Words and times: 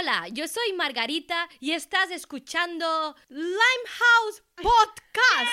Hola, 0.00 0.28
yo 0.32 0.48
soy 0.48 0.72
Margarita 0.78 1.46
y 1.58 1.72
estás 1.72 2.10
escuchando 2.10 3.14
Limehouse 3.28 4.42
Podcast. 4.56 5.50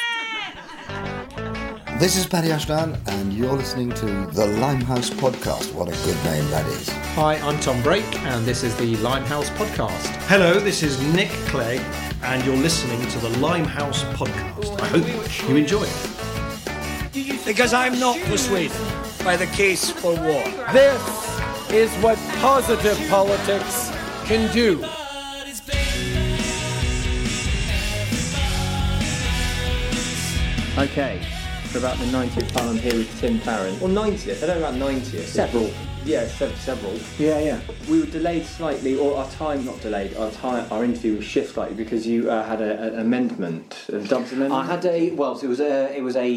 This 1.99 2.15
is 2.15 2.25
Paddy 2.25 2.51
Ashdown, 2.51 2.97
and 3.07 3.33
you're 3.33 3.57
listening 3.57 3.89
to 3.95 4.05
the 4.31 4.47
Limehouse 4.61 5.09
Podcast. 5.09 5.73
What 5.73 5.89
a 5.89 5.95
good 6.05 6.15
name 6.23 6.49
that 6.51 6.65
is. 6.67 6.87
Hi, 7.15 7.35
I'm 7.43 7.59
Tom 7.59 7.81
Brake, 7.81 8.23
and 8.23 8.45
this 8.45 8.63
is 8.63 8.73
the 8.77 8.95
Limehouse 8.97 9.49
Podcast. 9.57 10.15
Hello, 10.29 10.61
this 10.61 10.81
is 10.81 10.97
Nick 11.13 11.29
Clegg, 11.49 11.81
and 12.23 12.41
you're 12.45 12.55
listening 12.55 13.05
to 13.09 13.19
the 13.19 13.37
Limehouse 13.39 14.05
Podcast. 14.15 14.79
I 14.79 14.87
hope 14.87 15.49
you 15.49 15.57
enjoy 15.57 15.83
it. 15.83 17.45
Because 17.45 17.73
I'm 17.73 17.99
not 17.99 18.17
persuaded 18.27 18.71
by 19.25 19.35
the 19.35 19.47
case 19.47 19.89
for 19.89 20.13
war. 20.13 20.43
This 20.71 21.01
is 21.69 21.91
what 22.01 22.17
positive 22.39 22.97
politics 23.09 23.91
can 24.27 24.51
do. 24.51 24.83
Okay, 30.77 31.21
for 31.67 31.77
about 31.77 31.97
the 31.97 32.05
90th 32.05 32.51
time 32.51 32.69
I'm 32.69 32.77
here 32.77 32.93
with 32.93 33.19
Tim 33.21 33.39
Farron. 33.39 33.73
Or 33.75 33.87
90th, 33.87 34.43
I 34.43 34.47
don't 34.47 34.59
know 34.59 34.67
about 34.67 34.73
90th. 34.73 35.23
Several. 35.23 35.71
Yeah, 36.03 36.27
se- 36.27 36.53
several. 36.55 36.93
Yeah, 37.17 37.39
yeah. 37.39 37.59
We 37.89 38.01
were 38.01 38.05
delayed 38.05 38.45
slightly, 38.45 38.97
or 38.97 39.17
our 39.17 39.29
time, 39.31 39.65
not 39.65 39.79
delayed, 39.81 40.15
our 40.17 40.31
time, 40.31 40.67
our 40.71 40.83
interview 40.83 41.15
was 41.15 41.25
shift 41.25 41.53
slightly 41.53 41.75
because 41.75 42.05
you 42.05 42.29
uh, 42.29 42.43
had 42.45 42.61
a, 42.61 42.93
an 42.93 42.99
amendment, 42.99 43.85
a 43.89 43.99
Dubs 43.99 44.31
amendment. 44.33 44.53
I 44.53 44.65
had 44.65 44.85
a 44.85 45.11
well, 45.11 45.37
it 45.37 45.47
was 45.47 45.59
a 45.59 45.95
it 45.97 46.01
was 46.01 46.15
a 46.15 46.29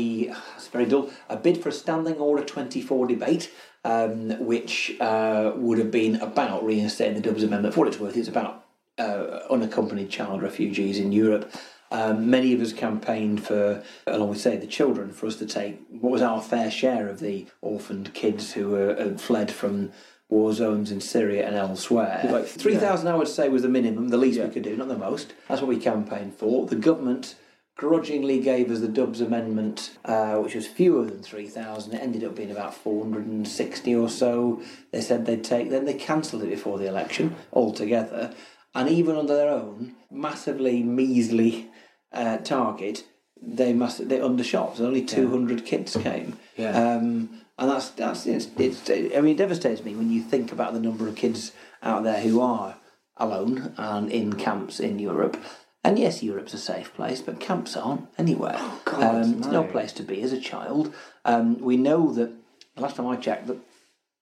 it's 0.57 0.60
very 0.73 0.87
dull 0.87 1.11
a 1.29 1.37
bid 1.37 1.63
for 1.63 1.69
a 1.69 1.73
standing 1.73 2.17
order 2.17 2.45
twenty 2.45 2.81
four 2.81 3.07
debate, 3.07 3.51
um, 3.85 4.31
which 4.45 4.97
uh, 5.01 5.53
would 5.57 5.79
have 5.79 5.91
been 5.91 6.17
about 6.17 6.65
reinstating 6.65 7.15
the 7.15 7.21
Dubs 7.21 7.43
Amendment. 7.43 7.75
For 7.75 7.81
what 7.81 7.89
it's 7.89 7.99
worth, 8.01 8.17
it's 8.17 8.29
about 8.29 8.65
uh, 8.99 9.41
unaccompanied 9.51 10.11
child 10.11 10.43
refugees 10.43 10.99
in 10.99 11.13
Europe. 11.13 11.53
Um, 11.93 12.31
many 12.31 12.55
of 12.55 12.61
us 12.61 12.73
campaigned 12.73 13.45
for, 13.45 13.83
along 14.07 14.29
with 14.29 14.41
Save 14.41 14.61
the 14.61 14.67
Children, 14.69 15.11
for 15.11 15.27
us 15.27 15.37
to 15.37 15.47
take 15.47 15.81
what 15.91 16.13
was 16.13 16.23
our 16.23 16.41
fair 16.41 16.71
share 16.71 17.09
of 17.09 17.19
the 17.19 17.47
orphaned 17.63 18.15
kids 18.15 18.53
who 18.53 18.69
were, 18.71 18.95
had 18.95 19.21
fled 19.21 19.51
from 19.51 19.91
war 20.29 20.53
zones 20.53 20.93
in 20.93 21.01
Syria 21.01 21.45
and 21.45 21.57
elsewhere. 21.57 22.21
Like, 22.31 22.47
Three 22.47 22.77
thousand, 22.77 23.09
I 23.09 23.17
would 23.17 23.27
say, 23.27 23.49
was 23.49 23.63
the 23.63 23.69
minimum, 23.69 24.11
the 24.11 24.17
least 24.17 24.39
Yeah. 24.39 24.45
we 24.47 24.53
could 24.53 24.63
do, 24.63 24.77
not 24.77 24.87
the 24.87 24.97
most. 24.97 25.35
That's 25.49 25.61
what 25.61 25.67
we 25.69 25.79
campaigned 25.79 26.37
for. 26.37 26.65
The 26.67 26.77
government 26.77 27.35
grudgingly 27.81 28.39
gave 28.39 28.71
us 28.71 28.81
the 28.81 28.89
Dubs 28.89 29.23
Amendment, 29.23 29.97
uh, 30.05 30.35
which 30.35 30.55
was 30.55 30.67
fewer 30.67 31.07
than 31.07 31.23
3,000. 31.23 31.95
It 31.95 32.03
ended 32.03 32.23
up 32.23 32.37
being 32.37 32.51
about 32.51 32.75
460 32.75 33.95
or 33.95 34.11
so. 34.11 34.61
They 34.93 35.01
said 35.01 35.25
they'd 35.25 35.43
take, 35.43 35.71
then 35.71 35.87
they 35.87 35.95
cancelled 35.95 36.43
it 36.43 36.51
before 36.51 36.77
the 36.77 36.87
election 36.87 37.37
altogether. 37.55 38.35
And 38.75 38.91
even 38.91 39.17
under 39.17 39.35
their 39.35 39.49
own 39.49 39.95
massively 40.11 40.83
measly 40.83 41.71
uh, 42.13 42.37
target, 42.37 43.05
they 43.41 43.73
must 43.73 44.11
they 44.11 44.21
undershot. 44.21 44.77
So 44.77 44.85
only 44.85 45.03
200 45.03 45.65
kids 45.65 45.97
came. 45.97 46.39
Yeah. 46.59 46.73
Um, 46.73 47.41
and 47.59 47.71
that's 47.71 47.89
that's 47.89 48.27
it's, 48.27 48.49
it's 48.59 48.91
I 48.91 49.23
mean 49.23 49.37
it 49.37 49.39
devastates 49.39 49.83
me 49.83 49.95
when 49.95 50.11
you 50.11 50.21
think 50.21 50.53
about 50.53 50.75
the 50.75 50.81
number 50.81 51.09
of 51.09 51.17
kids 51.17 51.53
out 51.83 52.05
there 52.05 52.21
who 52.21 52.43
are 52.43 52.77
alone 53.17 53.73
and 53.79 54.13
in 54.13 54.35
camps 54.35 54.81
in 54.81 54.99
Europe. 54.99 55.39
And 55.83 55.99
yes, 55.99 56.23
Europe's 56.23 56.53
a 56.55 56.59
safe 56.59 56.93
place, 56.95 57.23
but 57.23 57.41
camps 57.41 57.77
aren't 57.77 58.07
anywhere. 58.19 58.57
Oh, 58.59 58.81
God, 58.85 59.03
um, 59.25 59.39
It's 59.39 59.47
no 59.47 59.63
no. 59.63 59.65
place 59.65 59.93
to 59.95 60.03
be 60.03 60.21
as 60.23 60.33
a 60.33 60.41
child. 60.41 60.93
Um, 61.25 61.59
we 61.61 61.77
know 61.77 62.13
that 62.13 62.31
last 62.77 62.97
time 62.97 63.07
I 63.07 63.17
checked 63.17 63.47
that 63.47 63.59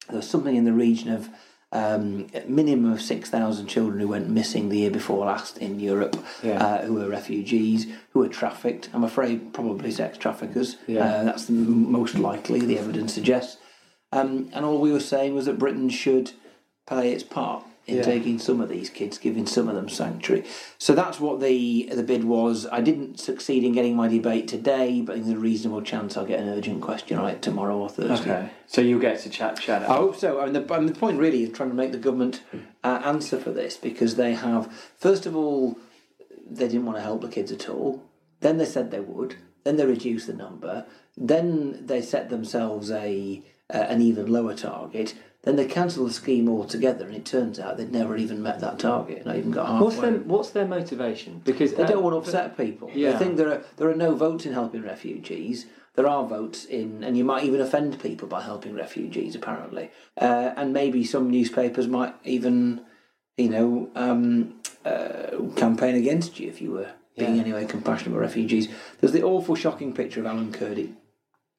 there 0.08 0.16
was 0.16 0.28
something 0.30 0.54
in 0.54 0.64
the 0.64 0.72
region 0.72 1.12
of 1.12 1.28
um, 1.72 2.28
a 2.32 2.44
minimum 2.48 2.92
of 2.92 3.02
6,000 3.02 3.66
children 3.66 4.00
who 4.00 4.08
went 4.08 4.30
missing 4.30 4.68
the 4.68 4.78
year 4.78 4.90
before 4.90 5.26
last 5.26 5.58
in 5.58 5.80
Europe, 5.80 6.16
Yeah. 6.42 6.64
uh, 6.64 6.82
who 6.86 6.94
were 6.94 7.08
refugees, 7.08 7.86
who 8.12 8.20
were 8.20 8.28
trafficked. 8.28 8.88
I'm 8.94 9.04
afraid 9.04 9.52
probably 9.52 9.90
sex 9.90 10.16
traffickers. 10.16 10.76
Yeah. 10.86 11.04
Uh, 11.04 11.24
that's 11.24 11.44
the 11.46 11.52
m- 11.54 11.90
most 11.92 12.14
likely, 12.14 12.60
the 12.60 12.78
evidence 12.78 13.12
suggests. 13.12 13.58
Um, 14.12 14.48
and 14.54 14.64
all 14.64 14.78
we 14.78 14.92
were 14.92 15.00
saying 15.00 15.34
was 15.34 15.44
that 15.46 15.58
Britain 15.58 15.90
should 15.90 16.30
play 16.86 17.12
its 17.12 17.22
part 17.24 17.64
in 17.88 17.96
Yeah. 17.96 18.02
taking 18.02 18.38
some 18.38 18.60
of 18.60 18.68
these 18.68 18.90
kids, 18.90 19.16
giving 19.18 19.46
some 19.46 19.68
of 19.68 19.74
them 19.74 19.88
sanctuary. 19.88 20.44
So 20.78 20.94
that's 20.94 21.18
what 21.18 21.40
the 21.40 21.88
the 21.92 22.02
bid 22.02 22.24
was. 22.24 22.66
I 22.70 22.80
didn't 22.82 23.18
succeed 23.18 23.64
in 23.64 23.72
getting 23.72 23.96
my 23.96 24.08
debate 24.08 24.46
today, 24.46 25.00
but 25.00 25.16
there's 25.16 25.30
a 25.30 25.38
reasonable 25.38 25.82
chance 25.82 26.16
I'll 26.16 26.26
get 26.26 26.40
an 26.40 26.48
urgent 26.50 26.82
question 26.82 27.18
on 27.18 27.28
it 27.28 27.40
tomorrow 27.42 27.76
or 27.78 27.88
Thursday. 27.88 28.30
Okay, 28.30 28.50
so 28.66 28.80
you'll 28.82 29.00
get 29.00 29.18
to 29.20 29.30
chat, 29.30 29.58
chat. 29.58 29.82
I 29.82 29.96
hope 29.96 30.16
so. 30.16 30.40
And 30.40 30.54
the, 30.54 30.74
and 30.74 30.88
the 30.88 30.94
point 30.94 31.18
really 31.18 31.42
is 31.42 31.50
trying 31.52 31.70
to 31.70 31.74
make 31.74 31.92
the 31.92 31.98
government 31.98 32.42
uh, 32.84 33.00
answer 33.04 33.38
for 33.38 33.50
this 33.50 33.76
because 33.76 34.16
they 34.16 34.34
have, 34.34 34.70
first 34.96 35.24
of 35.26 35.34
all, 35.34 35.78
they 36.48 36.68
didn't 36.68 36.84
want 36.86 36.98
to 36.98 37.02
help 37.02 37.22
the 37.22 37.28
kids 37.28 37.50
at 37.50 37.68
all. 37.68 38.02
Then 38.40 38.58
they 38.58 38.64
said 38.66 38.90
they 38.90 39.00
would. 39.00 39.36
Then 39.64 39.76
they 39.76 39.86
reduced 39.86 40.26
the 40.26 40.34
number. 40.34 40.86
Then 41.16 41.86
they 41.86 42.00
set 42.00 42.28
themselves 42.30 42.90
a 42.90 43.42
uh, 43.72 43.76
an 43.76 44.00
even 44.00 44.26
lower 44.32 44.54
target. 44.54 45.14
Then 45.48 45.56
they 45.56 45.64
cancel 45.64 46.04
the 46.04 46.12
scheme 46.12 46.46
altogether, 46.46 47.06
and 47.06 47.14
it 47.16 47.24
turns 47.24 47.58
out 47.58 47.78
they'd 47.78 47.90
never 47.90 48.18
even 48.18 48.42
met 48.42 48.60
that 48.60 48.78
target. 48.78 49.24
Not 49.24 49.36
even 49.36 49.50
got 49.50 49.66
halfway. 49.66 49.80
What's 49.86 49.96
their 49.98 50.12
What's 50.12 50.50
their 50.50 50.66
motivation? 50.66 51.40
Because 51.42 51.72
They 51.72 51.84
uh, 51.84 51.86
don't 51.86 52.02
want 52.02 52.12
to 52.12 52.18
upset 52.18 52.54
people. 52.54 52.90
Yeah. 52.92 53.12
They 53.12 53.18
think 53.18 53.38
there 53.38 53.50
are 53.52 53.62
there 53.78 53.88
are 53.88 53.94
no 53.94 54.14
votes 54.14 54.44
in 54.44 54.52
helping 54.52 54.82
refugees. 54.82 55.64
There 55.94 56.06
are 56.06 56.26
votes 56.26 56.66
in, 56.66 57.02
and 57.02 57.16
you 57.16 57.24
might 57.24 57.44
even 57.44 57.62
offend 57.62 57.98
people 57.98 58.28
by 58.28 58.42
helping 58.42 58.74
refugees. 58.74 59.34
Apparently, 59.34 59.90
uh, 60.20 60.52
and 60.54 60.74
maybe 60.74 61.02
some 61.02 61.30
newspapers 61.30 61.88
might 61.88 62.14
even, 62.24 62.82
you 63.38 63.48
know, 63.48 63.88
um, 63.94 64.60
uh, 64.84 65.38
campaign 65.56 65.94
against 65.94 66.38
you 66.38 66.50
if 66.50 66.60
you 66.60 66.72
were 66.72 66.90
being 67.16 67.36
Yeah. 67.36 67.40
anyway 67.40 67.64
compassionate 67.64 68.08
about 68.08 68.20
refugees. 68.20 68.68
There's 69.00 69.12
the 69.12 69.22
awful, 69.22 69.54
shocking 69.54 69.94
picture 69.94 70.20
of 70.20 70.26
Alan 70.26 70.52
Kurdi, 70.52 70.92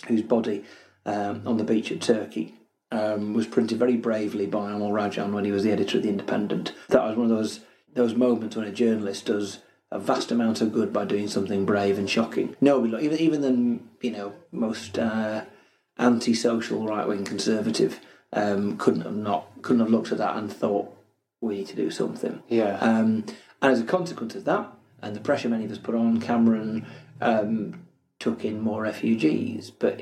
whose 0.07 0.21
body 0.21 0.63
um, 1.07 1.41
on 1.47 1.57
the 1.57 1.63
beach 1.63 1.91
at 1.91 2.01
Turkey 2.01 2.58
um, 2.91 3.33
was 3.33 3.47
printed 3.47 3.79
very 3.79 3.97
bravely 3.97 4.45
by 4.45 4.71
Amol 4.71 4.91
Rajan 4.91 5.31
when 5.31 5.45
he 5.45 5.51
was 5.51 5.63
the 5.63 5.71
editor 5.71 5.97
of 5.97 6.03
the 6.03 6.09
Independent. 6.09 6.73
That 6.89 7.03
was 7.03 7.15
one 7.15 7.29
of 7.29 7.37
those 7.37 7.61
those 7.93 8.15
moments 8.15 8.55
when 8.55 8.67
a 8.67 8.71
journalist 8.71 9.25
does 9.25 9.59
a 9.91 9.99
vast 9.99 10.31
amount 10.31 10.61
of 10.61 10.71
good 10.71 10.93
by 10.93 11.05
doing 11.05 11.27
something 11.27 11.65
brave 11.65 11.97
and 11.97 12.09
shocking. 12.09 12.55
Nobody, 12.61 13.03
even 13.03 13.17
even 13.19 13.41
the 13.41 14.07
you 14.07 14.11
know 14.11 14.33
most 14.51 14.97
uh, 14.97 15.45
anti-social 15.97 16.85
right-wing 16.85 17.25
conservative 17.25 17.99
um, 18.33 18.77
couldn't 18.77 19.01
have 19.01 19.15
not 19.15 19.61
couldn't 19.61 19.81
have 19.81 19.89
looked 19.89 20.11
at 20.11 20.17
that 20.19 20.37
and 20.37 20.51
thought 20.51 20.95
we 21.41 21.55
need 21.55 21.67
to 21.67 21.75
do 21.75 21.89
something. 21.89 22.41
Yeah. 22.47 22.77
Um, 22.79 23.25
and 23.61 23.71
as 23.71 23.81
a 23.81 23.85
consequence 23.85 24.35
of 24.35 24.45
that, 24.45 24.71
and 25.01 25.15
the 25.15 25.19
pressure 25.19 25.49
many 25.49 25.65
of 25.65 25.71
us 25.71 25.77
put 25.77 25.95
on, 25.95 26.19
Cameron 26.19 26.85
um, 27.21 27.85
took 28.19 28.45
in 28.45 28.61
more 28.61 28.83
refugees, 28.83 29.71
but 29.71 30.01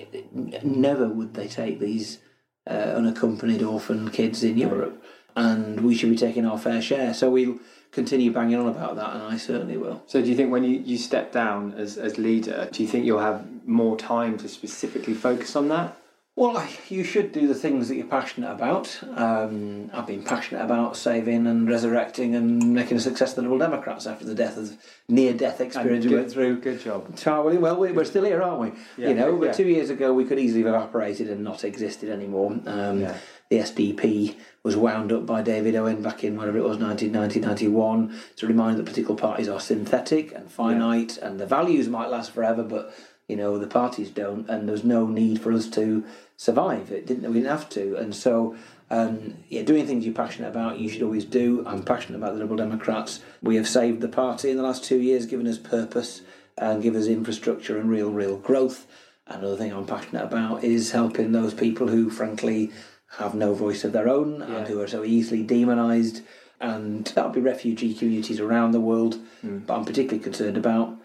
never 0.64 1.08
would 1.08 1.34
they 1.34 1.48
take 1.48 1.80
these 1.80 2.20
uh, 2.70 2.96
unaccompanied 2.96 3.64
orphan 3.64 4.10
kids 4.10 4.44
in 4.44 4.58
Europe. 4.58 5.04
And 5.36 5.82
we 5.82 5.96
should 5.96 6.10
be 6.10 6.18
taking 6.18 6.46
our 6.46 6.58
fair 6.58 6.82
share. 6.82 7.14
So 7.14 7.30
we'll 7.30 7.60
continue 7.92 8.32
banging 8.32 8.56
on 8.56 8.68
about 8.68 8.96
that, 8.96 9.14
and 9.14 9.24
I 9.24 9.38
certainly 9.38 9.78
will. 9.78 10.04
So 10.08 10.22
do 10.22 10.30
you 10.30 10.36
think 10.36 10.52
when 10.52 10.64
you, 10.64 10.80
you 10.80 10.98
step 10.98 11.32
down 11.32 11.74
as, 11.74 11.98
as 11.98 12.18
leader, 12.18 12.68
do 12.72 12.84
you 12.84 12.90
think 12.90 13.06
you'll 13.06 13.20
have 13.20 13.46
more 13.66 13.98
time 13.98 14.38
to 14.40 14.48
specifically 14.48 15.14
focus 15.14 15.56
on 15.56 15.70
that? 15.70 15.98
Well, 16.38 16.56
I- 16.56 16.70
you 16.88 17.04
should 17.04 17.32
do 17.32 17.48
the 17.48 17.56
things 17.56 17.88
that 17.88 17.96
you're 17.96 18.06
passionate 18.06 18.52
about. 18.52 19.00
Um, 19.16 19.90
I've 19.92 20.06
been 20.06 20.22
passionate 20.22 20.64
about 20.64 20.96
saving 20.96 21.48
and 21.48 21.68
resurrecting 21.68 22.36
and 22.36 22.76
making 22.76 22.96
a 22.96 23.00
success 23.00 23.32
of 23.32 23.38
the 23.38 23.42
Liberal 23.42 23.58
Democrats 23.58 24.06
after 24.06 24.24
the 24.24 24.36
death 24.36 24.56
of 24.56 24.78
near-death 25.10 25.60
experience 25.60 26.06
we 26.06 26.12
good, 26.12 26.20
went 26.20 26.32
through. 26.32 26.60
Good 26.60 26.80
job. 26.80 27.16
Charlie, 27.18 27.58
well, 27.58 27.78
we- 27.80 27.92
we're 27.92 28.04
still 28.06 28.24
here, 28.24 28.44
aren't 28.44 28.62
we? 28.62 28.72
Yeah, 29.04 29.10
you 29.10 29.16
know, 29.16 29.36
but 29.36 29.56
two 29.56 29.68
years 29.68 29.90
ago 29.90 30.14
we 30.14 30.26
could 30.26 30.38
easily 30.38 30.62
have 30.64 30.76
evaporated 30.76 31.28
and 31.28 31.44
not 31.44 31.64
existed 31.64 32.08
anymore. 32.10 32.56
Um, 32.68 33.00
Yeah. 33.02 33.16
The 33.50 33.60
SDP 33.62 34.36
was 34.62 34.76
wound 34.78 35.12
up 35.12 35.26
by 35.26 35.42
David 35.42 35.74
Owen 35.76 36.04
back 36.04 36.24
in 36.24 36.36
whatever 36.38 36.60
it 36.60 36.64
was, 36.66 36.78
1990, 36.78 37.40
91, 37.40 38.12
to 38.36 38.46
remind 38.46 38.78
that 38.78 38.86
political 38.86 39.16
parties 39.16 39.48
are 39.50 39.60
synthetic 39.62 40.36
and 40.36 40.52
finite, 40.52 41.18
and 41.18 41.40
the 41.40 41.46
values 41.48 41.88
might 41.90 42.12
last 42.12 42.30
forever, 42.32 42.62
but 42.62 42.94
you 43.30 43.36
know 43.38 43.58
the 43.58 43.68
parties 43.68 44.10
don't, 44.10 44.50
and 44.50 44.68
there's 44.70 44.84
no 44.84 45.06
need 45.08 45.40
for 45.42 45.52
us 45.54 45.68
to 45.70 46.04
survive. 46.38 46.92
It 46.92 47.06
didn't. 47.06 47.28
We 47.28 47.40
didn't 47.40 47.52
have 47.52 47.70
to, 47.70 47.98
and 47.98 48.16
so. 48.16 48.56
Um, 48.90 49.40
yeah, 49.50 49.64
doing 49.64 49.86
things 49.86 50.06
you're 50.06 50.14
passionate 50.14 50.48
about, 50.48 50.80
you 50.80 50.88
should 50.88 51.04
always 51.04 51.26
do. 51.26 51.62
I'm 51.68 51.84
passionate 51.84 52.20
about 52.20 52.36
the 52.36 52.40
Liberal 52.40 52.56
Democrats. 52.56 53.20
We 53.44 53.58
have 53.58 53.68
saved 53.68 54.00
the 54.00 54.08
party 54.08 54.50
in 54.50 54.56
the 54.56 54.64
last 54.64 54.86
two 54.86 55.02
years, 55.02 55.26
given 55.26 55.46
us 55.46 55.58
purpose 55.58 56.22
and 56.58 56.82
give 56.82 56.96
us 56.96 57.08
infrastructure 57.08 57.78
and 57.78 57.90
real, 57.90 58.12
real 58.12 58.38
growth. 58.38 58.88
Another 59.28 59.58
thing 59.58 59.74
I'm 59.74 59.86
passionate 59.86 60.24
about 60.24 60.64
is 60.64 60.92
helping 60.92 61.34
those 61.34 61.54
people 61.54 61.90
who, 61.90 62.10
frankly, 62.10 62.72
have 63.18 63.36
no 63.36 63.54
voice 63.54 63.84
of 63.84 63.92
their 63.92 64.08
own 64.08 64.42
and 64.42 64.68
who 64.68 64.80
are 64.82 64.88
so 64.88 65.04
easily 65.04 65.44
demonised. 65.44 66.22
And 66.62 67.06
that'll 67.08 67.32
be 67.32 67.42
refugee 67.42 67.94
communities 67.94 68.40
around 68.40 68.72
the 68.72 68.80
world. 68.80 69.20
But 69.66 69.76
I'm 69.76 69.86
particularly 69.86 70.24
concerned 70.24 70.56
about, 70.56 70.98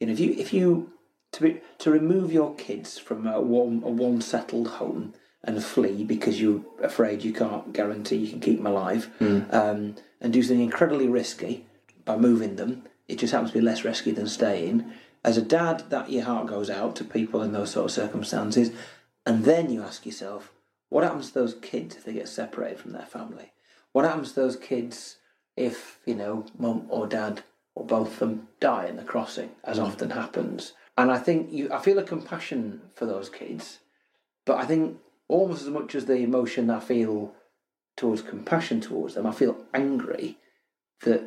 you 0.00 0.08
know, 0.08 0.12
if 0.12 0.18
you 0.18 0.32
if 0.32 0.52
you 0.52 0.92
to 1.38 1.42
be, 1.44 1.60
to 1.78 1.90
remove 1.90 2.32
your 2.32 2.54
kids 2.54 2.98
from 2.98 3.26
a 3.26 3.40
one 3.40 3.82
a 3.84 3.88
one 3.88 4.20
settled 4.20 4.68
home 4.68 5.14
and 5.42 5.62
flee 5.62 6.04
because 6.04 6.40
you're 6.40 6.62
afraid 6.82 7.22
you 7.22 7.32
can't 7.32 7.72
guarantee 7.72 8.16
you 8.16 8.28
can 8.28 8.40
keep 8.40 8.56
them 8.58 8.66
alive, 8.66 9.08
um, 9.50 9.94
and 10.20 10.32
do 10.32 10.42
something 10.42 10.64
incredibly 10.64 11.08
risky 11.08 11.64
by 12.04 12.16
moving 12.16 12.56
them. 12.56 12.82
It 13.06 13.18
just 13.18 13.32
happens 13.32 13.52
to 13.52 13.58
be 13.58 13.64
less 13.64 13.84
risky 13.84 14.10
than 14.10 14.26
staying. 14.26 14.92
As 15.24 15.36
a 15.36 15.42
dad, 15.42 15.84
that 15.90 16.10
your 16.10 16.24
heart 16.24 16.46
goes 16.46 16.68
out 16.70 16.96
to 16.96 17.04
people 17.04 17.42
in 17.42 17.52
those 17.52 17.70
sort 17.70 17.86
of 17.86 17.92
circumstances, 17.92 18.70
and 19.24 19.44
then 19.44 19.70
you 19.70 19.82
ask 19.82 20.04
yourself, 20.04 20.52
what 20.88 21.04
happens 21.04 21.28
to 21.28 21.34
those 21.34 21.54
kids 21.54 21.96
if 21.96 22.04
they 22.04 22.12
get 22.14 22.28
separated 22.28 22.80
from 22.80 22.92
their 22.92 23.06
family? 23.06 23.52
What 23.92 24.04
happens 24.04 24.32
to 24.32 24.40
those 24.40 24.56
kids 24.56 25.16
if 25.56 25.98
you 26.04 26.14
know 26.14 26.46
mum 26.58 26.86
or 26.88 27.06
dad 27.06 27.42
or 27.74 27.84
both 27.84 28.14
of 28.14 28.18
them 28.18 28.48
die 28.60 28.86
in 28.86 28.96
the 28.96 29.04
crossing, 29.04 29.50
as 29.64 29.78
often 29.78 30.10
happens? 30.10 30.72
And 30.98 31.12
I 31.12 31.18
think 31.18 31.52
you, 31.52 31.72
I 31.72 31.78
feel 31.78 31.98
a 31.98 32.02
compassion 32.02 32.80
for 32.94 33.06
those 33.06 33.28
kids, 33.28 33.78
but 34.44 34.58
I 34.58 34.64
think 34.64 34.98
almost 35.28 35.62
as 35.62 35.68
much 35.68 35.94
as 35.94 36.06
the 36.06 36.16
emotion 36.16 36.70
I 36.70 36.80
feel 36.80 37.34
towards 37.96 38.22
compassion 38.22 38.80
towards 38.80 39.14
them, 39.14 39.26
I 39.26 39.32
feel 39.32 39.56
angry 39.72 40.38
that 41.02 41.22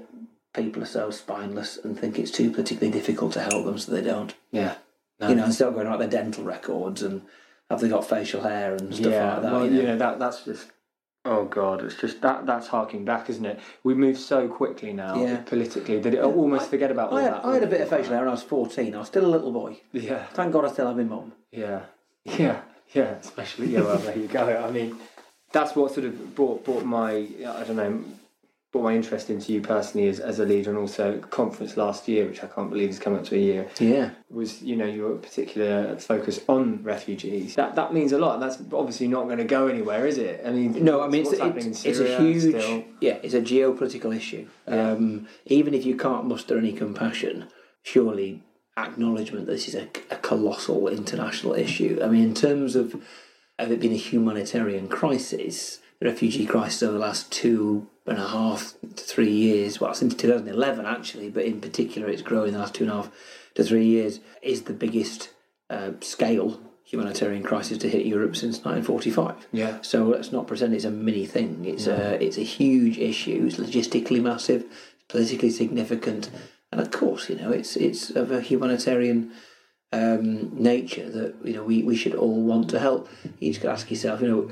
people 0.53 0.83
are 0.83 0.88
so 0.88 1.09
spineless 1.12 1.77
and 1.77 1.97
think 1.97 2.19
it's 2.19 2.31
too 2.31 2.51
politically 2.51 2.89
difficult 2.89 3.33
to 3.33 3.41
help 3.41 3.65
them, 3.65 3.77
so 3.77 3.91
they 3.91 4.01
don't. 4.01 4.33
Yeah. 4.51 4.75
No. 5.19 5.29
You 5.29 5.35
know, 5.35 5.45
instead 5.45 5.68
of 5.68 5.75
going 5.75 5.88
out 5.88 6.00
their 6.00 6.07
dental 6.09 6.44
records 6.44 7.01
and 7.01 7.21
have 7.69 7.79
they 7.79 7.88
got 7.88 8.07
facial 8.07 8.41
hair 8.41 8.75
and 8.75 8.94
stuff 8.94 9.12
yeah, 9.12 9.33
like 9.33 9.41
that. 9.44 9.51
well, 9.51 9.65
you 9.65 9.71
know? 9.71 9.77
you 9.77 9.88
know 9.88 9.97
that 9.97 10.19
that's 10.19 10.44
just. 10.44 10.69
Oh 11.23 11.45
God, 11.45 11.83
it's 11.83 11.95
just 11.95 12.21
that 12.21 12.45
that's 12.47 12.68
harking 12.68 13.06
back, 13.06 13.29
isn't 13.29 13.45
it? 13.45 13.59
We 13.83 13.94
move 13.94 14.18
so 14.18 14.47
quickly 14.47 14.91
now 14.91 15.21
Yeah. 15.23 15.38
politically 15.38 16.00
that 16.00 16.13
it 16.15 16.19
almost 16.23 16.69
forget 16.69 16.89
about 16.89 17.12
all 17.12 17.18
I 17.19 17.21
had, 17.23 17.33
that. 17.33 17.45
I 17.45 17.53
had 17.53 17.63
a 17.63 17.68
bit 17.68 17.81
of 17.81 17.89
facial 17.89 18.12
hair 18.13 18.19
when 18.21 18.27
I 18.29 18.31
was 18.31 18.41
14. 18.44 18.95
I 18.95 18.97
was 19.00 19.07
still 19.07 19.25
a 19.25 19.27
little 19.35 19.51
boy. 19.51 19.79
Yeah, 19.91 20.25
Thank 20.33 20.51
God 20.53 20.65
I 20.65 20.69
still 20.71 20.88
have 20.88 20.97
my 20.97 21.03
mum. 21.03 21.33
yeah, 21.51 21.81
yeah, 22.25 22.62
yeah. 22.94 23.12
Especially, 23.19 23.68
yeah. 23.68 23.81
Well, 23.81 23.97
there 24.00 24.18
you 24.18 24.27
go. 24.27 24.63
I 24.68 24.71
mean, 24.71 24.97
that's 25.51 25.75
what 25.75 25.94
sort 25.94 26.07
of 26.07 26.33
brought 26.33 26.65
brought 26.65 26.85
my 26.85 27.12
I 27.12 27.63
don't 27.65 27.75
know 27.75 28.03
brought 28.71 28.83
my 28.83 28.95
interest 28.95 29.29
into 29.29 29.51
you 29.51 29.59
personally 29.59 30.07
as, 30.07 30.19
as 30.19 30.39
a 30.39 30.45
leader, 30.45 30.69
and 30.69 30.79
also 30.79 31.19
conference 31.19 31.75
last 31.75 32.07
year, 32.07 32.25
which 32.25 32.41
I 32.41 32.47
can't 32.47 32.69
believe 32.69 32.88
has 32.88 33.00
come 33.00 33.15
up 33.15 33.25
to 33.25 33.35
a 33.35 33.39
year. 33.39 33.68
Yeah. 33.79 34.12
was 34.29 34.62
you 34.62 34.77
know 34.77 34.85
your 34.85 35.18
particular 35.18 35.97
focus 35.97 36.39
on 36.47 36.81
refugees. 36.83 37.56
That 37.56 37.75
that 37.75 37.94
means 37.94 38.13
a 38.13 38.18
lot, 38.18 38.39
that's 38.39 38.57
obviously 38.71 39.07
not 39.07 39.25
going 39.25 39.39
to 39.39 39.44
go 39.44 39.68
anywhere, 39.68 40.07
is 40.07 40.18
it? 40.18 40.41
I 40.45 40.51
mean, 40.51 40.83
No, 40.83 41.01
I 41.01 41.07
mean, 41.09 41.21
it's, 41.21 41.31
what's 41.31 41.41
happening 41.41 41.65
in 41.65 41.71
it's, 41.71 41.85
it's 41.85 42.00
a 42.00 42.18
huge, 42.18 42.41
still? 42.44 42.83
yeah, 43.01 43.18
it's 43.21 43.33
a 43.33 43.41
geopolitical 43.41 44.15
issue. 44.15 44.47
Um, 44.68 45.27
even 45.45 45.73
if 45.73 45.85
you 45.85 45.97
can't 45.97 46.25
muster 46.25 46.57
any 46.57 46.71
compassion, 46.71 47.47
surely 47.83 48.41
acknowledgement 48.77 49.47
that 49.47 49.51
this 49.51 49.68
is 49.68 49.75
a, 49.75 49.89
a 50.09 50.15
colossal 50.15 50.88
international 50.88 51.53
issue. 51.56 52.00
I 52.01 52.07
mean, 52.07 52.23
in 52.23 52.33
terms 52.33 52.77
of, 52.77 52.95
of 53.59 53.69
it 53.69 53.81
being 53.81 53.94
a 53.94 53.97
humanitarian 53.97 54.88
crisis, 54.88 55.79
refugee 56.01 56.45
crisis 56.45 56.83
over 56.83 56.94
the 56.94 57.00
last 57.00 57.31
two 57.31 57.88
and 58.06 58.18
a 58.18 58.27
half 58.27 58.74
to 58.81 59.03
three 59.03 59.31
years, 59.31 59.80
well, 59.80 59.94
since 59.94 60.15
2011 60.15 60.86
actually, 60.86 61.30
but 61.30 61.45
in 61.45 61.62
particular 61.62 62.09
it's 62.09 62.21
grown 62.21 62.48
in 62.48 62.53
the 62.53 62.59
last 62.59 62.74
two 62.74 62.83
and 62.83 62.92
a 62.92 62.95
half 62.95 63.12
to 63.56 63.63
three 63.63 63.86
years, 63.86 64.19
is 64.42 64.63
the 64.63 64.74
biggest 64.74 65.30
uh, 65.69 65.92
scale 66.01 66.59
humanitarian 66.83 67.44
crisis 67.44 67.77
to 67.77 67.89
hit 67.89 68.06
Europe 68.06 68.36
since 68.36 68.65
1945. 68.65 69.48
Yeah. 69.53 69.77
So 69.81 70.06
let's 70.06 70.31
not 70.31 70.48
pretend 70.48 70.74
it's 70.74 70.83
a 70.83 70.92
mini 70.92 71.25
thing. 71.25 71.63
It's 71.65 71.88
a 71.88 72.21
it's 72.21 72.38
a 72.38 72.44
huge 72.44 72.97
issue. 72.97 73.45
It's 73.47 73.57
logistically 73.57 74.21
massive, 74.21 74.65
politically 75.07 75.51
significant, 75.51 76.30
and 76.71 76.81
of 76.81 76.92
course, 76.92 77.30
you 77.30 77.36
know, 77.36 77.51
it's 77.51 77.77
it's 77.77 78.09
of 78.09 78.31
a 78.31 78.42
humanitarian 78.42 79.31
um, 79.94 80.51
nature 80.62 81.09
that 81.09 81.36
you 81.45 81.54
know 81.54 81.63
we, 81.63 81.83
we 81.83 81.95
should 81.95 82.15
all 82.15 82.42
want 82.42 82.69
to 82.71 82.80
help. 82.80 83.07
You 83.39 83.51
just 83.51 83.62
got 83.62 83.69
to 83.69 83.74
ask 83.74 83.92
yourself, 83.92 84.21
you 84.21 84.27
know, 84.27 84.51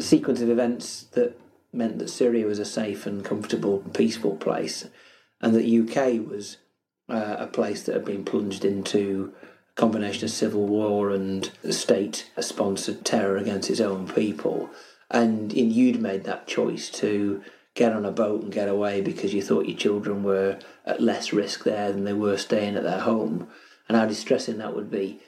sequence 0.00 0.40
of 0.40 0.50
events 0.50 1.04
that 1.12 1.38
meant 1.72 1.98
that 1.98 2.08
Syria 2.08 2.46
was 2.46 2.58
a 2.58 2.64
safe 2.64 3.06
and 3.06 3.24
comfortable, 3.24 3.78
peaceful 3.94 4.36
place, 4.36 4.88
and 5.40 5.54
that 5.54 5.64
UK 5.64 6.26
was 6.28 6.58
uh, 7.08 7.36
a 7.38 7.46
place 7.46 7.82
that 7.84 7.94
had 7.94 8.04
been 8.04 8.24
plunged 8.24 8.64
into 8.64 9.32
a 9.70 9.80
combination 9.80 10.24
of 10.24 10.30
civil 10.30 10.66
war 10.66 11.10
and 11.10 11.50
state-sponsored 11.70 13.04
terror 13.04 13.36
against 13.36 13.70
its 13.70 13.80
own 13.80 14.08
people, 14.08 14.70
and 15.10 15.52
in, 15.52 15.70
you'd 15.70 16.00
made 16.00 16.24
that 16.24 16.46
choice 16.46 16.90
to 16.90 17.42
get 17.74 17.92
on 17.92 18.04
a 18.04 18.10
boat 18.10 18.42
and 18.42 18.52
get 18.52 18.68
away 18.68 19.00
because 19.00 19.32
you 19.32 19.40
thought 19.40 19.68
your 19.68 19.78
children 19.78 20.22
were 20.22 20.58
at 20.84 21.00
less 21.00 21.32
risk 21.32 21.64
there 21.64 21.92
than 21.92 22.04
they 22.04 22.12
were 22.12 22.36
staying 22.36 22.76
at 22.76 22.82
their 22.82 23.00
home, 23.00 23.48
and 23.88 23.96
how 23.96 24.06
distressing 24.06 24.58
that 24.58 24.74
would 24.74 24.90
be. 24.90 25.20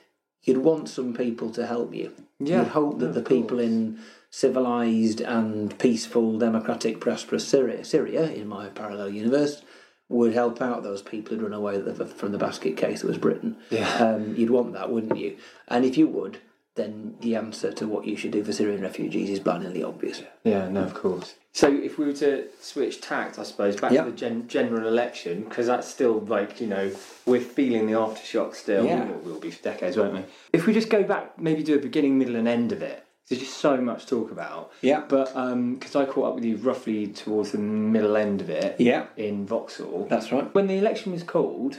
You'd 0.42 0.58
want 0.58 0.88
some 0.88 1.14
people 1.14 1.50
to 1.52 1.66
help 1.66 1.94
you. 1.94 2.12
Yeah, 2.40 2.60
You'd 2.60 2.68
hope 2.68 2.98
that 3.00 3.14
the 3.14 3.22
people 3.22 3.60
in 3.60 3.98
civilized 4.30 5.20
and 5.20 5.76
peaceful, 5.78 6.38
democratic, 6.38 7.00
prosperous 7.00 7.46
Syria, 7.46 7.84
Syria 7.84 8.30
in 8.30 8.48
my 8.48 8.68
parallel 8.68 9.10
universe, 9.10 9.62
would 10.08 10.32
help 10.32 10.60
out 10.60 10.82
those 10.82 11.02
people 11.02 11.36
who'd 11.36 11.42
run 11.42 11.52
away 11.52 11.80
from 12.06 12.32
the 12.32 12.38
basket 12.38 12.76
case 12.76 13.02
that 13.02 13.08
was 13.08 13.18
Britain. 13.18 13.56
Yeah. 13.70 13.88
Um, 13.96 14.34
you'd 14.36 14.50
want 14.50 14.72
that, 14.72 14.90
wouldn't 14.90 15.18
you? 15.18 15.36
And 15.68 15.84
if 15.84 15.96
you 15.96 16.08
would, 16.08 16.38
then 16.74 17.16
the 17.20 17.36
answer 17.36 17.72
to 17.72 17.86
what 17.86 18.06
you 18.06 18.16
should 18.16 18.32
do 18.32 18.42
for 18.42 18.52
Syrian 18.52 18.82
refugees 18.82 19.30
is 19.30 19.40
blindingly 19.40 19.82
obvious. 19.82 20.22
Yeah, 20.44 20.68
no, 20.68 20.82
of 20.82 20.94
course. 20.94 21.34
So 21.52 21.68
if 21.68 21.98
we 21.98 22.06
were 22.06 22.12
to 22.14 22.44
switch 22.60 23.00
tact, 23.00 23.38
I 23.38 23.42
suppose, 23.42 23.76
back 23.76 23.90
Yeah. 23.92 24.04
to 24.04 24.10
the 24.12 24.16
gen- 24.16 24.46
general 24.46 24.86
election, 24.86 25.42
because 25.44 25.66
that's 25.66 25.88
still 25.88 26.20
like, 26.20 26.60
you 26.60 26.68
know, 26.68 26.92
we're 27.26 27.40
feeling 27.40 27.86
the 27.86 27.94
aftershock 27.94 28.54
still. 28.54 28.84
Yeah. 28.84 29.04
We'll, 29.04 29.18
we'll 29.18 29.40
be 29.40 29.50
for 29.50 29.62
decades, 29.64 29.96
won't 29.96 30.14
we? 30.14 30.24
If 30.52 30.66
we 30.66 30.72
just 30.72 30.88
go 30.90 31.02
back, 31.02 31.38
maybe 31.40 31.62
do 31.64 31.74
a 31.74 31.80
beginning, 31.80 32.18
middle, 32.18 32.36
and 32.36 32.46
end 32.46 32.70
of 32.70 32.82
it, 32.82 33.04
there's 33.28 33.40
just 33.40 33.58
so 33.58 33.76
much 33.80 34.04
to 34.04 34.10
talk 34.10 34.30
about. 34.30 34.70
Yeah. 34.80 35.02
But 35.08 35.34
um, 35.36 35.74
because 35.74 35.96
I 35.96 36.04
caught 36.04 36.28
up 36.28 36.34
with 36.36 36.44
you 36.44 36.56
roughly 36.56 37.08
towards 37.08 37.50
the 37.50 37.58
middle 37.58 38.16
end 38.16 38.40
of 38.40 38.48
it 38.50 38.80
Yeah. 38.80 39.06
in 39.16 39.44
Vauxhall. 39.46 40.06
That's 40.08 40.30
right. 40.30 40.52
When 40.54 40.68
the 40.68 40.78
election 40.78 41.12
was 41.12 41.24
called, 41.24 41.78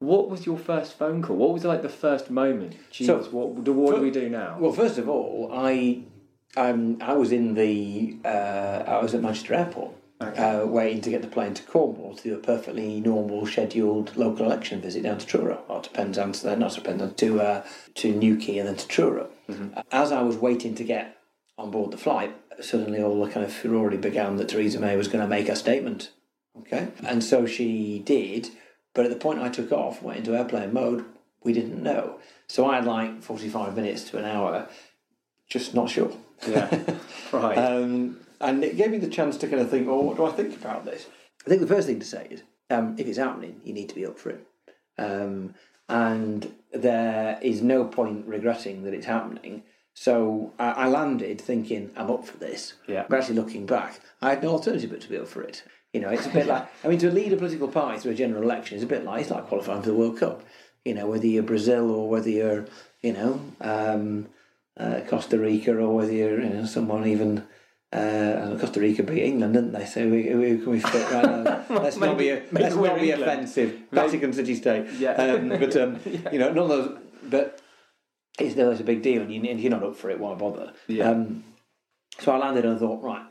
what 0.00 0.28
was 0.30 0.44
your 0.46 0.58
first 0.58 0.92
phone 0.98 1.22
call? 1.22 1.36
What 1.36 1.52
was 1.54 1.64
like 1.64 1.80
the 1.82 1.88
first 1.88 2.30
moment? 2.30 2.76
Jesus, 2.90 3.32
what, 3.32 3.48
what 3.50 3.64
do 3.96 4.02
we 4.02 4.10
do 4.10 4.28
now? 4.28 4.56
Well, 4.60 4.72
first 4.72 4.96
of 4.98 5.08
all, 5.08 5.50
I 5.52 6.04
um, 6.56 6.98
I 7.00 7.14
was 7.14 7.32
in 7.32 7.54
the 7.54 8.16
uh, 8.24 8.84
I 8.86 9.02
was 9.02 9.14
at 9.14 9.22
Manchester 9.22 9.54
Airport. 9.54 9.94
Uh, 10.20 10.64
waiting 10.66 11.00
to 11.00 11.10
get 11.10 11.22
the 11.22 11.28
plane 11.28 11.54
to 11.54 11.62
Cornwall 11.62 12.12
to 12.16 12.22
do 12.24 12.34
a 12.34 12.38
perfectly 12.38 13.00
normal 13.00 13.46
scheduled 13.46 14.16
local 14.16 14.46
election 14.46 14.80
visit 14.80 15.04
down 15.04 15.16
to 15.18 15.24
Truro, 15.24 15.62
or 15.68 15.80
to 15.80 15.90
Penzance, 15.90 16.40
then 16.40 16.58
not 16.58 16.72
to 16.72 16.80
Penzance, 16.80 17.14
to 17.18 17.40
uh, 17.40 17.64
to 17.94 18.12
Newquay 18.12 18.58
and 18.58 18.66
then 18.66 18.74
to 18.74 18.88
Truro. 18.88 19.30
As 19.92 20.10
I 20.10 20.22
was 20.22 20.36
waiting 20.36 20.74
to 20.74 20.82
get 20.82 21.18
on 21.56 21.70
board 21.70 21.92
the 21.92 21.98
flight, 21.98 22.34
suddenly 22.60 23.00
all 23.00 23.24
the 23.24 23.30
kind 23.30 23.46
of 23.46 23.52
furore 23.52 23.90
began 23.90 24.38
that 24.38 24.48
Theresa 24.48 24.80
May 24.80 24.96
was 24.96 25.06
going 25.06 25.22
to 25.22 25.28
make 25.28 25.48
a 25.48 25.54
statement. 25.54 26.10
Okay, 26.58 26.88
and 27.06 27.22
so 27.22 27.46
she 27.46 28.00
did, 28.00 28.50
but 28.94 29.04
at 29.04 29.12
the 29.12 29.16
point 29.16 29.38
I 29.38 29.50
took 29.50 29.70
off, 29.70 30.02
went 30.02 30.18
into 30.18 30.36
airplane 30.36 30.72
mode, 30.72 31.04
we 31.44 31.52
didn't 31.52 31.80
know. 31.80 32.18
So 32.48 32.68
I 32.68 32.74
had 32.74 32.86
like 32.86 33.22
forty-five 33.22 33.76
minutes 33.76 34.02
to 34.10 34.18
an 34.18 34.24
hour, 34.24 34.68
just 35.48 35.74
not 35.74 35.90
sure. 35.90 36.10
Yeah. 36.46 36.96
right. 37.32 37.56
Um, 37.58 38.20
and 38.40 38.62
it 38.62 38.76
gave 38.76 38.90
me 38.90 38.98
the 38.98 39.08
chance 39.08 39.36
to 39.38 39.48
kind 39.48 39.60
of 39.60 39.70
think, 39.70 39.88
well, 39.88 40.02
what 40.02 40.16
do 40.16 40.26
I 40.26 40.32
think 40.32 40.56
about 40.56 40.84
this? 40.84 41.06
I 41.46 41.48
think 41.48 41.60
the 41.60 41.66
first 41.66 41.86
thing 41.86 41.98
to 41.98 42.06
say 42.06 42.26
is, 42.30 42.42
um, 42.70 42.94
if 42.98 43.06
it's 43.06 43.18
happening, 43.18 43.60
you 43.64 43.72
need 43.72 43.88
to 43.88 43.94
be 43.94 44.06
up 44.06 44.18
for 44.18 44.30
it. 44.30 44.46
Um, 44.98 45.54
and 45.88 46.52
there 46.72 47.38
is 47.40 47.62
no 47.62 47.84
point 47.84 48.26
regretting 48.26 48.84
that 48.84 48.94
it's 48.94 49.06
happening. 49.06 49.62
So 49.94 50.52
I, 50.58 50.70
I 50.70 50.88
landed 50.88 51.40
thinking, 51.40 51.90
I'm 51.96 52.10
up 52.10 52.26
for 52.26 52.36
this. 52.36 52.74
Yeah. 52.86 53.06
But 53.08 53.18
actually 53.18 53.36
looking 53.36 53.66
back, 53.66 54.00
I 54.20 54.30
had 54.30 54.42
no 54.42 54.50
alternative 54.50 54.90
but 54.90 55.00
to 55.00 55.08
be 55.08 55.18
up 55.18 55.28
for 55.28 55.42
it. 55.42 55.64
You 55.92 56.00
know, 56.00 56.10
it's 56.10 56.26
a 56.26 56.30
bit 56.30 56.46
like, 56.54 56.68
I 56.84 56.88
mean, 56.88 56.98
to 56.98 57.10
lead 57.10 57.32
a 57.32 57.36
political 57.36 57.68
party 57.68 57.98
through 57.98 58.12
a 58.12 58.16
general 58.16 58.42
election 58.42 58.76
is 58.76 58.82
a 58.82 58.86
bit 58.86 59.04
like, 59.04 59.22
it's 59.22 59.30
like 59.30 59.46
qualifying 59.46 59.82
for 59.82 59.88
the 59.88 59.94
World 59.94 60.18
Cup. 60.18 60.44
You 60.84 60.94
know, 60.94 61.06
whether 61.06 61.26
you're 61.26 61.42
Brazil 61.42 61.90
or 61.90 62.08
whether 62.08 62.30
you're, 62.30 62.66
you 63.02 63.12
know, 63.12 63.40
um, 63.60 64.28
uh, 64.78 65.00
Costa 65.08 65.38
Rica 65.38 65.76
or 65.76 65.94
whether 65.94 66.12
you're, 66.12 66.40
you 66.40 66.50
know, 66.50 66.64
someone 66.64 67.06
even 67.06 67.44
uh, 67.92 68.56
Costa 68.60 68.80
Rica 68.80 69.02
beat 69.02 69.22
England, 69.22 69.54
didn't 69.54 69.72
they? 69.72 69.86
So 69.86 70.02
we, 70.08 70.34
we 70.34 70.58
can 70.58 70.70
we 70.70 70.80
fit 70.80 71.10
right 71.10 71.44
now. 71.44 71.64
Let's 71.70 71.96
not 71.96 72.18
be 72.18 72.30
maybe 72.30 72.46
let's 72.52 72.74
not 72.74 73.00
be 73.00 73.10
England. 73.10 73.22
offensive. 73.22 73.78
Vatican 73.90 74.32
City 74.32 74.54
State. 74.54 74.86
Yeah. 74.98 75.12
Um, 75.12 75.48
but 75.48 75.76
um, 75.76 76.00
you 76.32 76.38
know, 76.38 76.52
none 76.52 76.58
of 76.58 76.68
those. 76.68 76.98
But 77.22 77.60
it's 78.38 78.56
it's 78.56 78.80
a 78.80 78.84
big 78.84 79.02
deal, 79.02 79.22
and, 79.22 79.32
you, 79.32 79.40
you're 79.42 79.70
not 79.70 79.82
up 79.82 79.96
for 79.96 80.10
it. 80.10 80.18
Why 80.18 80.34
bother? 80.34 80.72
Yeah. 80.86 81.10
Um, 81.10 81.44
so 82.18 82.32
I 82.32 82.38
landed 82.38 82.64
and 82.64 82.76
I 82.76 82.78
thought, 82.78 83.02
right, 83.02 83.26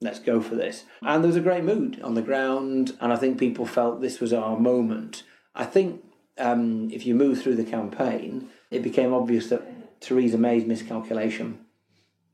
let's 0.00 0.18
go 0.18 0.40
for 0.40 0.54
this. 0.54 0.84
And 1.02 1.22
there 1.22 1.28
was 1.28 1.36
a 1.36 1.40
great 1.40 1.64
mood 1.64 2.00
on 2.02 2.14
the 2.14 2.22
ground, 2.22 2.96
and 3.00 3.12
I 3.12 3.16
think 3.16 3.38
people 3.38 3.66
felt 3.66 4.00
this 4.00 4.20
was 4.20 4.32
our 4.32 4.58
moment. 4.58 5.22
I 5.54 5.64
think 5.64 6.04
um, 6.38 6.90
if 6.90 7.06
you 7.06 7.14
move 7.14 7.42
through 7.42 7.56
the 7.56 7.64
campaign, 7.64 8.48
it 8.70 8.82
became 8.82 9.14
obvious 9.14 9.48
that 9.48 9.62
Theresa 10.00 10.38
May's 10.38 10.64
miscalculation 10.64 11.60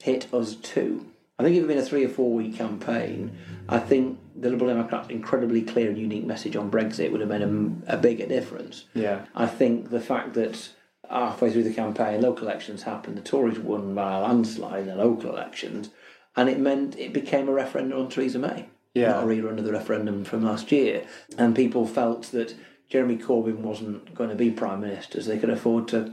hit 0.03 0.33
us 0.33 0.55
too. 0.55 1.07
I 1.39 1.43
think 1.43 1.57
if 1.57 1.65
it 1.65 1.69
had 1.69 1.69
been 1.69 1.79
a 1.79 1.87
three 1.87 2.05
or 2.05 2.09
four 2.09 2.33
week 2.33 2.57
campaign, 2.57 3.39
I 3.69 3.79
think 3.79 4.19
the 4.37 4.51
Liberal 4.51 4.71
Democrats' 4.71 5.09
incredibly 5.09 5.63
clear 5.63 5.89
and 5.89 5.99
unique 5.99 6.27
message 6.27 6.55
on 6.55 6.71
Brexit 6.71 7.11
would 7.11 7.21
have 7.21 7.31
made 7.31 7.43
a, 7.43 7.95
a 7.95 7.97
bigger 7.97 8.27
difference. 8.27 8.85
Yeah. 8.95 9.25
I 9.35 9.47
think 9.47 9.91
the 9.91 10.01
fact 10.01 10.35
that 10.35 10.71
halfway 11.11 11.51
through 11.51 11.65
the 11.65 11.75
campaign, 11.75 12.21
local 12.21 12.47
elections 12.47 12.83
happened. 12.83 13.17
The 13.17 13.23
Tories 13.23 13.59
won 13.59 13.95
by 13.95 14.17
a 14.17 14.21
landslide 14.21 14.83
in 14.83 14.89
the 14.89 14.97
local 14.97 15.31
elections, 15.31 15.91
and 16.37 16.49
it 16.49 16.59
meant 16.59 16.99
it 16.99 17.13
became 17.13 17.49
a 17.49 17.53
referendum 17.53 17.99
on 17.99 18.09
Theresa 18.09 18.39
May. 18.39 18.69
Yeah. 18.95 19.13
Not 19.13 19.25
a 19.25 19.27
rerun 19.27 19.59
of 19.59 19.65
the 19.65 19.73
referendum 19.73 20.25
from 20.25 20.45
last 20.45 20.73
year. 20.73 21.07
And 21.39 21.55
people 21.55 21.87
felt 21.87 22.25
that 22.33 22.55
Jeremy 22.89 23.17
Corbyn 23.17 23.59
wasn't 23.59 24.15
going 24.15 24.31
to 24.31 24.37
be 24.37 24.51
Prime 24.51 24.81
Minister, 24.81 25.23
so 25.23 25.31
they 25.31 25.39
could 25.39 25.51
afford 25.51 25.89
to 25.89 26.13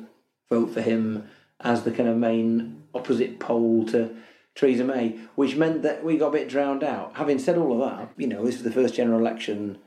vote 0.50 0.74
for 0.74 0.82
him 0.82 1.28
as 1.62 1.84
the 1.84 1.92
kind 1.92 2.10
of 2.10 2.18
main 2.18 2.84
opposite 2.94 3.40
pole 3.40 3.86
to 3.86 4.16
Theresa 4.56 4.84
May, 4.84 5.20
which 5.36 5.56
meant 5.56 5.82
that 5.84 6.04
we 6.04 6.18
got 6.18 6.28
a 6.30 6.32
bit 6.32 6.50
drowned 6.50 6.84
out. 6.84 7.16
Having 7.16 7.40
said 7.40 7.58
all 7.58 7.74
of 7.82 7.90
that, 7.90 8.12
you 8.18 8.28
know, 8.28 8.44
this 8.46 8.56
was 8.56 8.64
the 8.64 8.72
first 8.72 8.96
general 8.96 9.20
election 9.20 9.78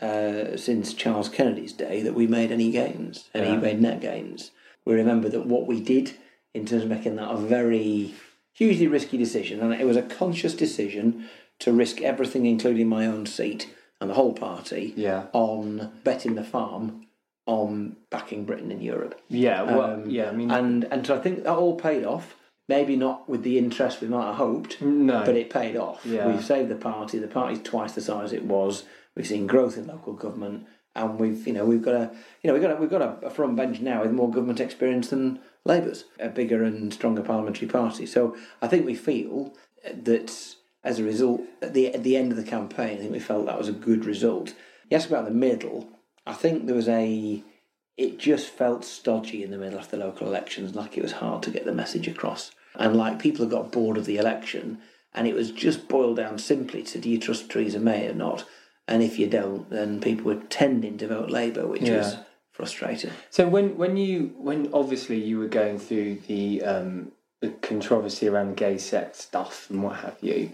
uh, 0.00 0.56
since 0.56 0.92
Charles 0.92 1.28
Kennedy's 1.28 1.72
day 1.72 2.02
that 2.02 2.14
we 2.14 2.26
made 2.26 2.52
any 2.52 2.70
gains, 2.70 3.30
any 3.34 3.48
Yeah. 3.50 3.56
made 3.56 3.80
net 3.80 4.00
gains. 4.00 4.50
We 4.84 4.94
remember 4.94 5.28
that 5.30 5.46
what 5.46 5.66
we 5.66 5.80
did 5.80 6.12
in 6.54 6.66
terms 6.66 6.82
of 6.82 6.88
making 6.90 7.16
that 7.16 7.30
a 7.30 7.36
very 7.36 8.14
hugely 8.52 8.86
risky 8.86 9.16
decision, 9.16 9.60
and 9.60 9.72
it 9.72 9.86
was 9.86 9.96
a 9.96 10.02
conscious 10.02 10.54
decision 10.54 11.26
to 11.60 11.72
risk 11.72 12.02
everything, 12.02 12.46
including 12.46 12.88
my 12.88 13.06
own 13.06 13.26
seat 13.26 13.72
and 14.00 14.10
the 14.10 14.14
whole 14.14 14.34
party, 14.34 14.92
Yeah. 14.96 15.26
on 15.32 15.92
betting 16.04 16.34
the 16.34 16.44
farm 16.44 17.06
on 17.46 17.96
backing 18.10 18.44
Britain 18.44 18.70
in 18.72 18.80
Europe. 18.80 19.20
Yeah, 19.28 19.62
well, 19.62 19.82
Um, 19.82 20.10
yeah, 20.10 20.28
I 20.28 20.32
mean, 20.32 20.50
and 20.50 20.84
and 20.84 21.06
so 21.06 21.16
I 21.16 21.20
think 21.20 21.44
that 21.44 21.56
all 21.56 21.76
paid 21.76 22.04
off. 22.04 22.36
Maybe 22.68 22.96
not 22.96 23.28
with 23.28 23.44
the 23.44 23.58
interest 23.58 24.00
we 24.00 24.08
might 24.08 24.26
have 24.26 24.34
hoped, 24.36 24.82
no. 24.82 25.24
but 25.24 25.36
it 25.36 25.50
paid 25.50 25.76
off. 25.76 26.04
Yeah. 26.04 26.26
We've 26.26 26.44
saved 26.44 26.68
the 26.68 26.74
party. 26.74 27.18
The 27.20 27.28
party's 27.28 27.62
twice 27.62 27.92
the 27.92 28.00
size 28.00 28.32
it 28.32 28.44
was. 28.44 28.82
We've 29.14 29.26
seen 29.26 29.46
growth 29.46 29.78
in 29.78 29.86
local 29.86 30.14
government, 30.14 30.66
and 30.96 31.18
we've 31.20 31.46
you 31.46 31.52
know 31.52 31.64
we've 31.64 31.82
got 31.82 31.94
a 31.94 32.10
you 32.42 32.48
know 32.48 32.54
we've 32.54 32.62
got 32.62 32.72
a, 32.72 32.76
we've 32.76 32.90
got 32.90 33.02
a, 33.02 33.26
a 33.26 33.30
front 33.30 33.54
bench 33.54 33.80
now 33.80 34.02
with 34.02 34.10
more 34.10 34.30
government 34.30 34.58
experience 34.58 35.10
than 35.10 35.38
Labour's, 35.64 36.04
a 36.18 36.28
bigger 36.28 36.64
and 36.64 36.92
stronger 36.92 37.22
parliamentary 37.22 37.68
party. 37.68 38.04
So 38.04 38.36
I 38.60 38.66
think 38.66 38.84
we 38.84 38.96
feel 38.96 39.54
that 39.94 40.56
as 40.82 40.98
a 40.98 41.04
result, 41.04 41.42
at 41.62 41.74
the 41.74 41.94
at 41.94 42.02
the 42.02 42.16
end 42.16 42.32
of 42.32 42.36
the 42.36 42.44
campaign, 42.44 42.96
I 42.96 43.00
think 43.00 43.12
we 43.12 43.20
felt 43.20 43.46
that 43.46 43.58
was 43.58 43.68
a 43.68 43.72
good 43.72 44.04
result. 44.04 44.54
You 44.90 44.96
asked 44.96 45.08
about 45.08 45.24
the 45.24 45.30
middle. 45.30 45.88
I 46.26 46.32
think 46.32 46.66
there 46.66 46.74
was 46.74 46.88
a 46.88 47.42
it 47.96 48.18
just 48.18 48.48
felt 48.48 48.84
stodgy 48.84 49.42
in 49.42 49.50
the 49.50 49.58
middle 49.58 49.78
of 49.78 49.90
the 49.90 49.96
local 49.96 50.26
elections, 50.26 50.74
like 50.74 50.98
it 50.98 51.02
was 51.02 51.12
hard 51.12 51.42
to 51.44 51.50
get 51.50 51.64
the 51.64 51.72
message 51.72 52.06
across. 52.06 52.50
And 52.74 52.94
like 52.94 53.18
people 53.18 53.44
had 53.44 53.50
got 53.50 53.72
bored 53.72 53.96
of 53.96 54.04
the 54.04 54.18
election, 54.18 54.78
and 55.14 55.26
it 55.26 55.34
was 55.34 55.50
just 55.50 55.88
boiled 55.88 56.16
down 56.16 56.38
simply 56.38 56.82
to 56.84 56.98
do 56.98 57.08
you 57.08 57.18
trust 57.18 57.50
Theresa 57.50 57.80
May 57.80 58.06
or 58.08 58.14
not? 58.14 58.44
And 58.86 59.02
if 59.02 59.18
you 59.18 59.26
don't, 59.26 59.68
then 59.70 60.00
people 60.00 60.26
were 60.26 60.42
tending 60.48 60.98
to 60.98 61.08
vote 61.08 61.30
Labour, 61.30 61.66
which 61.66 61.82
was 61.88 62.16
frustrating. 62.52 63.10
So 63.30 63.48
when 63.48 63.76
when 63.76 63.96
you 63.96 64.34
when 64.36 64.70
obviously 64.72 65.22
you 65.22 65.38
were 65.38 65.48
going 65.48 65.78
through 65.78 66.16
the 66.26 66.62
um, 66.62 67.12
the 67.40 67.50
controversy 67.50 68.28
around 68.28 68.56
gay 68.56 68.78
sex 68.78 69.20
stuff 69.20 69.70
and 69.70 69.82
what 69.82 69.96
have 69.96 70.18
you, 70.20 70.52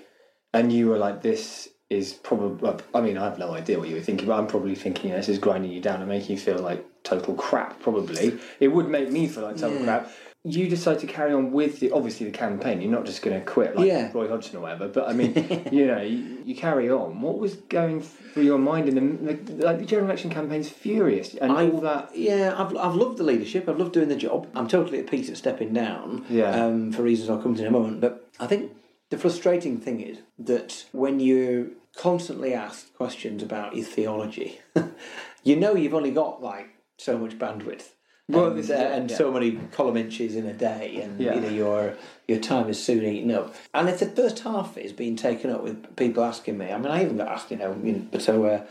and 0.52 0.72
you 0.72 0.88
were 0.88 0.98
like, 0.98 1.22
this 1.22 1.68
is 1.92 2.12
probably. 2.14 2.74
I 2.94 3.00
mean, 3.00 3.16
I 3.18 3.24
have 3.24 3.38
no 3.38 3.52
idea 3.52 3.78
what 3.78 3.88
you 3.88 3.94
were 3.96 4.00
thinking, 4.02 4.26
but 4.26 4.38
I'm 4.38 4.46
probably 4.46 4.74
thinking 4.74 5.10
this 5.10 5.28
is 5.28 5.38
grinding 5.38 5.70
you 5.72 5.80
down 5.80 6.00
and 6.00 6.08
making 6.08 6.30
you 6.36 6.38
feel 6.38 6.58
like 6.58 6.84
total 7.04 7.34
crap. 7.34 7.80
Probably 7.80 8.38
it 8.60 8.68
would 8.68 8.88
make 8.88 9.10
me 9.10 9.28
feel 9.28 9.44
like 9.44 9.56
total 9.56 9.78
Yeah. 9.78 9.84
crap. 9.84 10.12
You 10.44 10.68
decide 10.68 10.98
to 10.98 11.06
carry 11.06 11.32
on 11.32 11.52
with 11.52 11.78
the 11.78 11.92
obviously 11.92 12.26
the 12.26 12.32
campaign. 12.36 12.82
You're 12.82 12.90
not 12.90 13.04
just 13.06 13.22
going 13.22 13.38
to 13.38 13.46
quit 13.46 13.76
like 13.76 13.86
Yeah. 13.86 14.10
Roy 14.12 14.26
Hodgson 14.28 14.56
or 14.56 14.62
whatever. 14.62 14.88
But 14.88 15.08
I 15.08 15.12
mean, 15.12 15.34
you 15.70 15.86
know, 15.86 16.00
you, 16.02 16.42
you 16.44 16.56
carry 16.56 16.90
on. 16.90 17.20
What 17.20 17.38
was 17.38 17.54
going 17.54 18.02
through 18.02 18.42
your 18.42 18.58
mind 18.58 18.88
in 18.88 18.94
the, 19.24 19.34
the 19.34 19.64
like 19.64 19.78
the 19.78 19.84
general 19.86 20.08
election 20.08 20.30
campaign's 20.30 20.68
furious 20.68 21.34
and 21.36 21.52
I- 21.52 21.70
all 21.70 21.80
that? 21.82 22.10
Yeah, 22.16 22.54
I've, 22.58 22.76
I've 22.76 22.96
loved 22.96 23.18
the 23.18 23.22
leadership. 23.24 23.68
I've 23.68 23.78
loved 23.78 23.92
doing 23.92 24.08
the 24.08 24.16
job. 24.16 24.48
I'm 24.56 24.66
totally 24.66 24.98
at 24.98 25.06
peace 25.08 25.30
at 25.30 25.36
stepping 25.36 25.72
down. 25.72 26.24
Yeah. 26.28 26.50
Um, 26.66 26.90
for 26.92 27.02
reasons 27.02 27.30
I'll 27.30 27.40
come 27.40 27.54
to 27.54 27.62
in 27.62 27.68
a 27.68 27.70
moment. 27.70 28.00
But 28.00 28.28
I 28.40 28.48
think 28.48 28.72
the 29.12 29.18
frustrating 29.18 29.78
thing 29.78 30.00
is 30.00 30.20
that 30.38 30.86
when 30.92 31.20
you're 31.20 31.66
constantly 31.94 32.54
asked 32.54 32.94
questions 32.94 33.42
about 33.42 33.76
your 33.76 33.84
theology, 33.84 34.58
you 35.44 35.54
know 35.54 35.74
you've 35.74 35.92
only 35.92 36.10
got 36.10 36.42
like 36.42 36.68
so 36.96 37.18
much 37.18 37.38
bandwidth. 37.38 37.90
Well, 38.26 38.52
and, 38.52 38.70
uh, 38.70 38.74
and 38.74 39.10
yeah. 39.10 39.16
so 39.18 39.30
many 39.30 39.58
column 39.70 39.98
inches 39.98 40.34
in 40.34 40.46
a 40.46 40.54
day, 40.54 41.02
and 41.02 41.20
Yeah. 41.20 41.34
you 41.34 41.40
know 41.42 41.48
your 41.50 41.96
your 42.26 42.38
time 42.38 42.70
is 42.70 42.82
soon 42.82 43.04
eaten 43.04 43.30
up. 43.30 43.54
And 43.74 43.90
if 43.90 44.00
the 44.00 44.06
first 44.06 44.38
half 44.38 44.78
is 44.78 44.94
being 44.94 45.16
taken 45.16 45.50
up 45.50 45.62
with 45.62 45.94
people 45.96 46.24
asking 46.24 46.56
me, 46.56 46.72
I 46.72 46.78
mean, 46.78 46.90
I 46.90 47.02
even 47.02 47.18
got 47.18 47.28
asked, 47.28 47.50
you 47.50 47.58
know, 47.58 47.78
you 47.84 48.08
know 48.10 48.18
so 48.18 48.44
uh, 48.46 48.64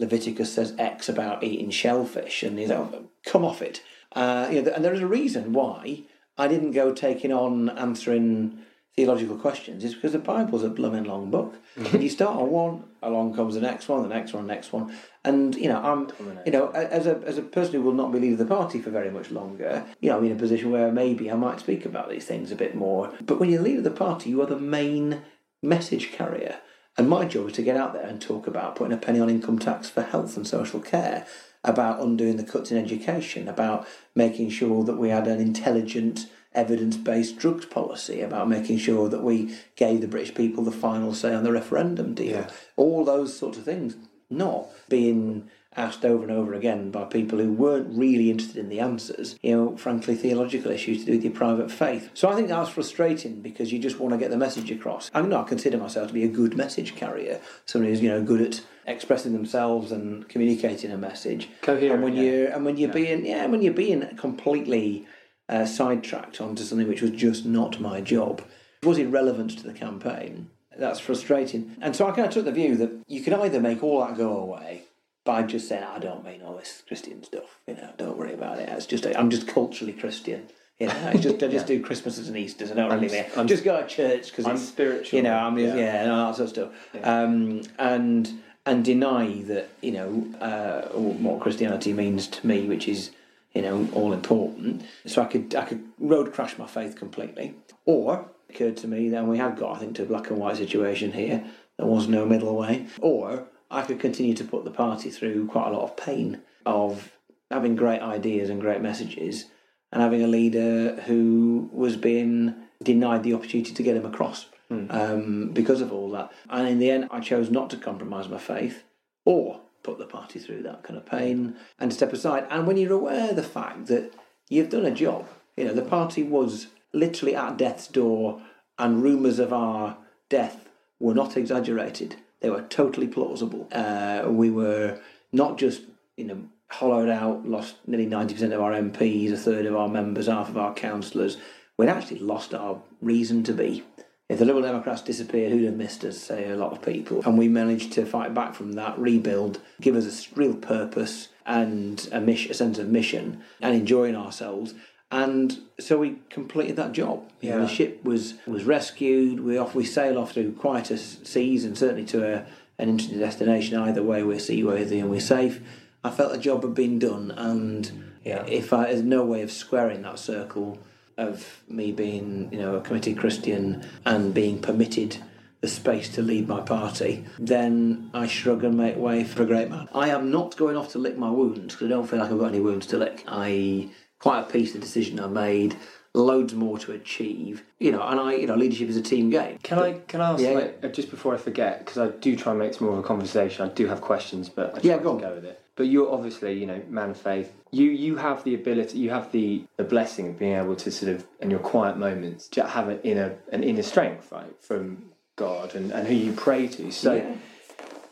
Leviticus 0.00 0.52
says 0.52 0.74
X 0.76 1.08
about 1.08 1.44
eating 1.44 1.70
shellfish, 1.70 2.42
and 2.42 2.58
you 2.58 2.66
know, 2.66 3.10
come 3.24 3.44
off 3.44 3.62
it. 3.62 3.80
Uh, 4.10 4.48
you 4.50 4.60
know, 4.60 4.72
and 4.72 4.84
there 4.84 4.94
is 4.94 5.02
a 5.02 5.06
reason 5.06 5.52
why 5.52 6.02
I 6.36 6.48
didn't 6.48 6.72
go 6.72 6.92
taking 6.92 7.32
on 7.32 7.68
answering 7.68 8.58
theological 8.96 9.36
questions. 9.36 9.84
Is 9.84 9.94
because 9.94 10.12
the 10.12 10.18
Bible's 10.18 10.62
a 10.62 10.68
blooming 10.68 11.04
long 11.04 11.30
book. 11.30 11.56
if 11.76 12.02
you 12.02 12.08
start 12.08 12.36
on 12.36 12.50
one, 12.50 12.84
along 13.02 13.34
comes 13.34 13.54
the 13.54 13.60
next 13.60 13.88
one, 13.88 14.02
the 14.02 14.14
next 14.14 14.32
one, 14.32 14.46
the 14.46 14.52
next 14.52 14.72
one, 14.72 14.96
and 15.24 15.54
you 15.54 15.68
know, 15.68 15.80
I'm, 15.82 16.08
you 16.46 16.52
know, 16.52 16.70
as 16.70 17.06
a 17.06 17.20
as 17.26 17.38
a 17.38 17.42
person 17.42 17.74
who 17.74 17.82
will 17.82 17.92
not 17.92 18.12
be 18.12 18.20
leading 18.20 18.36
the 18.36 18.46
party 18.46 18.80
for 18.80 18.90
very 18.90 19.10
much 19.10 19.30
longer, 19.30 19.84
you 20.00 20.10
know, 20.10 20.18
I'm 20.18 20.24
in 20.24 20.32
a 20.32 20.36
position 20.36 20.70
where 20.70 20.92
maybe 20.92 21.30
I 21.30 21.34
might 21.34 21.60
speak 21.60 21.84
about 21.84 22.10
these 22.10 22.26
things 22.26 22.50
a 22.50 22.56
bit 22.56 22.74
more. 22.74 23.12
But 23.24 23.40
when 23.40 23.50
you're 23.50 23.62
leader 23.62 23.78
of 23.78 23.84
the 23.84 23.90
party, 23.90 24.30
you 24.30 24.42
are 24.42 24.46
the 24.46 24.58
main 24.58 25.22
message 25.62 26.12
carrier. 26.12 26.58
And 26.96 27.08
my 27.08 27.24
job 27.24 27.48
is 27.48 27.54
to 27.54 27.62
get 27.62 27.76
out 27.76 27.92
there 27.92 28.06
and 28.06 28.20
talk 28.20 28.46
about 28.46 28.76
putting 28.76 28.92
a 28.92 28.96
penny 28.96 29.18
on 29.18 29.28
income 29.28 29.58
tax 29.58 29.90
for 29.90 30.02
health 30.02 30.36
and 30.36 30.46
social 30.46 30.78
care, 30.80 31.26
about 31.64 32.00
undoing 32.00 32.36
the 32.36 32.44
cuts 32.44 32.70
in 32.70 32.78
education, 32.78 33.48
about 33.48 33.88
making 34.14 34.50
sure 34.50 34.84
that 34.84 34.98
we 34.98 35.08
had 35.08 35.26
an 35.26 35.40
intelligent, 35.40 36.26
evidence 36.54 36.96
based 36.96 37.38
drugs 37.38 37.66
policy, 37.66 38.20
about 38.20 38.48
making 38.48 38.78
sure 38.78 39.08
that 39.08 39.22
we 39.22 39.56
gave 39.76 40.00
the 40.00 40.08
British 40.08 40.34
people 40.34 40.64
the 40.64 40.72
final 40.72 41.14
say 41.14 41.34
on 41.34 41.44
the 41.44 41.52
referendum 41.52 42.14
deal. 42.14 42.32
Yeah. 42.32 42.50
All 42.76 43.04
those 43.04 43.36
sorts 43.36 43.58
of 43.58 43.64
things. 43.64 43.96
Not 44.30 44.68
being 44.88 45.50
asked 45.76 46.04
over 46.04 46.22
and 46.22 46.32
over 46.32 46.54
again 46.54 46.90
by 46.90 47.04
people 47.04 47.38
who 47.38 47.52
weren't 47.52 47.96
really 47.96 48.30
interested 48.30 48.58
in 48.58 48.68
the 48.68 48.80
answers, 48.80 49.38
you 49.42 49.54
know, 49.54 49.76
frankly, 49.76 50.14
theological 50.14 50.70
issues 50.70 51.00
to 51.00 51.06
do 51.06 51.12
with 51.12 51.24
your 51.24 51.32
private 51.32 51.70
faith. 51.70 52.10
So 52.14 52.28
I 52.28 52.34
think 52.34 52.48
that's 52.48 52.70
frustrating 52.70 53.40
because 53.40 53.72
you 53.72 53.78
just 53.78 53.98
want 53.98 54.12
to 54.12 54.18
get 54.18 54.30
the 54.30 54.36
message 54.36 54.70
across. 54.70 55.10
I 55.14 55.22
know 55.22 55.40
I 55.40 55.44
consider 55.44 55.76
myself 55.78 56.08
to 56.08 56.14
be 56.14 56.24
a 56.24 56.28
good 56.28 56.56
message 56.56 56.94
carrier, 56.94 57.40
someone 57.66 57.90
who's, 57.90 58.00
you 58.00 58.08
know, 58.08 58.22
good 58.22 58.40
at 58.40 58.62
expressing 58.86 59.32
themselves 59.32 59.90
and 59.90 60.28
communicating 60.28 60.90
a 60.90 60.98
message. 60.98 61.48
Coherent, 61.62 61.94
And 61.94 62.02
when 62.02 62.16
yeah. 62.16 62.22
you're 62.22 62.46
and 62.48 62.64
when 62.64 62.76
you're 62.76 62.92
being 62.92 63.26
yeah, 63.26 63.46
when 63.46 63.62
you're 63.62 63.72
being 63.72 64.06
completely 64.16 65.06
uh, 65.48 65.64
sidetracked 65.66 66.40
onto 66.40 66.62
something 66.62 66.88
which 66.88 67.02
was 67.02 67.10
just 67.12 67.44
not 67.46 67.80
my 67.80 68.00
job, 68.00 68.42
It 68.82 68.86
was 68.86 68.98
irrelevant 68.98 69.58
to 69.58 69.62
the 69.64 69.72
campaign. 69.72 70.50
That's 70.76 70.98
frustrating. 71.00 71.76
And 71.80 71.94
so 71.94 72.06
I 72.06 72.10
kind 72.12 72.26
of 72.26 72.32
took 72.34 72.44
the 72.46 72.52
view 72.52 72.76
that 72.76 72.90
you 73.06 73.20
could 73.22 73.32
either 73.32 73.60
make 73.60 73.82
all 73.82 74.00
that 74.04 74.16
go 74.16 74.36
away 74.36 74.82
by 75.24 75.42
just 75.42 75.68
saying, 75.68 75.84
I 75.84 75.98
don't 75.98 76.24
mean 76.24 76.42
all 76.42 76.56
this 76.56 76.82
Christian 76.86 77.22
stuff, 77.22 77.60
you 77.66 77.74
know, 77.74 77.90
don't 77.96 78.18
worry 78.18 78.34
about 78.34 78.58
it. 78.58 78.68
It's 78.68 78.84
just, 78.86 79.06
I'm 79.06 79.30
just 79.30 79.46
culturally 79.48 79.92
Christian. 79.92 80.48
You 80.80 80.88
know, 80.88 81.10
I 81.12 81.16
just, 81.16 81.40
I 81.42 81.46
just 81.48 81.66
do 81.72 81.80
Christmases 81.82 82.26
and 82.28 82.36
Easters. 82.36 82.72
I 82.72 82.74
don't 82.74 82.90
really 82.92 83.08
mean 83.08 83.24
I'm- 83.36 83.46
just 83.46 83.62
go 83.64 83.80
to 83.80 83.86
church 83.86 84.30
because 84.30 84.44
I'm 84.46 84.56
spiritual. 84.58 85.16
You 85.16 85.22
know, 85.22 85.36
I'm 85.36 85.56
Yeah. 85.56 85.76
yeah, 85.76 86.02
and 86.02 86.10
all 86.10 86.32
that 86.32 86.36
sort 86.36 86.48
of 86.48 86.72
stuff. 86.92 87.04
Um, 87.06 87.62
and 87.78 88.40
and 88.66 88.84
deny 88.84 89.42
that 89.42 89.68
you 89.82 89.92
know 89.92 90.26
uh, 90.40 90.88
what 90.98 91.40
Christianity 91.40 91.92
means 91.92 92.26
to 92.26 92.46
me, 92.46 92.66
which 92.66 92.88
is 92.88 93.10
you 93.54 93.62
know 93.62 93.88
all 93.92 94.12
important. 94.12 94.84
So 95.06 95.22
I 95.22 95.26
could 95.26 95.54
I 95.54 95.64
could 95.64 95.84
road 95.98 96.32
crash 96.32 96.58
my 96.58 96.66
faith 96.66 96.96
completely, 96.96 97.54
or 97.84 98.30
it 98.48 98.54
occurred 98.54 98.76
to 98.78 98.88
me 98.88 99.08
that 99.10 99.26
we 99.26 99.38
have 99.38 99.56
got 99.56 99.76
I 99.76 99.78
think 99.80 99.96
to 99.96 100.02
a 100.02 100.06
black 100.06 100.30
and 100.30 100.38
white 100.38 100.56
situation 100.56 101.12
here. 101.12 101.44
There 101.78 101.86
was 101.86 102.06
no 102.06 102.24
middle 102.24 102.54
way, 102.56 102.86
or 103.00 103.48
I 103.70 103.82
could 103.82 103.98
continue 103.98 104.34
to 104.34 104.44
put 104.44 104.64
the 104.64 104.70
party 104.70 105.10
through 105.10 105.48
quite 105.48 105.68
a 105.68 105.72
lot 105.72 105.82
of 105.82 105.96
pain 105.96 106.42
of 106.64 107.12
having 107.50 107.76
great 107.76 108.00
ideas 108.00 108.48
and 108.50 108.60
great 108.60 108.80
messages, 108.80 109.46
and 109.92 110.02
having 110.02 110.22
a 110.22 110.28
leader 110.28 111.00
who 111.06 111.68
was 111.72 111.96
being 111.96 112.54
denied 112.82 113.22
the 113.22 113.34
opportunity 113.34 113.72
to 113.72 113.82
get 113.82 113.96
him 113.96 114.04
across 114.04 114.46
um, 114.90 115.50
because 115.52 115.80
of 115.80 115.92
all 115.92 116.10
that. 116.10 116.32
And 116.48 116.68
in 116.68 116.78
the 116.78 116.90
end, 116.90 117.08
I 117.10 117.20
chose 117.20 117.50
not 117.50 117.70
to 117.70 117.76
compromise 117.76 118.28
my 118.28 118.38
faith 118.38 118.84
or 119.24 119.60
put 119.84 119.98
the 119.98 120.06
party 120.06 120.40
through 120.40 120.62
that 120.62 120.82
kind 120.82 120.96
of 120.96 121.06
pain 121.06 121.54
and 121.78 121.92
step 121.92 122.12
aside. 122.12 122.46
And 122.50 122.66
when 122.66 122.76
you're 122.76 122.92
aware 122.92 123.30
of 123.30 123.36
the 123.36 123.42
fact 123.44 123.86
that 123.86 124.12
you've 124.48 124.70
done 124.70 124.84
a 124.84 124.90
job, 124.90 125.28
you 125.56 125.64
know, 125.64 125.74
the 125.74 125.82
party 125.82 126.24
was 126.24 126.66
literally 126.92 127.36
at 127.36 127.56
death's 127.56 127.86
door, 127.86 128.42
and 128.78 129.02
rumours 129.02 129.38
of 129.38 129.52
our 129.52 129.96
death 130.28 130.68
were 130.98 131.14
not 131.14 131.36
exaggerated. 131.36 132.16
They 132.40 132.50
were 132.50 132.62
totally 132.62 133.06
plausible. 133.06 133.68
Uh, 133.70 134.24
we 134.26 134.50
were 134.50 134.98
not 135.32 135.58
just, 135.58 135.82
you 136.16 136.24
know, 136.24 136.42
hollowed 136.70 137.08
out, 137.08 137.46
lost 137.46 137.76
nearly 137.86 138.06
90% 138.06 138.52
of 138.52 138.60
our 138.60 138.72
MPs, 138.72 139.32
a 139.32 139.36
third 139.36 139.66
of 139.66 139.76
our 139.76 139.88
members, 139.88 140.26
half 140.26 140.48
of 140.48 140.58
our 140.58 140.74
councillors. 140.74 141.36
We'd 141.76 141.88
actually 141.88 142.20
lost 142.20 142.54
our 142.54 142.80
reason 143.00 143.44
to 143.44 143.52
be 143.52 143.84
if 144.28 144.38
the 144.38 144.44
Liberal 144.44 144.62
Democrats 144.64 145.02
disappeared, 145.02 145.52
who'd 145.52 145.64
have 145.64 145.74
missed 145.76 146.04
us? 146.04 146.18
Say 146.18 146.48
a 146.50 146.56
lot 146.56 146.72
of 146.72 146.82
people, 146.82 147.22
and 147.26 147.36
we 147.36 147.48
managed 147.48 147.92
to 147.92 148.06
fight 148.06 148.32
back 148.32 148.54
from 148.54 148.72
that, 148.72 148.98
rebuild, 148.98 149.60
give 149.80 149.96
us 149.96 150.28
a 150.30 150.34
real 150.34 150.54
purpose 150.54 151.28
and 151.44 152.08
a 152.10 152.20
mission, 152.20 152.50
a 152.50 152.54
sense 152.54 152.78
of 152.78 152.88
mission, 152.88 153.42
and 153.60 153.74
enjoying 153.74 154.16
ourselves. 154.16 154.74
And 155.10 155.58
so 155.78 155.98
we 155.98 156.16
completed 156.30 156.76
that 156.76 156.92
job. 156.92 157.30
You 157.40 157.50
know, 157.50 157.60
the 157.60 157.68
ship 157.68 158.02
was 158.02 158.34
was 158.46 158.64
rescued. 158.64 159.40
We 159.40 159.58
off 159.58 159.74
we 159.74 159.84
sail 159.84 160.18
off 160.18 160.32
through 160.32 160.52
quieter 160.54 160.96
seas 160.96 161.64
and 161.64 161.76
certainly 161.76 162.04
to 162.06 162.24
a, 162.38 162.46
an 162.78 162.88
interesting 162.88 163.20
destination. 163.20 163.78
Either 163.78 164.02
way, 164.02 164.22
we're 164.22 164.38
seaworthy 164.40 164.98
and 164.98 165.10
we're 165.10 165.20
safe. 165.20 165.60
I 166.02 166.10
felt 166.10 166.32
the 166.32 166.38
job 166.38 166.62
had 166.62 166.74
been 166.74 166.98
done, 166.98 167.30
and 167.30 168.14
Yeah. 168.24 168.44
if 168.46 168.72
I, 168.72 168.86
there's 168.86 169.02
no 169.02 169.24
way 169.24 169.42
of 169.42 169.52
squaring 169.52 170.02
that 170.02 170.18
circle 170.18 170.78
of 171.16 171.62
me 171.68 171.92
being, 171.92 172.48
you 172.52 172.58
know, 172.58 172.76
a 172.76 172.80
committed 172.80 173.18
Christian 173.18 173.86
and 174.04 174.34
being 174.34 174.60
permitted 174.60 175.18
the 175.60 175.68
space 175.68 176.10
to 176.10 176.20
lead 176.20 176.46
my 176.46 176.60
party, 176.60 177.24
then 177.38 178.10
I 178.12 178.26
shrug 178.26 178.64
and 178.64 178.76
make 178.76 178.96
way 178.96 179.24
for 179.24 179.44
a 179.44 179.46
great 179.46 179.70
man. 179.70 179.88
I 179.94 180.10
am 180.10 180.30
not 180.30 180.56
going 180.56 180.76
off 180.76 180.92
to 180.92 180.98
lick 180.98 181.16
my 181.16 181.30
wounds 181.30 181.74
because 181.74 181.86
I 181.86 181.88
don't 181.88 182.06
feel 182.06 182.18
like 182.18 182.30
I've 182.30 182.38
got 182.38 182.48
any 182.48 182.60
wounds 182.60 182.86
to 182.88 182.98
lick. 182.98 183.24
I 183.26 183.88
quite 184.18 184.40
at 184.40 184.52
peace 184.52 184.72
the 184.74 184.78
decision 184.78 185.18
I 185.20 185.26
made. 185.26 185.76
Loads 186.16 186.54
more 186.54 186.78
to 186.78 186.92
achieve, 186.92 187.64
you 187.80 187.90
know. 187.90 188.00
And 188.00 188.20
I, 188.20 188.34
you 188.34 188.46
know, 188.46 188.54
leadership 188.54 188.88
is 188.88 188.96
a 188.96 189.02
team 189.02 189.30
game. 189.30 189.58
Can 189.64 189.80
I 189.80 189.94
can 190.06 190.20
I 190.20 190.32
ask 190.32 190.42
Yeah, 190.42 190.50
like, 190.50 190.78
uh, 190.84 190.88
just 190.88 191.10
before 191.10 191.34
I 191.34 191.38
forget 191.38 191.80
because 191.80 191.98
I 191.98 192.16
do 192.18 192.36
try 192.36 192.52
and 192.52 192.60
make 192.60 192.70
this 192.70 192.80
more 192.80 192.92
of 192.92 192.98
a 192.98 193.02
conversation. 193.02 193.68
I 193.68 193.72
do 193.72 193.88
have 193.88 194.00
questions, 194.00 194.48
but 194.48 194.76
I 194.76 194.80
Yeah, 194.82 194.98
go 194.98 195.18
go 195.18 195.34
with 195.34 195.44
it. 195.44 195.60
But 195.76 195.84
you're 195.84 196.10
obviously 196.12 196.52
you 196.52 196.66
know 196.66 196.82
man 196.88 197.10
of 197.10 197.16
faith. 197.16 197.52
You 197.70 197.90
you 197.90 198.16
have 198.16 198.44
the 198.44 198.54
ability, 198.54 198.98
you 198.98 199.10
have 199.10 199.32
the 199.32 199.64
the 199.76 199.84
blessing 199.84 200.28
of 200.28 200.38
being 200.38 200.56
able 200.56 200.76
to 200.76 200.90
sort 200.90 201.12
of 201.14 201.26
in 201.40 201.50
your 201.50 201.60
quiet 201.60 201.96
moments 201.96 202.48
to 202.48 202.66
have 202.66 202.88
an 202.88 203.00
inner 203.02 203.36
an 203.52 203.62
inner 203.62 203.82
strength 203.82 204.30
right 204.30 204.54
from 204.60 205.10
God 205.36 205.74
and, 205.74 205.90
and 205.90 206.06
who 206.06 206.14
you 206.14 206.32
pray 206.32 206.68
to. 206.68 206.90
So 206.92 207.14
Yeah. 207.14 207.34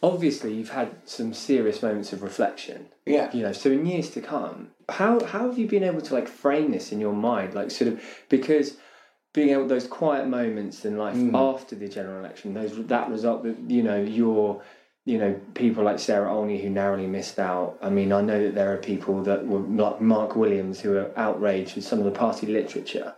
obviously 0.02 0.54
you've 0.54 0.71
had 0.71 0.90
some 1.04 1.33
serious 1.33 1.83
moments 1.83 2.12
of 2.12 2.23
reflection. 2.23 2.87
Yeah. 3.07 3.31
You 3.33 3.42
know, 3.45 3.52
so 3.52 3.71
in 3.71 3.87
years 3.87 4.11
to 4.11 4.21
come, 4.21 4.71
how 4.88 5.25
how 5.25 5.49
have 5.49 5.59
you 5.59 5.69
been 5.69 5.85
able 5.85 6.00
to 6.02 6.14
like 6.14 6.28
frame 6.28 6.73
this 6.73 6.92
in 6.92 7.00
your 7.00 7.14
mind, 7.14 7.54
like 7.54 7.71
sort 7.71 7.92
of 7.92 8.02
because 8.28 8.76
being 9.33 9.50
able 9.50 9.66
those 9.66 9.87
quiet 9.87 10.28
moments 10.28 10.85
in 10.85 10.99
life 10.99 11.16
mm. 11.16 11.35
after 11.35 11.75
the 11.75 11.88
general 11.88 12.19
election, 12.19 12.54
those 12.54 12.76
that 12.87 13.09
result 13.09 13.45
that 13.45 13.59
you 13.69 13.83
know 13.83 14.00
your 14.00 14.62
you 15.05 15.19
know 15.19 15.41
people 15.55 15.85
like 15.85 15.99
Sarah 15.99 16.33
Olney 16.33 16.63
who 16.63 16.71
narrowly 16.71 17.07
missed 17.07 17.39
out. 17.39 17.79
I 17.83 17.91
mean, 17.91 18.13
I 18.13 18.21
know 18.21 18.43
that 18.43 18.55
there 18.55 18.73
are 18.73 18.79
people 18.79 19.23
that 19.25 19.47
were 19.47 19.61
like 19.61 20.01
Mark 20.01 20.37
Williams 20.37 20.81
who 20.81 20.97
are 20.97 21.11
outraged 21.17 21.77
with 21.77 21.85
some 21.85 21.99
of 21.99 22.05
the 22.05 22.13
party 22.13 22.47
literature 22.47 23.15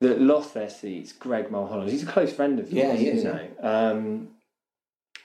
that 0.00 0.20
lost 0.20 0.54
their 0.54 0.70
seats. 0.70 1.12
Greg 1.12 1.50
Mulholland, 1.50 1.90
he's 1.90 2.04
a 2.04 2.06
close 2.06 2.32
friend 2.32 2.58
of 2.58 2.72
yours, 2.72 2.88
Yeah, 2.88 2.94
he 2.94 3.08
is, 3.08 3.24
you 3.24 3.30
know. 3.30 3.48
Um, 3.60 4.28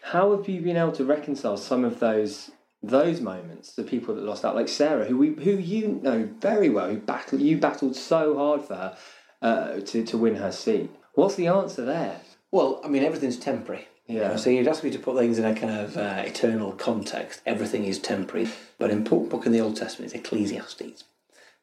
how 0.01 0.36
have 0.36 0.50
you 0.50 0.62
been 0.62 0.77
able 0.77 0.91
to 0.93 1.05
reconcile 1.05 1.58
some 1.58 1.86
of 1.86 2.00
those 2.00 2.51
those 2.86 3.22
moments, 3.22 3.75
the 3.75 3.84
people 3.84 4.13
that 4.13 4.25
lost 4.25 4.43
out, 4.43 4.55
like 4.55 4.67
Sarah, 4.67 5.05
who 5.05 5.17
we 5.17 5.29
who 5.29 5.51
you 5.51 6.00
know 6.03 6.29
very 6.39 6.70
well, 6.70 6.89
who 6.89 6.98
battled 6.98 7.41
you 7.41 7.58
battled 7.58 7.96
so 7.96 8.38
hard 8.38 8.62
for 8.63 8.75
her 8.75 8.98
uh, 9.41 9.79
to 9.79 10.03
to 10.03 10.17
win 10.17 10.36
her 10.36 10.51
seat. 10.51 10.91
What's 11.13 11.36
the 11.36 11.48
answer 11.48 11.86
there? 11.86 12.20
Well, 12.51 12.82
I 12.84 12.89
mean, 12.89 13.03
everything's 13.03 13.38
temporary. 13.38 13.88
You 14.07 14.19
know, 14.19 14.36
so 14.36 14.50
you'd 14.50 14.67
ask 14.67 14.83
me 14.83 14.91
to 14.91 15.00
put 15.00 15.17
things 15.17 15.39
in 15.39 15.45
a 15.45 15.55
kind 15.55 15.79
of 15.79 15.95
uh, 15.95 16.24
eternal 16.25 16.74
context. 16.74 17.41
Everything 17.45 17.86
is 17.86 18.00
temporary. 18.00 18.50
But 18.77 18.91
an 18.91 18.98
important 18.98 19.31
book 19.31 19.45
in 19.45 19.53
the 19.53 19.62
Old 19.62 19.77
Testament 19.77 20.13
is 20.13 20.19
Ecclesiastes. 20.19 21.05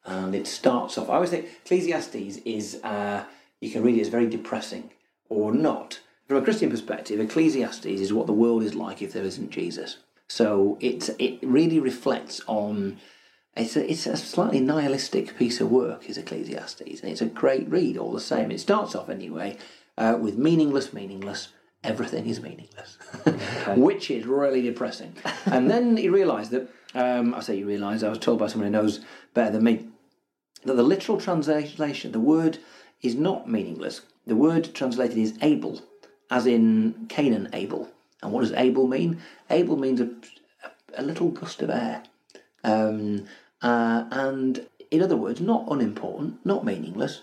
And 0.07 0.35
it 0.35 0.47
starts 0.47 0.97
off, 0.97 1.11
I 1.11 1.15
always 1.15 1.31
think 1.31 1.49
Ecclesiastes 1.65 2.39
is, 2.47 2.81
uh, 2.83 3.25
you 3.61 3.71
can 3.71 3.83
read 3.83 3.99
it 3.99 4.01
as 4.01 4.09
very 4.09 4.27
depressing 4.27 4.91
or 5.29 5.53
not. 5.53 6.01
From 6.27 6.39
a 6.39 6.43
Christian 6.43 6.71
perspective, 6.71 7.21
Ecclesiastes 7.21 7.85
is 7.85 8.13
what 8.13 8.27
the 8.27 8.33
world 8.33 8.63
is 8.63 8.75
like 8.75 9.03
if 9.03 9.13
there 9.13 9.25
isn't 9.25 9.51
Jesus. 9.51 9.99
So 10.27 10.79
it, 10.81 11.11
it 11.19 11.41
really 11.43 11.79
reflects 11.79 12.41
on 12.47 12.99
it's 13.57 13.77
a, 13.77 13.91
it's 13.91 14.07
a 14.07 14.17
slightly 14.17 14.61
nihilistic 14.61 15.37
piece 15.37 15.61
of 15.61 15.71
work, 15.71 16.09
is 16.09 16.17
Ecclesiastes, 16.17 17.01
and 17.01 17.11
it's 17.11 17.21
a 17.21 17.27
great 17.27 17.69
read 17.69 17.99
all 17.99 18.13
the 18.13 18.21
same. 18.21 18.51
It 18.51 18.61
starts 18.61 18.95
off 18.95 19.11
anyway 19.11 19.59
uh, 19.99 20.17
with 20.21 20.39
meaningless, 20.39 20.93
meaningless, 20.93 21.49
everything 21.85 22.27
is 22.27 22.41
meaningless, 22.41 22.99
which 23.77 24.11
is 24.11 24.27
really 24.27 24.63
depressing. 24.63 25.15
and 25.47 25.71
then 25.71 25.97
he 25.97 26.09
realised 26.09 26.51
that, 26.51 26.69
um, 26.95 27.35
I 27.35 27.41
say 27.41 27.57
he 27.57 27.65
realised, 27.65 28.05
I 28.05 28.09
was 28.09 28.19
told 28.19 28.39
by 28.39 28.47
someone 28.47 28.73
who 28.73 28.79
knows 28.79 29.01
better 29.35 29.53
than 29.53 29.65
me, 29.65 29.87
that 30.65 30.75
the 30.75 30.83
literal 30.83 31.19
translation, 31.19 32.13
the 32.13 32.21
word 32.21 32.59
is 33.03 33.15
not 33.15 33.49
meaningless. 33.49 34.03
The 34.27 34.37
word 34.37 34.75
translated 34.75 35.17
is 35.17 35.39
able, 35.41 35.81
as 36.31 36.47
in 36.47 37.07
Cain 37.09 37.33
and 37.33 37.49
Abel. 37.55 37.89
And 38.23 38.33
what 38.33 38.43
does 38.43 38.53
able 38.53 38.87
mean? 38.87 39.23
Able 39.49 39.77
means 39.77 40.01
a, 40.01 40.11
a, 40.95 41.01
a 41.01 41.03
little 41.03 41.31
gust 41.31 41.63
of 41.63 41.71
air. 41.71 42.03
Um, 42.63 43.27
uh, 43.63 44.05
and 44.11 44.67
in 44.91 45.03
other 45.03 45.17
words, 45.17 45.41
not 45.41 45.65
unimportant, 45.71 46.45
not 46.45 46.65
meaningless, 46.65 47.23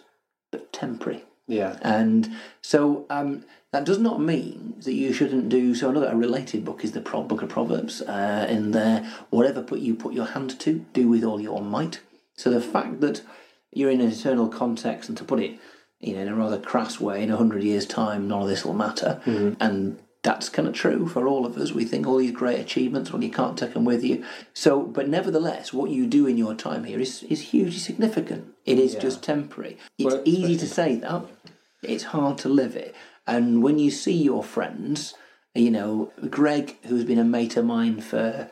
but 0.51 0.73
temporary. 0.73 1.23
Yeah. 1.47 1.77
And 1.81 2.35
so 2.61 3.05
um, 3.09 3.45
that 3.77 3.85
does 3.85 3.99
not 3.99 4.19
mean 4.19 4.73
that 4.81 4.93
you 4.93 5.13
shouldn't 5.13 5.49
do. 5.49 5.75
So 5.75 5.91
another 5.91 6.07
a 6.07 6.15
related 6.15 6.65
book 6.65 6.83
is 6.83 6.93
the 6.93 7.01
Pro- 7.01 7.21
Book 7.21 7.43
of 7.43 7.49
Proverbs. 7.49 8.01
Uh, 8.01 8.47
in 8.49 8.71
there, 8.71 9.07
whatever 9.29 9.61
put 9.61 9.79
you 9.79 9.93
put 9.93 10.13
your 10.13 10.25
hand 10.25 10.59
to, 10.61 10.83
do 10.93 11.07
with 11.07 11.23
all 11.23 11.39
your 11.39 11.61
might. 11.61 11.99
So 12.35 12.49
the 12.49 12.59
fact 12.59 13.01
that 13.01 13.21
you're 13.71 13.91
in 13.91 14.01
an 14.01 14.11
eternal 14.11 14.47
context, 14.47 15.09
and 15.09 15.17
to 15.19 15.23
put 15.23 15.39
it, 15.39 15.59
you 15.99 16.15
know, 16.15 16.21
in 16.21 16.27
a 16.27 16.35
rather 16.35 16.59
crass 16.59 16.99
way, 16.99 17.21
in 17.21 17.29
a 17.29 17.37
hundred 17.37 17.61
years' 17.63 17.85
time, 17.85 18.27
none 18.27 18.41
of 18.41 18.47
this 18.47 18.65
will 18.65 18.73
matter, 18.73 19.21
and 19.59 19.99
that's 20.23 20.49
kind 20.49 20.67
of 20.67 20.73
true 20.73 21.07
for 21.07 21.27
all 21.27 21.45
of 21.45 21.55
us. 21.57 21.71
We 21.71 21.85
think 21.85 22.07
all 22.07 22.17
these 22.17 22.31
great 22.31 22.59
achievements, 22.59 23.11
well, 23.11 23.23
you 23.23 23.29
can't 23.29 23.59
take 23.59 23.75
them 23.75 23.85
with 23.85 24.03
you. 24.03 24.25
So, 24.55 24.81
but 24.81 25.07
nevertheless, 25.07 25.71
what 25.71 25.91
you 25.91 26.07
do 26.07 26.25
in 26.25 26.35
your 26.37 26.55
time 26.55 26.85
here 26.85 26.99
is 26.99 27.21
is 27.23 27.51
hugely 27.51 27.77
significant. 27.77 28.55
It 28.65 28.79
is 28.79 28.95
just 28.95 29.21
temporary. 29.21 29.77
It's 29.99 30.15
Well, 30.15 30.23
easy 30.25 30.57
to 30.57 30.67
say 30.67 30.95
that. 30.95 31.25
It's 31.83 32.05
hard 32.05 32.39
to 32.39 32.49
live 32.49 32.75
it. 32.75 32.95
And 33.27 33.61
when 33.61 33.77
you 33.77 33.91
see 33.91 34.13
your 34.13 34.43
friends, 34.43 35.13
you 35.53 35.69
know, 35.69 36.11
Greg, 36.29 36.77
who's 36.83 37.03
been 37.03 37.19
a 37.19 37.23
mate 37.23 37.57
of 37.57 37.65
mine 37.65 37.99
for 37.99 38.49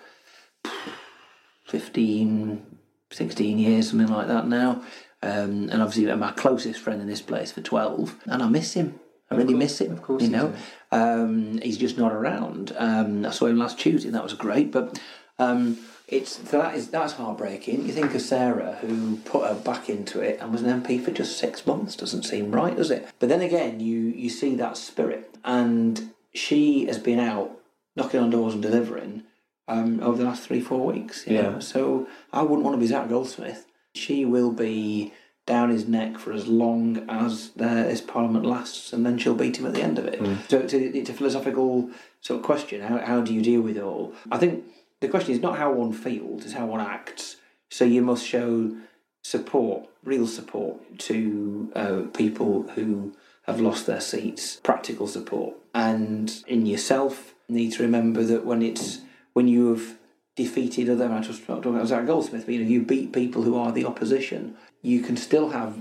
15, 1.65 2.77
16 3.11 3.59
years, 3.59 3.89
something 3.89 4.07
like 4.07 4.27
that 4.27 4.47
now, 4.47 4.83
um, 5.23 5.69
and 5.69 5.81
obviously 5.81 6.13
my 6.15 6.31
closest 6.31 6.79
friend 6.79 7.01
in 7.01 7.07
this 7.07 7.21
place 7.21 7.51
for 7.51 7.61
12, 7.61 8.23
and 8.25 8.43
I 8.43 8.47
miss 8.47 8.73
him. 8.73 8.99
I 9.31 9.35
really 9.35 9.55
miss 9.55 9.81
him. 9.81 9.91
of 9.91 10.03
course 10.03 10.21
you 10.21 10.29
you 10.29 10.35
know. 10.35 10.53
Um, 10.91 11.57
he's 11.59 11.77
just 11.77 11.97
not 11.97 12.11
around. 12.11 12.73
Um, 12.77 13.25
I 13.25 13.31
saw 13.31 13.47
him 13.47 13.57
last 13.57 13.79
Tuesday, 13.79 14.09
and 14.09 14.15
that 14.15 14.23
was 14.23 14.33
great. 14.33 14.71
But 14.71 14.99
um, 15.39 15.77
it's 16.07 16.37
that 16.37 16.75
is 16.75 16.89
that's 16.89 17.13
heartbreaking. 17.13 17.85
You 17.85 17.91
think 17.91 18.13
of 18.13 18.21
Sarah, 18.21 18.77
who 18.81 19.17
put 19.17 19.47
her 19.47 19.55
back 19.55 19.89
into 19.89 20.21
it 20.21 20.39
and 20.39 20.51
was 20.51 20.61
an 20.61 20.81
MP 20.83 21.03
for 21.03 21.11
just 21.11 21.37
six 21.37 21.65
months. 21.65 21.95
Doesn't 21.95 22.23
seem 22.23 22.51
right, 22.51 22.75
does 22.75 22.91
it? 22.91 23.07
But 23.19 23.29
then 23.29 23.41
again, 23.41 23.79
you 23.79 23.99
you 23.99 24.29
see 24.29 24.55
that 24.55 24.77
spirit, 24.77 25.35
and 25.43 26.11
she 26.33 26.85
has 26.85 26.99
been 26.99 27.19
out 27.19 27.51
knocking 27.95 28.19
on 28.19 28.29
doors 28.29 28.53
and 28.53 28.61
delivering 28.61 29.23
um, 29.67 29.99
over 30.01 30.17
the 30.17 30.25
last 30.25 30.43
three 30.43 30.61
four 30.61 30.85
weeks. 30.85 31.25
You 31.25 31.35
Yeah. 31.35 31.41
know? 31.49 31.59
So 31.59 32.07
I 32.31 32.41
wouldn't 32.43 32.63
want 32.63 32.75
to 32.75 32.79
be 32.79 32.87
Zac 32.87 33.09
Goldsmith. 33.09 33.65
She 33.95 34.25
will 34.25 34.51
be 34.51 35.13
down 35.47 35.69
his 35.69 35.87
neck 35.87 36.17
for 36.17 36.33
as 36.33 36.47
long 36.47 37.05
as 37.07 37.49
the, 37.51 37.65
this 37.65 38.01
parliament 38.01 38.45
lasts, 38.45 38.91
and 38.93 39.05
then 39.05 39.17
she'll 39.17 39.35
beat 39.35 39.57
him 39.57 39.65
at 39.67 39.73
the 39.73 39.81
end 39.81 39.97
of 39.99 40.05
it. 40.05 40.19
So 40.49 40.57
it's 40.57 40.73
a, 40.73 40.97
it's 40.97 41.09
a 41.09 41.13
philosophical 41.13 41.89
sort 42.19 42.39
of 42.39 42.45
question. 42.45 42.81
How, 42.81 42.97
how 42.97 43.21
do 43.21 43.31
you 43.33 43.41
deal 43.43 43.61
with 43.61 43.77
it 43.77 43.83
all? 43.83 44.13
I 44.31 44.37
think 44.39 44.63
the 45.01 45.07
question 45.07 45.33
is 45.33 45.41
not 45.41 45.57
how 45.57 45.71
one 45.71 45.93
feels, 45.93 46.45
it's 46.45 46.53
how 46.53 46.65
one 46.67 46.81
acts. 46.81 47.37
So 47.69 47.85
you 47.85 48.01
must 48.01 48.25
show 48.25 48.75
support, 49.23 49.87
real 50.03 50.27
support 50.27 50.99
to 50.99 51.71
uh, 51.75 52.01
people 52.15 52.63
who 52.75 53.13
have 53.43 53.59
lost 53.59 53.85
their 53.85 54.01
seats, 54.01 54.57
practical 54.57 55.07
support, 55.07 55.55
and 55.73 56.33
in 56.47 56.65
yourself. 56.65 57.33
You 57.47 57.55
need 57.55 57.73
to 57.73 57.83
remember 57.83 58.23
that 58.23 58.45
when 58.45 58.61
it's 58.61 59.01
when 59.33 59.47
you 59.47 59.69
have 59.69 59.97
defeated 60.35 60.89
other, 60.89 61.11
I 61.11 61.21
just 61.21 61.45
talking 61.45 61.75
about 61.75 61.87
Zac 61.87 62.05
Goldsmith, 62.05 62.45
but 62.45 62.53
you 62.53 62.63
know, 62.63 62.69
you 62.69 62.81
beat 62.81 63.13
people 63.13 63.43
who 63.43 63.57
are 63.57 63.71
the 63.71 63.85
opposition, 63.85 64.55
you 64.81 65.01
can 65.01 65.17
still 65.17 65.49
have, 65.49 65.77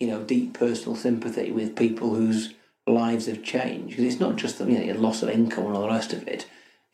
you 0.00 0.06
know, 0.06 0.22
deep 0.22 0.54
personal 0.54 0.96
sympathy 0.96 1.50
with 1.50 1.76
people 1.76 2.14
whose 2.14 2.54
lives 2.86 3.26
have 3.26 3.42
changed. 3.42 3.90
Because 3.90 4.04
it's 4.04 4.20
not 4.20 4.36
just 4.36 4.58
the 4.58 4.64
you 4.64 4.92
know, 4.92 5.00
loss 5.00 5.22
of 5.22 5.28
income 5.28 5.66
and 5.66 5.76
all 5.76 5.82
the 5.82 5.88
rest 5.88 6.12
of 6.12 6.26
it. 6.26 6.46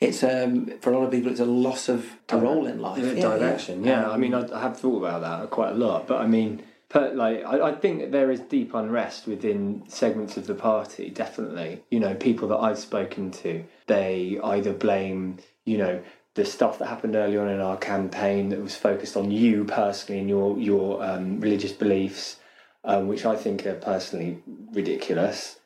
It's 0.05 0.23
um, 0.23 0.79
for 0.81 0.93
a 0.93 0.99
lot 0.99 1.05
of 1.05 1.11
people, 1.11 1.31
it's 1.31 1.41
a 1.41 1.45
loss 1.45 1.89
of 1.89 2.07
a 2.29 2.37
role 2.37 2.67
in 2.67 2.81
life. 2.81 2.99
Yeah, 3.03 3.37
direction. 3.37 3.85
yeah. 3.85 4.03
Yeah, 4.03 4.11
I 4.11 4.17
mean, 4.17 4.35
I, 4.35 4.47
I 4.55 4.61
have 4.61 4.79
thought 4.79 4.99
about 4.99 5.21
that 5.23 5.51
quite 5.51 5.71
a 5.73 5.75
lot, 5.75 6.07
but 6.07 6.21
I 6.21 6.27
mean, 6.27 6.63
per, 6.89 7.13
like, 7.15 7.45
I, 7.45 7.69
I 7.69 7.73
think 7.75 8.01
that 8.01 8.13
there 8.13 8.31
is 8.31 8.41
deep 8.41 8.75
unrest 8.75 9.27
within 9.27 9.85
segments 9.89 10.37
of 10.37 10.47
the 10.47 10.55
party. 10.55 11.11
Definitely, 11.11 11.83
you 11.91 12.01
know, 12.01 12.15
people 12.15 12.49
that 12.49 12.59
I've 12.59 12.79
spoken 12.79 13.31
to, 13.43 13.65
they 13.87 14.39
either 14.43 14.73
blame, 14.73 15.39
you 15.65 15.79
know, 15.79 16.03
the 16.35 16.45
stuff 16.45 16.79
that 16.79 16.87
happened 16.87 17.15
early 17.15 17.37
on 17.37 17.49
in 17.49 17.61
our 17.61 17.77
campaign 17.77 18.49
that 18.49 18.61
was 18.61 18.75
focused 18.75 19.17
on 19.17 19.31
you 19.31 19.65
personally 19.65 20.21
and 20.21 20.29
your 20.29 20.59
your 20.59 21.05
um, 21.05 21.41
religious 21.41 21.73
beliefs. 21.73 22.37
um, 22.85 23.09
which 23.09 23.25
I 23.25 23.37
think 23.37 23.67
are 23.67 23.75
personally 23.75 24.43
ridiculous. 24.73 25.59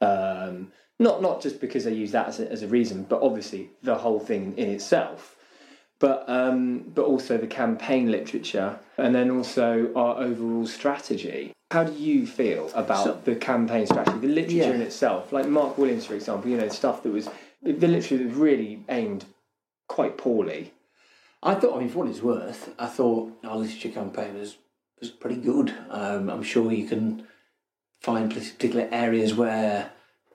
Not 0.98 1.22
not 1.22 1.40
just 1.40 1.60
because 1.60 1.84
they 1.84 1.92
use 1.94 2.10
that 2.12 2.28
as 2.28 2.40
a, 2.40 2.50
as 2.50 2.62
a 2.62 2.68
reason, 2.68 3.04
but 3.08 3.22
obviously 3.22 3.70
the 3.82 3.96
whole 3.96 4.18
thing 4.20 4.54
in 4.56 4.68
itself. 4.70 5.36
But 6.00 6.24
um, 6.28 6.84
but 6.94 7.04
also 7.04 7.38
the 7.38 7.46
campaign 7.46 8.10
literature, 8.10 8.78
and 8.96 9.14
then 9.14 9.30
also 9.30 9.92
our 9.94 10.18
overall 10.22 10.66
strategy. 10.66 11.52
How 11.70 11.84
do 11.84 11.92
you 11.92 12.26
feel 12.26 12.70
about 12.74 13.04
So- 13.04 13.20
the 13.24 13.36
campaign 13.36 13.86
strategy, 13.86 14.18
the 14.20 14.28
literature 14.28 14.56
Yeah. 14.56 14.70
in 14.70 14.80
itself? 14.82 15.32
Like 15.32 15.46
Mark 15.46 15.76
Williams, 15.76 16.06
for 16.06 16.14
example, 16.14 16.50
you 16.50 16.56
know, 16.56 16.68
stuff 16.68 17.02
that 17.02 17.10
was 17.12 17.28
the 17.62 17.72
literature 17.72 18.24
was 18.24 18.34
really 18.34 18.84
aimed 18.88 19.24
quite 19.88 20.16
poorly. 20.16 20.72
I 21.42 21.54
thought, 21.54 21.76
I 21.76 21.80
mean, 21.80 21.88
for 21.88 21.98
what 22.00 22.08
it's 22.08 22.22
worth, 22.22 22.74
I 22.78 22.86
thought 22.86 23.32
our 23.44 23.56
literature 23.56 23.90
campaign 23.90 24.34
was, 24.38 24.56
was 25.00 25.10
pretty 25.10 25.36
good. 25.40 25.72
Um, 25.90 26.30
I'm 26.30 26.42
sure 26.42 26.72
you 26.72 26.86
can 26.88 27.26
find 28.00 28.32
particular 28.32 28.88
areas 28.90 29.34
where 29.34 29.90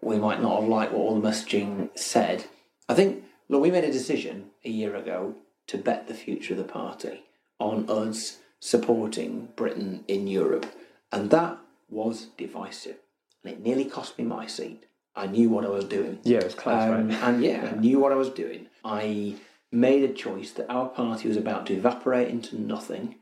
we 0.05 0.17
might 0.17 0.41
not 0.41 0.59
have 0.61 0.69
liked 0.69 0.91
what 0.93 0.99
all 1.01 1.19
the 1.19 1.27
messaging 1.27 1.89
said. 1.97 2.45
I 2.89 2.93
think, 2.93 3.23
look, 3.49 3.61
we 3.61 3.71
made 3.71 3.83
a 3.83 3.91
decision 3.91 4.49
a 4.65 4.69
year 4.69 4.95
ago 4.95 5.35
to 5.67 5.77
bet 5.77 6.07
the 6.07 6.13
future 6.13 6.53
of 6.53 6.57
the 6.57 6.63
party 6.65 7.23
on 7.59 7.89
us 7.89 8.39
supporting 8.59 9.49
Britain 9.55 10.03
in 10.07 10.27
Europe, 10.27 10.65
and 11.11 11.29
that 11.31 11.57
was 11.89 12.27
divisive. 12.37 12.97
And 13.43 13.53
it 13.53 13.61
nearly 13.61 13.85
cost 13.85 14.17
me 14.17 14.23
my 14.23 14.47
seat. 14.47 14.85
I 15.15 15.27
knew 15.27 15.49
what 15.49 15.65
I 15.65 15.69
was 15.69 15.85
doing. 15.85 16.19
Yeah, 16.23 16.39
it 16.39 16.45
was 16.45 16.55
close, 16.55 16.81
Um, 16.83 17.09
right? 17.09 17.23
and 17.23 17.43
yeah, 17.43 17.71
I 17.73 17.75
knew 17.79 17.99
what 17.99 18.11
I 18.11 18.15
was 18.15 18.29
doing. 18.29 18.67
I 18.83 19.35
made 19.71 20.03
a 20.03 20.13
choice 20.13 20.51
that 20.51 20.69
our 20.69 20.87
party 20.89 21.27
was 21.27 21.37
about 21.37 21.65
to 21.67 21.73
evaporate 21.73 22.29
into 22.29 22.59
nothing. 22.59 23.15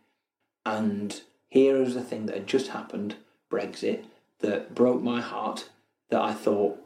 And 0.66 1.22
here 1.50 1.78
was 1.80 1.94
the 1.96 2.04
thing 2.04 2.28
that 2.28 2.36
had 2.36 2.48
just 2.48 2.68
happened 2.70 3.16
Brexit 3.52 4.06
that 4.40 4.74
broke 4.76 5.02
my 5.02 5.22
heart, 5.22 5.70
that 6.12 6.22
I 6.22 6.34
thought 6.34 6.78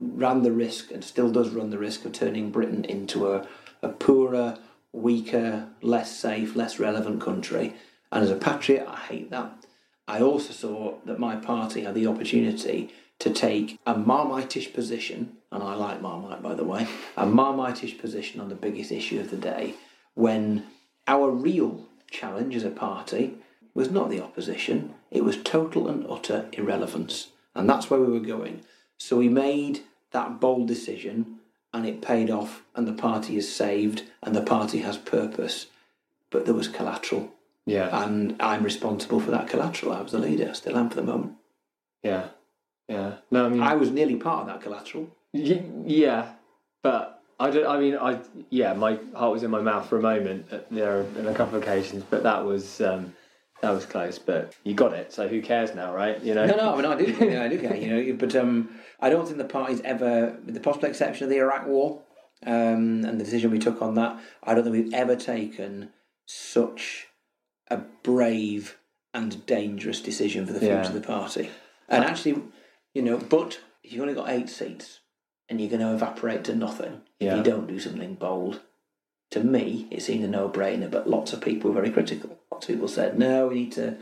ran 0.00 0.42
the 0.42 0.52
risk 0.52 0.90
and 0.90 1.04
still 1.04 1.30
does 1.30 1.50
run 1.50 1.70
the 1.70 1.78
risk 1.78 2.04
of 2.04 2.12
turning 2.12 2.50
Britain 2.50 2.84
into 2.84 3.32
a, 3.32 3.46
a 3.82 3.88
poorer, 3.88 4.58
weaker, 4.92 5.68
less 5.82 6.16
safe, 6.16 6.56
less 6.56 6.78
relevant 6.78 7.20
country. 7.20 7.74
And 8.10 8.24
as 8.24 8.30
a 8.30 8.36
patriot, 8.36 8.86
I 8.88 8.96
hate 8.96 9.30
that. 9.30 9.66
I 10.06 10.20
also 10.20 10.52
saw 10.52 10.98
that 11.04 11.18
my 11.18 11.36
party 11.36 11.82
had 11.82 11.94
the 11.94 12.06
opportunity 12.06 12.92
to 13.20 13.30
take 13.30 13.78
a 13.86 13.96
marmitish 13.96 14.72
position, 14.72 15.36
and 15.50 15.62
I 15.62 15.74
like 15.74 16.02
Marmite 16.02 16.42
by 16.42 16.54
the 16.54 16.64
way, 16.64 16.86
a 17.16 17.24
marmitish 17.24 17.98
position 17.98 18.40
on 18.40 18.48
the 18.48 18.54
biggest 18.54 18.92
issue 18.92 19.20
of 19.20 19.30
the 19.30 19.36
day, 19.36 19.74
when 20.14 20.66
our 21.06 21.30
real 21.30 21.86
challenge 22.10 22.54
as 22.54 22.64
a 22.64 22.70
party 22.70 23.34
was 23.72 23.90
not 23.90 24.10
the 24.10 24.22
opposition, 24.22 24.94
it 25.10 25.24
was 25.24 25.42
total 25.42 25.88
and 25.88 26.06
utter 26.08 26.48
irrelevance. 26.52 27.28
And 27.54 27.68
that's 27.68 27.88
where 27.90 28.00
we 28.00 28.12
were 28.12 28.26
going. 28.26 28.62
So 28.98 29.16
we 29.16 29.28
made 29.28 29.80
that 30.12 30.40
bold 30.40 30.66
decision, 30.68 31.38
and 31.72 31.86
it 31.86 32.02
paid 32.02 32.30
off, 32.30 32.62
and 32.74 32.86
the 32.86 32.92
party 32.92 33.36
is 33.36 33.52
saved, 33.54 34.04
and 34.22 34.34
the 34.34 34.42
party 34.42 34.78
has 34.78 34.96
purpose. 34.96 35.66
But 36.30 36.44
there 36.46 36.54
was 36.54 36.68
collateral 36.68 37.32
Yeah, 37.66 37.88
and 38.04 38.36
I'm 38.40 38.62
responsible 38.64 39.20
for 39.20 39.30
that 39.30 39.48
collateral. 39.48 39.92
I 39.92 40.02
was 40.02 40.12
the 40.12 40.18
leader, 40.18 40.48
I 40.50 40.52
still 40.52 40.76
am 40.76 40.88
for 40.90 40.96
the 40.96 41.02
moment. 41.04 41.34
yeah, 42.02 42.28
yeah. 42.88 43.14
No, 43.30 43.46
I 43.46 43.48
mean, 43.48 43.62
I 43.62 43.74
was 43.74 43.90
nearly 43.90 44.16
part 44.16 44.42
of 44.42 44.46
that 44.48 44.60
collateral. 44.60 45.08
Y- 45.32 45.64
yeah, 45.86 46.32
but 46.82 47.22
I 47.40 47.50
don't. 47.50 47.66
I 47.66 47.78
mean, 47.80 47.96
I 47.96 48.20
yeah, 48.50 48.72
my 48.74 48.98
heart 49.14 49.32
was 49.32 49.42
in 49.42 49.50
my 49.50 49.60
mouth 49.62 49.88
for 49.88 49.96
a 49.98 50.02
moment 50.02 50.46
there 50.70 51.00
in 51.18 51.26
a 51.26 51.34
couple 51.34 51.56
of 51.56 51.62
occasions, 51.62 52.04
but 52.10 52.22
that 52.24 52.44
was 52.44 52.80
um, 52.80 53.14
that 53.62 53.70
was 53.70 53.86
close. 53.86 54.18
But 54.18 54.54
you 54.64 54.74
got 54.74 54.92
it, 54.92 55.12
so 55.12 55.28
who 55.28 55.40
cares 55.42 55.74
now, 55.74 55.94
right? 55.94 56.20
You 56.22 56.34
know. 56.34 56.46
No, 56.46 56.56
no, 56.56 56.72
I 56.72 56.76
mean 56.76 56.86
I 56.86 56.94
do, 56.96 57.04
you 57.24 57.30
know, 57.30 57.44
I 57.44 57.48
do 57.48 57.58
care, 57.58 57.76
you 57.76 57.88
know, 58.12 58.16
but 58.18 58.34
um, 58.36 58.70
I 59.00 59.10
don't 59.10 59.24
think 59.26 59.38
the 59.38 59.44
party's 59.44 59.80
ever, 59.82 60.38
with 60.44 60.54
the 60.54 60.60
possible 60.60 60.88
exception 60.88 61.24
of 61.24 61.30
the 61.30 61.38
Iraq 61.38 61.66
War 61.66 62.02
um, 62.46 63.04
and 63.04 63.20
the 63.20 63.24
decision 63.24 63.50
we 63.50 63.58
took 63.58 63.80
on 63.82 63.94
that, 63.94 64.20
I 64.42 64.54
don't 64.54 64.64
think 64.64 64.74
we've 64.76 64.94
ever 64.94 65.16
taken 65.16 65.90
such 66.26 67.06
a 67.70 67.78
brave 68.02 68.78
and 69.12 69.44
dangerous 69.46 70.00
decision 70.00 70.46
for 70.46 70.52
the 70.52 70.60
future 70.60 70.74
Yeah. 70.74 70.86
of 70.86 70.94
the 70.94 71.00
party. 71.00 71.50
And 71.88 72.04
actually, 72.04 72.42
you 72.94 73.02
know, 73.02 73.18
but 73.18 73.60
if 73.82 73.92
you've 73.92 74.02
only 74.02 74.14
got 74.14 74.28
eight 74.30 74.48
seats 74.48 75.00
and 75.48 75.60
you're 75.60 75.70
going 75.70 75.80
to 75.80 75.92
evaporate 75.94 76.44
to 76.44 76.54
nothing 76.54 77.02
if 77.20 77.34
you 77.36 77.42
don't 77.42 77.66
do 77.68 77.78
something 77.78 78.14
bold, 78.14 78.60
to 79.30 79.40
me, 79.44 79.86
it 79.90 80.02
seemed 80.02 80.24
a 80.24 80.28
no-brainer. 80.28 80.90
But 80.90 81.08
lots 81.08 81.32
of 81.32 81.40
people 81.40 81.70
were 81.70 81.80
very 81.80 81.90
critical. 81.92 82.38
Lots 82.54 82.68
of 82.68 82.74
people 82.74 82.86
said, 82.88 83.18
"No, 83.18 83.48
we 83.48 83.54
need 83.56 83.72
to, 83.72 83.96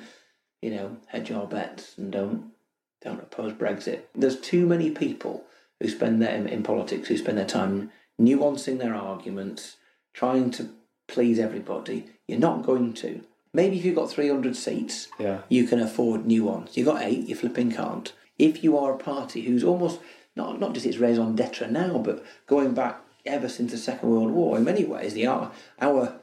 you 0.61 0.71
know, 0.71 0.97
hedge 1.07 1.31
our 1.33 1.47
bets 1.47 1.97
and 1.97 2.13
don't 2.13 2.53
don't 3.01 3.19
oppose 3.21 3.55
Brexit." 3.55 4.01
There's 4.15 4.39
too 4.39 4.67
many 4.67 4.91
people 4.91 5.45
who 5.81 5.89
spend 5.89 6.21
their 6.21 6.35
in, 6.35 6.47
in 6.47 6.63
politics 6.63 7.09
who 7.09 7.17
spend 7.17 7.39
their 7.39 7.47
time 7.47 7.91
nuancing 8.21 8.79
their 8.79 8.95
arguments, 8.95 9.77
trying 10.13 10.51
to 10.53 10.69
please 11.09 11.39
everybody. 11.39 12.11
You're 12.29 12.39
not 12.39 12.63
going 12.63 12.93
to. 12.95 13.23
Maybe 13.55 13.79
if 13.79 13.85
you've 13.87 13.97
got 13.97 14.11
300 14.11 14.55
seats, 14.55 15.09
Yeah. 15.19 15.41
you 15.49 15.67
can 15.67 15.81
afford 15.81 16.27
nuance. 16.27 16.77
You've 16.77 16.87
got 16.87 17.03
eight, 17.03 17.27
you 17.29 17.35
flipping 17.35 17.71
can't. 17.73 18.13
If 18.39 18.63
you 18.63 18.77
are 18.79 18.93
a 18.93 18.99
party 18.99 19.43
who's 19.43 19.65
almost 19.65 19.99
not 20.37 20.61
not 20.61 20.75
just 20.75 20.85
its 20.87 20.99
raison 20.99 21.35
d'etre 21.37 21.69
now, 21.71 21.99
but 21.99 22.23
going 22.47 22.75
back 22.75 23.01
ever 23.25 23.49
since 23.49 23.73
the 23.73 23.79
Second 23.79 24.11
World 24.11 24.31
War, 24.33 24.59
in 24.59 24.65
many 24.65 24.85
ways, 24.85 25.15
the 25.15 25.27
our, 25.27 25.53
our 25.81 26.15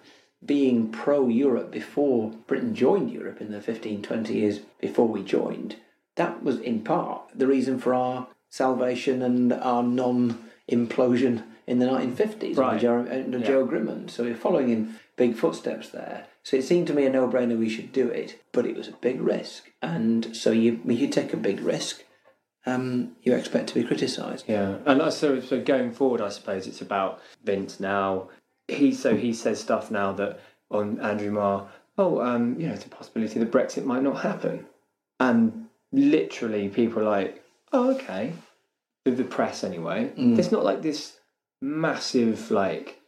being 0.45 0.89
pro 0.91 1.27
Europe 1.27 1.71
before 1.71 2.31
Britain 2.47 2.73
joined 2.73 3.11
Europe 3.11 3.41
in 3.41 3.51
the 3.51 3.61
15, 3.61 4.01
20 4.01 4.33
years 4.33 4.59
before 4.79 5.07
we 5.07 5.23
joined, 5.23 5.75
that 6.15 6.43
was 6.43 6.59
in 6.59 6.81
part 6.81 7.21
the 7.35 7.47
reason 7.47 7.79
for 7.79 7.93
our 7.93 8.27
salvation 8.49 9.21
and 9.21 9.53
our 9.53 9.83
non 9.83 10.39
implosion 10.71 11.43
in 11.67 11.79
the 11.79 11.85
1950s 11.85 12.57
Right. 12.57 12.73
under, 12.73 12.79
Jo, 12.79 12.99
under 13.23 13.37
Yeah. 13.39 13.45
Jo 13.45 13.67
Grimond. 13.67 14.09
So 14.09 14.23
we're 14.23 14.35
following 14.35 14.69
in 14.69 14.95
big 15.17 15.35
footsteps 15.35 15.89
there. 15.89 16.25
So 16.43 16.57
it 16.57 16.63
seemed 16.63 16.87
to 16.87 16.93
me 16.93 17.05
a 17.05 17.09
no 17.09 17.27
brainer 17.27 17.57
we 17.59 17.69
should 17.69 17.91
do 17.91 18.07
it, 18.07 18.39
but 18.53 18.65
it 18.65 18.75
was 18.75 18.87
a 18.87 18.93
big 18.93 19.21
risk. 19.21 19.69
And 19.81 20.35
so 20.35 20.51
you, 20.51 20.79
you 20.85 21.07
take 21.09 21.33
a 21.33 21.37
big 21.37 21.59
risk, 21.59 22.03
um, 22.65 23.15
you 23.23 23.33
expect 23.33 23.67
to 23.67 23.75
be 23.75 23.83
criticised. 23.83 24.45
Yeah, 24.47 24.77
and 24.85 25.01
uh, 25.01 25.11
so 25.11 25.39
so 25.41 25.61
going 25.61 25.91
forward, 25.91 26.21
I 26.21 26.29
suppose 26.29 26.65
it's 26.67 26.81
about 26.81 27.19
Vince 27.43 27.79
now. 27.79 28.29
He 28.69 28.93
so 28.93 29.15
he 29.15 29.33
says 29.33 29.59
stuff 29.59 29.91
now 29.91 30.13
that 30.13 30.39
on 30.71 30.99
Andrew 30.99 31.31
Marr. 31.31 31.69
Oh, 31.97 32.21
um, 32.21 32.59
you 32.59 32.67
know, 32.67 32.73
it's 32.73 32.85
a 32.85 32.89
possibility 32.89 33.39
that 33.39 33.51
Brexit 33.51 33.83
might 33.83 34.03
not 34.03 34.21
happen, 34.21 34.65
and 35.19 35.67
literally 35.91 36.69
people 36.69 37.01
are 37.01 37.09
like, 37.09 37.43
oh, 37.73 37.91
okay, 37.95 38.33
the, 39.03 39.11
the 39.11 39.23
press 39.23 39.63
anyway. 39.63 40.11
It's 40.15 40.51
not 40.51 40.63
like 40.63 40.81
this 40.81 41.17
massive 41.61 42.51
like 42.51 42.99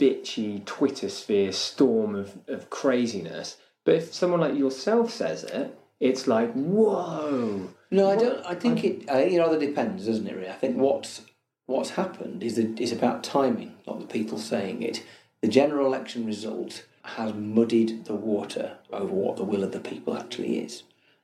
bitchy 0.00 0.64
Twitter 0.64 1.08
sphere 1.08 1.52
storm 1.52 2.14
of, 2.14 2.38
of 2.48 2.70
craziness. 2.70 3.58
But 3.84 3.96
if 3.96 4.12
someone 4.14 4.40
like 4.40 4.56
yourself 4.56 5.10
says 5.10 5.44
it, 5.44 5.78
it's 6.00 6.26
like, 6.26 6.52
whoa. 6.52 7.68
No, 7.90 8.10
I 8.10 8.16
don't. 8.16 8.44
I 8.44 8.54
think 8.54 8.84
it. 8.84 9.08
I 9.08 9.22
think 9.22 9.32
it 9.32 9.38
rather 9.38 9.58
depends, 9.58 10.06
doesn't 10.06 10.26
it? 10.26 10.36
Really, 10.36 10.50
I 10.50 10.54
think 10.54 10.76
what's 10.76 11.22
what's 11.68 11.90
happened 11.90 12.42
is 12.42 12.56
that 12.56 12.80
is 12.80 12.90
about 12.90 13.22
timing, 13.22 13.74
not 13.86 14.00
the 14.00 14.06
people 14.06 14.38
saying 14.38 14.82
it. 14.82 15.04
The 15.42 15.48
general 15.48 15.86
election 15.86 16.26
result 16.26 16.86
has 17.02 17.32
muddied 17.34 18.06
the 18.06 18.14
water 18.14 18.78
over 18.92 19.12
what 19.12 19.36
the 19.36 19.44
will 19.44 19.62
of 19.62 19.72
the 19.72 19.78
people 19.78 20.16
actually 20.16 20.58
is. 20.58 20.82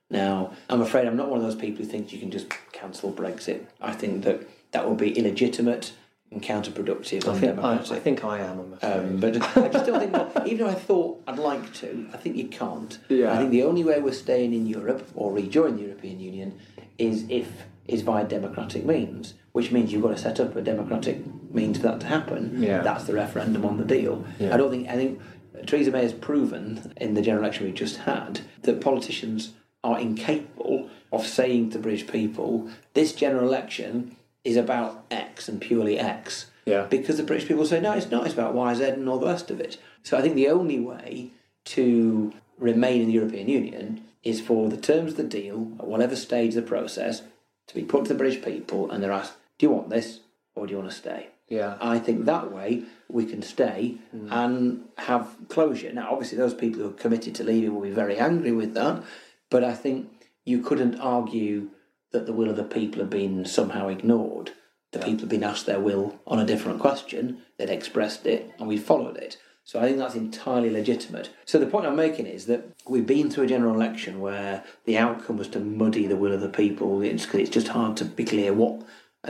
Now, 0.09 0.53
I'm 0.69 0.81
afraid 0.81 1.07
I'm 1.07 1.17
not 1.17 1.29
one 1.29 1.39
of 1.39 1.45
those 1.45 1.55
people 1.55 1.83
who 1.83 1.91
thinks 1.91 2.13
you 2.13 2.19
can 2.19 2.31
just 2.31 2.47
cancel 2.71 3.11
Brexit. 3.11 3.65
I 3.81 3.91
think 3.91 4.23
that 4.23 4.47
that 4.71 4.87
will 4.87 4.95
be 4.95 5.17
illegitimate 5.17 5.93
and 6.31 6.43
counterproductive 6.43 7.27
I 7.27 7.39
think 7.39 7.59
I. 7.59 7.77
I 7.77 7.99
think 7.99 8.23
I 8.23 8.39
am. 8.39 8.59
I'm 8.59 8.73
afraid. 8.73 8.91
Um, 8.91 9.19
but 9.19 9.57
I 9.57 9.69
just 9.69 9.85
don't 9.85 9.99
think, 9.99 10.45
even 10.47 10.65
though 10.65 10.71
I 10.71 10.75
thought 10.75 11.23
I'd 11.27 11.39
like 11.39 11.73
to, 11.75 12.07
I 12.13 12.17
think 12.17 12.35
you 12.35 12.47
can't. 12.47 12.99
Yeah. 13.09 13.33
I 13.33 13.37
think 13.37 13.49
the 13.51 13.63
only 13.63 13.83
way 13.83 13.99
we're 13.99 14.13
staying 14.13 14.53
in 14.53 14.67
Europe 14.67 15.09
or 15.15 15.33
rejoin 15.33 15.77
the 15.77 15.83
European 15.83 16.19
Union 16.19 16.59
is 16.99 17.25
if 17.29 17.63
is 17.87 18.01
via 18.01 18.25
democratic 18.25 18.85
means, 18.85 19.35
which 19.55 19.71
means 19.71 19.93
you've 19.93 20.01
got 20.01 20.09
to 20.09 20.17
set 20.17 20.37
up 20.41 20.53
a 20.57 20.61
democratic 20.61 21.17
means 21.53 21.77
for 21.77 21.83
that 21.83 22.01
to 22.01 22.07
happen. 22.07 22.61
Yeah. 22.61 22.81
That's 22.81 23.05
the 23.05 23.13
referendum 23.13 23.63
on 23.65 23.77
the 23.77 23.85
deal. 23.85 24.25
Yeah. 24.37 24.53
I 24.53 24.57
don't 24.57 24.69
think 24.69 24.89
I 24.89 24.95
think 24.95 25.21
Theresa 25.65 25.91
May 25.91 26.01
has 26.01 26.11
proven 26.11 26.91
in 26.97 27.13
the 27.13 27.21
general 27.21 27.41
election 27.45 27.65
we 27.65 27.71
just 27.71 27.97
had 27.99 28.41
that 28.63 28.81
politicians 28.81 29.53
are 29.81 29.97
incapable 29.97 30.89
of 31.13 31.25
saying 31.25 31.69
to 31.69 31.79
British 31.79 32.05
people, 32.05 32.69
this 32.95 33.13
general 33.13 33.47
election 33.47 34.17
is 34.43 34.57
about 34.57 35.05
X 35.09 35.47
and 35.47 35.61
purely 35.61 35.97
X 35.97 36.47
Yeah. 36.65 36.87
because 36.89 37.15
the 37.15 37.23
British 37.23 37.47
people 37.47 37.65
say, 37.65 37.79
no, 37.79 37.93
it's 37.93 38.11
not, 38.11 38.25
it's 38.25 38.33
about 38.33 38.55
Y, 38.55 38.73
Z, 38.73 38.83
and 38.83 39.07
all 39.07 39.19
the 39.19 39.27
rest 39.27 39.49
of 39.49 39.61
it. 39.61 39.77
So 40.03 40.17
I 40.17 40.21
think 40.21 40.35
the 40.35 40.49
only 40.49 40.81
way 40.81 41.31
to 41.75 42.33
remain 42.57 43.03
in 43.03 43.07
the 43.07 43.13
European 43.13 43.47
Union 43.47 44.03
is 44.21 44.41
for 44.41 44.67
the 44.67 44.75
terms 44.91 45.11
of 45.11 45.17
the 45.17 45.23
deal, 45.23 45.71
at 45.79 45.87
whatever 45.87 46.17
stage 46.17 46.55
of 46.57 46.63
the 46.63 46.69
process, 46.69 47.21
to 47.67 47.73
be 47.75 47.83
put 47.83 48.03
to 48.03 48.09
the 48.09 48.17
British 48.17 48.43
people 48.43 48.91
and 48.91 49.01
they're 49.01 49.13
asked, 49.13 49.33
do 49.57 49.65
you 49.65 49.71
want 49.71 49.89
this 49.89 50.19
or 50.55 50.65
do 50.65 50.71
you 50.71 50.79
want 50.79 50.89
to 50.89 50.95
stay? 50.95 51.27
Yeah. 51.47 51.77
I 51.79 51.99
think 51.99 52.25
that 52.25 52.51
way 52.51 52.83
we 53.07 53.25
can 53.25 53.41
stay 53.41 53.97
mm. 54.15 54.31
and 54.31 54.85
have 54.97 55.35
closure. 55.47 55.93
Now, 55.93 56.11
obviously, 56.11 56.37
those 56.37 56.55
people 56.55 56.81
who 56.81 56.89
are 56.89 56.93
committed 56.93 57.35
to 57.35 57.43
leaving 57.43 57.73
will 57.73 57.81
be 57.81 57.91
very 57.91 58.17
angry 58.17 58.51
with 58.51 58.73
that, 58.73 59.03
but 59.49 59.63
I 59.63 59.73
think 59.73 60.27
you 60.43 60.61
couldn't 60.61 60.99
argue 60.99 61.69
that 62.11 62.25
the 62.25 62.33
will 62.33 62.49
of 62.49 62.55
the 62.55 62.63
people 62.63 63.01
have 63.01 63.09
been 63.09 63.45
somehow 63.45 63.89
ignored. 63.89 64.51
The 64.91 64.99
people 64.99 65.21
have 65.21 65.29
been 65.29 65.43
asked 65.43 65.65
their 65.65 65.79
will 65.79 66.19
on 66.25 66.39
a 66.39 66.45
different 66.45 66.79
question, 66.79 67.41
they'd 67.57 67.69
expressed 67.69 68.25
it, 68.25 68.53
and 68.57 68.67
we 68.67 68.77
followed 68.77 69.17
it. 69.17 69.37
So 69.65 69.79
I 69.79 69.83
think 69.83 69.97
that's 69.97 70.15
entirely 70.15 70.69
legitimate. 70.69 71.31
So 71.43 71.57
the 71.57 71.65
point 71.65 71.87
I'm 71.87 71.95
making 71.95 72.27
is 72.27 72.45
that 72.45 72.63
we've 72.87 73.05
been 73.05 73.31
through 73.31 73.45
a 73.45 73.47
general 73.47 73.73
election 73.73 74.21
where 74.21 74.63
the 74.85 74.97
outcome 74.97 75.37
was 75.37 75.47
to 75.49 75.59
muddy 75.59 76.05
the 76.05 76.15
will 76.15 76.31
of 76.31 76.39
the 76.39 76.49
people. 76.49 77.01
It's, 77.01 77.25
it's 77.33 77.49
just 77.49 77.69
hard 77.69 77.97
to 77.97 78.05
be 78.05 78.23
clear 78.23 78.53
what 78.53 78.83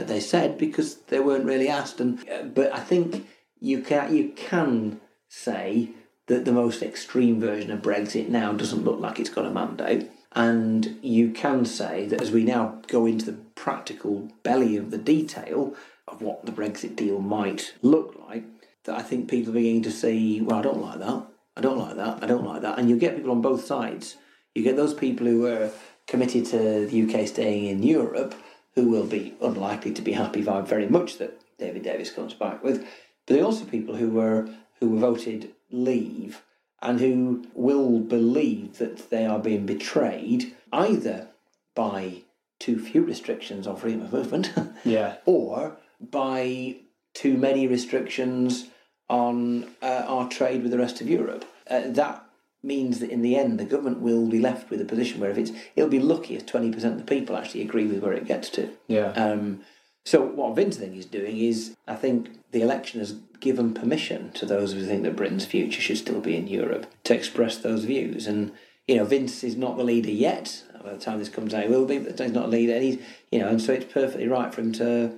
they 0.04 0.20
said 0.20 0.58
because 0.58 0.96
they 1.08 1.20
weren't 1.20 1.44
really 1.44 1.68
asked. 1.68 2.00
And 2.00 2.28
uh, 2.28 2.42
but 2.44 2.72
I 2.74 2.80
think 2.80 3.26
you 3.60 3.80
can 3.82 4.14
you 4.14 4.30
can 4.30 5.00
say 5.28 5.90
that 6.26 6.44
the 6.44 6.52
most 6.52 6.82
extreme 6.82 7.40
version 7.40 7.70
of 7.70 7.82
Brexit 7.82 8.28
now 8.28 8.52
doesn't 8.52 8.84
look 8.84 9.00
like 9.00 9.20
it's 9.20 9.30
got 9.30 9.46
a 9.46 9.50
mandate. 9.50 10.10
And 10.32 10.98
you 11.02 11.30
can 11.30 11.64
say 11.64 12.06
that 12.06 12.20
as 12.20 12.30
we 12.30 12.44
now 12.44 12.80
go 12.88 13.06
into 13.06 13.24
the 13.26 13.38
practical 13.54 14.28
belly 14.42 14.76
of 14.76 14.90
the 14.90 14.98
detail 14.98 15.74
of 16.06 16.20
what 16.20 16.44
the 16.44 16.52
Brexit 16.52 16.94
deal 16.94 17.20
might 17.20 17.74
look 17.80 18.14
like, 18.28 18.44
that 18.84 18.98
I 18.98 19.02
think 19.02 19.30
people 19.30 19.50
are 19.52 19.54
beginning 19.54 19.82
to 19.84 19.90
see, 19.90 20.40
well, 20.42 20.58
I 20.58 20.62
don't 20.62 20.82
like 20.82 20.98
that, 20.98 21.26
I 21.56 21.60
don't 21.60 21.78
like 21.78 21.96
that, 21.96 22.22
I 22.22 22.26
don't 22.26 22.44
like 22.44 22.60
that. 22.62 22.78
And 22.78 22.90
you 22.90 22.98
get 22.98 23.16
people 23.16 23.30
on 23.30 23.40
both 23.40 23.64
sides. 23.64 24.16
You 24.54 24.62
get 24.62 24.76
those 24.76 24.94
people 24.94 25.26
who 25.26 25.46
are 25.46 25.70
committed 26.06 26.44
to 26.46 26.86
the 26.86 27.02
UK 27.02 27.26
staying 27.26 27.66
in 27.66 27.82
Europe, 27.82 28.34
who 28.76 28.88
will 28.88 29.06
be 29.06 29.34
unlikely 29.42 29.92
to 29.92 30.02
be 30.02 30.12
happy 30.12 30.42
very 30.42 30.86
much 30.86 31.18
that 31.18 31.40
David 31.58 31.82
Davis 31.82 32.10
comes 32.12 32.34
back 32.34 32.62
with. 32.62 32.86
But 33.26 33.34
there 33.34 33.42
are 33.42 33.46
also 33.46 33.64
people 33.64 33.96
who 33.96 34.10
were 34.10 34.48
who 34.78 34.90
were 34.90 34.98
voted 35.00 35.52
leave 35.70 36.42
and 36.82 37.00
who 37.00 37.46
will 37.54 37.98
believe 37.98 38.76
that 38.78 39.08
they 39.10 39.24
are 39.24 39.38
being 39.38 39.64
betrayed 39.66 40.54
either 40.72 41.28
by 41.74 42.22
too 42.60 42.78
few 42.78 43.02
restrictions 43.02 43.66
on 43.66 43.76
freedom 43.76 44.02
of 44.02 44.12
movement 44.12 44.52
Yeah. 44.84 45.16
or 45.24 45.78
by 46.00 46.76
too 47.14 47.38
many 47.38 47.66
restrictions 47.66 48.68
on 49.08 49.64
uh, 49.80 50.04
our 50.06 50.28
trade 50.28 50.62
with 50.62 50.70
the 50.70 50.78
rest 50.78 51.00
of 51.00 51.08
Europe. 51.08 51.46
Uh, 51.68 51.82
that 51.86 52.25
means 52.62 52.98
that 53.00 53.10
in 53.10 53.22
the 53.22 53.36
end, 53.36 53.60
the 53.60 53.64
government 53.64 54.00
will 54.00 54.26
be 54.26 54.40
left 54.40 54.70
with 54.70 54.80
a 54.80 54.84
position 54.84 55.20
where 55.20 55.30
if 55.30 55.38
it's, 55.38 55.52
it'll 55.76 55.90
be 55.90 56.00
lucky 56.00 56.34
if 56.36 56.46
twenty 56.46 56.72
percent 56.72 56.94
of 56.94 56.98
the 56.98 57.14
people 57.14 57.36
actually 57.36 57.62
agree 57.62 57.86
with 57.86 58.02
where 58.02 58.12
it 58.12 58.26
gets 58.26 58.48
to. 58.50 58.70
Yeah. 58.88 59.10
Um, 59.12 59.60
so 60.04 60.22
what 60.22 60.54
Vince 60.54 60.76
I 60.76 60.80
think 60.80 60.96
is 60.96 61.06
doing 61.06 61.38
is, 61.38 61.76
I 61.88 61.96
think 61.96 62.30
the 62.52 62.62
election 62.62 63.00
has 63.00 63.12
given 63.40 63.74
permission 63.74 64.30
to 64.32 64.46
those 64.46 64.72
who 64.72 64.84
think 64.86 65.02
that 65.02 65.16
Britain's 65.16 65.44
future 65.44 65.80
should 65.80 65.98
still 65.98 66.20
be 66.20 66.36
in 66.36 66.46
Europe 66.46 66.86
to 67.04 67.14
express 67.14 67.58
those 67.58 67.84
views. 67.84 68.26
And 68.26 68.52
you 68.86 68.96
know, 68.96 69.04
Vince 69.04 69.42
is 69.42 69.56
not 69.56 69.76
the 69.76 69.84
leader 69.84 70.10
yet. 70.10 70.62
By 70.84 70.92
the 70.92 70.98
time 70.98 71.18
this 71.18 71.28
comes 71.28 71.52
out, 71.52 71.64
he 71.64 71.68
will 71.68 71.86
be, 71.86 71.98
but 71.98 72.18
he's 72.20 72.30
not 72.30 72.44
a 72.44 72.48
leader. 72.48 72.74
And 72.74 72.84
he's, 72.84 72.98
you 73.32 73.40
know, 73.40 73.48
and 73.48 73.60
so 73.60 73.72
it's 73.72 73.92
perfectly 73.92 74.28
right 74.28 74.54
for 74.54 74.60
him 74.60 74.70
to, 74.74 75.12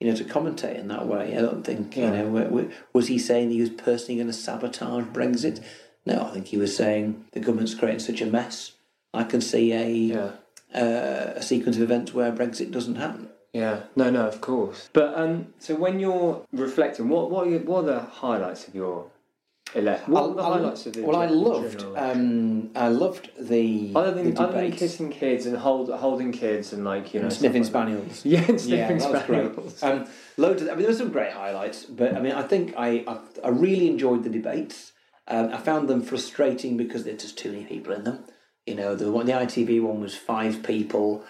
you 0.00 0.10
know, 0.10 0.16
to 0.16 0.24
commentate 0.24 0.76
in 0.76 0.88
that 0.88 1.06
way. 1.06 1.38
I 1.38 1.40
don't 1.40 1.62
think, 1.62 1.96
you 1.96 2.10
know, 2.10 2.68
was 2.92 3.06
he 3.06 3.20
saying 3.20 3.50
he 3.50 3.60
was 3.60 3.70
personally 3.70 4.16
going 4.16 4.26
to 4.26 4.32
sabotage 4.32 5.04
Brexit? 5.04 5.62
No, 6.04 6.26
I 6.28 6.30
think 6.32 6.46
he 6.48 6.56
was 6.56 6.76
saying 6.76 7.24
the 7.32 7.40
government's 7.40 7.74
creating 7.74 8.00
such 8.00 8.20
a 8.20 8.26
mess. 8.26 8.72
I 9.14 9.24
can 9.24 9.40
see 9.40 9.72
a 9.72 9.88
Yeah. 9.88 10.30
uh, 10.74 11.34
a 11.36 11.42
sequence 11.42 11.76
of 11.76 11.82
events 11.82 12.14
where 12.14 12.32
Brexit 12.32 12.70
doesn't 12.70 12.96
happen. 12.96 13.28
Yeah, 13.52 13.80
no, 13.94 14.08
no, 14.10 14.26
of 14.26 14.40
course. 14.40 14.88
But 14.94 15.12
um, 15.18 15.48
so 15.58 15.74
when 15.74 16.00
you're 16.00 16.42
reflecting, 16.52 17.08
what 17.10 17.30
what 17.30 17.46
are, 17.46 17.50
your, 17.50 17.60
what 17.60 17.80
are 17.84 17.86
the 17.94 18.00
highlights 18.00 18.66
of 18.68 18.74
your 18.74 19.06
election? 19.74 20.10
What 20.12 20.22
are 20.30 20.34
the 20.34 20.42
I- 20.42 20.46
I- 20.46 20.52
highlights 20.54 20.86
of 20.86 20.92
the 20.94 21.02
well, 21.02 21.16
I 21.16 21.26
loved, 21.26 21.84
um, 21.96 22.70
I 22.74 22.88
loved 22.88 23.30
the 23.38 23.92
other 23.94 24.12
than 24.12 24.32
the 24.32 24.40
other 24.42 24.52
than 24.62 24.72
kissing 24.72 25.10
kids 25.10 25.44
and 25.44 25.56
hold, 25.58 25.90
holding 25.90 26.32
kids 26.32 26.72
and 26.72 26.84
like 26.84 27.12
you 27.12 27.20
know 27.20 27.26
and 27.26 27.34
sniffing 27.34 27.62
like 27.62 27.70
spaniels. 27.70 28.24
Yeah, 28.32 28.44
and 28.48 28.58
sniffing 28.60 28.98
great. 28.98 29.22
spaniels. 29.24 29.82
Um, 29.82 30.06
loads 30.38 30.62
of, 30.62 30.68
I 30.68 30.70
mean, 30.72 30.80
there 30.82 30.90
were 30.90 30.96
some 30.96 31.10
great 31.12 31.32
highlights, 31.32 31.84
but 31.84 32.16
I 32.16 32.20
mean, 32.20 32.32
I 32.32 32.42
think 32.42 32.74
I 32.78 33.04
I, 33.06 33.18
I 33.44 33.48
really 33.50 33.88
enjoyed 33.88 34.24
the 34.24 34.30
debates. 34.30 34.92
Um, 35.28 35.52
I 35.52 35.58
found 35.58 35.88
them 35.88 36.02
frustrating 36.02 36.76
because 36.76 37.04
there's 37.04 37.22
just 37.22 37.38
too 37.38 37.52
many 37.52 37.64
people 37.64 37.92
in 37.92 38.04
them. 38.04 38.24
You 38.66 38.74
know, 38.74 38.94
the 38.94 39.10
one, 39.10 39.26
the 39.26 39.32
ITV 39.32 39.82
one 39.82 40.00
was 40.00 40.14
five 40.14 40.62
people, 40.62 41.24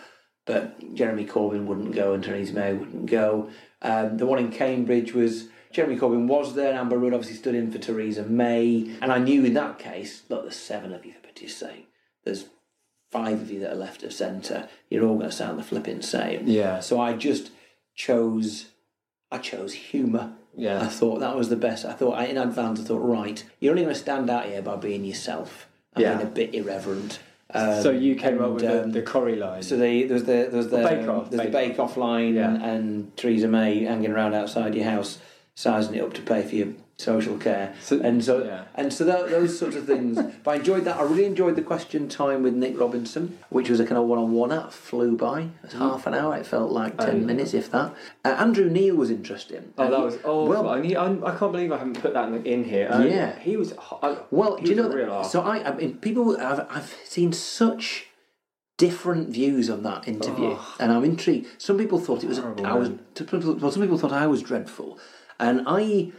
but 0.47 0.95
Jeremy 0.95 1.27
Corbyn 1.27 1.67
wouldn't 1.67 1.95
go 1.95 2.15
and 2.15 2.23
Theresa 2.23 2.53
May 2.53 2.73
wouldn't 2.73 3.07
go. 3.07 3.51
Um, 3.81 4.19
the 4.19 4.27
one 4.27 4.39
in 4.39 4.51
Cambridge 4.51 5.13
was 5.13 5.49
Jeremy 5.73 5.97
Corbyn 5.97 6.27
was 6.27 6.55
there, 6.55 6.71
and 6.71 6.79
Amber 6.79 6.99
Rudd 6.99 7.15
obviously 7.15 7.37
stood 7.37 7.55
in 7.55 7.71
for 7.71 7.79
Theresa 7.79 8.25
May, 8.25 8.97
and 9.01 9.11
I 9.11 9.19
knew 9.19 9.45
in 9.45 9.55
that 9.55 9.79
case, 9.79 10.23
look, 10.29 10.43
there's 10.43 10.57
seven 10.57 10.93
of 10.93 11.07
you 11.07 11.13
for 11.13 11.21
pity's 11.21 11.57
sake. 11.57 11.89
There's 12.25 12.47
five 13.11 13.41
of 13.41 13.51
you 13.51 13.61
that 13.61 13.73
are 13.73 13.77
left 13.77 14.03
of 14.03 14.13
centre. 14.13 14.69
You're 14.89 15.05
all 15.05 15.19
going 15.19 15.31
to 15.31 15.37
sound 15.37 15.59
the 15.59 15.63
flipping 15.63 16.03
same. 16.03 16.47
Yeah. 16.47 16.81
So 16.81 17.01
I 17.01 17.15
just 17.15 17.51
chose, 17.95 18.67
I 19.31 19.39
chose 19.39 19.73
humour. 19.73 20.35
Yeah. 20.57 20.81
I 20.83 20.87
thought 20.87 21.21
that 21.21 21.37
was 21.37 21.49
the 21.49 21.57
best. 21.57 21.85
I 21.85 21.93
thought 21.93 22.23
in 22.29 22.37
advance. 22.37 22.81
I 22.81 22.85
thought 22.85 22.99
right, 22.99 23.43
you're 23.61 23.73
only 23.73 23.83
going 23.85 23.95
to 23.95 24.01
stand 24.01 24.29
out 24.31 24.47
here 24.47 24.63
by 24.63 24.77
being 24.77 25.05
yourself 25.05 25.67
and 25.95 26.03
Yeah. 26.03 26.17
being 26.17 26.27
a 26.29 26.31
bit 26.31 26.55
irreverent. 26.55 27.21
Um, 27.55 27.83
so 27.83 27.91
you 27.91 28.15
came 28.15 28.43
up 28.43 28.53
with 28.53 28.63
the, 28.63 28.85
um, 28.85 28.93
the 28.93 29.03
Corrie 29.03 29.37
line. 29.37 29.63
so 29.63 29.77
the, 29.77 30.05
there 30.05 30.15
was 30.15 30.25
the 30.25 30.33
there 30.33 30.51
was 30.51 30.69
the, 30.71 30.79
Bake 30.79 31.07
Off, 31.07 31.31
there's 31.31 31.43
Bake 31.43 31.53
the 31.53 31.59
Bake 31.59 31.79
Off 31.79 31.97
line 31.99 32.35
Yeah. 32.35 32.55
and 32.55 33.15
Theresa 33.17 33.47
May 33.49 33.85
hanging 33.85 34.11
around 34.11 34.35
outside 34.35 34.75
your 34.75 34.87
house, 34.87 35.19
sizing 35.55 35.95
it 35.95 36.03
up 36.03 36.15
to 36.15 36.23
pay 36.23 36.43
for 36.43 36.55
your 36.55 36.69
social 37.03 37.37
care, 37.37 37.75
So- 37.83 38.01
and 38.01 38.23
so 38.25 38.45
yeah. 38.45 38.63
and 38.75 38.93
so 38.93 39.05
tho- 39.05 39.29
those 39.29 39.59
sorts 39.59 39.77
of 39.77 39.85
things. 39.87 40.19
but 40.45 40.51
I 40.53 40.55
enjoyed 40.57 40.85
that. 40.85 40.97
I 40.97 41.03
really 41.03 41.25
enjoyed 41.25 41.57
the 41.57 41.63
question 41.63 42.09
time 42.09 42.43
with 42.43 42.55
Nick 42.55 42.79
Robinson, 42.79 43.39
which 43.51 43.69
was 43.69 43.81
a 43.81 43.85
kind 43.85 43.99
of 43.99 44.05
one 44.05 44.19
on 44.19 44.33
one. 44.33 44.51
That 44.51 44.73
flew 44.73 45.17
by. 45.17 45.41
It 45.43 45.49
was 45.65 45.73
half 45.75 46.07
an 46.07 46.15
hour. 46.15 46.37
It 46.37 46.47
felt 46.47 46.71
like 46.73 46.97
ten 46.99 47.09
Oh, 47.09 47.19
yeah. 47.19 47.27
minutes, 47.27 47.53
if 47.55 47.71
that. 47.73 47.95
Uh, 48.25 48.29
Andrew 48.29 48.69
Neil 48.71 48.95
was 48.97 49.11
interesting. 49.11 49.73
Oh, 49.77 49.85
And 49.85 49.93
that 49.93 49.99
he- 49.99 50.05
was 50.05 50.19
oh 50.25 50.45
well. 50.47 50.69
I, 50.69 50.81
need, 50.81 50.97
I, 50.97 51.07
can't 51.37 51.53
believe 51.53 51.73
I 51.73 51.79
haven't 51.79 52.01
put 52.01 52.15
that 52.15 52.29
in, 52.29 52.45
in 52.47 52.65
here. 52.65 52.89
Um, 52.91 53.07
Yeah. 53.07 53.39
he 53.39 53.57
was. 53.57 53.75
I, 54.03 54.17
Well, 54.31 54.57
he 54.57 54.65
do 54.65 54.71
you 54.71 54.77
know? 54.77 54.89
that- 54.89 55.27
So 55.27 55.43
I, 55.43 55.69
I 55.69 55.75
mean, 55.75 55.99
people. 55.99 56.37
I've, 56.41 56.67
I've 56.71 56.97
seen 57.05 57.33
such 57.33 58.07
different 58.79 59.29
views 59.29 59.71
on 59.71 59.83
that 59.85 60.09
interview, 60.09 60.57
and 60.81 60.91
I'm 60.93 61.05
intrigued. 61.05 61.47
Some 61.61 61.79
people 61.79 61.99
thought 61.99 62.25
it 62.25 62.29
was. 62.29 62.39
Horrible 62.39 62.67
I 62.67 62.75
was. 62.75 62.89
man. 62.89 63.01
Some 63.15 63.27
people, 63.27 63.55
well, 63.55 63.71
some 63.71 63.83
people 63.83 63.99
thought 63.99 64.13
I 64.13 64.27
was 64.27 64.43
dreadful, 64.43 64.99
and 65.39 65.63
I 65.67 66.11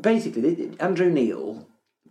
basically 0.00 0.72
Andrew 0.80 1.10
Neil, 1.10 1.66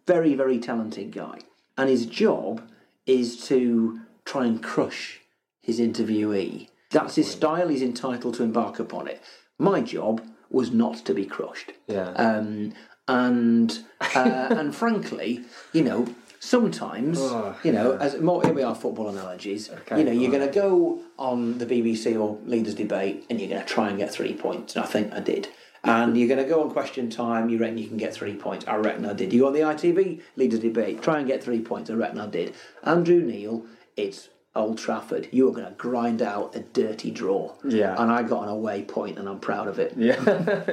very 0.05 0.35
very 0.35 0.59
talented 0.59 1.11
guy, 1.11 1.39
and 1.77 1.89
his 1.89 2.05
job 2.05 2.61
is 3.05 3.45
to 3.47 4.01
try 4.25 4.45
and 4.45 4.61
crush 4.61 5.21
his 5.61 5.79
interviewee. 5.79 6.67
That's 6.91 7.15
his 7.15 7.29
style. 7.29 7.67
He's 7.67 7.81
entitled 7.81 8.35
to 8.35 8.43
embark 8.43 8.79
upon 8.79 9.07
it. 9.07 9.21
My 9.59 9.81
job 9.81 10.21
was 10.49 10.71
not 10.71 10.97
to 11.05 11.13
be 11.13 11.25
crushed. 11.25 11.73
Yeah. 11.87 12.09
Um, 12.11 12.73
and 13.07 13.79
uh, 14.15 14.47
and 14.51 14.75
frankly, 14.75 15.41
you 15.73 15.83
know, 15.83 16.07
sometimes 16.39 17.19
Oh, 17.21 17.55
you 17.63 17.71
know, 17.71 17.97
as 17.97 18.19
more 18.19 18.43
here 18.43 18.53
we 18.53 18.63
are 18.63 18.75
football 18.75 19.09
analogies. 19.09 19.69
Okay, 19.69 19.99
you 19.99 20.03
know, 20.03 20.11
you're 20.11 20.31
fine. 20.31 20.39
going 20.39 20.51
to 20.53 20.59
go 20.59 21.01
on 21.17 21.57
the 21.57 21.65
BBC 21.65 22.19
or 22.19 22.37
Leaders 22.45 22.75
Debate, 22.75 23.25
and 23.29 23.39
you're 23.39 23.49
going 23.49 23.61
to 23.61 23.67
try 23.67 23.89
and 23.89 23.97
get 23.97 24.11
three 24.11 24.33
points. 24.33 24.75
And 24.75 24.83
I 24.83 24.87
think 24.87 25.13
I 25.13 25.19
did. 25.19 25.49
And 25.87 26.17
you're 26.17 26.27
going 26.27 26.43
to 26.43 26.49
go 26.49 26.61
on 26.63 26.69
Question 26.71 27.09
Time. 27.09 27.49
You 27.49 27.57
reckon 27.57 27.77
you 27.77 27.87
can 27.87 27.97
get 27.97 28.13
three 28.13 28.35
points? 28.35 28.67
I 28.67 28.75
reckon 28.75 29.05
I 29.05 29.13
did. 29.13 29.31
You 29.33 29.41
go 29.41 29.47
on 29.47 29.53
the 29.53 29.61
ITV 29.61 30.21
leader 30.35 30.57
Debate. 30.57 31.01
Try 31.01 31.19
and 31.19 31.27
get 31.27 31.43
three 31.43 31.61
points. 31.61 31.89
I 31.89 31.93
reckon 31.93 32.19
I 32.19 32.27
did. 32.27 32.53
Andrew 32.83 33.21
Neil, 33.21 33.65
it's 33.95 34.29
Old 34.55 34.77
Trafford. 34.77 35.29
You 35.31 35.47
are 35.49 35.51
going 35.53 35.65
to 35.65 35.71
grind 35.73 36.21
out 36.21 36.55
a 36.55 36.59
dirty 36.59 37.09
draw. 37.11 37.53
Yeah. 37.63 37.95
And 38.01 38.11
I 38.11 38.23
got 38.23 38.43
an 38.43 38.49
away 38.49 38.83
point, 38.83 39.17
and 39.17 39.29
I'm 39.29 39.39
proud 39.39 39.67
of 39.67 39.79
it. 39.79 39.93
Yeah, 39.95 40.21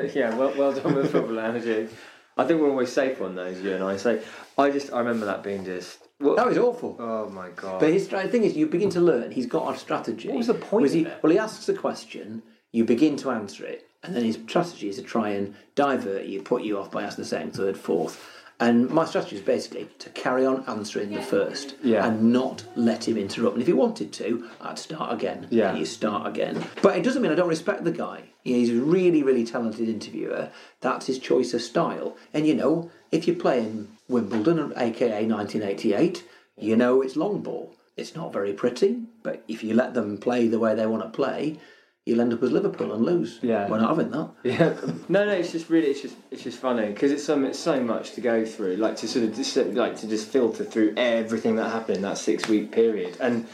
yeah. 0.15 0.35
Well, 0.35 0.53
well 0.59 0.73
done 0.73 0.95
with 0.95 1.13
football 1.13 1.39
analogy. 1.39 1.89
I 2.37 2.45
think 2.45 2.61
we're 2.61 2.71
always 2.71 2.91
safe 2.93 3.21
on 3.21 3.37
those, 3.37 3.61
you 3.61 3.73
and 3.75 3.85
I. 3.85 3.97
So 3.97 4.21
I 4.59 4.71
just 4.71 4.93
I 4.93 4.99
remember 4.99 5.27
that 5.27 5.43
being 5.45 5.65
just. 5.65 5.99
Well, 6.19 6.35
That 6.37 6.47
was 6.47 6.59
awful. 6.59 6.97
oh 6.99 7.29
my 7.29 7.51
god. 7.51 7.79
But 7.81 7.93
his 7.93 8.05
stra- 8.07 8.27
thing 8.27 8.43
is, 8.45 8.57
you 8.57 8.67
begin 8.67 8.91
to 8.91 9.01
learn. 9.01 9.31
He's 9.31 9.47
got 9.47 9.73
a 9.73 9.79
strategy. 9.79 10.29
What 10.29 10.39
was 10.39 10.47
the 10.49 10.55
point 10.55 10.83
Was 10.83 10.93
he? 10.93 11.07
Well, 11.23 11.31
he 11.31 11.39
asks 11.39 11.69
a 11.69 11.75
question, 11.75 12.43
you 12.73 12.85
begin 12.85 13.17
to 13.19 13.31
answer 13.31 13.65
it, 13.65 13.87
and 14.05 14.15
then 14.15 14.25
his 14.25 14.37
strategy 14.47 14.89
is 14.89 14.97
to 14.97 15.03
try 15.03 15.31
and 15.31 15.55
divert 15.75 16.25
you, 16.27 16.43
put 16.43 16.63
you 16.63 16.79
off 16.79 16.91
by 16.91 17.03
asking 17.03 17.25
the 17.25 17.29
second, 17.29 17.53
third, 17.53 17.77
fourth. 17.77 18.31
And 18.61 18.89
my 18.89 19.05
strategy 19.05 19.35
is 19.35 19.43
basically 19.43 19.89
to 19.99 20.11
carry 20.11 20.47
on 20.47 20.63
answering 20.69 21.11
the 21.11 21.21
first 21.21 21.75
Yeah. 21.83 22.07
and 22.07 22.33
not 22.33 22.65
let 22.77 23.09
him 23.09 23.17
interrupt. 23.17 23.55
And 23.55 23.63
if 23.63 23.67
he 23.67 23.73
wanted 23.73 24.13
to, 24.13 24.49
I'd 24.61 24.79
start 24.79 25.13
again. 25.13 25.49
Yeah. 25.51 25.71
And 25.71 25.79
you 25.79 25.85
start 25.85 26.29
again. 26.29 26.65
But 26.81 26.97
it 26.97 27.03
doesn't 27.03 27.21
mean 27.21 27.33
I 27.33 27.35
don't 27.35 27.49
respect 27.49 27.83
the 27.83 27.91
guy. 27.91 28.23
You 28.45 28.53
know, 28.53 28.59
he's 28.61 28.71
a 28.71 28.75
really, 28.81 29.25
really 29.25 29.45
talented 29.45 29.89
interviewer. 29.89 30.51
That's 30.83 31.07
his 31.07 31.19
choice 31.19 31.53
of 31.53 31.63
style. 31.63 32.17
And 32.33 32.47
you 32.47 32.55
know, 32.55 32.91
if 33.11 33.27
you're 33.27 33.35
playing 33.37 33.89
Wimbledon, 34.09 34.73
aka 34.77 35.27
1988, 35.27 36.25
you 36.57 36.77
know 36.77 37.03
it's 37.03 37.17
long 37.17 37.41
ball. 37.43 37.75
It's 37.97 38.15
not 38.15 38.33
very 38.33 38.53
pretty, 38.53 39.03
but 39.25 39.43
if 39.49 39.65
you 39.65 39.75
let 39.75 39.95
them 39.95 40.19
play 40.19 40.47
the 40.47 40.59
way 40.61 40.75
they 40.75 40.87
want 40.87 41.03
to 41.03 41.09
play, 41.09 41.59
you'll 42.07 42.21
end 42.21 42.33
up 42.33 42.43
as 42.43 42.53
Liverpool 42.53 42.93
and 42.93 43.05
lose. 43.05 43.39
Yeah. 43.43 43.69
We're 43.69 43.81
not 43.81 43.97
having 43.97 44.11
that. 44.11 44.31
Yeah, 44.45 44.77
no, 45.09 45.25
no. 45.25 45.33
It's 45.33 45.53
just 45.53 45.71
really, 45.71 45.89
it's 45.89 46.03
just, 46.03 46.17
it's 46.31 46.43
just 46.43 46.59
funny 46.59 46.89
because 46.89 47.11
it's 47.11 47.25
so, 47.25 47.43
it's 47.45 47.59
so 47.59 47.83
much 47.83 48.13
to 48.13 48.21
go 48.21 48.45
through. 48.45 48.77
Like 48.77 48.97
to 48.97 49.09
sort 49.09 49.25
of, 49.25 49.35
just, 49.35 49.57
like 49.57 49.97
to 50.01 50.09
just 50.09 50.29
filter 50.29 50.65
through 50.65 50.95
everything 50.97 51.57
that 51.57 51.71
happened 51.71 51.97
in 51.97 52.03
that 52.03 52.19
six 52.19 52.49
week 52.49 52.73
period, 52.73 53.17
and 53.21 53.47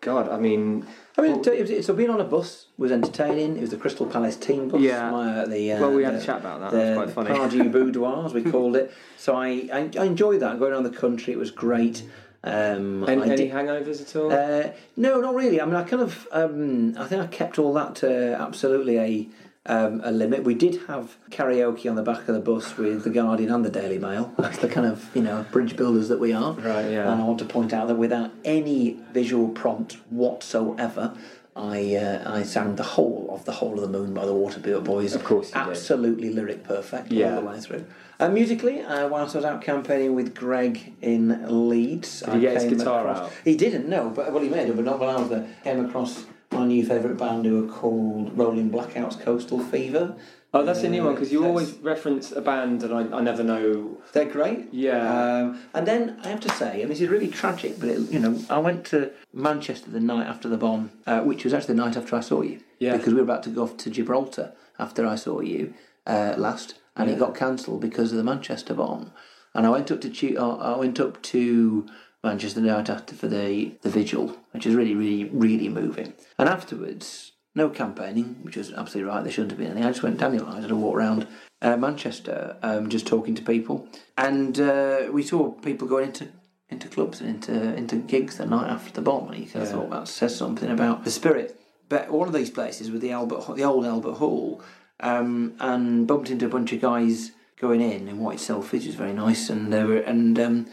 God, 0.00 0.28
I 0.28 0.38
mean, 0.38 0.86
I 1.16 1.22
mean, 1.22 1.42
it 1.44 1.68
was, 1.68 1.86
so 1.86 1.92
being 1.92 2.10
on 2.10 2.20
a 2.20 2.24
bus 2.24 2.66
was 2.76 2.92
entertaining. 2.92 3.56
It 3.56 3.60
was 3.60 3.70
the 3.70 3.76
Crystal 3.76 4.06
Palace 4.06 4.36
team 4.36 4.68
bus. 4.68 4.80
Yeah. 4.80 5.10
My, 5.10 5.40
uh, 5.40 5.46
the, 5.46 5.72
uh, 5.72 5.80
Well, 5.80 5.90
we 5.92 6.04
had 6.04 6.14
the, 6.14 6.20
a 6.20 6.24
chat 6.24 6.38
about 6.38 6.60
that. 6.60 6.70
The 6.70 6.76
That 6.76 6.96
was 7.06 7.12
quite 7.14 7.26
funny. 7.26 7.38
Pardew 7.38 7.72
Boudoir, 7.72 8.26
as 8.26 8.32
we 8.32 8.44
called 8.44 8.76
it. 8.76 8.92
So 9.16 9.34
I, 9.34 9.68
I, 9.72 9.90
I 9.98 10.04
enjoyed 10.04 10.40
that. 10.40 10.60
Going 10.60 10.72
around 10.72 10.84
the 10.84 10.90
country, 10.90 11.32
it 11.32 11.38
was 11.38 11.50
great. 11.50 12.08
Um, 12.44 13.08
any, 13.08 13.22
I 13.22 13.26
any 13.32 13.48
hangovers 13.50 14.00
at 14.00 14.14
all? 14.16 14.32
Uh, 14.32 14.70
no, 14.96 15.20
not 15.20 15.34
really. 15.34 15.60
I 15.60 15.64
mean, 15.64 15.74
I 15.74 15.82
kind 15.82 16.02
of, 16.02 16.26
um, 16.30 16.96
I 16.96 17.04
think 17.06 17.22
I 17.22 17.26
kept 17.26 17.58
all 17.58 17.72
that 17.74 17.96
to 17.96 18.36
absolutely 18.40 18.98
a 18.98 19.28
um, 19.66 20.00
a 20.02 20.10
limit. 20.12 20.44
We 20.44 20.54
did 20.54 20.80
have 20.86 21.18
karaoke 21.30 21.90
on 21.90 21.96
the 21.96 22.02
back 22.02 22.20
of 22.28 22.34
the 22.34 22.40
bus 22.40 22.76
with 22.78 23.04
the 23.04 23.10
Guardian 23.10 23.50
and 23.52 23.64
the 23.64 23.70
Daily 23.70 23.98
Mail. 23.98 24.32
That's 24.38 24.58
the 24.58 24.68
kind 24.68 24.86
of 24.86 25.14
you 25.14 25.22
know 25.22 25.44
bridge 25.50 25.76
builders 25.76 26.08
that 26.08 26.20
we 26.20 26.32
are. 26.32 26.52
Right, 26.54 26.90
yeah. 26.92 27.12
And 27.12 27.20
I 27.20 27.24
want 27.24 27.40
to 27.40 27.44
point 27.44 27.72
out 27.72 27.88
that 27.88 27.96
without 27.96 28.30
any 28.44 28.98
visual 29.12 29.48
prompt 29.48 29.94
whatsoever. 30.10 31.16
I 31.56 31.96
uh, 31.96 32.32
I 32.38 32.44
sang 32.44 32.76
the 32.76 32.84
whole 32.84 33.26
of 33.32 33.44
the 33.44 33.50
whole 33.50 33.74
of 33.74 33.80
the 33.80 33.88
moon 33.88 34.14
by 34.14 34.24
the 34.24 34.32
Waterbeard 34.32 34.84
Boys. 34.84 35.16
Of 35.16 35.24
course 35.24 35.48
you 35.52 35.60
did. 35.60 35.70
absolutely 35.70 36.30
lyric 36.32 36.62
perfect 36.62 37.10
Yeah. 37.10 37.34
all 37.34 37.40
the 37.40 37.46
way 37.48 37.58
through. 37.58 37.84
Uh, 38.20 38.28
musically, 38.28 38.80
uh, 38.80 39.06
whilst 39.08 39.36
I 39.36 39.38
was 39.38 39.44
out 39.44 39.62
campaigning 39.62 40.14
with 40.16 40.34
Greg 40.34 40.94
in 41.00 41.68
Leeds, 41.68 42.20
Did 42.22 42.34
he 42.34 42.40
get 42.40 42.60
his 42.60 42.72
guitar 42.72 43.08
across- 43.08 43.26
out? 43.28 43.32
He 43.44 43.56
didn't, 43.56 43.88
no, 43.88 44.10
but 44.10 44.32
well, 44.32 44.42
he 44.42 44.48
made 44.48 44.68
it, 44.68 44.74
but 44.74 44.84
not 44.84 44.98
when 44.98 45.08
I 45.08 45.16
was 45.20 45.28
there. 45.30 45.46
Came 45.62 45.84
across 45.84 46.24
my 46.50 46.66
new 46.66 46.84
favourite 46.84 47.16
band 47.16 47.44
who 47.46 47.64
are 47.64 47.72
called 47.72 48.36
Rolling 48.36 48.70
Blackouts 48.70 49.20
Coastal 49.20 49.60
Fever. 49.60 50.16
oh, 50.54 50.64
that's 50.64 50.82
a 50.82 50.88
new 50.88 51.04
one 51.04 51.14
because 51.14 51.30
you 51.30 51.44
always 51.44 51.74
reference 51.74 52.32
a 52.32 52.40
band 52.40 52.82
and 52.82 52.92
I, 52.92 53.18
I 53.18 53.20
never 53.20 53.44
know. 53.44 53.98
They're 54.14 54.24
great. 54.24 54.72
Yeah. 54.72 54.96
Um, 55.42 55.60
and 55.74 55.86
then 55.86 56.18
I 56.24 56.28
have 56.28 56.40
to 56.40 56.48
say, 56.54 56.80
and 56.82 56.90
this 56.90 57.00
is 57.02 57.08
really 57.10 57.28
tragic, 57.28 57.78
but 57.78 57.90
it, 57.90 58.10
you 58.10 58.18
know, 58.18 58.40
I 58.50 58.58
went 58.58 58.84
to 58.86 59.12
Manchester 59.32 59.90
the 59.90 60.00
night 60.00 60.26
after 60.26 60.48
the 60.48 60.56
bomb, 60.56 60.90
uh, 61.06 61.20
which 61.20 61.44
was 61.44 61.52
actually 61.54 61.74
the 61.76 61.82
night 61.84 61.96
after 61.98 62.16
I 62.16 62.20
saw 62.20 62.40
you. 62.40 62.60
Yeah. 62.80 62.96
Because 62.96 63.12
we 63.12 63.20
were 63.20 63.24
about 63.30 63.42
to 63.44 63.50
go 63.50 63.62
off 63.64 63.76
to 63.76 63.90
Gibraltar 63.90 64.54
after 64.78 65.06
I 65.06 65.16
saw 65.16 65.40
you 65.40 65.74
uh, 66.06 66.34
last, 66.38 66.78
and 66.98 67.08
it 67.08 67.18
got 67.18 67.34
cancelled 67.34 67.80
because 67.80 68.12
of 68.12 68.18
the 68.18 68.24
Manchester 68.24 68.74
bomb. 68.74 69.12
And 69.54 69.66
I 69.66 69.70
went 69.70 69.90
up 69.90 70.00
to 70.00 70.36
uh, 70.36 70.56
I 70.56 70.76
went 70.76 71.00
up 71.00 71.22
to 71.22 71.86
Manchester 72.22 72.60
the 72.60 72.66
night 72.66 72.90
after 72.90 73.14
for 73.14 73.28
the 73.28 73.72
the 73.82 73.90
vigil, 73.90 74.36
which 74.50 74.66
was 74.66 74.74
really, 74.74 74.94
really, 74.94 75.24
really 75.24 75.68
moving. 75.68 76.12
And 76.38 76.48
afterwards, 76.48 77.32
no 77.54 77.70
campaigning, 77.70 78.38
which 78.42 78.56
was 78.56 78.72
absolutely 78.72 79.10
right. 79.10 79.22
There 79.22 79.32
shouldn't 79.32 79.52
have 79.52 79.58
been 79.58 79.76
any. 79.76 79.82
I 79.82 79.90
just 79.90 80.02
went 80.02 80.18
Daniel. 80.18 80.46
I 80.46 80.60
did 80.60 80.70
a 80.70 80.76
walk 80.76 80.96
around 80.96 81.26
uh, 81.62 81.76
Manchester, 81.76 82.56
um, 82.62 82.88
just 82.88 83.06
talking 83.06 83.34
to 83.34 83.42
people, 83.42 83.88
and 84.16 84.60
uh, 84.60 85.08
we 85.10 85.22
saw 85.22 85.52
people 85.52 85.88
going 85.88 86.08
into 86.08 86.28
into 86.68 86.88
clubs 86.88 87.20
and 87.20 87.30
into 87.30 87.74
into 87.74 87.96
gigs 87.96 88.36
the 88.36 88.46
night 88.46 88.70
after 88.70 88.92
the 88.92 89.02
bomb. 89.02 89.28
And 89.28 89.38
you 89.44 89.50
kind 89.50 89.64
of 89.64 89.70
thought 89.70 89.90
that 89.90 90.08
says 90.08 90.36
something 90.36 90.70
about 90.70 91.04
the 91.04 91.10
spirit. 91.10 91.58
But 91.88 92.10
one 92.10 92.28
of 92.28 92.34
these 92.34 92.50
places 92.50 92.90
was 92.90 93.00
the 93.00 93.12
Albert, 93.12 93.56
the 93.56 93.64
old 93.64 93.86
Albert 93.86 94.14
Hall, 94.14 94.62
um, 95.00 95.54
and 95.60 96.06
bumped 96.06 96.30
into 96.30 96.46
a 96.46 96.48
bunch 96.48 96.72
of 96.72 96.80
guys 96.80 97.32
going 97.60 97.80
in 97.80 98.08
in 98.08 98.18
white 98.20 98.38
selfies. 98.38 98.82
It 98.82 98.86
was 98.86 98.94
very 98.94 99.12
nice, 99.12 99.50
and 99.50 99.72
they 99.72 99.84
were 99.84 99.98
and. 99.98 100.38
Um, 100.38 100.66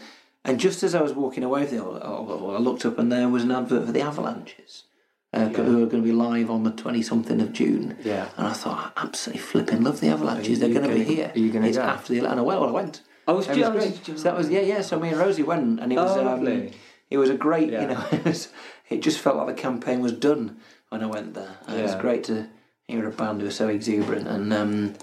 and 0.44 0.60
just 0.60 0.84
as 0.84 0.94
I 0.94 1.02
was 1.02 1.12
walking 1.12 1.42
away 1.42 1.66
from 1.66 1.76
the 1.76 1.84
old 1.84 2.02
Albert 2.04 2.36
Hall, 2.38 2.54
I 2.54 2.60
looked 2.60 2.86
up 2.86 3.00
and 3.00 3.10
there 3.10 3.28
was 3.28 3.42
an 3.42 3.50
advert 3.50 3.84
for 3.84 3.90
the 3.90 4.00
Avalanches 4.00 4.84
uh, 5.32 5.48
who 5.48 5.82
are 5.82 5.86
going 5.86 6.02
to 6.04 6.08
be 6.08 6.12
live 6.12 6.52
on 6.52 6.62
the 6.62 6.70
20 6.70 7.02
something 7.02 7.40
of 7.40 7.52
June. 7.52 7.96
Yeah. 8.04 8.28
And 8.36 8.46
I 8.46 8.52
thought, 8.52 8.92
I 8.94 9.02
absolutely 9.06 9.42
flipping 9.42 9.82
love 9.82 10.00
the 10.00 10.06
Avalanches. 10.06 10.60
They're 10.60 10.72
going 10.72 10.88
to 10.88 10.94
be 10.94 11.02
here. 11.02 11.32
are 11.34 11.38
you 11.38 11.50
gonna 11.50 11.66
It's 11.66 11.76
go? 11.76 11.82
after 11.82 12.12
the 12.14 12.24
and 12.30 12.44
Well, 12.46 12.62
I 12.62 12.70
went. 12.70 13.02
Oh, 13.26 13.34
was 13.34 13.48
great. 13.48 14.04
So 14.06 14.12
that 14.22 14.36
was 14.36 14.48
yeah, 14.48 14.60
yeah. 14.60 14.82
So 14.82 15.00
me 15.00 15.08
and 15.08 15.18
Rosie 15.18 15.42
went, 15.42 15.80
and 15.80 15.92
it 15.92 15.96
was 15.96 16.16
Oh, 16.16 16.20
um, 16.20 16.26
lovely. 16.26 16.72
it 17.10 17.18
was 17.18 17.28
a 17.28 17.34
great. 17.36 17.72
Yeah. 17.72 17.80
You 17.80 17.86
know, 17.88 18.04
it 18.12 18.24
was. 18.24 18.48
It 18.88 19.02
just 19.02 19.18
felt 19.18 19.36
like 19.36 19.48
the 19.48 19.60
campaign 19.60 19.98
was 20.00 20.12
done 20.12 20.58
when 20.90 21.02
I 21.02 21.06
went 21.06 21.34
there. 21.34 21.56
And 21.66 21.80
It 21.80 21.82
was 21.82 21.96
great 21.96 22.22
to 22.24 22.46
hear 22.88 23.06
a 23.06 23.10
band 23.10 23.40
who 23.40 23.48
are 23.48 23.52
so 23.52 23.68
exuberant 23.68 24.28
and. 24.28 24.52
Um, 24.52 24.94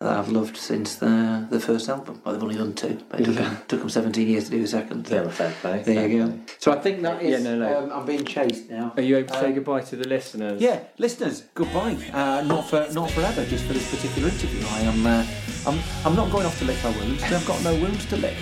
that 0.00 0.18
I've 0.18 0.28
loved 0.28 0.56
since 0.56 0.96
the 0.96 1.46
the 1.50 1.60
first 1.60 1.88
album. 1.88 2.20
Well, 2.24 2.34
they've 2.34 2.42
only 2.42 2.56
done 2.56 2.74
two, 2.74 2.98
but 3.08 3.20
it 3.20 3.24
took, 3.26 3.34
them, 3.36 3.56
took 3.68 3.80
them 3.80 3.88
17 3.88 4.26
years 4.28 4.46
to 4.46 4.50
do 4.50 4.62
a 4.64 4.66
second. 4.66 5.08
Yeah, 5.08 5.20
well, 5.20 5.30
fair 5.30 5.52
play. 5.62 5.82
There 5.82 5.94
fair 5.94 6.08
you 6.08 6.26
go. 6.26 6.30
play. 6.32 6.40
So 6.58 6.72
I 6.72 6.80
think 6.80 7.00
that 7.02 7.22
is. 7.22 7.30
Yeah, 7.30 7.38
no, 7.54 7.56
no. 7.58 7.78
Um, 7.84 7.92
I'm 7.92 8.04
being 8.04 8.24
chased 8.24 8.68
now. 8.68 8.92
Are 8.96 9.02
you 9.02 9.16
able 9.18 9.32
to 9.32 9.40
say 9.40 9.46
Um, 9.46 9.54
goodbye 9.54 9.80
to 9.82 9.96
the 9.96 10.06
listeners? 10.08 10.60
Yeah, 10.60 10.80
listeners, 10.98 11.44
goodbye. 11.54 11.96
Uh, 12.12 12.42
not 12.44 12.68
for 12.68 12.86
not 12.92 13.10
forever, 13.12 13.46
just 13.46 13.64
for 13.66 13.72
this 13.72 13.88
particular 13.88 14.28
interview. 14.28 14.66
I 14.68 14.80
am 14.80 15.06
uh, 15.06 15.24
I'm 15.64 15.78
I'm 16.04 16.16
not 16.16 16.30
going 16.32 16.44
off 16.44 16.58
to 16.58 16.64
lick 16.66 16.82
my 16.82 16.90
wounds. 16.98 17.22
'cause 17.22 17.32
I've 17.32 17.46
got 17.46 17.62
no 17.62 17.74
wounds 17.76 18.04
to 18.06 18.16
lick. 18.16 18.36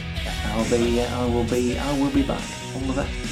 I'll 0.46 0.68
be 0.70 1.00
uh, 1.02 1.20
I 1.22 1.26
will 1.26 1.44
be 1.44 1.78
I 1.78 1.98
will 2.00 2.10
be 2.10 2.22
back. 2.22 2.42
All 2.74 2.80
the 2.80 2.94
best. 3.02 3.31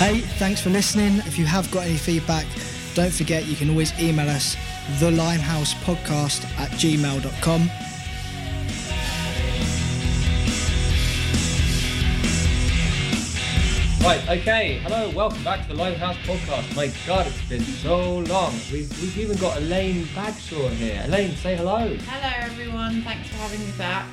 Hey, 0.00 0.20
thanks 0.20 0.62
for 0.62 0.70
listening. 0.70 1.18
If 1.26 1.38
you 1.38 1.44
have 1.44 1.70
got 1.70 1.84
any 1.84 1.98
feedback, 1.98 2.46
don't 2.94 3.12
forget 3.12 3.44
you 3.44 3.54
can 3.54 3.68
always 3.68 3.92
email 4.00 4.30
us 4.30 4.56
the 4.98 5.10
limehouse 5.10 5.74
podcast 5.74 6.42
at 6.58 6.70
gmail.com. 6.70 7.68
Right, 14.02 14.40
okay. 14.40 14.78
Hello, 14.78 15.10
welcome 15.10 15.44
back 15.44 15.66
to 15.66 15.68
the 15.68 15.74
Limehouse 15.74 16.16
Podcast. 16.24 16.74
My 16.74 16.90
God, 17.06 17.26
it's 17.26 17.48
been 17.50 17.60
so 17.60 18.20
long. 18.20 18.54
We've, 18.72 18.90
we've 19.02 19.18
even 19.18 19.36
got 19.36 19.58
Elaine 19.58 20.06
Bagshaw 20.14 20.70
here. 20.70 21.02
Elaine, 21.04 21.36
say 21.36 21.56
hello. 21.56 21.94
Hello, 21.94 22.32
everyone. 22.38 23.02
Thanks 23.02 23.28
for 23.28 23.36
having 23.36 23.60
me 23.60 23.72
back. 23.76 24.06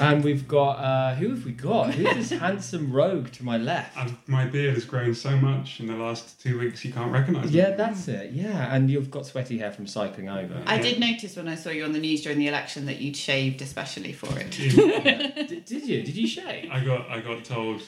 And 0.00 0.22
we've 0.22 0.46
got, 0.46 0.72
uh, 0.78 1.14
who 1.14 1.30
have 1.30 1.44
we 1.44 1.52
got? 1.52 1.94
Who's 1.94 2.28
this 2.28 2.38
handsome 2.40 2.92
rogue 2.92 3.30
to 3.32 3.44
my 3.44 3.56
left? 3.56 3.96
I've, 3.96 4.28
my 4.28 4.44
beard 4.44 4.74
has 4.74 4.84
grown 4.84 5.14
so 5.14 5.36
much 5.36 5.80
in 5.80 5.86
the 5.86 5.94
last 5.94 6.40
two 6.40 6.58
weeks 6.58 6.84
you 6.84 6.92
can't 6.92 7.10
recognise 7.10 7.50
me. 7.50 7.58
Yeah, 7.58 7.70
that's 7.70 8.06
it. 8.08 8.32
Yeah, 8.32 8.74
and 8.74 8.90
you've 8.90 9.10
got 9.10 9.24
sweaty 9.26 9.58
hair 9.58 9.72
from 9.72 9.86
cycling 9.86 10.28
over. 10.28 10.62
I 10.66 10.78
did 10.78 11.00
notice 11.00 11.36
when 11.36 11.48
I 11.48 11.54
saw 11.54 11.70
you 11.70 11.84
on 11.84 11.92
the 11.92 11.98
news 11.98 12.22
during 12.22 12.38
the 12.38 12.48
election 12.48 12.86
that 12.86 12.98
you'd 13.00 13.16
shaved 13.16 13.62
especially 13.62 14.12
for 14.12 14.28
it. 14.38 14.50
did, 15.48 15.64
did 15.64 15.86
you? 15.88 16.02
Did 16.02 16.16
you 16.16 16.26
shave? 16.26 16.70
I 16.70 16.84
got 16.84 17.08
I 17.10 17.20
got 17.20 17.44
told. 17.44 17.82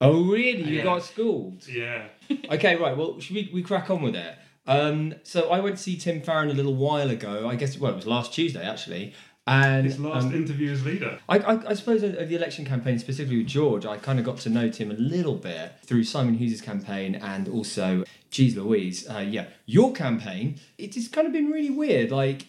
Oh, 0.00 0.24
really? 0.24 0.62
You 0.64 0.76
Yeah. 0.78 0.84
got 0.84 1.02
schooled? 1.02 1.66
Yeah. 1.68 2.06
okay, 2.50 2.76
right. 2.76 2.96
Well, 2.96 3.20
should 3.20 3.36
we, 3.36 3.50
we 3.54 3.62
crack 3.62 3.90
on 3.90 4.02
with 4.02 4.16
it? 4.16 4.36
Um, 4.66 5.14
so 5.22 5.50
I 5.50 5.60
went 5.60 5.76
to 5.76 5.82
see 5.82 5.96
Tim 5.96 6.20
Farron 6.22 6.50
a 6.50 6.54
little 6.54 6.74
while 6.74 7.10
ago. 7.10 7.48
I 7.48 7.54
guess 7.56 7.78
well, 7.78 7.92
it 7.92 7.96
was 7.96 8.06
last 8.06 8.32
Tuesday 8.32 8.64
actually. 8.66 9.12
And 9.46 9.84
His 9.84 10.00
last 10.00 10.26
um, 10.26 10.34
interview 10.34 10.72
as 10.72 10.84
leader. 10.84 11.18
I, 11.28 11.38
I, 11.38 11.70
I 11.70 11.74
suppose 11.74 12.02
of 12.02 12.28
the 12.28 12.34
election 12.34 12.64
campaign, 12.64 12.98
specifically 12.98 13.38
with 13.38 13.46
George, 13.46 13.84
I 13.84 13.98
kind 13.98 14.18
of 14.18 14.24
got 14.24 14.38
to 14.38 14.48
know 14.48 14.70
Tim 14.70 14.90
a 14.90 14.94
little 14.94 15.34
bit 15.34 15.74
through 15.84 16.04
Simon 16.04 16.34
Hughes' 16.34 16.62
campaign 16.62 17.14
and 17.14 17.46
also, 17.48 18.04
geez 18.30 18.56
Louise, 18.56 19.08
uh, 19.08 19.18
yeah, 19.18 19.46
your 19.66 19.92
campaign. 19.92 20.58
It's 20.78 20.96
just 20.96 21.12
kind 21.12 21.26
of 21.26 21.32
been 21.34 21.50
really 21.50 21.70
weird. 21.70 22.10
Like, 22.10 22.46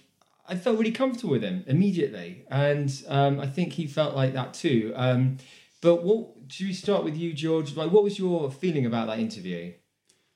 I 0.48 0.56
felt 0.56 0.78
really 0.78 0.92
comfortable 0.92 1.32
with 1.32 1.44
him 1.44 1.64
immediately, 1.68 2.46
and 2.50 2.90
um, 3.08 3.42
I 3.42 3.48
think 3.48 3.74
he 3.74 3.88
felt 3.88 4.16
like 4.16 4.34
that 4.34 4.54
too. 4.54 4.94
Um, 4.96 5.38
but 5.82 6.04
what 6.04 6.30
should 6.48 6.68
we 6.68 6.74
start 6.74 7.04
with 7.04 7.18
you, 7.18 7.34
George? 7.34 7.76
Like, 7.76 7.92
what 7.92 8.04
was 8.04 8.18
your 8.18 8.50
feeling 8.52 8.86
about 8.86 9.08
that 9.08 9.20
interview? 9.20 9.74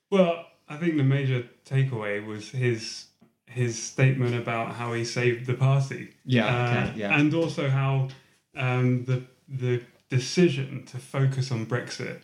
Well, 0.09 0.45
I 0.67 0.77
think 0.77 0.97
the 0.97 1.03
major 1.03 1.47
takeaway 1.65 2.25
was 2.25 2.49
his 2.49 3.05
his 3.49 3.81
statement 3.81 4.35
about 4.35 4.75
how 4.75 4.93
he 4.93 5.03
saved 5.03 5.45
the 5.47 5.53
party. 5.55 6.09
Yeah, 6.25 6.45
Uh, 6.47 6.69
okay, 6.89 6.99
yeah. 6.99 7.17
And 7.19 7.33
also 7.33 7.69
how 7.69 8.07
um, 8.55 9.05
the 9.05 9.23
the 9.47 9.81
decision 10.09 10.85
to 10.85 10.97
focus 10.97 11.51
on 11.51 11.65
Brexit 11.65 12.19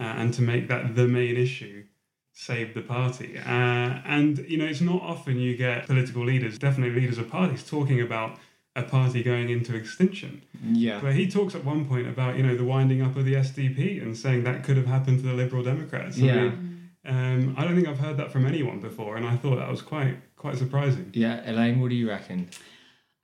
uh, 0.00 0.04
and 0.20 0.32
to 0.34 0.42
make 0.42 0.68
that 0.68 0.94
the 0.96 1.06
main 1.06 1.36
issue 1.36 1.84
saved 2.32 2.74
the 2.74 2.82
party. 2.82 3.38
Uh, 3.38 4.00
and 4.16 4.38
you 4.48 4.58
know, 4.58 4.64
it's 4.66 4.80
not 4.80 5.00
often 5.02 5.38
you 5.38 5.56
get 5.56 5.86
political 5.86 6.24
leaders, 6.24 6.58
definitely 6.58 7.00
leaders 7.00 7.18
of 7.18 7.28
parties, 7.30 7.62
talking 7.64 8.00
about 8.00 8.38
a 8.74 8.82
party 8.82 9.22
going 9.22 9.48
into 9.48 9.74
extinction. 9.74 10.42
Yeah. 10.62 11.00
But 11.00 11.14
he 11.14 11.30
talks 11.30 11.54
at 11.54 11.64
one 11.64 11.86
point 11.86 12.06
about 12.08 12.36
you 12.36 12.42
know 12.42 12.56
the 12.56 12.64
winding 12.64 13.00
up 13.02 13.16
of 13.16 13.24
the 13.24 13.34
SDP 13.34 14.02
and 14.02 14.16
saying 14.16 14.44
that 14.44 14.64
could 14.64 14.76
have 14.76 14.86
happened 14.86 15.18
to 15.20 15.26
the 15.26 15.32
Liberal 15.32 15.62
Democrats. 15.62 16.18
I 16.18 16.22
Yeah. 16.22 16.34
mean, 16.48 16.90
um, 17.06 17.54
I 17.56 17.64
don't 17.64 17.74
think 17.76 17.88
I've 17.88 18.00
heard 18.00 18.16
that 18.18 18.32
from 18.32 18.44
anyone 18.46 18.80
before, 18.80 19.16
and 19.16 19.24
I 19.24 19.36
thought 19.36 19.56
that 19.56 19.70
was 19.70 19.80
quite 19.80 20.16
quite 20.46 20.58
surprising. 20.58 21.10
Yeah, 21.12 21.42
Elaine, 21.50 21.80
what 21.80 21.90
do 21.90 21.96
you 21.96 22.08
reckon? 22.08 22.48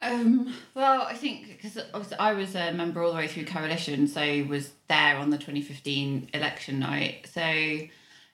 Um, 0.01 0.53
well, 0.75 1.03
I 1.03 1.15
think 1.15 1.47
because 1.47 1.79
I 2.19 2.33
was 2.33 2.57
a 2.57 2.73
member 2.73 3.01
all 3.01 3.13
the 3.13 3.17
way 3.17 3.29
through 3.29 3.45
coalition, 3.45 4.09
so 4.09 4.45
was 4.49 4.73
there 4.89 5.17
on 5.19 5.31
the 5.31 5.39
2015 5.39 6.31
election 6.35 6.81
night. 6.81 7.29
So, 7.33 7.43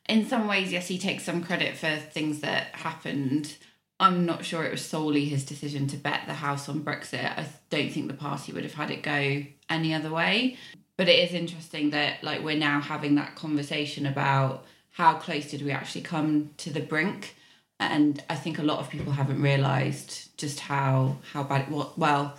in 0.09 0.27
some 0.27 0.49
ways, 0.49 0.73
yes, 0.73 0.89
he 0.89 0.97
takes 0.97 1.25
some 1.25 1.45
credit 1.45 1.77
for 1.77 1.97
things 1.97 2.41
that 2.41 2.69
happened. 2.77 3.57
I'm 4.01 4.25
not 4.25 4.47
sure 4.47 4.65
it 4.65 4.71
was 4.71 4.87
solely 4.87 5.27
his 5.27 5.45
decision 5.45 5.87
to 5.89 5.99
bet 5.99 6.23
the 6.27 6.33
house 6.33 6.67
on 6.67 6.81
Brexit. 6.81 7.39
I 7.39 7.47
don't 7.69 7.93
think 7.93 8.09
the 8.09 8.15
party 8.15 8.53
would 8.53 8.65
have 8.65 8.73
had 8.73 8.91
it 8.91 9.03
go 9.03 9.45
any 9.69 9.93
other 9.93 10.11
way. 10.11 10.57
But 10.97 11.11
it 11.11 11.29
is 11.29 11.35
interesting 11.35 11.91
that 11.91 12.25
like 12.25 12.43
we're 12.43 12.57
now 12.57 12.81
having 12.81 13.17
that 13.17 13.37
conversation 13.37 14.07
about 14.07 14.65
how 14.93 15.17
close 15.17 15.51
did 15.51 15.61
we 15.61 15.73
actually 15.73 16.01
come 16.01 16.53
to 16.57 16.71
the 16.71 16.81
brink 16.81 17.35
and 17.81 18.23
I 18.29 18.35
think 18.35 18.59
a 18.59 18.63
lot 18.63 18.79
of 18.81 18.91
people 18.91 19.13
haven't 19.13 19.41
realised 19.41 20.37
just 20.37 20.61
how 20.61 21.17
how 21.33 21.43
bad 21.43 21.63
it 21.63 21.69
was. 21.71 21.91
Well, 21.97 22.35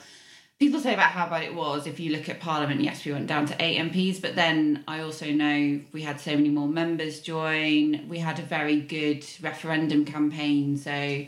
people 0.59 0.79
say 0.79 0.93
about 0.93 1.11
how 1.11 1.29
bad 1.29 1.43
it 1.43 1.55
was. 1.55 1.87
If 1.87 1.99
you 1.99 2.11
look 2.11 2.27
at 2.29 2.39
Parliament, 2.39 2.81
yes, 2.81 3.05
we 3.05 3.11
went 3.13 3.27
down 3.27 3.45
to 3.47 3.55
eight 3.63 3.77
MPs, 3.77 4.21
but 4.21 4.35
then 4.35 4.83
I 4.87 4.99
also 5.01 5.31
know 5.31 5.79
we 5.91 6.01
had 6.01 6.19
so 6.19 6.31
many 6.35 6.49
more 6.49 6.67
members 6.67 7.21
join. 7.21 8.07
We 8.09 8.19
had 8.19 8.39
a 8.39 8.43
very 8.43 8.81
good 8.81 9.25
referendum 9.41 10.05
campaign, 10.05 10.77
so 10.77 11.25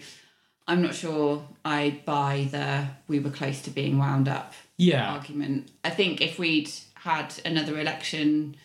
I'm 0.68 0.82
not 0.82 0.94
sure 0.94 1.48
I 1.64 2.02
buy 2.06 2.48
the 2.52 2.88
we 3.08 3.20
were 3.20 3.32
close 3.32 3.62
to 3.64 3.70
being 3.72 3.98
wound 3.98 4.28
up 4.28 4.54
Yeah. 4.78 5.12
argument. 5.14 5.72
I 5.84 5.90
think 5.90 6.22
if 6.22 6.38
we'd 6.38 6.70
had 6.96 7.34
another 7.46 7.80
election 7.80 8.56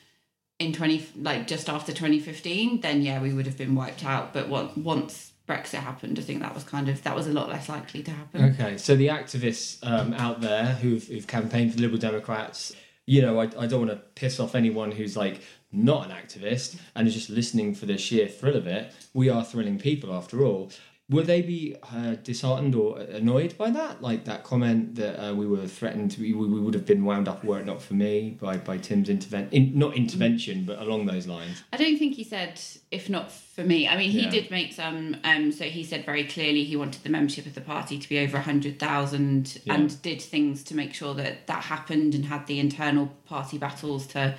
in 0.58 0.72
20 0.72 1.06
like 1.16 1.46
just 1.46 1.68
after 1.68 1.92
2015 1.92 2.80
then 2.80 3.02
yeah 3.02 3.20
we 3.20 3.30
would 3.32 3.44
have 3.46 3.58
been 3.58 3.74
wiped 3.74 4.02
out 4.04 4.32
but 4.32 4.48
what, 4.48 4.76
once 4.78 5.32
brexit 5.48 5.78
happened 5.78 6.18
i 6.18 6.22
think 6.22 6.40
that 6.40 6.54
was 6.54 6.64
kind 6.64 6.88
of 6.88 7.02
that 7.02 7.14
was 7.14 7.26
a 7.26 7.32
lot 7.32 7.48
less 7.48 7.68
likely 7.68 8.02
to 8.02 8.10
happen 8.10 8.54
Okay, 8.58 8.76
so 8.78 8.94
the 8.96 9.08
activists 9.08 9.78
um, 9.86 10.12
out 10.14 10.40
there 10.40 10.66
who've, 10.66 11.06
who've 11.06 11.26
campaigned 11.26 11.74
for 11.74 11.80
Liberal 11.80 11.98
Democrats, 11.98 12.72
you 13.06 13.20
know, 13.22 13.38
I, 13.40 13.44
I 13.58 13.66
don't 13.66 13.86
want 13.86 13.90
to 13.90 13.96
piss 14.14 14.38
off 14.40 14.54
anyone 14.54 14.92
who's 14.92 15.16
like 15.16 15.40
not 15.72 16.06
an 16.06 16.12
activist 16.12 16.76
and 16.94 17.06
is 17.08 17.14
just 17.14 17.30
listening 17.30 17.74
for 17.74 17.86
the 17.86 17.98
sheer 17.98 18.28
thrill 18.28 18.56
of 18.56 18.66
it. 18.66 18.92
We 19.14 19.28
are 19.28 19.44
thrilling 19.44 19.78
people 19.78 20.12
after 20.12 20.42
all. 20.44 20.70
Would 21.08 21.26
they 21.26 21.40
be 21.40 21.76
uh, 21.94 22.16
disheartened 22.24 22.74
or 22.74 22.98
annoyed 22.98 23.56
by 23.56 23.70
that? 23.70 24.02
Like 24.02 24.24
that 24.24 24.42
comment 24.42 24.96
that 24.96 25.24
uh, 25.24 25.34
we 25.36 25.46
were 25.46 25.68
threatened, 25.68 26.10
to 26.12 26.20
we, 26.20 26.32
we 26.32 26.60
would 26.60 26.74
have 26.74 26.84
been 26.84 27.04
wound 27.04 27.28
up 27.28 27.44
were 27.44 27.60
it 27.60 27.64
not 27.64 27.80
for 27.80 27.94
me 27.94 28.36
by, 28.40 28.56
by 28.56 28.76
Tim's 28.78 29.08
intervention, 29.08 29.52
in, 29.52 29.78
not 29.78 29.94
intervention, 29.94 30.64
but 30.64 30.80
along 30.80 31.06
those 31.06 31.28
lines. 31.28 31.62
I 31.72 31.76
don't 31.76 31.96
think 31.96 32.14
he 32.14 32.24
said 32.24 32.60
if 32.90 33.08
not 33.08 33.30
for 33.30 33.62
me. 33.62 33.86
I 33.86 33.96
mean, 33.96 34.10
he 34.10 34.22
Yeah. 34.22 34.30
did 34.30 34.50
make 34.50 34.72
some. 34.72 35.16
Um, 35.22 35.52
so 35.52 35.66
he 35.66 35.84
said 35.84 36.04
very 36.04 36.24
clearly 36.24 36.64
he 36.64 36.74
wanted 36.74 37.04
the 37.04 37.08
membership 37.10 37.46
of 37.46 37.54
the 37.54 37.60
party 37.60 37.98
to 37.98 38.08
be 38.08 38.18
over 38.18 38.40
hundred 38.40 38.80
thousand, 38.80 39.60
Yeah. 39.64 39.74
and 39.74 40.02
did 40.02 40.20
things 40.20 40.64
to 40.64 40.74
make 40.74 40.92
sure 40.92 41.14
that 41.14 41.46
that 41.46 41.62
happened, 41.62 42.16
and 42.16 42.24
had 42.24 42.48
the 42.48 42.58
internal 42.58 43.12
party 43.26 43.58
battles 43.58 44.08
to 44.08 44.34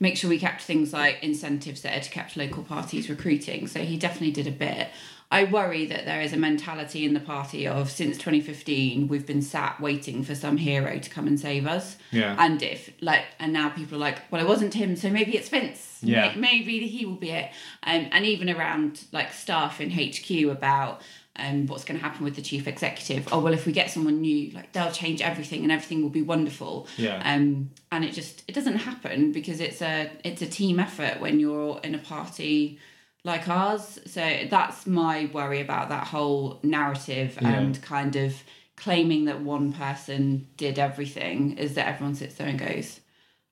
make 0.00 0.18
sure 0.18 0.28
we 0.28 0.38
kept 0.38 0.60
things 0.60 0.92
like 0.92 1.22
incentives 1.22 1.80
that 1.80 1.92
had 1.92 2.10
kept 2.10 2.36
local 2.36 2.62
parties 2.62 3.08
recruiting. 3.08 3.66
So 3.68 3.80
he 3.80 3.96
definitely 3.96 4.32
did 4.32 4.46
a 4.46 4.50
bit. 4.50 4.88
I 5.32 5.44
worry 5.44 5.86
that 5.86 6.06
there 6.06 6.20
is 6.20 6.32
a 6.32 6.36
mentality 6.36 7.04
in 7.04 7.14
the 7.14 7.20
party 7.20 7.66
of 7.66 7.88
since 7.88 8.16
2015 8.16 9.06
we've 9.06 9.26
been 9.26 9.42
sat 9.42 9.80
waiting 9.80 10.24
for 10.24 10.34
some 10.34 10.56
hero 10.56 10.98
to 10.98 11.08
come 11.08 11.28
and 11.28 11.38
save 11.38 11.68
us. 11.68 11.96
Yeah. 12.10 12.34
And 12.38 12.60
if 12.62 12.90
like 13.00 13.24
and 13.38 13.52
now 13.52 13.68
people 13.68 13.96
are 13.96 14.00
like, 14.00 14.18
well, 14.30 14.42
it 14.42 14.48
wasn't 14.48 14.74
him, 14.74 14.96
so 14.96 15.08
maybe 15.08 15.36
it's 15.36 15.48
Vince. 15.48 15.98
Yeah. 16.02 16.34
Maybe 16.36 16.86
he 16.88 17.06
will 17.06 17.14
be 17.14 17.30
it. 17.30 17.50
Um, 17.84 18.08
and 18.10 18.24
even 18.24 18.50
around 18.50 19.04
like 19.12 19.32
staff 19.32 19.80
in 19.80 19.90
HQ 19.90 20.50
about 20.50 21.00
um, 21.36 21.68
what's 21.68 21.84
going 21.84 21.98
to 21.98 22.04
happen 22.04 22.24
with 22.24 22.34
the 22.34 22.42
chief 22.42 22.66
executive. 22.66 23.28
Oh 23.30 23.38
well, 23.38 23.52
if 23.52 23.66
we 23.66 23.72
get 23.72 23.90
someone 23.90 24.20
new, 24.20 24.50
like 24.50 24.72
they'll 24.72 24.90
change 24.90 25.22
everything 25.22 25.62
and 25.62 25.70
everything 25.70 26.02
will 26.02 26.10
be 26.10 26.22
wonderful. 26.22 26.88
Yeah. 26.96 27.22
Um, 27.24 27.70
and 27.92 28.04
it 28.04 28.12
just 28.12 28.42
it 28.48 28.54
doesn't 28.54 28.78
happen 28.78 29.30
because 29.30 29.60
it's 29.60 29.80
a 29.80 30.10
it's 30.24 30.42
a 30.42 30.46
team 30.46 30.80
effort 30.80 31.20
when 31.20 31.38
you're 31.38 31.78
in 31.84 31.94
a 31.94 31.98
party 31.98 32.80
like 33.24 33.48
ours. 33.48 33.98
So 34.06 34.46
that's 34.50 34.86
my 34.86 35.28
worry 35.32 35.60
about 35.60 35.88
that 35.90 36.06
whole 36.08 36.58
narrative 36.62 37.38
Yeah. 37.40 37.48
and 37.50 37.82
kind 37.82 38.16
of 38.16 38.34
claiming 38.76 39.26
that 39.26 39.40
one 39.42 39.72
person 39.72 40.46
did 40.56 40.78
everything 40.78 41.58
is 41.58 41.74
that 41.74 41.86
everyone 41.86 42.14
sits 42.14 42.36
there 42.36 42.46
and 42.48 42.58
goes, 42.58 43.00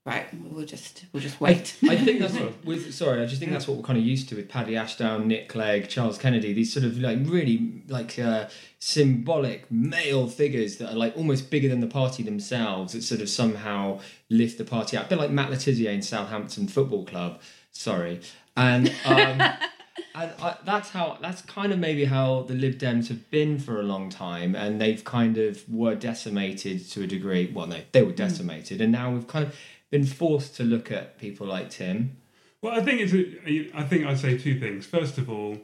right, 0.07 0.27
we'll 0.51 0.65
just 0.65 1.05
we'll 1.13 1.23
just 1.23 1.39
wait. 1.39 1.77
I 1.87 1.97
think 1.97 2.19
that's 2.21 2.33
what 2.33 2.53
with 2.65 2.95
sorry, 2.95 3.21
I 3.21 3.27
just 3.27 3.39
think 3.41 3.53
that's 3.53 3.69
what 3.69 3.77
we're 3.77 3.83
kind 3.83 3.99
of 3.99 4.05
used 4.07 4.31
to 4.31 4.37
with 4.37 4.49
Paddy 4.49 4.75
Ashdown, 4.75 5.29
Nick 5.29 5.51
Clegg, 5.51 5.89
Charles 5.91 6.17
Kennedy. 6.17 6.55
These 6.55 6.73
sort 6.73 6.87
of 6.87 6.97
like 6.99 7.19
really 7.25 7.83
like 7.89 8.19
uh, 8.19 8.49
symbolic 8.79 9.71
male 9.71 10.29
figures 10.29 10.77
that 10.79 10.93
are 10.93 10.97
like 10.97 11.15
almost 11.17 11.51
bigger 11.51 11.69
than 11.69 11.81
the 11.81 11.87
party 11.87 12.23
themselves. 12.23 12.95
That 12.95 13.03
sort 13.03 13.21
of 13.21 13.29
somehow 13.29 14.01
lift 14.31 14.57
the 14.57 14.65
party 14.65 14.97
up. 14.97 15.07
A 15.07 15.09
bit 15.11 15.19
like 15.19 15.31
Matt 15.31 15.51
Le 15.51 15.57
Tissier 15.57 15.93
in 15.93 16.01
Southampton 16.01 16.69
Football 16.69 17.05
Club. 17.05 17.41
Sorry, 17.71 18.21
and. 18.59 18.93
Um, 19.05 19.41
And 20.15 20.33
I, 20.43 20.57
that's 20.65 20.91
how 20.91 21.17
that's 21.21 21.43
kind 21.43 21.73
of 21.73 21.79
maybe 21.79 22.05
how 22.05 22.43
the 22.43 22.55
Lib 22.55 22.77
Dems 22.79 23.07
have 23.09 23.31
been 23.31 23.59
for 23.59 23.79
a 23.79 23.85
long 23.85 24.11
time, 24.11 24.57
and 24.57 24.81
they've 24.81 25.03
kind 25.05 25.39
of 25.39 25.69
were 25.69 25.95
decimated 25.95 26.89
to 26.91 27.03
a 27.03 27.07
degree. 27.07 27.51
Well, 27.55 27.69
no, 27.69 27.81
they 27.93 28.03
were 28.03 28.13
decimated, 28.27 28.81
and 28.81 28.91
now 28.91 29.13
we've 29.13 29.29
kind 29.29 29.47
of 29.47 29.57
been 29.91 30.05
forced 30.07 30.57
to 30.57 30.65
look 30.65 30.91
at 30.91 31.19
people 31.19 31.47
like 31.47 31.71
Tim. 31.71 32.17
Well, 32.63 32.73
I 32.79 32.83
think 32.83 33.01
it's. 33.01 33.13
A, 33.15 33.71
I 33.79 33.85
think 33.85 34.07
I'd 34.07 34.19
say 34.19 34.37
two 34.37 34.59
things. 34.59 34.87
First 34.87 35.19
of 35.19 35.31
all, 35.31 35.59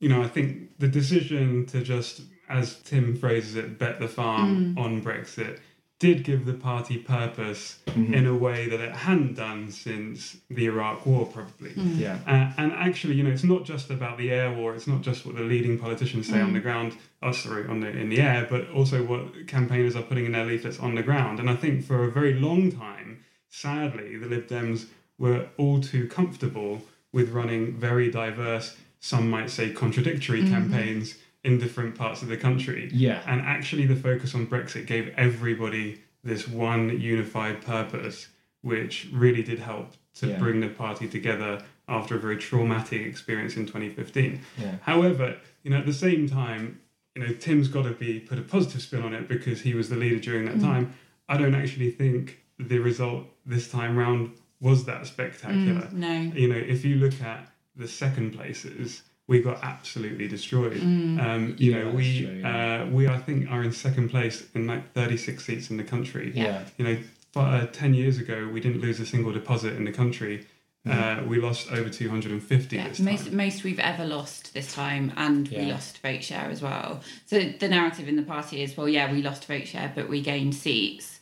you 0.00 0.08
know, 0.08 0.20
I 0.22 0.28
think 0.28 0.78
the 0.80 0.88
decision 0.88 1.66
to 1.66 1.80
just, 1.82 2.22
as 2.48 2.80
Tim 2.82 3.14
phrases 3.16 3.54
it, 3.56 3.78
bet 3.78 4.00
the 4.00 4.08
farm 4.08 4.74
Mm. 4.74 4.78
on 4.84 5.02
Brexit 5.02 5.58
did 5.98 6.24
give 6.24 6.44
the 6.44 6.52
party 6.52 6.98
purpose 6.98 7.78
in 7.94 8.26
a 8.26 8.34
way 8.34 8.68
that 8.68 8.80
it 8.80 8.92
hadn't 8.92 9.34
done 9.34 9.70
since 9.70 10.36
the 10.50 10.66
Iraq 10.66 11.06
War, 11.06 11.24
probably. 11.26 11.70
Mm. 11.70 11.98
Yeah. 11.98 12.18
Uh, 12.26 12.52
and 12.60 12.72
actually, 12.72 13.14
you 13.14 13.22
know, 13.22 13.30
it's 13.30 13.44
not 13.44 13.64
just 13.64 13.88
about 13.88 14.18
the 14.18 14.30
air 14.30 14.52
war. 14.52 14.74
It's 14.74 14.86
not 14.86 15.00
just 15.00 15.24
what 15.24 15.36
the 15.36 15.42
leading 15.42 15.78
politicians 15.78 16.28
say 16.28 16.40
on 16.40 16.50
Mm. 16.50 16.54
the 16.54 16.60
ground. 16.60 16.96
Oh, 17.22 17.32
sorry, 17.32 17.66
on 17.66 17.80
the 17.80 17.88
in 17.88 18.10
the 18.10 18.20
air, 18.20 18.46
but 18.50 18.68
also 18.70 19.02
what 19.04 19.46
campaigners 19.46 19.96
are 19.96 20.02
putting 20.02 20.26
in 20.26 20.32
their 20.32 20.44
leaflets 20.44 20.78
on 20.78 20.94
the 20.96 21.02
ground. 21.02 21.40
And 21.40 21.48
I 21.48 21.56
think 21.56 21.82
for 21.82 22.04
a 22.04 22.10
very 22.10 22.34
long 22.34 22.70
time, 22.70 23.20
sadly, 23.48 24.16
the 24.16 24.26
Lib 24.26 24.48
Dems 24.48 24.86
were 25.18 25.48
all 25.56 25.80
too 25.80 26.06
comfortable 26.08 26.82
with 27.10 27.30
running 27.30 27.72
very 27.72 28.10
diverse, 28.10 28.76
some 29.00 29.30
might 29.30 29.48
say 29.48 29.70
contradictory 29.70 30.42
Mhm. 30.42 30.50
campaigns 30.50 31.14
in 31.46 31.58
different 31.58 31.94
parts 31.94 32.22
of 32.22 32.28
the 32.28 32.36
country. 32.36 32.90
Yeah. 32.92 33.22
And 33.26 33.40
actually, 33.40 33.86
the 33.86 33.96
focus 33.96 34.34
on 34.34 34.46
Brexit 34.46 34.86
gave 34.86 35.08
everybody 35.16 36.00
this 36.24 36.48
one 36.48 37.00
unified 37.00 37.62
purpose, 37.62 38.28
which 38.62 39.08
really 39.12 39.42
did 39.42 39.60
help 39.60 39.92
to 40.16 40.26
Yeah. 40.26 40.38
bring 40.38 40.60
the 40.60 40.68
party 40.68 41.06
together 41.06 41.62
after 41.88 42.16
a 42.16 42.18
very 42.18 42.36
traumatic 42.36 43.00
experience 43.06 43.56
in 43.56 43.64
2015. 43.66 44.40
Yeah. 44.58 44.74
However, 44.82 45.36
you 45.62 45.70
know, 45.70 45.78
at 45.78 45.86
the 45.86 45.92
same 45.94 46.28
time, 46.28 46.80
you 47.14 47.22
know, 47.22 47.32
Tim's 47.32 47.68
got 47.68 47.84
to 47.84 47.92
be 48.06 48.18
put 48.18 48.38
a 48.38 48.42
positive 48.42 48.82
spin 48.82 49.02
on 49.02 49.14
it 49.14 49.28
because 49.28 49.60
he 49.62 49.72
was 49.74 49.88
the 49.88 49.96
leader 49.96 50.18
during 50.18 50.46
that 50.46 50.56
Mm. 50.56 50.62
time. 50.62 50.94
I 51.28 51.36
don't 51.36 51.54
actually 51.54 51.90
think 51.92 52.40
the 52.58 52.78
result 52.80 53.26
this 53.44 53.70
time 53.70 53.96
round 53.96 54.32
was 54.60 54.84
that 54.86 55.06
spectacular. 55.06 55.82
Mm, 55.82 55.92
no. 55.92 56.32
You 56.34 56.48
know, 56.48 56.56
if 56.74 56.84
you 56.84 56.96
look 56.96 57.20
at 57.22 57.52
the 57.76 57.86
second 57.86 58.32
places, 58.32 59.02
we 59.28 59.40
got 59.42 59.62
absolutely 59.62 60.28
destroyed. 60.28 60.74
Mm. 60.80 61.20
Um, 61.20 61.54
you 61.58 61.72
Yeah, 61.72 61.82
know, 61.84 61.90
we 61.90 62.20
true, 62.24 62.34
yeah. 62.40 62.82
uh, 62.84 62.86
we 62.86 63.08
I 63.08 63.18
think 63.18 63.50
are 63.50 63.62
in 63.62 63.72
second 63.72 64.08
place 64.10 64.44
in 64.54 64.66
like 64.66 64.92
36 64.92 65.44
seats 65.44 65.70
in 65.70 65.76
the 65.76 65.84
country. 65.84 66.32
Yeah. 66.34 66.62
You 66.78 66.84
know, 66.84 66.90
f- 66.92 67.36
uh, 67.36 67.66
10 67.66 67.94
years 67.94 68.18
ago 68.18 68.48
we 68.52 68.60
didn't 68.60 68.80
lose 68.80 69.00
a 69.00 69.06
single 69.06 69.32
deposit 69.32 69.74
in 69.74 69.84
the 69.84 69.92
country. 69.92 70.46
Uh, 70.88 71.20
we 71.26 71.40
lost 71.40 71.72
over 71.72 71.88
250 71.90 72.76
Yeah, 72.76 72.86
this 72.88 72.98
time. 72.98 73.06
most 73.06 73.32
most 73.32 73.64
we've 73.64 73.80
ever 73.80 74.04
lost 74.06 74.54
this 74.54 74.72
time, 74.72 75.12
and 75.16 75.48
we 75.48 75.62
lost 75.72 75.98
vote 75.98 76.22
share 76.22 76.48
as 76.48 76.62
well. 76.62 77.00
So 77.26 77.40
the 77.40 77.66
narrative 77.66 78.06
in 78.06 78.14
the 78.14 78.22
party 78.22 78.62
is, 78.62 78.76
well, 78.76 78.88
yeah, 78.88 79.10
we 79.10 79.20
lost 79.20 79.46
vote 79.46 79.66
share, 79.66 79.90
but 79.96 80.08
we 80.08 80.20
gained 80.20 80.54
seats. 80.54 81.15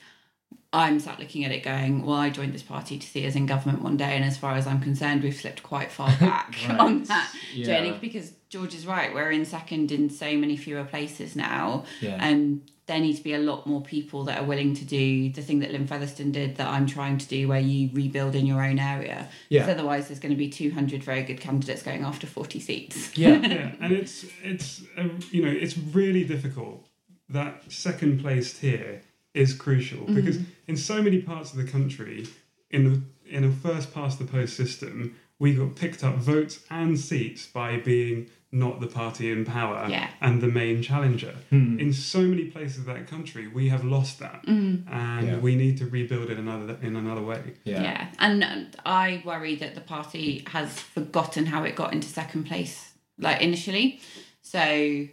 I'm 0.75 0.99
sat 1.01 1.19
looking 1.21 1.45
at 1.45 1.53
it 1.53 1.63
going, 1.63 2.05
well, 2.05 2.17
I 2.17 2.31
joined 2.31 2.53
this 2.53 2.63
party 2.63 2.99
to 2.99 3.07
see 3.07 3.27
us 3.27 3.35
in 3.37 3.47
government 3.47 3.83
one 3.83 3.97
day, 3.97 4.17
and 4.17 4.25
as 4.25 4.37
far 4.37 4.55
as 4.57 4.67
I'm 4.67 4.81
concerned, 4.81 5.23
we've 5.23 5.35
slipped 5.35 5.63
quite 5.63 5.91
far 5.93 6.09
back 6.21 6.57
Right. 6.69 6.79
on 6.81 7.05
that 7.05 7.33
Yeah. 7.55 7.67
journey 7.67 7.97
because 8.01 8.33
George 8.49 8.75
is 8.75 8.87
right. 8.87 9.15
We're 9.15 9.31
in 9.31 9.45
second 9.45 9.93
in 9.93 10.11
so 10.11 10.37
many 10.37 10.57
fewer 10.57 10.85
places 10.85 11.37
now, 11.37 11.85
Yeah. 12.01 12.19
and 12.21 12.63
there 12.87 13.01
need 13.01 13.17
to 13.17 13.23
be 13.23 13.33
a 13.33 13.39
lot 13.39 13.67
more 13.67 13.81
people 13.81 14.25
that 14.25 14.39
are 14.39 14.45
willing 14.45 14.75
to 14.75 14.85
do 14.85 15.31
the 15.31 15.41
thing 15.41 15.61
that 15.61 15.71
Lynne 15.73 15.87
Featherstone 15.87 16.33
did 16.33 16.57
that 16.57 16.69
I'm 16.69 16.87
trying 16.87 17.17
to 17.17 17.27
do, 17.27 17.49
where 17.49 17.59
you 17.61 17.89
rebuild 17.95 18.35
in 18.35 18.45
your 18.45 18.63
own 18.63 18.79
area. 18.79 19.29
Yeah. 19.49 19.63
'Cause 19.63 19.71
otherwise, 19.71 20.09
there's 20.09 20.21
going 20.21 20.33
to 20.35 20.37
be 20.39 20.49
200 20.51 21.03
very 21.03 21.23
good 21.23 21.41
candidates 21.41 21.83
going 21.83 22.03
after 22.05 22.27
40 22.27 22.61
seats. 22.61 23.11
Yeah. 23.17 23.37
yeah, 23.41 23.73
and 23.81 23.93
it's 23.93 24.27
it's 24.43 24.83
uh, 24.99 25.09
you 25.31 25.43
know 25.45 25.51
it's 25.51 25.79
really 25.79 26.25
difficult. 26.25 26.87
That 27.31 27.73
second 27.73 28.21
place 28.21 28.59
tier 28.59 29.01
is 29.35 29.53
crucial 29.53 30.05
because 30.07 30.39
in 30.67 30.77
so 30.77 31.03
many 31.03 31.21
parts 31.21 31.51
of 31.53 31.59
the 31.59 31.65
country, 31.71 32.27
in 32.71 32.85
the 32.85 33.03
in 33.29 33.45
a 33.45 33.51
first 33.51 33.93
past 33.93 34.19
the 34.19 34.25
post 34.25 34.57
system, 34.57 35.17
we 35.39 35.55
got 35.55 35.75
picked 35.75 36.05
up 36.05 36.15
votes 36.17 36.61
and 36.71 36.99
seats 36.99 37.47
by 37.47 37.77
being 37.79 38.29
not 38.53 38.81
the 38.81 38.87
party 38.87 39.33
in 39.33 39.45
power 39.45 39.87
Yeah. 39.91 40.09
and 40.21 40.41
the 40.41 40.47
main 40.47 40.81
challenger. 40.83 41.35
Hmm. 41.51 41.81
In 41.81 41.93
so 41.93 42.21
many 42.21 42.45
places 42.45 42.79
of 42.79 42.85
that 42.85 43.09
country, 43.09 43.49
we 43.49 43.69
have 43.71 43.83
lost 43.83 44.21
that, 44.21 44.45
and 44.47 44.85
Yeah. 44.87 45.39
we 45.39 45.57
need 45.57 45.79
to 45.79 45.87
rebuild 45.87 46.31
it 46.31 46.39
another 46.39 46.77
in 46.83 46.95
another 46.95 47.23
way. 47.23 47.43
Yeah. 47.65 47.83
Yeah. 47.83 48.07
And 48.21 48.45
uh, 48.45 48.57
I 48.87 49.23
worry 49.25 49.57
that 49.57 49.75
the 49.75 49.81
party 49.81 50.45
has 50.49 50.79
forgotten 50.79 51.47
how 51.47 51.65
it 51.65 51.75
got 51.75 51.93
into 51.93 52.07
second 52.07 52.45
place, 52.45 52.93
like 53.19 53.41
initially. 53.41 54.01
So 54.43 55.07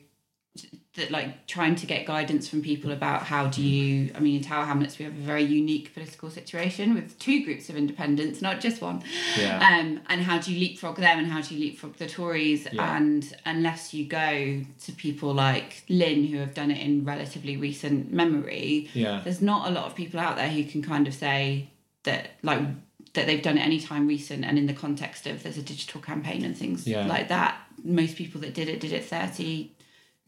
that 0.96 1.10
like 1.10 1.48
trying 1.48 1.74
to 1.76 1.86
get 1.86 2.06
guidance 2.06 2.50
from 2.50 2.62
people 2.62 2.92
about 2.92 3.24
how 3.24 3.48
do 3.48 3.62
you 3.62 4.12
I 4.14 4.20
mean 4.20 4.36
in 4.38 4.44
Tower 4.44 4.66
Hamlets 4.66 5.00
we 5.00 5.06
have 5.06 5.14
a 5.14 5.22
very 5.22 5.44
unique 5.44 5.94
political 5.94 6.30
situation 6.30 6.94
with 6.94 7.18
two 7.18 7.46
groups 7.46 7.70
of 7.70 7.78
independents 7.78 8.42
not 8.42 8.60
just 8.60 8.82
one 8.82 9.02
Yeah. 9.38 9.58
um 9.80 10.02
and 10.10 10.22
how 10.22 10.38
do 10.40 10.54
you 10.54 10.60
leapfrog 10.60 10.98
them 10.98 11.20
and 11.20 11.28
how 11.28 11.42
do 11.42 11.56
you 11.56 11.62
leapfrog 11.62 11.96
the 11.96 12.08
Tories 12.08 12.68
Yeah. 12.72 12.98
and 12.98 13.34
unless 13.46 13.94
you 13.94 14.04
go 14.06 14.64
to 14.86 14.92
people 14.92 15.34
like 15.34 15.84
Lynne 15.88 16.26
who 16.26 16.40
have 16.40 16.54
done 16.54 16.72
it 16.72 16.80
in 16.86 17.06
relatively 17.06 17.56
recent 17.56 18.12
memory 18.12 18.90
Yeah. 18.94 19.22
there's 19.24 19.42
not 19.42 19.70
a 19.70 19.72
lot 19.72 19.86
of 19.86 19.96
people 19.96 20.20
out 20.20 20.36
there 20.36 20.50
who 20.50 20.66
can 20.66 20.82
kind 20.82 21.08
of 21.08 21.14
say 21.14 21.70
that 22.04 22.32
like 22.44 22.62
that 23.14 23.28
they've 23.28 23.42
done 23.42 23.58
it 23.58 23.62
any 23.62 23.80
time 23.80 24.08
recent 24.08 24.44
and 24.44 24.58
in 24.58 24.66
the 24.68 24.74
context 24.74 25.26
of 25.26 25.42
there's 25.44 25.58
a 25.58 25.62
digital 25.62 26.02
campaign 26.02 26.44
and 26.44 26.58
things 26.58 26.86
Yeah. 26.86 27.06
like 27.06 27.30
that 27.30 27.56
most 27.84 28.18
people 28.18 28.42
that 28.42 28.54
did 28.54 28.68
it 28.68 28.82
did 28.82 28.92
it 28.92 29.06
30 29.06 29.72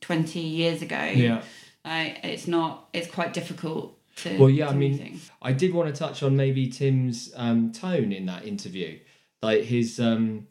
20 0.04 0.40
years 0.40 0.82
ago 0.82 1.02
Yeah. 1.16 1.42
like 1.86 2.20
it's 2.24 2.48
not 2.48 2.90
it's 2.94 3.10
quite 3.10 3.34
difficult 3.34 3.98
to 4.18 4.38
Well, 4.38 4.50
yeah, 4.50 4.70
I 4.70 4.74
mean, 4.74 5.00
anything. 5.00 5.20
I 5.42 5.54
did 5.54 5.74
want 5.74 5.94
to 5.94 5.98
touch 5.98 6.24
on 6.24 6.36
maybe 6.36 6.68
Tim's 6.68 7.32
um, 7.36 7.72
tone 7.72 8.12
in 8.12 8.26
that 8.28 8.46
interview, 8.46 9.00
like 9.42 9.64
his. 9.64 10.00
Um, 10.00 10.48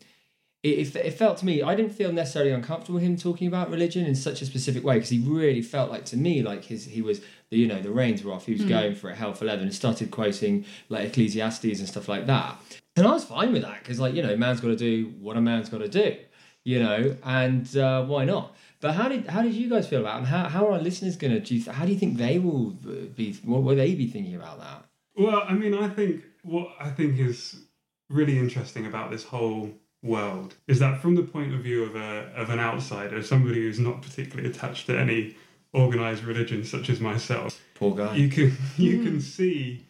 it, 0.62 0.94
it, 0.94 1.10
felt 1.14 1.38
to 1.38 1.44
me, 1.44 1.60
I 1.60 1.74
didn't 1.74 1.92
feel 1.92 2.12
necessarily 2.12 2.52
uncomfortable 2.52 2.94
with 2.94 3.02
him 3.02 3.16
talking 3.16 3.48
about 3.48 3.68
religion 3.68 4.06
in 4.06 4.14
such 4.14 4.42
a 4.42 4.46
specific 4.46 4.84
way 4.84 4.94
because 4.94 5.08
he 5.08 5.18
really 5.18 5.60
felt 5.60 5.90
like 5.90 6.04
to 6.06 6.16
me 6.16 6.40
like 6.40 6.64
his 6.64 6.84
he 6.84 7.02
was 7.02 7.20
the 7.50 7.58
you 7.58 7.66
know 7.66 7.80
the 7.80 7.90
reins 7.90 8.22
were 8.22 8.32
off. 8.32 8.46
He 8.46 8.52
was. 8.52 8.62
Mm. 8.62 8.68
going 8.68 8.94
for 8.94 9.10
it 9.10 9.16
hell 9.16 9.34
for 9.34 9.44
leather 9.44 9.62
and 9.62 9.74
started 9.74 10.10
quoting 10.10 10.64
like 10.88 11.08
Ecclesiastes 11.08 11.78
and 11.80 11.88
stuff 11.88 12.08
like 12.08 12.26
that. 12.26 12.56
And 12.94 13.06
I 13.06 13.12
was 13.12 13.24
fine 13.24 13.52
with 13.52 13.62
that 13.62 13.80
because 13.80 13.98
like 13.98 14.14
you 14.14 14.22
know 14.22 14.36
man's 14.36 14.60
got 14.60 14.68
to 14.68 14.76
do 14.76 15.12
what 15.20 15.36
a 15.36 15.40
man's 15.40 15.68
got 15.68 15.78
to 15.78 15.88
do, 15.88 16.16
you 16.64 16.78
know, 16.78 17.16
and 17.24 17.76
uh, 17.76 18.04
why 18.04 18.24
not? 18.24 18.54
But 18.82 18.96
how 18.96 19.08
did 19.08 19.28
how 19.28 19.42
did 19.42 19.54
you 19.54 19.70
guys 19.70 19.88
feel 19.88 20.00
about 20.00 20.16
it? 20.16 20.18
And 20.18 20.26
how, 20.26 20.48
how 20.48 20.66
are 20.66 20.72
our 20.72 20.80
listeners 20.80 21.14
gonna 21.16 21.38
do? 21.38 21.54
You, 21.54 21.70
how 21.70 21.86
do 21.86 21.92
you 21.92 21.98
think 21.98 22.18
they 22.18 22.40
will 22.40 22.70
be? 23.16 23.32
What 23.44 23.62
will 23.62 23.76
they 23.76 23.94
be 23.94 24.08
thinking 24.08 24.34
about 24.34 24.58
that? 24.58 24.84
Well, 25.16 25.44
I 25.48 25.54
mean, 25.54 25.72
I 25.72 25.88
think 25.88 26.24
what 26.42 26.68
I 26.80 26.90
think 26.90 27.18
is 27.18 27.62
really 28.10 28.38
interesting 28.38 28.84
about 28.84 29.12
this 29.12 29.22
whole 29.22 29.70
world 30.02 30.56
is 30.66 30.80
that 30.80 31.00
from 31.00 31.14
the 31.14 31.22
point 31.22 31.54
of 31.54 31.60
view 31.60 31.84
of 31.84 31.94
a 31.94 32.32
of 32.34 32.50
an 32.50 32.58
outsider, 32.58 33.22
somebody 33.22 33.62
who's 33.62 33.78
not 33.78 34.02
particularly 34.02 34.50
attached 34.50 34.86
to 34.86 34.98
any 34.98 35.36
organized 35.72 36.24
religion, 36.24 36.64
such 36.64 36.90
as 36.90 36.98
myself, 37.00 37.60
poor 37.74 37.94
guy, 37.94 38.16
you 38.16 38.28
can 38.28 38.56
you 38.76 39.04
can 39.04 39.20
see 39.20 39.86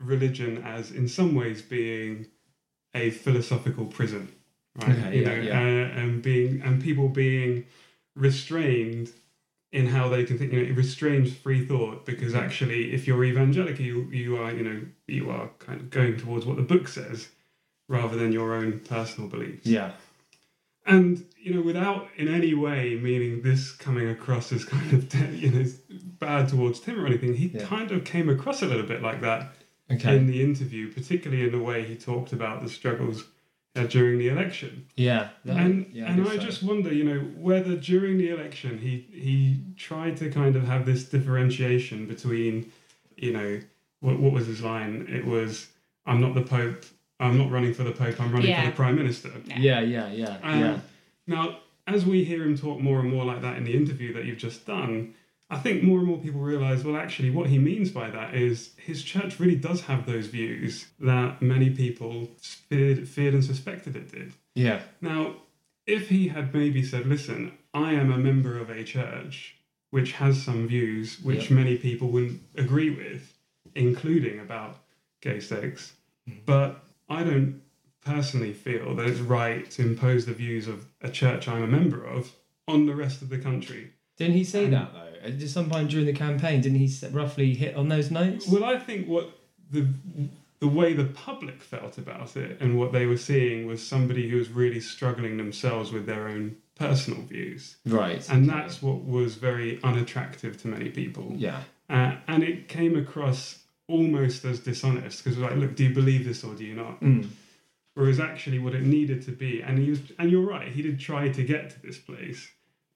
religion 0.00 0.62
as 0.66 0.90
in 0.90 1.08
some 1.08 1.34
ways 1.34 1.62
being 1.62 2.26
a 2.94 3.08
philosophical 3.08 3.86
prison, 3.86 4.30
right? 4.76 4.98
Okay, 4.98 5.16
you 5.16 5.22
yeah, 5.22 5.28
know, 5.28 5.40
yeah. 5.40 5.58
Uh, 5.58 6.00
and 6.00 6.22
being 6.22 6.60
and 6.60 6.82
people 6.82 7.08
being 7.08 7.64
restrained 8.14 9.10
in 9.72 9.86
how 9.86 10.08
they 10.08 10.24
can 10.24 10.38
think. 10.38 10.52
You 10.52 10.62
know, 10.62 10.68
it 10.68 10.76
restrains 10.76 11.34
free 11.34 11.64
thought 11.64 12.04
because 12.04 12.34
Yeah. 12.34 12.40
actually, 12.40 12.92
if 12.92 13.06
you're 13.06 13.24
evangelical, 13.24 13.84
you, 13.84 14.08
you 14.10 14.36
are 14.36 14.52
you 14.52 14.62
know 14.62 14.80
you 15.06 15.30
are 15.30 15.48
kind 15.58 15.80
of 15.80 15.90
going 15.90 16.16
towards 16.16 16.44
what 16.46 16.56
the 16.56 16.62
book 16.62 16.88
says 16.88 17.28
rather 17.88 18.16
than 18.16 18.32
your 18.32 18.54
own 18.54 18.80
personal 18.80 19.28
beliefs. 19.28 19.66
Yeah. 19.66 19.92
And 20.84 21.24
you 21.40 21.54
know, 21.54 21.62
without 21.62 22.08
in 22.16 22.28
any 22.28 22.54
way 22.54 22.96
meaning 23.00 23.42
this 23.42 23.72
coming 23.72 24.08
across 24.08 24.52
as 24.52 24.64
kind 24.64 24.92
of 24.92 25.14
you 25.34 25.50
know 25.50 25.64
bad 26.18 26.48
towards 26.48 26.80
Tim 26.80 27.00
or 27.00 27.06
anything, 27.06 27.34
he 27.34 27.48
kind 27.48 27.90
of 27.90 28.04
came 28.04 28.28
across 28.28 28.62
a 28.62 28.66
little 28.66 28.86
bit 28.86 29.02
like 29.02 29.20
that 29.22 29.54
Okay. 29.90 30.16
in 30.16 30.26
the 30.26 30.42
interview, 30.42 30.90
particularly 30.90 31.44
in 31.44 31.52
the 31.52 31.58
way 31.58 31.84
he 31.84 31.96
talked 31.96 32.32
about 32.32 32.62
the 32.62 32.68
struggles 32.68 33.24
uh, 33.74 33.84
during 33.84 34.18
the 34.18 34.28
election. 34.28 34.86
Yeah. 34.96 35.28
that- 35.44 35.56
and 35.56 35.86
yeah, 35.92 36.10
and 36.12 36.22
I 36.28 36.36
so. 36.36 36.42
just 36.42 36.62
wonder, 36.62 36.92
you 36.92 37.04
know, 37.04 37.18
whether 37.36 37.76
during 37.76 38.18
the 38.18 38.28
election 38.30 38.78
he 38.78 39.06
he 39.12 39.60
tried 39.76 40.16
to 40.18 40.30
kind 40.30 40.56
of 40.56 40.64
have 40.64 40.84
this 40.86 41.04
differentiation 41.04 42.06
between, 42.06 42.70
you 43.16 43.32
know, 43.32 43.60
what 44.00 44.18
what 44.18 44.32
was 44.32 44.46
his 44.46 44.62
line? 44.62 45.06
It 45.08 45.24
was, 45.24 45.68
"I'm 46.06 46.20
not 46.20 46.34
the 46.34 46.42
Pope. 46.42 46.84
I'm 47.20 47.38
not 47.38 47.50
running 47.50 47.72
for 47.72 47.84
the 47.84 47.92
Pope. 47.92 48.20
I'm 48.20 48.32
running 48.32 48.50
Yeah. 48.50 48.62
for 48.64 48.70
the 48.70 48.76
Prime 48.76 48.96
Minister." 48.96 49.30
Yeah, 49.56 49.80
yeah, 49.80 50.12
yeah, 50.12 50.38
Um, 50.42 50.60
yeah. 50.60 50.80
Now, 51.26 51.58
as 51.86 52.04
we 52.04 52.24
hear 52.24 52.42
him 52.42 52.56
talk 52.58 52.80
more 52.80 53.00
and 53.00 53.08
more 53.10 53.24
like 53.24 53.40
that 53.42 53.56
in 53.56 53.64
the 53.64 53.74
interview 53.74 54.12
that 54.14 54.24
you've 54.24 54.38
just 54.38 54.66
done, 54.66 55.14
I 55.52 55.58
think 55.58 55.82
more 55.82 55.98
and 55.98 56.06
more 56.08 56.16
people 56.16 56.40
realize, 56.40 56.82
well, 56.82 56.96
actually, 56.96 57.28
what 57.28 57.48
he 57.48 57.58
means 57.58 57.90
by 57.90 58.08
that 58.08 58.34
is 58.34 58.70
his 58.78 59.02
church 59.02 59.38
really 59.38 59.54
does 59.54 59.82
have 59.82 60.06
those 60.06 60.28
views 60.28 60.86
that 60.98 61.42
many 61.42 61.68
people 61.68 62.30
feared, 62.40 63.06
feared 63.06 63.34
and 63.34 63.44
suspected 63.44 63.94
it 63.94 64.10
did. 64.10 64.32
Yeah. 64.54 64.80
Now, 65.02 65.36
if 65.86 66.08
he 66.08 66.28
had 66.28 66.54
maybe 66.54 66.82
said, 66.82 67.04
listen, 67.06 67.52
I 67.74 67.92
am 67.92 68.10
a 68.10 68.16
member 68.16 68.58
of 68.58 68.70
a 68.70 68.82
church 68.82 69.56
which 69.90 70.12
has 70.12 70.42
some 70.42 70.66
views 70.66 71.20
which 71.22 71.50
Yeah. 71.50 71.56
many 71.56 71.76
people 71.76 72.08
wouldn't 72.08 72.40
agree 72.56 72.88
with, 72.88 73.36
including 73.74 74.40
about 74.40 74.78
gay 75.20 75.38
sex, 75.40 75.92
but 76.46 76.82
I 77.10 77.24
don't 77.24 77.60
personally 78.02 78.54
feel 78.54 78.94
that 78.94 79.06
it's 79.06 79.20
right 79.20 79.70
to 79.72 79.82
impose 79.82 80.24
the 80.24 80.32
views 80.32 80.66
of 80.66 80.86
a 81.02 81.10
church 81.10 81.46
I'm 81.46 81.62
a 81.62 81.66
member 81.66 82.02
of 82.02 82.32
on 82.66 82.86
the 82.86 82.94
rest 82.96 83.20
of 83.20 83.28
the 83.28 83.38
country. 83.38 83.90
Didn't 84.16 84.34
he 84.34 84.44
say 84.44 84.64
Um, 84.64 84.70
that 84.70 84.92
though? 84.94 85.11
Uh, 85.24 85.46
some 85.46 85.70
point 85.70 85.90
during 85.90 86.06
the 86.06 86.12
campaign, 86.12 86.60
didn't 86.60 86.78
he 86.78 86.90
roughly 87.10 87.54
hit 87.54 87.76
on 87.76 87.88
those 87.88 88.10
notes? 88.10 88.48
Well, 88.48 88.64
I 88.64 88.78
think 88.78 89.06
what 89.06 89.38
the 89.70 89.86
the 90.60 90.68
way 90.68 90.92
the 90.92 91.06
public 91.06 91.60
felt 91.60 91.98
about 91.98 92.36
it 92.36 92.60
and 92.60 92.78
what 92.78 92.92
they 92.92 93.04
were 93.04 93.16
seeing 93.16 93.66
was 93.66 93.84
somebody 93.84 94.28
who 94.28 94.36
was 94.36 94.48
really 94.48 94.78
struggling 94.78 95.36
themselves 95.36 95.90
with 95.90 96.06
their 96.06 96.28
own 96.28 96.54
personal 96.76 97.20
views. 97.22 97.78
Right, 97.84 98.24
And 98.30 98.48
that's 98.48 98.80
what 98.80 99.04
was 99.04 99.34
very 99.34 99.80
unattractive 99.82 100.62
to 100.62 100.68
many 100.68 100.88
people. 100.88 101.32
Yeah. 101.36 101.62
Uh, 101.90 102.14
and 102.28 102.44
it 102.44 102.68
came 102.68 102.96
across 102.96 103.58
almost 103.88 104.44
as 104.44 104.60
dishonest 104.60 105.24
because 105.24 105.36
like, 105.38 105.56
look, 105.56 105.74
do 105.74 105.84
you 105.84 105.94
believe 105.94 106.24
this 106.24 106.44
or 106.44 106.54
do 106.54 106.64
you 106.64 106.74
not? 106.74 107.00
Mm. 107.00 107.28
Whereas 107.94 108.20
actually, 108.20 108.58
what 108.58 108.74
it 108.74 108.82
needed 108.82 109.22
to 109.22 109.32
be, 109.32 109.60
and 109.60 109.78
he 109.78 109.90
was, 109.90 110.00
and 110.18 110.30
you're 110.30 110.46
right, 110.46 110.68
he 110.68 110.80
did 110.80 110.98
try 110.98 111.28
to 111.28 111.42
get 111.44 111.70
to 111.70 111.82
this 111.82 111.98
place, 111.98 112.48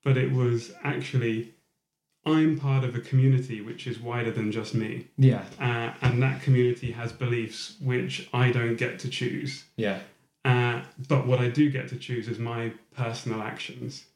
but 0.02 0.16
it 0.16 0.32
was 0.32 0.72
actually, 0.84 1.52
I'm 2.26 2.58
part 2.58 2.82
of 2.82 2.96
a 2.96 3.00
community 3.00 3.60
which 3.60 3.86
is 3.86 4.00
wider 4.00 4.32
than 4.32 4.50
just 4.50 4.74
me. 4.74 5.06
Yeah. 5.16 5.44
Uh, 5.60 5.92
and 6.02 6.20
that 6.22 6.42
community 6.42 6.90
has 6.90 7.12
beliefs 7.12 7.76
which 7.80 8.28
I 8.34 8.50
don't 8.50 8.76
get 8.76 8.98
to 9.00 9.08
choose. 9.08 9.64
Yeah. 9.76 10.00
Uh, 10.44 10.82
but 11.08 11.26
what 11.26 11.38
I 11.38 11.48
do 11.48 11.70
get 11.70 11.88
to 11.88 11.96
choose 11.96 12.26
is 12.28 12.38
my 12.38 12.72
personal 12.94 13.42
actions. 13.42 14.06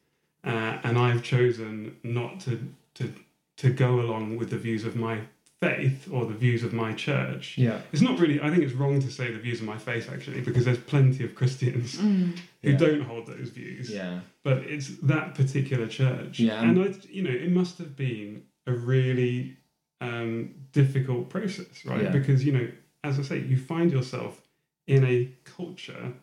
Uh, 0.42 0.78
and 0.82 0.98
I've 0.98 1.22
chosen 1.22 1.96
not 2.02 2.40
to, 2.40 2.68
to, 2.94 3.12
to 3.58 3.70
go 3.70 4.00
along 4.00 4.36
with 4.36 4.50
the 4.50 4.58
views 4.58 4.84
of 4.84 4.96
my 4.96 5.20
faith 5.60 6.08
or 6.10 6.24
the 6.24 6.32
views 6.34 6.62
of 6.64 6.72
my 6.72 6.92
church. 6.94 7.58
Yeah. 7.58 7.80
It's 7.92 8.00
not 8.02 8.18
really, 8.18 8.40
I 8.40 8.48
think 8.50 8.62
it's 8.62 8.72
wrong 8.72 8.98
to 9.00 9.10
say 9.10 9.30
the 9.30 9.38
views 9.38 9.60
of 9.60 9.66
my 9.66 9.76
faith 9.76 10.10
actually, 10.10 10.40
because 10.40 10.64
there's 10.64 10.78
plenty 10.78 11.22
of 11.24 11.34
Christians 11.34 11.96
Mm. 11.96 12.38
who 12.62 12.70
Yeah. 12.70 12.76
don't 12.78 13.02
hold 13.02 13.26
those 13.26 13.50
views. 13.50 13.90
Yeah. 13.90 14.20
But 14.42 14.58
it's 14.58 14.88
that 15.02 15.34
particular 15.34 15.86
church. 15.86 16.40
Yeah, 16.40 16.62
And, 16.62 16.78
and- 16.78 16.94
I, 16.94 16.98
you 17.10 17.22
know, 17.22 17.30
it 17.30 17.50
must 17.52 17.76
have 17.78 17.94
been 17.96 18.44
a 18.66 18.72
really 18.72 19.56
um, 20.02 20.54
difficult 20.72 21.28
process, 21.28 21.84
right? 21.84 22.04
Yeah. 22.04 22.10
Because, 22.10 22.42
you 22.42 22.52
know, 22.52 22.66
as 23.04 23.18
I 23.18 23.22
say, 23.22 23.38
you 23.40 23.58
find 23.58 23.92
yourself 23.92 24.40
in 24.86 25.04
a 25.04 25.28
culture 25.44 26.14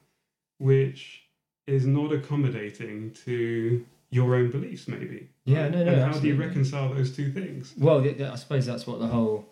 which 0.57 1.21
is 1.67 1.85
not 1.85 2.11
accommodating 2.11 3.11
to 3.25 3.85
your 4.09 4.35
own 4.35 4.51
beliefs, 4.51 4.87
maybe. 4.87 5.29
Yeah, 5.45 5.63
right? 5.63 5.71
no, 5.71 5.83
no, 5.83 5.93
And 5.93 6.13
how 6.13 6.19
do 6.19 6.27
you 6.27 6.35
reconcile 6.35 6.93
those 6.93 7.15
two 7.15 7.31
things? 7.31 7.73
Well, 7.77 8.05
yeah, 8.05 8.13
yeah, 8.17 8.31
I 8.31 8.35
suppose 8.35 8.65
that's 8.65 8.87
what 8.87 8.99
the 8.99 9.07
whole. 9.07 9.49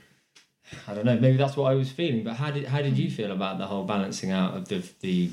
I 0.88 0.94
don't 0.94 1.06
know. 1.06 1.18
Maybe 1.20 1.38
that's 1.38 1.56
what 1.56 1.72
I 1.72 1.76
was 1.76 1.92
feeling. 1.92 2.24
But 2.24 2.36
how 2.36 2.52
did 2.52 2.66
how 2.66 2.82
did 2.82 2.98
you 2.98 3.12
feel 3.12 3.32
about 3.32 3.58
the 3.58 3.68
whole 3.68 3.84
balancing 3.84 4.32
out 4.32 4.56
of 4.56 4.68
the 4.68 4.84
the 5.02 5.32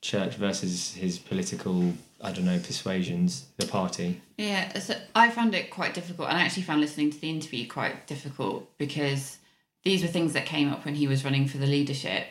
church 0.00 0.34
versus 0.34 0.94
his 0.94 1.18
political 1.18 1.92
I 2.20 2.32
don't 2.32 2.44
know 2.44 2.58
persuasions, 2.58 3.46
the 3.56 3.66
party? 3.66 4.20
Yeah, 4.38 4.78
so 4.78 4.94
I 5.14 5.30
found 5.30 5.54
it 5.54 5.70
quite 5.70 5.94
difficult, 5.94 6.28
and 6.28 6.38
I 6.38 6.42
actually 6.42 6.62
found 6.62 6.80
listening 6.80 7.10
to 7.10 7.20
the 7.20 7.30
interview 7.30 7.66
quite 7.66 8.06
difficult 8.06 8.76
because 8.78 9.38
these 9.84 10.02
were 10.02 10.08
things 10.08 10.32
that 10.32 10.46
came 10.46 10.72
up 10.72 10.84
when 10.84 10.94
he 10.94 11.06
was 11.06 11.24
running 11.24 11.46
for 11.46 11.58
the 11.58 11.66
leadership. 11.66 12.26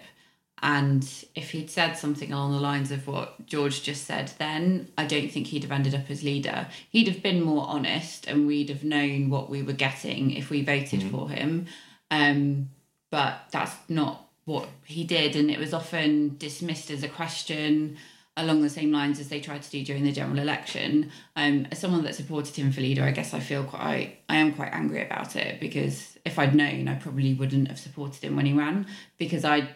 And 0.61 1.07
if 1.33 1.51
he'd 1.51 1.71
said 1.71 1.93
something 1.93 2.31
along 2.31 2.51
the 2.51 2.59
lines 2.59 2.91
of 2.91 3.07
what 3.07 3.45
George 3.47 3.81
just 3.81 4.05
said, 4.05 4.31
then 4.37 4.89
I 4.97 5.05
don't 5.05 5.31
think 5.31 5.47
he'd 5.47 5.63
have 5.63 5.71
ended 5.71 5.95
up 5.95 6.09
as 6.09 6.23
leader. 6.23 6.67
He'd 6.89 7.07
have 7.07 7.23
been 7.23 7.41
more 7.41 7.65
honest, 7.67 8.27
and 8.27 8.45
we'd 8.45 8.69
have 8.69 8.83
known 8.83 9.29
what 9.29 9.49
we 9.49 9.63
were 9.63 9.73
getting 9.73 10.31
if 10.31 10.49
we 10.49 10.63
voted 10.63 10.99
Mm-hmm. 11.01 11.09
for 11.09 11.29
him. 11.29 11.65
Um, 12.11 12.69
but 13.09 13.45
that's 13.51 13.75
not 13.89 14.27
what 14.45 14.67
he 14.85 15.03
did, 15.03 15.35
and 15.35 15.49
it 15.49 15.59
was 15.59 15.73
often 15.73 16.37
dismissed 16.37 16.91
as 16.91 17.03
a 17.03 17.09
question 17.09 17.97
along 18.37 18.61
the 18.61 18.69
same 18.69 18.91
lines 18.91 19.19
as 19.19 19.27
they 19.29 19.39
tried 19.39 19.61
to 19.61 19.69
do 19.69 19.83
during 19.83 20.03
the 20.03 20.11
general 20.11 20.39
election. 20.39 21.11
Um, 21.35 21.67
as 21.71 21.79
someone 21.79 22.03
that 22.03 22.15
supported 22.15 22.55
him 22.55 22.71
for 22.71 22.81
leader, 22.81 23.03
I 23.03 23.11
guess 23.11 23.33
I 23.33 23.39
feel 23.39 23.63
quite, 23.63 24.19
I 24.29 24.37
am 24.37 24.53
quite 24.53 24.73
angry 24.73 25.03
about 25.03 25.35
it 25.35 25.59
because 25.59 26.17
if 26.25 26.39
I'd 26.39 26.55
known, 26.55 26.87
I 26.87 26.95
probably 26.95 27.33
wouldn't 27.33 27.67
have 27.67 27.77
supported 27.79 28.23
him 28.23 28.35
when 28.35 28.45
he 28.45 28.53
ran 28.53 28.87
because 29.17 29.43
I, 29.43 29.69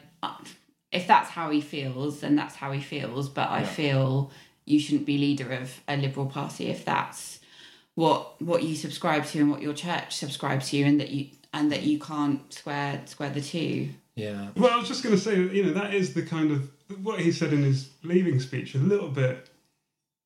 if 0.95 1.05
that's 1.07 1.29
how 1.29 1.49
he 1.51 1.61
feels, 1.61 2.21
then 2.21 2.35
that's 2.35 2.55
how 2.55 2.71
he 2.71 2.81
feels. 2.81 3.29
But 3.29 3.49
I 3.49 3.61
Yeah. 3.61 3.65
feel 3.67 4.31
you 4.65 4.79
shouldn't 4.79 5.05
be 5.05 5.17
leader 5.17 5.51
of 5.51 5.81
a 5.87 5.95
liberal 5.97 6.25
party 6.25 6.67
if 6.67 6.83
that's 6.85 7.39
what 7.95 8.41
what 8.41 8.63
you 8.63 8.75
subscribe 8.75 9.25
to 9.27 9.39
and 9.39 9.49
what 9.51 9.61
your 9.61 9.73
church 9.73 10.15
subscribes 10.15 10.69
to, 10.71 10.81
and 10.81 10.99
that 10.99 11.11
you 11.11 11.27
and 11.53 11.71
that 11.71 11.83
you 11.83 11.97
can't 11.99 12.51
square 12.53 13.01
square 13.05 13.29
the 13.29 13.41
two. 13.41 13.89
Yeah. 14.15 14.49
Well, 14.55 14.71
I 14.71 14.77
was 14.77 14.87
just 14.87 15.03
going 15.03 15.15
to 15.15 15.21
say, 15.21 15.35
you 15.37 15.63
know, 15.65 15.73
that 15.73 15.93
is 15.93 16.13
the 16.13 16.21
kind 16.23 16.51
of 16.51 16.69
what 17.03 17.19
he 17.19 17.31
said 17.31 17.51
in 17.53 17.63
his 17.63 17.89
leaving 18.03 18.39
speech. 18.39 18.73
A 18.75 18.77
little 18.77 19.09
bit 19.09 19.49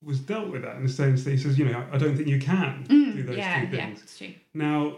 was 0.03 0.19
dealt 0.19 0.49
with 0.49 0.61
that 0.61 0.75
in 0.77 0.83
the 0.83 0.89
sense 0.89 1.23
that 1.23 1.31
he 1.31 1.37
says, 1.37 1.57
you 1.59 1.65
know, 1.65 1.83
I 1.91 1.97
don't 1.97 2.15
think 2.15 2.27
you 2.29 2.39
can 2.39 2.83
do 2.87 3.23
those 3.23 3.35
Mm, 3.35 3.37
yeah, 3.37 3.65
two 3.65 3.75
yeah, 3.75 3.85
things. 3.87 4.01
it's 4.03 4.17
true. 4.17 4.33
Now, 4.53 4.97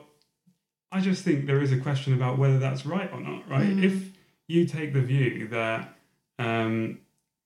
I 0.91 0.99
just 0.99 1.24
think 1.24 1.45
there 1.47 1.61
is 1.61 1.72
a 1.72 1.78
question 1.78 2.13
about 2.13 2.38
whether 2.38 2.59
that's 2.59 2.86
right 2.86 3.09
or 3.11 3.19
not, 3.22 3.49
right? 3.49 3.65
Mm. 3.69 3.84
If 3.84 4.11
you 4.52 4.66
take 4.66 4.93
the 4.93 5.02
view 5.02 5.47
that 5.47 5.95
um, 6.38 6.99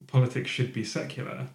politics 0.08 0.50
should 0.50 0.74
be 0.74 0.84
secular, 0.84 1.48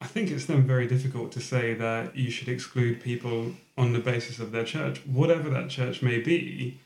I 0.00 0.06
think 0.06 0.30
it's 0.30 0.46
then 0.46 0.66
very 0.66 0.86
difficult 0.86 1.32
to 1.32 1.40
say 1.40 1.74
that 1.74 2.16
you 2.16 2.30
should 2.30 2.48
exclude 2.48 3.00
people 3.00 3.54
on 3.76 3.92
the 3.92 3.98
basis 3.98 4.38
of 4.38 4.52
their 4.52 4.64
church, 4.64 5.00
whatever 5.06 5.50
that 5.50 5.70
church 5.70 6.02
may 6.02 6.20
be, 6.20 6.78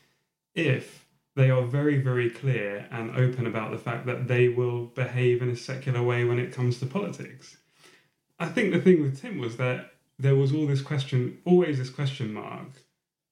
if 0.55 1.05
they 1.35 1.49
are 1.49 1.63
very, 1.63 1.97
very 1.97 2.29
clear 2.29 2.87
and 2.91 3.15
open 3.15 3.45
about 3.45 3.71
the 3.71 3.77
fact 3.77 4.05
that 4.05 4.27
they 4.27 4.49
will 4.49 4.85
behave 4.87 5.41
in 5.41 5.49
a 5.49 5.55
secular 5.55 6.01
way 6.01 6.23
when 6.23 6.39
it 6.39 6.53
comes 6.53 6.79
to 6.79 6.85
politics. 6.85 7.57
I 8.39 8.47
think 8.47 8.73
the 8.73 8.81
thing 8.81 9.01
with 9.01 9.21
Tim 9.21 9.37
was 9.37 9.57
that 9.57 9.93
there 10.17 10.35
was 10.35 10.53
all 10.53 10.65
this 10.65 10.81
question, 10.81 11.37
always 11.45 11.77
this 11.77 11.89
question 11.89 12.33
mark 12.33 12.69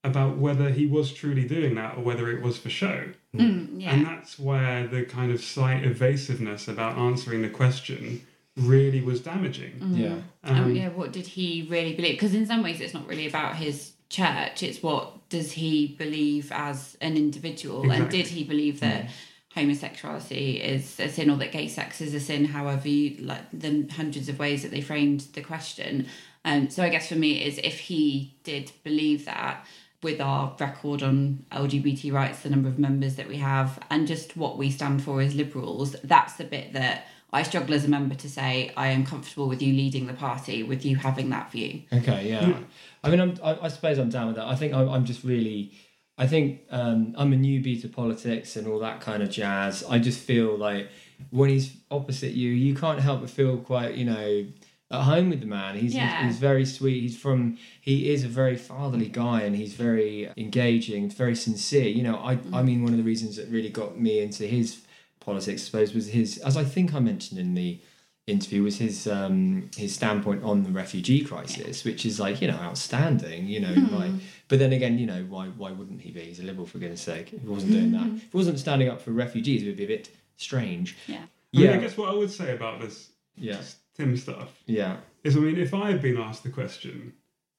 about 0.04 0.38
whether 0.38 0.70
he 0.70 0.86
was 0.88 1.12
truly 1.12 1.46
doing 1.46 1.76
that 1.76 1.98
or 1.98 2.02
whether 2.02 2.32
it 2.32 2.42
was 2.42 2.58
for 2.58 2.70
show. 2.70 3.10
Mm, 3.36 3.82
yeah. 3.82 3.94
And 3.94 4.06
that's 4.06 4.40
where 4.40 4.88
the 4.88 5.04
kind 5.04 5.32
of 5.32 5.42
slight 5.42 5.84
evasiveness 5.84 6.68
about 6.68 6.98
answering 6.98 7.42
the 7.42 7.50
question 7.50 8.26
really 8.56 9.02
was 9.02 9.22
damaging. 9.22 9.74
Yeah. 9.92 10.16
oh, 10.46 10.54
Um, 10.54 10.76
yeah, 10.76 10.90
what 10.90 11.12
did 11.12 11.28
he 11.28 11.68
really 11.70 11.94
believe? 11.94 12.14
Because 12.14 12.34
in 12.34 12.46
some 12.46 12.64
ways, 12.64 12.82
it's 12.82 12.94
not 12.94 13.08
really 13.08 13.28
about 13.28 13.56
his 13.56 13.94
church. 14.10 14.64
It's 14.64 14.82
what 14.82 15.30
does 15.30 15.52
he 15.54 15.96
believe 15.98 16.52
as 16.52 16.98
an 17.02 17.16
individual, 17.16 17.90
and 17.92 18.10
did 18.10 18.28
he 18.28 18.44
believe 18.44 18.80
that 18.80 19.10
homosexuality 19.54 20.62
is 20.62 21.00
a 21.00 21.10
sin 21.10 21.30
or 21.30 21.38
that 21.38 21.52
gay 21.52 21.68
sex 21.68 22.02
is 22.02 22.14
a 22.14 22.20
sin? 22.20 22.46
However, 22.46 22.88
you 22.88 23.24
like 23.24 23.44
the 23.52 23.88
hundreds 23.92 24.30
of 24.30 24.40
ways 24.40 24.64
that 24.64 24.72
they 24.72 24.82
framed 24.82 25.22
the 25.34 25.42
question. 25.42 26.08
Um, 26.46 26.70
so 26.70 26.84
I 26.84 26.90
guess 26.90 27.10
for 27.10 27.16
me, 27.16 27.44
is 27.46 27.60
if 27.64 27.80
he 27.80 28.36
did 28.44 28.72
believe 28.84 29.26
that. 29.26 29.66
With 30.02 30.22
our 30.22 30.56
record 30.60 31.04
on 31.04 31.46
LGBT 31.52 32.14
rights, 32.14 32.42
the 32.42 32.50
number 32.50 32.70
of 32.70 32.80
members 32.80 33.16
that 33.16 33.28
we 33.28 33.38
have, 33.38 33.80
and 33.90 34.08
just 34.08 34.38
what 34.38 34.58
we 34.58 34.72
stand 34.72 35.04
for 35.04 35.22
as 35.22 35.36
liberals, 35.36 35.96
that's 36.04 36.36
the 36.36 36.46
bit 36.46 36.72
that 36.74 37.06
I 37.32 37.44
struggle 37.44 37.76
as 37.76 37.86
a 37.86 37.90
member 37.90 38.16
to 38.16 38.30
say 38.30 38.72
I 38.76 38.88
am 38.88 39.06
comfortable 39.06 39.48
with 39.48 39.62
you 39.62 39.74
leading 39.74 40.08
the 40.08 40.14
party, 40.14 40.64
with 40.64 40.84
you 40.86 40.96
having 40.96 41.30
that 41.30 41.52
view. 41.52 41.84
Okay, 41.94 42.30
yeah. 42.30 42.60
I 43.04 43.10
mean, 43.10 43.20
I'm, 43.20 43.36
I, 43.44 43.60
I 43.64 43.68
suppose 43.68 43.98
I'm 43.98 44.10
down 44.10 44.28
with 44.28 44.38
that. 44.38 44.48
I 44.48 44.56
think 44.56 44.74
I'm, 44.74 44.90
I'm 44.90 45.06
just 45.06 45.24
really, 45.24 45.74
I 46.18 46.26
think 46.26 46.62
um, 46.72 47.14
I'm 47.18 47.32
a 47.34 47.36
newbie 47.36 47.80
to 47.82 47.88
politics 47.88 48.56
and 48.56 48.68
all 48.68 48.80
that 48.80 49.02
kind 49.02 49.22
of 49.22 49.30
jazz. 49.30 49.84
I 49.88 50.00
just 50.00 50.20
feel 50.20 50.58
like 50.58 50.90
when 51.30 51.50
he's 51.50 51.78
opposite 51.92 52.32
you, 52.32 52.50
you 52.50 52.74
can't 52.74 53.00
help 53.00 53.22
but 53.22 53.30
feel 53.30 53.58
quite, 53.58 53.96
you 53.96 54.06
know, 54.06 54.46
at 54.92 55.02
home 55.02 55.30
with 55.30 55.42
the 55.42 55.46
man. 55.46 55.78
He's, 55.78 55.94
Yeah. 55.94 56.24
he's, 56.24 56.34
he's 56.34 56.40
very 56.40 56.66
sweet. 56.66 57.02
He's 57.02 57.18
from, 57.18 57.58
he 57.80 58.12
is 58.12 58.24
a 58.24 58.28
very 58.28 58.56
fatherly 58.56 59.08
guy 59.08 59.42
and 59.42 59.56
he's 59.56 59.74
very 59.74 60.30
engaging, 60.36 61.10
very 61.10 61.36
sincere. 61.36 61.88
You 61.88 62.04
know, 62.04 62.16
I, 62.18 62.34
I 62.34 62.36
mm. 62.36 62.66
mean, 62.66 62.84
one 62.84 62.92
of 62.92 62.98
the 62.98 63.04
reasons 63.04 63.36
that 63.36 63.48
really 63.50 63.70
got 63.70 64.00
me 64.00 64.20
into 64.20 64.46
his 64.46 64.82
politics, 65.20 65.62
I 65.62 65.66
suppose, 65.66 65.94
was 65.94 66.08
his, 66.08 66.38
as 66.40 66.58
I 66.58 66.64
think 66.64 66.94
I 66.94 67.00
mentioned 67.00 67.40
in 67.40 67.54
the 67.54 67.80
interview, 68.26 68.64
was 68.64 68.78
his 68.78 69.08
um, 69.08 69.70
his 69.76 69.94
standpoint 69.94 70.44
on 70.44 70.64
the 70.64 70.70
refugee 70.70 71.24
crisis, 71.24 71.84
which 71.84 72.06
is 72.06 72.20
like 72.20 72.42
you 72.42 72.48
know 72.48 72.58
outstanding. 72.58 73.48
You 73.48 73.60
know, 73.60 73.74
mm. 73.74 73.92
like, 73.92 74.12
but 74.48 74.60
then 74.60 74.72
again, 74.72 75.00
you 75.00 75.08
know, 75.08 75.26
why 75.28 75.48
why 75.48 75.72
wouldn't 75.72 76.02
he 76.02 76.12
be? 76.12 76.22
He's 76.22 76.40
a 76.40 76.44
liberal 76.44 76.68
for 76.68 76.78
goodness 76.78 77.02
sake. 77.02 77.34
If 77.34 77.42
he 77.42 77.48
wasn't 77.48 77.74
doing 77.74 77.92
that, 77.94 78.04
mm. 78.04 78.18
if 78.18 78.32
he 78.32 78.38
wasn't 78.38 78.60
standing 78.60 78.88
up 78.88 79.02
for 79.02 79.12
refugees, 79.12 79.64
it 79.64 79.68
would 79.68 79.78
be 79.78 79.86
a 79.86 79.88
bit 79.88 80.10
strange. 80.38 80.96
Yeah. 81.08 81.18
I 81.18 81.20
mean, 81.20 81.66
Yeah, 81.66 81.74
I 81.74 81.78
guess 81.78 81.98
what 81.98 82.10
I 82.10 82.14
would 82.14 82.30
say 82.30 82.54
about 82.56 82.80
this 82.80 83.10
yeah, 83.36 83.62
Tim 84.00 84.16
stuff 84.16 84.64
yeah, 84.66 84.98
is, 85.26 85.36
I 85.36 85.42
mean, 85.42 85.58
if 85.58 85.74
I 85.74 85.92
had 85.92 86.02
been 86.02 86.18
asked 86.18 86.44
the 86.44 86.50
question, 86.50 87.14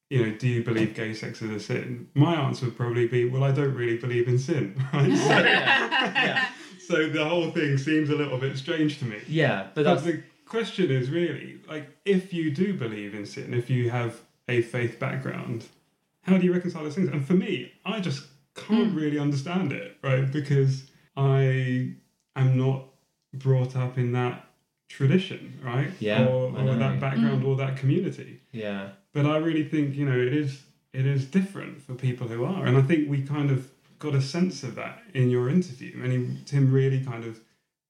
you 0.09 0.25
know, 0.25 0.35
do 0.35 0.47
you 0.47 0.63
believe 0.63 0.95
gay 0.95 1.13
sex 1.13 1.39
is 1.43 1.51
a 1.51 1.59
sin? 1.59 2.09
My 2.15 2.33
answer 2.33 2.65
would 2.65 2.75
probably 2.75 3.07
be, 3.07 3.29
well, 3.29 3.43
I 3.43 3.51
don't 3.51 3.75
really 3.75 3.97
believe 3.97 4.27
in 4.27 4.39
sin. 4.39 4.83
Right? 4.93 5.15
So, 6.79 6.95
so 6.95 7.09
the 7.09 7.23
whole 7.23 7.51
thing 7.51 7.77
seems 7.77 8.09
a 8.09 8.15
little 8.15 8.39
bit 8.39 8.57
strange 8.57 8.97
to 8.99 9.05
me. 9.05 9.19
yeah. 9.27 9.67
But 9.75 9.83
the 10.03 10.23
question 10.45 10.89
is 10.89 11.11
really 11.11 11.59
like, 11.69 11.95
if 12.05 12.33
you 12.33 12.49
do 12.49 12.73
believe 12.73 13.13
in 13.13 13.27
sin, 13.27 13.53
if 13.53 13.69
you 13.69 13.91
have 13.91 14.19
a 14.49 14.63
faith 14.63 14.99
background, 14.99 15.65
how 16.23 16.39
do 16.39 16.45
you 16.45 16.53
reconcile 16.53 16.83
those 16.83 16.95
things? 16.95 17.09
And 17.09 17.23
for 17.23 17.33
me, 17.33 17.71
I 17.85 17.99
just 17.99 18.23
can't 18.55 18.91
hmm. 18.91 18.97
really 18.97 19.19
understand 19.19 19.71
it, 19.71 19.97
right? 20.03 20.29
Because 20.29 20.89
I 21.15 21.93
am 22.35 22.57
not 22.57 22.85
brought 23.31 23.75
up 23.75 23.99
in 23.99 24.11
that 24.13 24.50
tradition, 24.91 25.59
right? 25.63 25.91
Yeah, 25.99 26.25
Or, 26.25 26.51
or 26.57 26.75
that 26.75 26.99
background 26.99 27.43
or 27.43 27.55
that 27.57 27.77
community. 27.77 28.41
yeah, 28.51 28.89
But 29.13 29.25
I 29.25 29.37
really 29.37 29.63
think, 29.63 29.95
you 29.95 30.05
know, 30.05 30.19
it 30.19 30.33
is 30.33 30.61
it 30.93 31.05
is 31.05 31.25
different 31.25 31.81
for 31.81 31.93
people 31.95 32.27
who 32.27 32.43
are. 32.43 32.65
And 32.65 32.77
I 32.77 32.81
think 32.81 33.09
we 33.09 33.21
kind 33.21 33.49
of 33.49 33.69
got 33.99 34.13
a 34.13 34.21
sense 34.21 34.61
of 34.63 34.75
that 34.75 35.01
in 35.13 35.29
your 35.29 35.49
interview. 35.49 35.93
And 36.03 36.11
he, 36.11 36.43
Tim 36.45 36.71
really 36.71 37.01
kind 37.03 37.23
of 37.23 37.39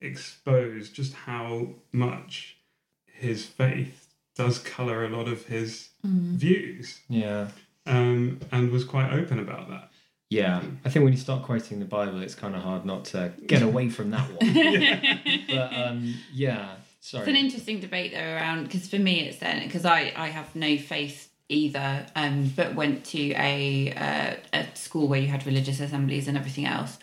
exposed 0.01 0.93
just 0.93 1.13
how 1.13 1.69
much 1.91 2.57
his 3.05 3.45
faith 3.45 4.07
does 4.35 4.59
colour 4.59 5.03
a 5.05 5.09
lot 5.09 5.27
of 5.27 5.45
his 5.45 5.89
views. 6.03 6.99
yeah. 7.09 7.47
Um, 7.87 8.39
and 8.51 8.69
was 8.71 8.83
quite 8.83 9.11
open 9.11 9.39
about 9.39 9.67
that. 9.69 9.89
Yeah, 10.29 10.61
I 10.85 10.89
think 10.89 11.03
when 11.03 11.11
you 11.11 11.19
start 11.19 11.43
quoting 11.43 11.79
the 11.79 11.85
Bible, 11.85 12.21
it's 12.21 12.35
kind 12.35 12.55
of 12.55 12.61
hard 12.61 12.85
not 12.85 13.03
to 13.05 13.33
get 13.47 13.61
away 13.69 13.89
from 13.89 14.11
that 14.11 14.29
one. 14.31 14.53
but 15.49 15.73
um, 15.75 16.13
yeah, 16.31 16.75
sorry. 17.01 17.23
It's 17.23 17.29
an 17.29 17.35
interesting 17.35 17.79
debate 17.81 18.13
though 18.13 18.19
around 18.19 18.63
because 18.63 18.87
for 18.87 18.97
me 18.97 19.27
it's 19.27 19.37
then 19.37 19.63
because 19.63 19.85
I 19.85 20.13
I 20.15 20.27
have 20.29 20.55
no 20.55 20.77
faith 20.77 21.29
either, 21.49 22.05
um, 22.15 22.51
but 22.55 22.75
went 22.75 23.03
to 23.03 23.31
a 23.31 23.93
uh, 23.93 24.35
a 24.53 24.75
school 24.75 25.07
where 25.09 25.19
you 25.19 25.27
had 25.27 25.45
religious 25.45 25.81
assemblies 25.81 26.27
and 26.27 26.37
everything 26.37 26.65
else, 26.65 26.97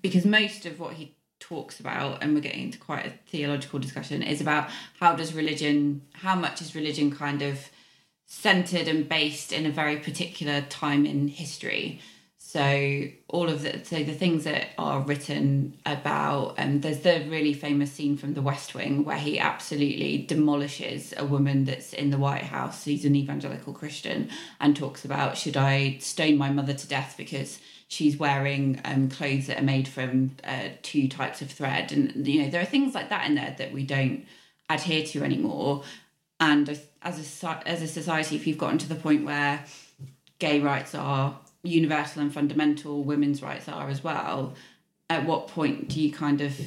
because 0.00 0.26
most 0.26 0.66
of 0.66 0.80
what 0.80 0.94
he 0.94 1.14
talks 1.38 1.80
about 1.80 2.22
and 2.22 2.34
we're 2.34 2.40
getting 2.40 2.64
into 2.64 2.78
quite 2.78 3.04
a 3.04 3.12
theological 3.28 3.78
discussion 3.78 4.22
is 4.22 4.40
about 4.40 4.70
how 5.00 5.14
does 5.14 5.34
religion 5.34 6.02
how 6.12 6.34
much 6.34 6.60
is 6.60 6.74
religion 6.74 7.10
kind 7.10 7.42
of 7.42 7.68
centered 8.26 8.86
and 8.86 9.08
based 9.08 9.52
in 9.52 9.66
a 9.66 9.70
very 9.70 9.96
particular 9.96 10.60
time 10.62 11.04
in 11.04 11.26
history 11.26 12.00
so 12.52 13.04
all 13.28 13.48
of 13.48 13.62
the 13.62 13.82
so 13.82 14.02
the 14.02 14.12
things 14.12 14.44
that 14.44 14.72
are 14.76 15.00
written 15.00 15.74
about 15.86 16.54
um, 16.58 16.82
there's 16.82 17.00
the 17.00 17.24
really 17.30 17.54
famous 17.54 17.90
scene 17.90 18.14
from 18.14 18.34
the 18.34 18.42
West 18.42 18.74
Wing 18.74 19.06
where 19.06 19.16
he 19.16 19.38
absolutely 19.38 20.18
demolishes 20.18 21.14
a 21.16 21.24
woman 21.24 21.64
that's 21.64 21.94
in 21.94 22.10
the 22.10 22.18
White 22.18 22.42
House. 22.42 22.84
He's 22.84 23.06
an 23.06 23.16
evangelical 23.16 23.72
Christian 23.72 24.28
and 24.60 24.76
talks 24.76 25.02
about 25.02 25.38
should 25.38 25.56
I 25.56 25.96
stone 26.00 26.36
my 26.36 26.50
mother 26.50 26.74
to 26.74 26.86
death 26.86 27.14
because 27.16 27.58
she's 27.88 28.18
wearing 28.18 28.82
um, 28.84 29.08
clothes 29.08 29.46
that 29.46 29.58
are 29.58 29.64
made 29.64 29.88
from 29.88 30.36
uh, 30.44 30.68
two 30.82 31.08
types 31.08 31.40
of 31.40 31.50
thread 31.50 31.90
and 31.90 32.28
you 32.28 32.42
know 32.42 32.50
there 32.50 32.60
are 32.60 32.66
things 32.66 32.94
like 32.94 33.08
that 33.08 33.26
in 33.26 33.34
there 33.34 33.54
that 33.56 33.72
we 33.72 33.82
don't 33.82 34.26
adhere 34.68 35.06
to 35.06 35.24
anymore. 35.24 35.84
And 36.38 36.68
as 37.00 37.42
a 37.42 37.66
as 37.66 37.80
a 37.80 37.88
society, 37.88 38.36
if 38.36 38.46
you've 38.46 38.58
gotten 38.58 38.76
to 38.76 38.88
the 38.90 38.94
point 38.94 39.24
where 39.24 39.64
gay 40.38 40.60
rights 40.60 40.94
are 40.94 41.38
universal 41.62 42.22
and 42.22 42.32
fundamental, 42.32 43.02
women's 43.04 43.42
rights 43.42 43.68
are 43.68 43.88
as 43.88 44.02
well, 44.02 44.54
at 45.08 45.24
what 45.26 45.48
point 45.48 45.88
do 45.88 46.00
you 46.00 46.12
kind 46.12 46.40
of 46.40 46.58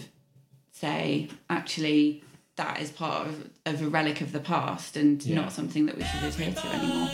say, 0.71 1.29
actually, 1.49 2.23
that 2.55 2.79
is 2.81 2.91
part 2.91 3.27
of, 3.27 3.49
of 3.65 3.81
a 3.81 3.87
relic 3.89 4.21
of 4.21 4.31
the 4.31 4.39
past 4.39 4.95
and 4.95 5.23
Yeah. 5.25 5.35
not 5.35 5.51
something 5.51 5.85
that 5.87 5.97
we 5.97 6.03
should 6.03 6.23
adhere 6.23 6.53
to 6.53 6.67
anymore? 6.67 7.09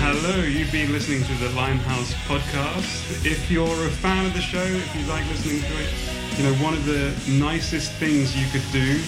Hello, 0.00 0.42
you've 0.42 0.72
been 0.72 0.92
listening 0.92 1.22
to 1.24 1.34
the 1.34 1.50
Limehouse 1.50 2.12
podcast. 2.26 3.24
If 3.26 3.50
you're 3.50 3.66
a 3.66 3.90
fan 3.90 4.26
of 4.26 4.32
the 4.34 4.40
show, 4.40 4.62
if 4.62 4.96
you 4.96 5.04
like 5.06 5.26
listening 5.28 5.60
to 5.60 5.82
it, 5.82 5.90
you 6.36 6.42
know, 6.42 6.54
one 6.54 6.74
of 6.74 6.84
the 6.84 7.14
nicest 7.30 7.92
things 7.92 8.36
you 8.36 8.46
could 8.50 8.64
do 8.72 9.00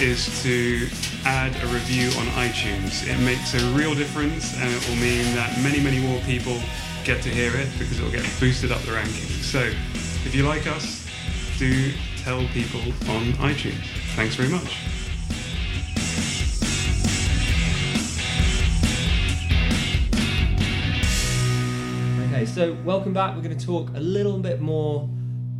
is 0.00 0.42
to 0.42 0.88
add 1.24 1.54
a 1.62 1.66
review 1.68 2.08
on 2.18 2.26
iTunes. 2.34 3.06
It 3.06 3.18
makes 3.20 3.54
a 3.54 3.64
real 3.76 3.94
difference 3.94 4.52
and 4.58 4.68
it 4.74 4.88
will 4.88 4.96
mean 4.96 5.36
that 5.36 5.56
many, 5.62 5.80
many 5.80 6.00
more 6.00 6.18
people 6.22 6.58
get 7.04 7.22
to 7.22 7.28
hear 7.28 7.54
it 7.54 7.68
because 7.78 8.00
it 8.00 8.02
will 8.02 8.10
get 8.10 8.26
boosted 8.40 8.72
up 8.72 8.80
the 8.82 8.90
rankings. 8.90 9.44
So, 9.44 9.60
if 9.60 10.34
you 10.34 10.48
like 10.48 10.66
us, 10.66 11.06
do 11.58 11.92
tell 12.16 12.44
people 12.48 12.80
on 13.08 13.34
iTunes. 13.34 13.84
Thanks 14.16 14.34
very 14.34 14.48
much. 14.48 14.76
Okay, 22.26 22.44
so 22.46 22.76
welcome 22.84 23.12
back. 23.12 23.36
We're 23.36 23.42
going 23.42 23.56
to 23.56 23.64
talk 23.64 23.90
a 23.94 24.00
little 24.00 24.38
bit 24.38 24.60
more 24.60 25.08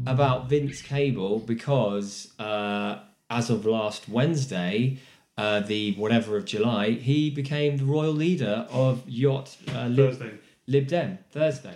about 0.06 0.48
Vince 0.48 0.82
Cable 0.82 1.38
because 1.40 2.32
uh, 2.38 3.00
as 3.30 3.50
of 3.50 3.66
last 3.66 4.08
Wednesday, 4.08 4.98
uh, 5.36 5.60
the 5.60 5.94
whatever 5.94 6.36
of 6.36 6.44
July, 6.44 6.90
he 6.90 7.30
became 7.30 7.76
the 7.76 7.84
royal 7.84 8.12
leader 8.12 8.66
of 8.70 9.02
Yacht 9.08 9.56
uh, 9.74 9.86
Lib, 9.86 10.10
Thursday. 10.10 10.38
Lib 10.66 10.86
Dem 10.86 11.18
Thursday, 11.30 11.74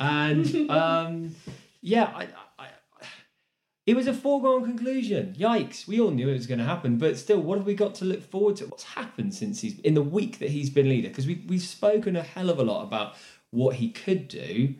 and 0.00 0.70
um, 0.70 1.34
yeah, 1.80 2.12
I, 2.14 2.28
I, 2.58 2.68
it 3.86 3.96
was 3.96 4.06
a 4.06 4.12
foregone 4.12 4.64
conclusion. 4.64 5.34
Yikes! 5.38 5.86
We 5.86 6.00
all 6.00 6.10
knew 6.10 6.28
it 6.28 6.34
was 6.34 6.46
going 6.46 6.58
to 6.58 6.64
happen, 6.64 6.98
but 6.98 7.16
still, 7.16 7.40
what 7.40 7.58
have 7.58 7.66
we 7.66 7.74
got 7.74 7.94
to 7.96 8.04
look 8.04 8.22
forward 8.22 8.56
to? 8.56 8.66
What's 8.66 8.84
happened 8.84 9.32
since 9.34 9.60
he's 9.60 9.78
in 9.80 9.94
the 9.94 10.02
week 10.02 10.40
that 10.40 10.50
he's 10.50 10.70
been 10.70 10.88
leader? 10.88 11.08
Because 11.08 11.26
we 11.26 11.44
we've 11.48 11.62
spoken 11.62 12.16
a 12.16 12.22
hell 12.22 12.50
of 12.50 12.58
a 12.58 12.64
lot 12.64 12.82
about 12.82 13.14
what 13.50 13.76
he 13.76 13.90
could 13.90 14.28
do, 14.28 14.74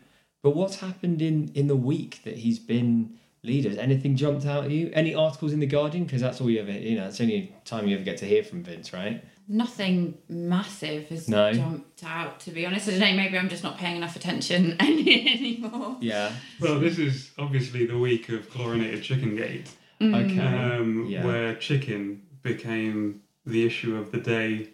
but 0.49 0.57
what's 0.57 0.76
happened 0.80 1.20
in 1.20 1.51
in 1.55 1.66
the 1.66 1.76
week 1.76 2.20
that 2.24 2.36
he's 2.38 2.59
been 2.59 3.18
leader? 3.42 3.78
Anything 3.78 4.16
jumped 4.16 4.46
out 4.46 4.64
at 4.64 4.70
you? 4.70 4.90
Any 4.94 5.14
articles 5.14 5.53
in 5.53 5.61
the 5.61 5.66
Guardian? 5.66 6.05
Because 6.05 6.22
that's 6.22 6.40
all 6.40 6.49
you 6.49 6.61
ever 6.61 6.72
you 6.72 6.96
know. 6.99 7.07
It's 7.09 7.20
only 7.20 7.55
time 7.66 7.86
you 7.86 7.94
ever 7.96 8.05
get 8.05 8.16
to 8.18 8.24
hear 8.24 8.42
from 8.42 8.62
Vince, 8.64 8.92
right? 8.94 9.22
Nothing 9.51 10.16
massive 10.28 11.09
has 11.09 11.28
No. 11.28 11.53
jumped 11.53 12.03
out, 12.05 12.40
to 12.40 12.51
be 12.51 12.64
honest. 12.66 12.88
I 12.88 12.92
don't 12.92 13.01
know, 13.01 13.12
maybe 13.16 13.38
I'm 13.38 13.49
just 13.49 13.62
not 13.62 13.76
paying 13.78 13.96
enough 13.96 14.14
attention 14.16 14.76
any, 14.80 15.26
anymore. 15.36 15.96
Yeah. 16.01 16.32
Well, 16.61 16.78
this 16.80 16.99
is 16.99 17.30
obviously 17.38 17.84
the 17.86 17.99
week 17.99 18.28
of 18.30 18.49
chlorinated 18.51 19.03
chicken 19.03 19.36
gate. 19.36 19.70
Okay. 20.03 20.38
Um, 20.40 21.07
Yeah. 21.09 21.24
Where 21.26 21.55
chicken 21.57 22.22
became 22.42 23.20
the 23.46 23.64
issue 23.66 23.96
of 23.96 24.12
the 24.12 24.18
day 24.20 24.68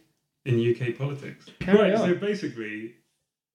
in 0.44 0.54
UK 0.60 0.96
politics. 0.98 1.46
Carry 1.60 1.78
right, 1.78 1.94
on. 1.94 2.08
so 2.08 2.14
basically, 2.16 2.94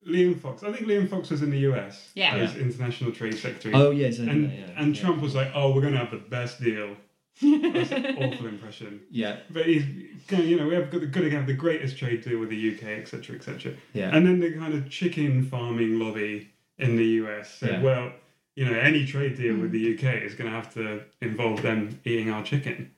Liam 0.07 0.39
Fox, 0.39 0.63
I 0.63 0.71
think 0.71 0.87
Liam 0.87 1.09
Fox 1.09 1.29
was 1.29 1.41
in 1.41 1.49
the 1.51 1.59
US 1.71 2.11
Yeah. 2.15 2.35
as 2.35 2.55
Yeah. 2.55 2.61
International 2.61 3.11
Trade 3.11 3.37
Secretary. 3.37 3.73
Oh, 3.73 3.91
yes, 3.91 4.19
I 4.19 4.23
know, 4.23 4.31
And, 4.31 4.51
yeah, 4.51 4.65
and 4.77 4.95
yeah. 4.95 5.01
Trump 5.01 5.21
was 5.21 5.35
like, 5.35 5.51
oh, 5.53 5.73
we're 5.73 5.81
going 5.81 5.93
to 5.93 5.99
have 5.99 6.11
the 6.11 6.17
best 6.17 6.61
deal. 6.61 6.95
That's 7.41 7.91
an 7.91 8.05
awful 8.17 8.47
impression. 8.47 9.01
Yeah. 9.11 9.37
But 9.49 9.65
he's, 9.65 9.83
going, 10.27 10.47
you 10.47 10.57
know, 10.57 10.67
we 10.67 10.75
have 10.75 10.89
got, 10.89 10.99
got 11.11 11.21
to 11.21 11.29
have 11.31 11.47
the 11.47 11.53
greatest 11.53 11.97
trade 11.97 12.23
deal 12.23 12.39
with 12.39 12.49
the 12.49 12.75
UK, 12.75 12.83
etc., 12.99 13.35
etc. 13.35 13.73
Yeah. 13.93 14.15
And 14.15 14.25
then 14.25 14.39
the 14.39 14.53
kind 14.53 14.73
of 14.73 14.89
chicken 14.89 15.43
farming 15.43 15.99
lobby 15.99 16.49
in 16.77 16.95
the 16.95 17.05
US 17.05 17.53
said, 17.53 17.71
Yeah. 17.71 17.81
well, 17.81 18.11
you 18.55 18.65
know, 18.65 18.77
any 18.77 19.05
trade 19.05 19.37
deal 19.37 19.55
with 19.57 19.71
mm. 19.71 19.99
the 19.99 20.07
UK 20.09 20.23
is 20.23 20.35
going 20.35 20.49
to 20.49 20.55
have 20.55 20.73
to 20.73 21.03
involve 21.21 21.61
them 21.61 21.99
eating 22.03 22.29
our 22.29 22.43
chicken. 22.43 22.91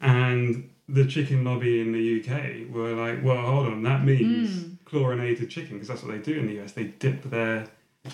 And 0.00 0.70
the 0.88 1.06
chicken 1.06 1.44
lobby 1.44 1.80
in 1.80 1.92
the 1.92 2.20
UK 2.20 2.68
were 2.74 2.92
like, 2.94 3.22
well, 3.24 3.40
hold 3.40 3.66
on, 3.68 3.82
that 3.84 4.04
means 4.04 4.50
mm. 4.50 4.73
Chlorinated 4.84 5.50
chicken, 5.50 5.74
because 5.74 5.88
that's 5.88 6.02
what 6.02 6.12
they 6.12 6.18
do 6.18 6.38
in 6.38 6.46
the 6.46 6.60
US. 6.62 6.72
They 6.72 6.84
dip 6.84 7.22
their, 7.24 7.66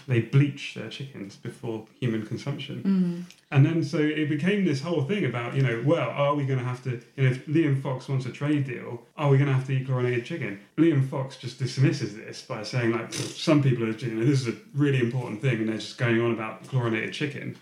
they 0.06 0.20
bleach 0.20 0.74
their 0.74 0.88
chickens 0.88 1.36
before 1.36 1.86
human 1.98 2.24
consumption. 2.24 3.26
Mm. 3.28 3.34
And 3.50 3.66
then 3.66 3.82
so 3.82 3.98
it 3.98 4.28
became 4.28 4.64
this 4.64 4.80
whole 4.80 5.02
thing 5.02 5.24
about, 5.24 5.54
you 5.54 5.62
know, 5.62 5.82
well, 5.84 6.10
are 6.10 6.34
we 6.34 6.44
going 6.46 6.58
to 6.58 6.64
have 6.64 6.82
to, 6.84 7.00
you 7.16 7.24
know, 7.24 7.30
if 7.30 7.46
Liam 7.46 7.82
Fox 7.82 8.08
wants 8.08 8.26
a 8.26 8.30
trade 8.30 8.64
deal, 8.64 9.02
are 9.16 9.28
we 9.30 9.36
going 9.36 9.48
to 9.48 9.54
have 9.54 9.66
to 9.66 9.72
eat 9.72 9.86
chlorinated 9.86 10.24
chicken? 10.24 10.60
Liam 10.76 11.08
Fox 11.08 11.36
just 11.36 11.58
dismisses 11.58 12.16
this 12.16 12.42
by 12.42 12.62
saying, 12.62 12.92
like, 12.92 13.12
some 13.12 13.62
people 13.62 13.84
are, 13.84 13.90
you 13.90 14.14
know, 14.14 14.24
this 14.24 14.40
is 14.40 14.48
a 14.48 14.56
really 14.74 15.00
important 15.00 15.42
thing 15.42 15.58
and 15.58 15.68
they're 15.68 15.78
just 15.78 15.98
going 15.98 16.20
on 16.20 16.32
about 16.32 16.66
chlorinated 16.68 17.12
chicken. 17.12 17.56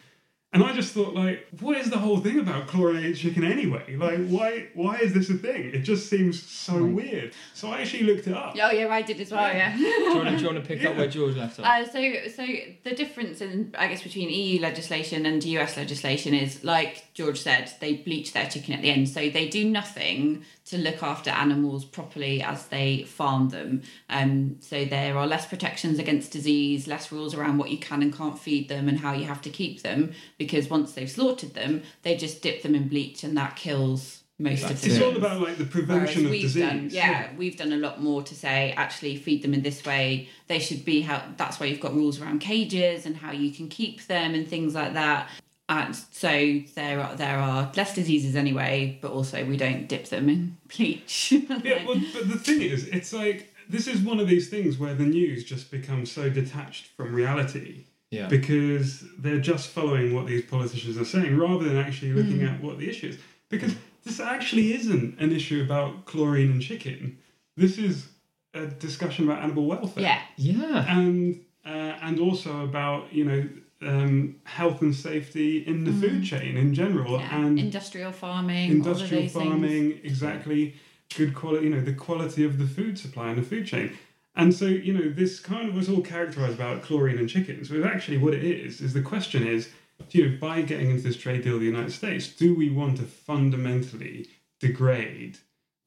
And 0.58 0.70
I 0.70 0.74
just 0.74 0.92
thought, 0.92 1.14
like, 1.14 1.46
what 1.60 1.76
is 1.76 1.90
the 1.90 1.98
whole 1.98 2.18
thing 2.18 2.40
about 2.40 2.66
chlorinated 2.66 3.16
chicken 3.16 3.44
anyway? 3.44 3.96
Like, 3.96 4.26
why 4.26 4.68
why 4.74 4.96
is 4.96 5.14
this 5.14 5.30
a 5.30 5.34
thing? 5.34 5.72
It 5.72 5.80
just 5.80 6.08
seems 6.10 6.42
so 6.42 6.84
weird. 6.84 7.32
So 7.54 7.68
I 7.68 7.80
actually 7.82 8.04
looked 8.04 8.26
it 8.26 8.34
up. 8.34 8.56
Oh, 8.60 8.70
yeah, 8.70 8.88
I 8.88 9.02
did 9.02 9.20
as 9.20 9.30
well, 9.30 9.52
yeah. 9.52 9.76
Do 9.76 9.82
you 9.82 10.14
want 10.16 10.28
to, 10.28 10.36
do 10.36 10.42
you 10.42 10.50
want 10.50 10.64
to 10.64 10.68
pick 10.68 10.84
up 10.84 10.96
where 10.96 11.06
George 11.06 11.36
left 11.36 11.60
off? 11.60 11.66
Uh, 11.66 11.84
so, 11.88 12.28
so 12.34 12.46
the 12.84 12.94
difference 12.94 13.40
in, 13.40 13.74
I 13.78 13.86
guess, 13.88 14.02
between 14.02 14.30
EU 14.30 14.60
legislation 14.60 15.26
and 15.26 15.44
US 15.44 15.76
legislation 15.76 16.34
is, 16.34 16.64
like 16.64 17.14
George 17.14 17.40
said, 17.40 17.72
they 17.80 17.94
bleach 17.94 18.32
their 18.32 18.48
chicken 18.48 18.74
at 18.74 18.82
the 18.82 18.90
end. 18.90 19.08
So 19.08 19.28
they 19.30 19.48
do 19.48 19.64
nothing 19.68 20.44
to 20.66 20.78
look 20.78 21.02
after 21.02 21.30
animals 21.30 21.84
properly 21.84 22.42
as 22.42 22.66
they 22.66 23.04
farm 23.04 23.48
them. 23.48 23.82
Um, 24.10 24.56
so 24.60 24.84
there 24.84 25.16
are 25.16 25.26
less 25.26 25.46
protections 25.46 25.98
against 25.98 26.30
disease, 26.30 26.86
less 26.86 27.10
rules 27.10 27.34
around 27.34 27.58
what 27.58 27.70
you 27.70 27.78
can 27.78 28.02
and 28.02 28.14
can't 28.14 28.38
feed 28.38 28.68
them 28.68 28.88
and 28.88 28.98
how 28.98 29.12
you 29.14 29.24
have 29.24 29.40
to 29.42 29.50
keep 29.50 29.82
them. 29.82 30.12
Because 30.36 30.47
once 30.70 30.92
they've 30.92 31.10
slaughtered 31.10 31.54
them, 31.54 31.82
they 32.02 32.16
just 32.16 32.42
dip 32.42 32.62
them 32.62 32.74
in 32.74 32.88
bleach 32.88 33.24
and 33.24 33.36
that 33.36 33.56
kills 33.56 34.22
most 34.38 34.70
of 34.70 34.80
the 34.80 34.90
It's 34.90 35.00
all 35.02 35.16
about 35.16 35.40
like 35.40 35.58
the 35.58 35.64
Whereas 35.64 35.70
prevention 35.72 36.24
of 36.26 36.30
we've 36.30 36.42
disease. 36.42 36.62
done, 36.62 36.88
yeah, 36.92 37.30
we've 37.36 37.56
done 37.56 37.72
a 37.72 37.76
lot 37.76 38.00
more 38.00 38.22
to 38.22 38.34
say 38.34 38.72
actually 38.76 39.16
feed 39.16 39.42
them 39.42 39.52
in 39.52 39.62
this 39.62 39.84
way. 39.84 40.28
They 40.46 40.60
should 40.60 40.84
be 40.84 41.00
how. 41.00 41.22
That's 41.36 41.58
why 41.58 41.66
you've 41.66 41.80
got 41.80 41.94
rules 41.94 42.20
around 42.20 42.38
cages 42.40 43.04
and 43.04 43.16
how 43.16 43.32
you 43.32 43.50
can 43.50 43.68
keep 43.68 44.06
them 44.06 44.34
and 44.34 44.46
things 44.46 44.74
like 44.74 44.94
that. 44.94 45.28
And 45.68 45.94
so 45.94 46.60
there 46.76 47.00
are 47.00 47.14
there 47.16 47.38
are 47.38 47.70
less 47.76 47.94
diseases 47.94 48.36
anyway, 48.36 48.98
but 49.02 49.10
also 49.10 49.44
we 49.44 49.56
don't 49.56 49.88
dip 49.88 50.06
them 50.08 50.28
in 50.28 50.56
bleach. 50.76 51.32
Yeah, 51.32 51.84
well, 51.84 52.00
but 52.14 52.28
the 52.28 52.38
thing 52.38 52.62
is, 52.62 52.86
it's 52.88 53.12
like 53.12 53.52
this 53.68 53.86
is 53.88 54.00
one 54.00 54.20
of 54.20 54.28
these 54.28 54.48
things 54.48 54.78
where 54.78 54.94
the 54.94 55.04
news 55.04 55.44
just 55.44 55.70
becomes 55.70 56.10
so 56.12 56.30
detached 56.30 56.86
from 56.96 57.12
reality. 57.14 57.84
Yeah. 58.10 58.26
Because 58.28 59.04
they're 59.18 59.40
just 59.40 59.68
following 59.68 60.14
what 60.14 60.26
these 60.26 60.44
politicians 60.44 60.96
are 60.96 61.04
saying 61.04 61.36
rather 61.36 61.64
than 61.64 61.76
actually 61.76 62.12
looking 62.12 62.38
Mm. 62.40 62.54
at 62.54 62.62
what 62.62 62.78
the 62.78 62.88
issue 62.88 63.08
is. 63.08 63.18
Because 63.50 63.74
this 64.04 64.18
actually 64.20 64.72
isn't 64.74 65.18
an 65.20 65.32
issue 65.32 65.62
about 65.62 66.06
chlorine 66.06 66.50
and 66.50 66.62
chicken. 66.62 67.18
This 67.56 67.76
is 67.78 68.08
a 68.54 68.66
discussion 68.66 69.24
about 69.26 69.42
animal 69.42 69.66
welfare. 69.66 70.02
Yeah. 70.02 70.20
Yeah. 70.36 70.98
And 70.98 71.40
uh, 71.66 71.98
and 72.00 72.18
also 72.18 72.64
about 72.64 73.12
you 73.12 73.24
know 73.24 73.48
um, 73.82 74.36
health 74.44 74.80
and 74.80 74.94
safety 74.94 75.58
in 75.66 75.84
the 75.84 75.92
food 75.92 76.24
chain 76.24 76.56
in 76.56 76.74
general 76.74 77.12
Yeah. 77.20 77.44
and 77.44 77.58
industrial 77.58 78.10
farming, 78.12 78.70
all 78.70 78.80
of 78.80 78.86
industrial 78.86 79.22
those 79.24 79.32
things. 79.32 79.44
farming 79.50 80.00
exactly 80.02 80.74
good 81.16 81.34
quality 81.34 81.64
you 81.66 81.70
know 81.74 81.80
the 81.80 81.92
quality 81.94 82.44
of 82.44 82.58
the 82.58 82.66
food 82.66 82.98
supply 82.98 83.28
and 83.28 83.38
the 83.38 83.42
food 83.42 83.66
chain 83.66 83.96
and 84.38 84.54
so 84.54 84.64
you 84.64 84.92
know 84.94 85.08
this 85.10 85.40
kind 85.40 85.68
of 85.68 85.74
was 85.74 85.88
all 85.88 86.00
characterized 86.00 86.54
about 86.54 86.82
chlorine 86.82 87.18
and 87.18 87.28
chickens 87.28 87.68
but 87.68 87.82
actually 87.82 88.16
what 88.16 88.32
it 88.32 88.44
is 88.44 88.80
is 88.80 88.92
the 88.94 89.02
question 89.02 89.46
is 89.46 89.68
you 90.12 90.24
know 90.30 90.36
by 90.40 90.62
getting 90.62 90.90
into 90.90 91.02
this 91.02 91.16
trade 91.16 91.42
deal 91.42 91.54
with 91.54 91.60
the 91.62 91.66
united 91.66 91.92
states 91.92 92.28
do 92.28 92.54
we 92.54 92.70
want 92.70 92.96
to 92.96 93.02
fundamentally 93.02 94.26
degrade 94.60 95.38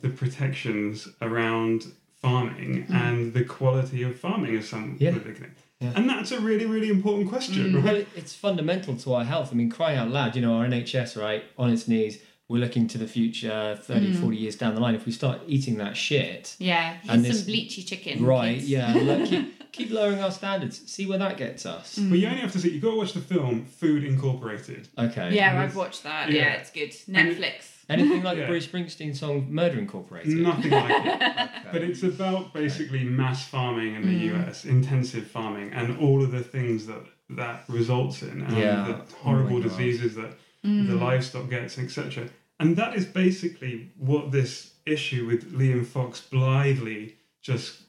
the 0.02 0.10
protections 0.10 1.08
around 1.22 1.86
farming 2.22 2.86
Mm. 2.88 2.94
and 3.04 3.34
the 3.34 3.44
quality 3.44 4.04
of 4.04 4.20
farming 4.20 4.56
as 4.56 4.68
some 4.70 4.98
Yeah. 5.00 5.12
would 5.14 5.24
think? 5.24 5.54
Yeah. 5.80 5.94
and 5.96 6.08
that's 6.10 6.32
a 6.32 6.40
really 6.40 6.66
really 6.68 6.90
important 6.90 7.28
question 7.30 7.74
Well, 7.74 7.82
right 7.84 7.96
it- 7.98 8.08
it's 8.16 8.36
fundamental 8.36 8.96
to 8.98 9.14
our 9.14 9.26
health. 9.26 9.50
I 9.52 9.56
mean, 9.56 9.70
crying 9.72 9.98
out 9.98 10.10
loud, 10.12 10.36
you 10.36 10.42
know, 10.44 10.54
our 10.54 10.66
NHS, 10.66 11.16
right, 11.28 11.44
on 11.58 11.72
its 11.76 11.88
knees, 11.88 12.20
we're 12.52 12.60
looking 12.60 12.86
to 12.90 12.98
the 12.98 13.08
future 13.08 13.80
30, 13.82 14.08
Mm. 14.14 14.22
40 14.22 14.38
years 14.38 14.56
down 14.58 14.76
the 14.76 14.82
line. 14.82 14.94
If 14.96 15.06
we 15.06 15.12
start 15.14 15.42
eating 15.48 15.78
that 15.78 15.96
shit, 15.96 16.56
Yeah, 16.60 16.98
And 17.08 17.26
here's 17.26 17.38
some 17.38 17.46
this- 17.48 17.56
bleachy 17.56 17.86
chicken. 17.88 18.26
right, 18.26 18.56
kids. 18.58 18.70
yeah, 18.70 18.94
look, 18.94 19.30
keep, 19.30 19.72
keep 19.78 19.90
lowering 19.92 20.20
our 20.20 20.32
standards. 20.32 20.82
See 20.92 21.06
where 21.06 21.18
that 21.20 21.38
gets 21.38 21.66
us. 21.66 21.98
but 21.98 22.20
you 22.20 22.28
only 22.28 22.42
have 22.42 22.52
to 22.52 22.60
see 22.60 22.70
you've 22.72 22.82
got 22.84 22.92
to 22.92 22.98
watch 22.98 23.14
the 23.14 23.22
film 23.22 23.66
food 23.66 24.04
incorporated 24.04 24.90
Okay. 24.98 25.30
Yeah, 25.34 25.52
And 25.52 25.60
I've 25.60 25.76
watched 25.78 26.04
that. 26.04 26.30
yeah. 26.30 26.40
Yeah, 26.42 26.54
it's 26.60 26.72
good. 26.72 26.92
Netflix. 27.10 27.68
Anything 27.90 28.22
like 28.24 28.38
Yeah. 28.38 28.44
the 28.44 28.48
Bruce 28.52 28.68
Springsteen 28.68 29.16
song 29.16 29.48
Murder 29.50 29.80
Incorporated? 29.80 30.38
Nothing 30.38 30.72
like 30.72 31.06
it. 31.06 31.50
But 31.72 31.82
it's 31.84 32.04
about 32.04 32.54
basically 32.54 33.04
mass 33.06 33.48
farming 33.48 33.96
in 33.96 34.02
the 34.02 34.18
Mm. 34.30 34.48
US, 34.48 34.66
intensive 34.66 35.26
farming, 35.28 35.72
and 35.74 35.98
all 36.00 36.22
of 36.22 36.32
the 36.32 36.44
things 36.44 36.86
that 36.88 37.04
that 37.30 37.64
results 37.70 38.24
in, 38.24 38.42
and 38.42 38.58
Yeah. 38.58 38.84
the 38.88 38.96
Oh 38.96 39.06
horrible 39.24 39.58
my 39.60 39.62
God. 39.62 39.70
diseases 39.70 40.16
that 40.16 40.32
Mm. 40.66 40.88
the 40.90 40.96
livestock 40.96 41.50
gets, 41.50 41.80
etc. 41.80 42.28
And 42.62 42.76
that 42.78 42.96
is 42.96 43.08
basically 43.08 43.90
what 43.98 44.32
this 44.32 44.74
issue 44.86 45.26
with 45.26 45.52
Liam 45.52 45.84
Fox 45.84 46.22
blithely 46.22 47.16
just, 47.42 47.82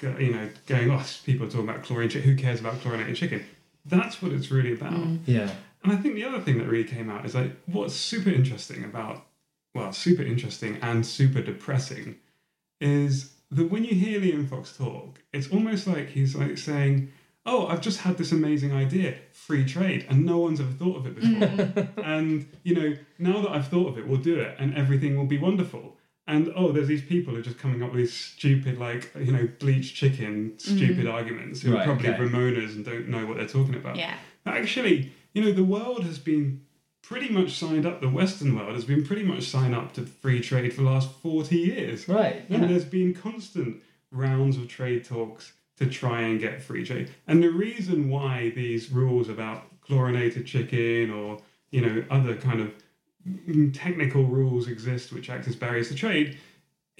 you 0.00 0.32
know, 0.32 0.48
going, 0.66 0.92
oh, 0.92 1.04
people 1.24 1.46
are 1.46 1.50
talking 1.50 1.68
about 1.68 1.82
chlorine 1.82 2.08
chicken. 2.08 2.30
Who 2.30 2.36
cares 2.36 2.60
about 2.60 2.80
chlorinated 2.80 3.16
chicken? 3.16 3.44
That's 3.84 4.22
what 4.22 4.30
it's 4.30 4.48
really 4.52 4.74
about. 4.74 4.92
Mm. 4.92 5.18
Yeah. 5.26 5.50
And 5.82 5.92
I 5.92 5.96
think 5.96 6.14
the 6.14 6.24
other 6.24 6.40
thing 6.40 6.58
that 6.58 6.68
really 6.68 6.88
came 6.88 7.10
out 7.10 7.26
is 7.26 7.34
like 7.34 7.50
what's 7.66 7.96
super 7.96 8.30
interesting 8.30 8.84
about, 8.84 9.26
well, 9.74 9.92
super 9.92 10.22
interesting 10.22 10.78
and 10.80 11.04
super 11.04 11.42
depressing 11.42 12.14
is 12.80 13.32
that 13.50 13.72
when 13.72 13.82
you 13.82 13.96
hear 13.96 14.20
Liam 14.20 14.48
Fox 14.48 14.76
talk, 14.76 15.18
it's 15.32 15.50
almost 15.50 15.88
like 15.88 16.10
he's 16.10 16.36
like 16.36 16.58
saying, 16.58 17.10
Oh, 17.44 17.66
I've 17.66 17.80
just 17.80 18.00
had 18.00 18.18
this 18.18 18.30
amazing 18.30 18.72
idea, 18.72 19.16
free 19.32 19.64
trade, 19.64 20.06
and 20.08 20.24
no 20.24 20.38
one's 20.38 20.60
ever 20.60 20.70
thought 20.70 20.98
of 20.98 21.06
it 21.06 21.16
before. 21.16 21.48
Mm. 21.48 21.88
and, 22.04 22.48
you 22.62 22.74
know, 22.74 22.96
now 23.18 23.40
that 23.42 23.50
I've 23.50 23.66
thought 23.66 23.88
of 23.88 23.98
it, 23.98 24.06
we'll 24.06 24.20
do 24.20 24.38
it 24.38 24.56
and 24.58 24.76
everything 24.76 25.16
will 25.16 25.26
be 25.26 25.38
wonderful. 25.38 25.96
And 26.28 26.52
oh, 26.54 26.70
there's 26.70 26.86
these 26.86 27.02
people 27.02 27.34
who 27.34 27.40
are 27.40 27.42
just 27.42 27.58
coming 27.58 27.82
up 27.82 27.90
with 27.90 27.98
these 27.98 28.14
stupid, 28.14 28.78
like, 28.78 29.12
you 29.18 29.32
know, 29.32 29.48
bleached 29.58 29.96
chicken, 29.96 30.56
stupid 30.58 31.06
mm. 31.06 31.12
arguments 31.12 31.62
who 31.62 31.72
Right, 31.72 31.80
are 31.80 31.84
probably 31.84 32.10
okay. 32.10 32.18
Remoaners 32.22 32.76
and 32.76 32.84
don't 32.84 33.08
know 33.08 33.26
what 33.26 33.38
they're 33.38 33.48
talking 33.48 33.74
about. 33.74 33.96
Yeah. 33.96 34.14
Actually, 34.46 35.10
you 35.32 35.42
know, 35.42 35.52
the 35.52 35.64
world 35.64 36.04
has 36.04 36.20
been 36.20 36.62
pretty 37.02 37.28
much 37.28 37.58
signed 37.58 37.84
up, 37.84 38.00
the 38.00 38.08
Western 38.08 38.56
world 38.56 38.74
has 38.74 38.84
been 38.84 39.04
pretty 39.04 39.24
much 39.24 39.42
signed 39.42 39.74
up 39.74 39.92
to 39.94 40.02
free 40.02 40.40
trade 40.40 40.72
for 40.72 40.82
the 40.82 40.88
last 40.88 41.10
40 41.20 41.56
years. 41.56 42.08
Right, 42.08 42.44
And 42.48 42.70
there's 42.70 42.84
been 42.84 43.14
constant 43.14 43.82
rounds 44.12 44.56
of 44.56 44.68
trade 44.68 45.04
talks 45.04 45.52
to 45.82 45.90
try 45.90 46.22
and 46.22 46.40
get 46.40 46.62
free 46.62 46.84
trade. 46.84 47.10
And 47.26 47.42
the 47.42 47.50
reason 47.50 48.08
why 48.08 48.50
these 48.50 48.90
rules 48.90 49.28
about 49.28 49.64
chlorinated 49.80 50.46
chicken 50.46 51.10
or 51.10 51.38
you 51.70 51.80
know 51.80 52.04
other 52.10 52.36
kind 52.36 52.60
of 52.60 52.72
technical 53.72 54.24
rules 54.24 54.68
exist 54.68 55.12
which 55.12 55.30
act 55.30 55.46
as 55.48 55.56
barriers 55.56 55.88
to 55.88 55.94
trade 55.94 56.38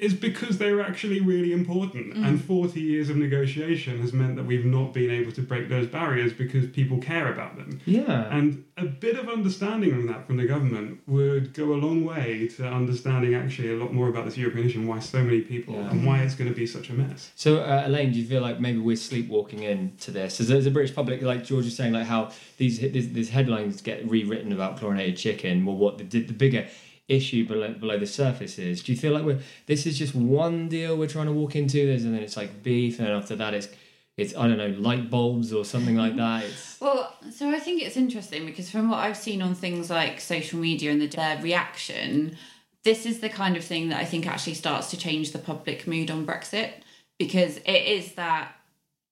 is 0.02 0.14
because 0.14 0.58
they're 0.58 0.80
actually 0.80 1.20
really 1.20 1.52
important. 1.52 2.14
Mm. 2.14 2.26
And 2.26 2.44
40 2.44 2.80
years 2.80 3.08
of 3.08 3.16
negotiation 3.16 4.00
has 4.00 4.12
meant 4.12 4.34
that 4.34 4.44
we've 4.44 4.64
not 4.64 4.92
been 4.92 5.12
able 5.12 5.30
to 5.30 5.40
break 5.40 5.68
those 5.68 5.86
barriers 5.86 6.32
because 6.32 6.66
people 6.70 6.98
care 6.98 7.32
about 7.32 7.56
them. 7.56 7.80
Yeah. 7.86 8.28
And 8.36 8.64
a 8.76 8.84
bit 8.84 9.16
of 9.16 9.28
understanding 9.28 9.92
of 9.92 10.08
that 10.08 10.26
from 10.26 10.38
the 10.38 10.44
government 10.44 10.98
would 11.06 11.54
go 11.54 11.72
a 11.72 11.78
long 11.78 12.04
way 12.04 12.48
to 12.56 12.66
understanding 12.66 13.34
actually 13.34 13.70
a 13.70 13.76
lot 13.76 13.94
more 13.94 14.08
about 14.08 14.24
this 14.24 14.36
European 14.36 14.66
issue 14.66 14.80
and 14.80 14.88
why 14.88 14.98
so 14.98 15.22
many 15.22 15.40
people 15.40 15.76
and 15.76 16.04
why 16.04 16.18
it's 16.22 16.34
going 16.34 16.50
to 16.50 16.56
be 16.56 16.66
such 16.66 16.90
a 16.90 16.94
mess. 16.94 17.30
So, 17.36 17.58
uh, 17.58 17.84
Elaine, 17.86 18.10
do 18.10 18.18
you 18.18 18.26
feel 18.26 18.42
like 18.42 18.58
maybe 18.58 18.78
we're 18.78 18.96
sleepwalking 18.96 19.62
into 19.62 20.10
this? 20.10 20.40
As, 20.40 20.50
as 20.50 20.66
a 20.66 20.70
British 20.72 20.96
public, 20.96 21.22
like 21.22 21.44
George 21.44 21.66
is 21.66 21.76
saying, 21.76 21.92
like 21.92 22.06
how 22.06 22.32
these 22.56 22.80
these, 22.80 23.12
these 23.12 23.30
headlines 23.30 23.80
get 23.80 24.08
rewritten 24.10 24.52
about 24.52 24.78
chlorinated 24.78 25.16
chicken. 25.16 25.64
Well, 25.64 25.76
what 25.76 25.98
the, 25.98 26.04
the 26.04 26.32
bigger 26.32 26.66
issue 27.12 27.46
below 27.46 27.72
below 27.74 27.98
the 27.98 28.06
surface 28.06 28.58
is? 28.58 28.82
Do 28.82 28.92
you 28.92 28.98
feel 28.98 29.12
like 29.12 29.24
we're 29.24 29.40
this 29.66 29.86
is 29.86 29.98
just 29.98 30.14
one 30.14 30.68
deal 30.68 30.96
we're 30.96 31.08
trying 31.08 31.26
to 31.26 31.32
walk 31.32 31.56
into, 31.56 31.86
There's 31.86 32.04
and 32.04 32.14
then 32.14 32.22
it's 32.22 32.36
like 32.36 32.62
beef, 32.62 32.98
and 32.98 33.08
after 33.08 33.36
that 33.36 33.54
it's 33.54 33.68
it's 34.16 34.36
I 34.36 34.48
don't 34.48 34.58
know 34.58 34.74
light 34.78 35.10
bulbs 35.10 35.52
or 35.52 35.64
something 35.64 35.96
like 35.96 36.16
that. 36.16 36.44
It's 36.44 36.80
Well, 36.80 37.14
so 37.30 37.50
I 37.50 37.58
think 37.58 37.82
it's 37.82 37.96
interesting 37.96 38.46
because 38.46 38.70
from 38.70 38.90
what 38.90 38.98
I've 38.98 39.16
seen 39.16 39.42
on 39.42 39.54
things 39.54 39.90
like 39.90 40.20
social 40.20 40.58
media 40.58 40.90
and 40.90 41.00
the, 41.00 41.06
their 41.06 41.40
reaction, 41.42 42.36
this 42.84 43.06
is 43.06 43.20
the 43.20 43.28
kind 43.28 43.56
of 43.56 43.64
thing 43.64 43.88
that 43.90 44.00
I 44.00 44.04
think 44.04 44.26
actually 44.26 44.54
starts 44.54 44.90
to 44.90 44.96
change 44.96 45.32
the 45.32 45.38
public 45.38 45.86
mood 45.86 46.10
on 46.10 46.26
Brexit 46.26 46.72
because 47.18 47.58
it 47.58 47.86
is 47.86 48.14
that 48.14 48.52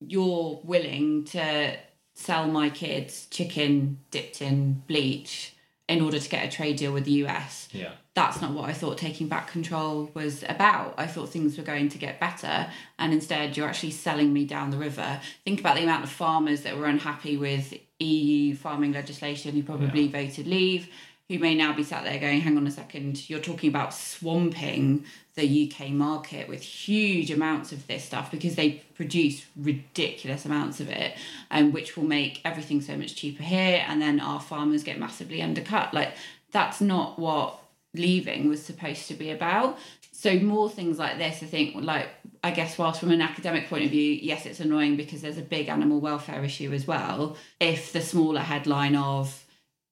you're 0.00 0.60
willing 0.64 1.24
to 1.24 1.76
sell 2.14 2.46
my 2.48 2.68
kids 2.68 3.26
chicken 3.30 3.98
dipped 4.10 4.42
in 4.42 4.82
bleach 4.86 5.54
in 5.90 6.00
order 6.00 6.20
to 6.20 6.28
get 6.28 6.46
a 6.46 6.48
trade 6.48 6.76
deal 6.76 6.92
with 6.92 7.04
the 7.04 7.24
US. 7.24 7.68
yeah. 7.72 7.92
That's 8.14 8.40
not 8.40 8.52
what 8.52 8.68
I 8.68 8.72
thought 8.72 8.98
taking 8.98 9.28
back 9.28 9.48
control 9.48 10.10
was 10.14 10.44
about. 10.48 10.94
I 10.98 11.06
thought 11.06 11.30
things 11.30 11.56
were 11.56 11.64
going 11.64 11.88
to 11.90 11.98
get 11.98 12.20
better, 12.20 12.68
and 12.98 13.12
instead, 13.12 13.56
you're 13.56 13.68
actually 13.68 13.92
selling 13.92 14.32
me 14.32 14.44
down 14.44 14.70
the 14.70 14.76
river. 14.76 15.20
Think 15.44 15.60
about 15.60 15.76
the 15.76 15.84
amount 15.84 16.04
of 16.04 16.10
farmers 16.10 16.62
that 16.62 16.76
were 16.76 16.86
unhappy 16.86 17.36
with 17.36 17.72
EU 18.00 18.54
farming 18.56 18.92
legislation 18.92 19.54
who 19.54 19.62
probably 19.62 20.08
voted 20.08 20.46
leave, 20.46 20.88
who 21.30 21.38
may 21.38 21.54
now 21.54 21.72
be 21.72 21.84
sat 21.84 22.02
there 22.02 22.18
going, 22.18 22.40
hang 22.40 22.56
on 22.56 22.66
a 22.66 22.70
second, 22.72 23.30
you're 23.30 23.38
talking 23.38 23.70
about 23.70 23.94
swamping 23.94 25.04
the 25.36 25.72
UK 25.72 25.90
market 25.90 26.48
with 26.48 26.60
huge 26.60 27.30
amounts 27.30 27.70
of 27.70 27.86
this 27.86 28.02
stuff 28.02 28.32
because 28.32 28.56
they 28.56 28.82
produce 28.96 29.46
ridiculous 29.56 30.44
amounts 30.44 30.80
of 30.80 30.88
it, 30.88 31.16
and 31.48 31.72
which 31.72 31.96
will 31.96 32.02
make 32.02 32.40
everything 32.44 32.80
so 32.80 32.96
much 32.96 33.14
cheaper 33.14 33.44
here, 33.44 33.84
and 33.86 34.02
then 34.02 34.18
our 34.18 34.40
farmers 34.40 34.82
get 34.82 34.98
massively 34.98 35.40
undercut. 35.40 35.94
Like, 35.94 36.14
that's 36.50 36.80
not 36.80 37.16
what 37.16 37.62
leaving 37.94 38.48
was 38.48 38.60
supposed 38.60 39.06
to 39.06 39.14
be 39.14 39.30
about. 39.30 39.78
So 40.10 40.36
more 40.40 40.68
things 40.68 40.98
like 40.98 41.16
this, 41.18 41.44
I 41.44 41.46
think, 41.46 41.76
like 41.76 42.08
I 42.42 42.50
guess, 42.50 42.76
whilst 42.76 42.98
from 42.98 43.12
an 43.12 43.22
academic 43.22 43.68
point 43.68 43.84
of 43.84 43.90
view, 43.92 44.18
yes, 44.20 44.46
it's 44.46 44.58
annoying 44.58 44.96
because 44.96 45.22
there's 45.22 45.38
a 45.38 45.42
big 45.42 45.68
animal 45.68 46.00
welfare 46.00 46.42
issue 46.42 46.72
as 46.72 46.88
well. 46.88 47.36
If 47.60 47.92
the 47.92 48.00
smaller 48.00 48.40
headline 48.40 48.96
of 48.96 49.44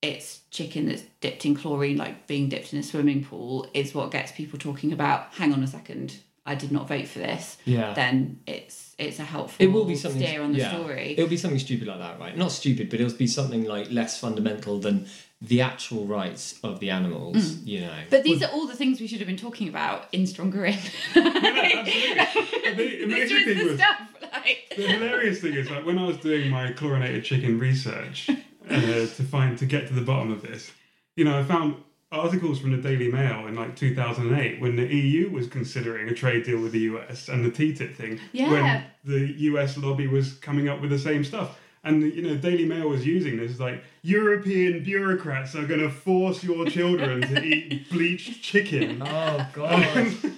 it's 0.03 0.42
chicken 0.51 0.86
that's 0.86 1.03
dipped 1.20 1.44
in 1.44 1.55
chlorine, 1.55 1.96
like 1.96 2.26
being 2.26 2.49
dipped 2.49 2.72
in 2.72 2.78
a 2.78 2.82
swimming 2.82 3.24
pool, 3.24 3.66
is 3.74 3.94
what 3.94 4.11
gets 4.11 4.32
people 4.32 4.59
talking 4.59 4.92
about. 4.92 5.34
Hang 5.34 5.53
on 5.53 5.62
a 5.62 5.66
second, 5.66 6.18
I 6.49 6.55
did 6.55 6.72
not 6.72 6.88
vote 6.88 7.07
for 7.07 7.18
this. 7.18 7.59
Yeah. 7.66 7.92
Then 7.92 8.40
it's 8.46 8.94
it's 8.99 9.18
a 9.18 9.24
helpful 9.24 9.64
It 9.64 9.70
will 9.70 9.84
be 9.84 9.94
something 9.94 10.22
steer 10.22 10.42
on 10.42 10.53
the 10.53 10.61
yeah. 10.61 10.72
story. 10.72 11.12
It'll 11.12 11.28
be 11.28 11.36
something 11.36 11.59
stupid 11.59 11.86
like 11.86 11.99
that, 11.99 12.18
right? 12.18 12.36
Not 12.36 12.53
stupid, 12.53 12.88
but 12.88 13.01
it'll 13.01 13.16
be 13.16 13.26
something 13.26 13.64
like 13.64 13.90
less 13.90 14.18
fundamental 14.18 14.78
than 14.78 15.07
the 15.42 15.61
actual 15.61 16.07
rights 16.07 16.59
of 16.64 16.80
the 16.80 16.88
animals. 16.88 17.36
Mm. 17.36 17.66
You 17.66 17.80
know. 17.82 17.99
But 18.09 18.22
these 18.22 18.42
are 18.42 18.51
all 18.51 18.66
the 18.66 18.74
things 18.74 18.99
we 18.99 19.07
should 19.07 19.18
have 19.18 19.28
been 19.28 19.36
talking 19.36 19.68
about 19.68 20.07
in 20.12 20.26
Stronger 20.26 20.64
In. 20.64 20.78
The 21.14 22.74
This 22.76 23.05
amazing 23.05 23.46
was 23.46 23.57
the 23.57 23.64
was, 23.64 23.78
stuff. 23.78 24.01
Like, 24.32 24.72
the 24.76 24.82
hilarious 24.82 25.40
thing 25.40 25.55
is 25.55 25.70
like 25.70 25.84
when 25.84 25.99
I 25.99 26.07
was 26.07 26.18
doing 26.18 26.51
my 26.51 26.72
chlorinated 26.72 27.24
chicken 27.24 27.59
research 27.59 28.30
uh, 28.70 29.06
to 29.06 29.22
find 29.22 29.58
to 29.58 29.66
get 29.66 29.88
to 29.88 29.94
the 29.94 30.02
bottom 30.02 30.30
of 30.32 30.42
this, 30.42 30.70
you 31.16 31.24
know, 31.24 31.38
I 31.38 31.44
found 31.44 31.76
articles 32.10 32.58
from 32.58 32.70
the 32.72 32.78
Daily 32.78 33.10
Mail 33.12 33.46
in 33.46 33.54
like 33.54 33.76
2008 33.76 34.60
when 34.60 34.76
the 34.76 34.86
EU 34.86 35.30
was 35.30 35.46
considering 35.46 36.08
a 36.08 36.14
trade 36.14 36.44
deal 36.44 36.60
with 36.60 36.72
the 36.72 36.80
US 36.80 37.28
and 37.28 37.44
the 37.44 37.50
TTIP 37.50 37.94
thing, 37.94 38.18
Yeah. 38.32 38.50
when 38.50 38.84
the 39.04 39.32
US 39.50 39.76
lobby 39.76 40.06
was 40.06 40.32
coming 40.34 40.68
up 40.68 40.80
with 40.80 40.90
the 40.90 40.98
same 40.98 41.22
stuff. 41.24 41.58
And 41.84 42.02
you 42.02 42.22
know, 42.22 42.36
Daily 42.36 42.64
Mail 42.64 42.88
was 42.88 43.06
using 43.06 43.36
this 43.36 43.60
like 43.60 43.82
European 44.02 44.82
bureaucrats 44.82 45.54
are 45.54 45.66
going 45.66 45.80
to 45.80 45.90
force 45.90 46.42
your 46.42 46.66
children 46.66 47.20
to 47.22 47.42
eat 47.44 47.88
bleached 47.90 48.42
chicken. 48.42 49.02
Oh 49.04 49.46
God. 49.52 49.86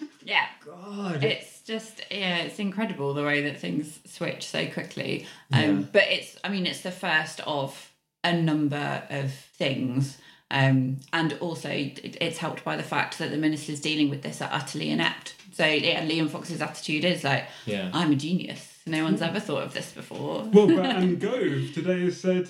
yeah. 0.24 0.47
God. 0.64 1.22
It's 1.24 1.62
just 1.62 2.03
yeah, 2.11 2.39
it's 2.39 2.59
incredible 2.59 3.14
the 3.14 3.22
way 3.24 3.43
that 3.43 3.59
things 3.61 4.01
switch 4.07 4.47
so 4.47 4.66
quickly. 4.66 5.26
Um, 5.53 5.89
but 5.93 6.03
it's 6.09 6.37
I 6.45 6.49
mean 6.49 6.66
it's 6.66 6.83
the 6.83 6.91
first 6.91 7.41
of 7.47 7.89
a 8.25 8.33
number 8.35 9.03
of 9.11 9.33
things. 9.33 10.18
Um, 10.53 10.97
and 11.12 11.35
also 11.35 11.68
it's 11.71 12.39
helped 12.39 12.64
by 12.64 12.77
the 12.77 12.83
fact 12.83 13.18
that 13.18 13.31
the 13.31 13.37
ministers 13.37 13.81
dealing 13.81 14.11
with 14.11 14.23
this 14.23 14.43
are 14.43 14.51
utterly 14.53 14.91
inept. 14.91 15.35
So 15.53 15.64
yeah, 15.64 16.05
Liam 16.07 16.29
Fox's 16.29 16.61
attitude 16.61 17.05
is 17.05 17.23
like, 17.23 17.47
Yeah. 17.66 17.91
I'm 17.95 18.12
a 18.12 18.16
genius. 18.16 18.66
No 18.87 19.05
one's 19.05 19.23
ever 19.23 19.39
thought 19.39 19.62
of 19.62 19.75
this 19.75 19.93
before. 19.93 20.43
Well, 20.53 20.66
but 20.66 20.85
and 20.97 21.21
Gove 21.21 21.73
today 21.73 22.01
has 22.01 22.18
said 22.21 22.49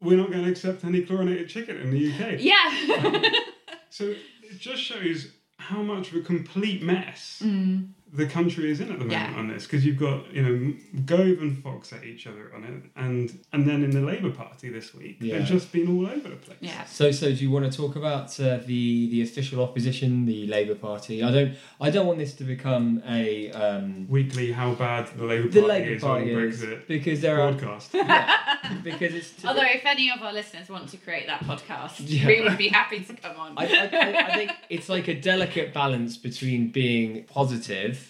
we're 0.00 0.16
not 0.18 0.30
going 0.30 0.44
to 0.44 0.50
accept 0.50 0.84
any 0.84 1.02
chlorinated 1.02 1.48
chicken 1.48 1.76
in 1.80 1.90
the 1.90 2.12
UK. 2.12 2.36
yeah. 2.38 3.30
So 3.90 4.06
it 4.10 4.58
just 4.58 4.82
shows 4.82 5.30
how 5.56 5.80
much 5.82 6.10
of 6.10 6.16
a 6.16 6.20
complete 6.20 6.82
mess 6.82 7.40
Mm. 7.44 7.88
The 8.14 8.26
country 8.26 8.70
is 8.70 8.78
in 8.80 8.90
at 8.92 8.98
the 9.00 9.04
moment 9.04 9.12
Yeah. 9.32 9.38
on 9.40 9.48
this 9.48 9.64
because 9.64 9.84
you've 9.84 9.98
got 9.98 10.32
you 10.32 10.42
know 10.42 10.74
Gove 11.04 11.38
and 11.44 11.60
Fox 11.62 11.92
at 11.92 12.04
each 12.04 12.26
other 12.26 12.50
on 12.54 12.62
it, 12.64 12.82
and 12.96 13.38
and 13.52 13.66
then 13.68 13.82
in 13.82 13.90
the 13.90 14.00
Labour 14.00 14.30
Party 14.30 14.68
this 14.70 14.94
week 14.94 15.16
Yeah. 15.20 15.38
they've 15.38 15.46
just 15.46 15.72
been 15.72 15.88
all 15.88 16.06
over 16.06 16.28
the 16.28 16.36
place. 16.36 16.58
Yeah. 16.60 16.84
So, 16.84 17.10
so 17.10 17.26
do 17.28 17.36
you 17.44 17.50
want 17.50 17.70
to 17.70 17.76
talk 17.76 17.96
about 17.96 18.38
uh, 18.40 18.58
the 18.64 19.08
the 19.10 19.22
official 19.22 19.62
opposition, 19.62 20.26
the 20.26 20.46
Labour 20.46 20.76
Party? 20.76 21.22
I 21.22 21.30
don't, 21.32 21.54
I 21.80 21.90
don't 21.90 22.06
want 22.06 22.18
this 22.18 22.34
to 22.34 22.44
become 22.44 23.02
a 23.08 23.50
um, 23.52 24.06
Weekly, 24.08 24.52
how 24.52 24.74
bad 24.74 25.08
the 25.16 25.24
Labour 25.24 25.48
the 25.48 25.60
Party 25.62 25.72
Labour 25.74 25.90
is 25.94 26.02
Party 26.02 26.34
on 26.34 26.42
is 26.44 26.62
Brexit 26.62 26.86
because 26.86 27.20
there 27.20 27.40
are 27.40 27.52
broadcast. 27.52 27.92
because 28.84 29.14
it's 29.14 29.44
Although 29.44 29.62
if 29.62 29.84
any 29.84 30.10
of 30.10 30.22
our 30.22 30.32
listeners 30.32 30.68
want 30.68 30.88
to 30.90 30.96
create 30.98 31.26
that 31.26 31.40
podcast, 31.40 31.96
Yeah. 32.00 32.26
we 32.26 32.40
would 32.42 32.58
be 32.58 32.68
happy 32.68 33.00
to 33.00 33.14
come 33.14 33.36
on. 33.36 33.54
I, 33.56 33.64
I, 33.66 33.88
I, 33.92 34.26
I 34.28 34.34
think 34.36 34.50
it's 34.70 34.88
like 34.88 35.08
a 35.08 35.14
delicate 35.14 35.72
balance 35.74 36.16
between 36.16 36.70
being 36.70 37.24
positive 37.24 38.03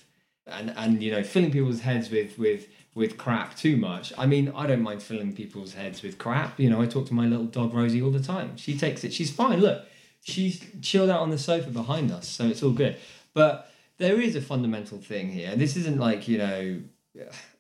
and 0.46 0.72
and 0.76 1.02
you 1.02 1.10
know 1.10 1.22
filling 1.22 1.50
people's 1.50 1.80
heads 1.80 2.10
with 2.10 2.38
with 2.38 2.66
with 2.94 3.16
crap 3.18 3.56
too 3.56 3.76
much. 3.76 4.12
I 4.16 4.26
mean, 4.26 4.52
I 4.54 4.66
don't 4.66 4.82
mind 4.82 5.02
filling 5.02 5.32
people's 5.34 5.74
heads 5.74 6.02
with 6.02 6.16
crap. 6.18 6.60
You 6.60 6.70
know, 6.70 6.80
I 6.80 6.86
talk 6.86 7.06
to 7.08 7.14
my 7.14 7.26
little 7.26 7.46
dog 7.46 7.74
Rosie 7.74 8.00
all 8.02 8.12
the 8.12 8.22
time. 8.22 8.56
She 8.56 8.78
takes 8.78 9.02
it. 9.02 9.12
She's 9.12 9.32
fine. 9.32 9.60
Look, 9.60 9.84
she's 10.22 10.64
chilled 10.80 11.10
out 11.10 11.20
on 11.20 11.30
the 11.30 11.38
sofa 11.38 11.70
behind 11.70 12.12
us, 12.12 12.28
so 12.28 12.46
it's 12.46 12.62
all 12.62 12.70
good. 12.70 12.96
But 13.32 13.70
there 13.98 14.20
is 14.20 14.36
a 14.36 14.40
fundamental 14.40 14.98
thing 14.98 15.30
here. 15.32 15.56
This 15.56 15.76
isn't 15.76 15.98
like 15.98 16.28
you 16.28 16.38
know, 16.38 16.80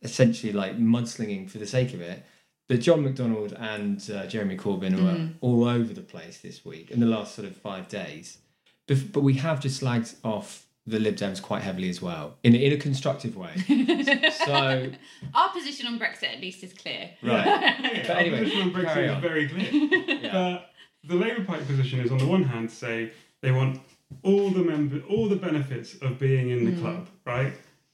essentially 0.02 0.52
like 0.52 0.78
mudslinging 0.78 1.48
for 1.50 1.58
the 1.58 1.66
sake 1.66 1.94
of 1.94 2.00
it. 2.00 2.22
But 2.68 2.80
John 2.80 3.04
McDonnell 3.04 3.54
and 3.60 4.10
uh, 4.10 4.26
Jeremy 4.26 4.56
Corbyn 4.56 4.94
were 4.96 5.12
Mhm. 5.18 5.34
all 5.42 5.64
over 5.64 5.92
the 5.92 6.00
place 6.00 6.38
this 6.38 6.64
week 6.64 6.90
in 6.90 6.98
the 7.00 7.06
last 7.06 7.34
sort 7.34 7.46
of 7.46 7.56
five 7.56 7.88
days. 7.88 8.38
But, 8.86 9.12
but 9.12 9.20
we 9.22 9.34
have 9.34 9.60
just 9.60 9.82
slagged 9.82 10.14
off 10.24 10.66
the 10.86 10.98
Lib 10.98 11.16
Dems 11.16 11.40
quite 11.40 11.62
heavily 11.62 11.88
as 11.88 12.02
well, 12.02 12.36
in, 12.42 12.54
in 12.54 12.72
a 12.72 12.76
constructive 12.76 13.36
way. 13.36 13.52
so, 14.44 14.90
Our 15.34 15.48
position 15.50 15.86
on 15.86 15.98
Brexit 15.98 16.34
at 16.34 16.40
least 16.40 16.62
is 16.62 16.72
clear. 16.74 17.10
right. 17.22 17.46
Yeah, 17.80 18.02
But 18.02 18.10
our 18.10 18.16
anyway, 18.18 18.38
position 18.44 18.62
on 18.62 18.70
Brexit 18.72 18.94
carry 18.94 19.08
is 19.08 19.20
very 19.22 19.48
clear. 19.48 20.30
But 20.32 20.70
the 21.04 21.14
Labour 21.16 21.44
Party 21.44 21.64
position 21.64 22.00
is 22.00 22.10
on 22.10 22.18
the 22.18 22.26
one 22.26 22.42
hand 22.44 22.70
say 22.70 23.12
they 23.42 23.50
want 23.52 23.80
all 24.22 24.50
the 24.50 24.62
member 24.62 25.00
all 25.08 25.28
the 25.28 25.36
benefits 25.36 25.94
of 26.02 26.18
being 26.18 26.50
in 26.50 26.64
the 26.64 26.72
Mm. 26.72 26.80
club, 26.80 27.08
right? 27.26 27.52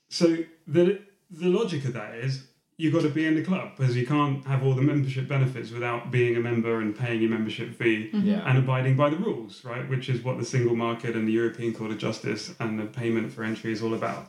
So 0.08 0.38
the 0.66 1.00
the 1.30 1.48
logic 1.48 1.84
of 1.84 1.92
that 1.94 2.14
is 2.16 2.46
you've 2.80 2.94
got 2.94 3.02
to 3.02 3.08
be 3.10 3.26
in 3.26 3.34
the 3.34 3.44
club 3.50 3.66
because 3.76 3.94
you 3.96 4.06
can't 4.06 4.44
have 4.46 4.60
all 4.64 4.74
the 4.74 4.82
membership 4.92 5.28
benefits 5.28 5.70
without 5.70 6.10
being 6.10 6.34
a 6.36 6.40
member 6.40 6.80
and 6.80 6.96
paying 6.98 7.20
your 7.20 7.30
membership 7.30 7.68
fee 7.74 8.10
Mm-hmm. 8.12 8.26
Yeah. 8.26 8.48
and 8.48 8.56
abiding 8.58 8.96
by 8.96 9.08
the 9.10 9.16
rules, 9.16 9.64
right? 9.64 9.86
Which 9.88 10.08
is 10.08 10.22
what 10.24 10.38
the 10.38 10.44
single 10.44 10.76
market 10.76 11.14
and 11.16 11.28
the 11.28 11.32
European 11.32 11.74
Court 11.74 11.90
of 11.90 11.98
Justice 11.98 12.54
and 12.60 12.78
the 12.80 12.86
payment 12.86 13.32
for 13.32 13.44
entry 13.44 13.70
is 13.72 13.82
all 13.82 13.94
about, 13.94 14.22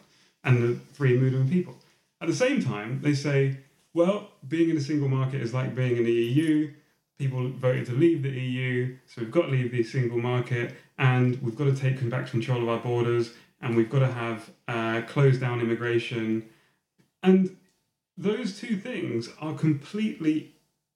and 0.44 0.54
the 0.64 0.72
free 0.94 1.16
movement 1.18 1.46
of 1.46 1.50
people. 1.52 1.76
At 2.20 2.28
the 2.28 2.36
same 2.46 2.62
time, 2.62 3.00
they 3.02 3.14
say, 3.14 3.58
well, 3.94 4.18
being 4.48 4.70
in 4.70 4.78
a 4.78 4.82
single 4.82 5.08
market 5.10 5.40
is 5.42 5.54
like 5.54 5.74
being 5.74 5.96
in 5.98 6.04
the 6.04 6.12
EU. 6.12 6.72
People 7.18 7.50
voted 7.50 7.86
to 7.88 7.94
leave 7.94 8.22
the 8.24 8.30
EU, 8.30 8.96
so 9.08 9.22
we've 9.22 9.32
got 9.38 9.44
to 9.44 9.52
leave 9.58 9.72
the 9.72 9.84
single 9.84 10.18
market, 10.18 10.68
and 10.98 11.42
we've 11.42 11.56
got 11.62 11.66
to 11.66 11.76
take 11.76 11.98
back 12.10 12.28
control 12.28 12.62
of 12.64 12.70
our 12.70 12.80
borders, 12.80 13.26
and 13.62 13.76
we've 13.78 13.90
got 13.96 14.00
to 14.00 14.12
have 14.24 14.50
uh, 14.68 15.02
closed 15.08 15.40
down 15.40 15.62
immigration. 15.62 16.44
And 17.24 17.56
those 18.22 18.60
two 18.60 18.76
things 18.78 19.30
are 19.40 19.54
completely 19.54 20.52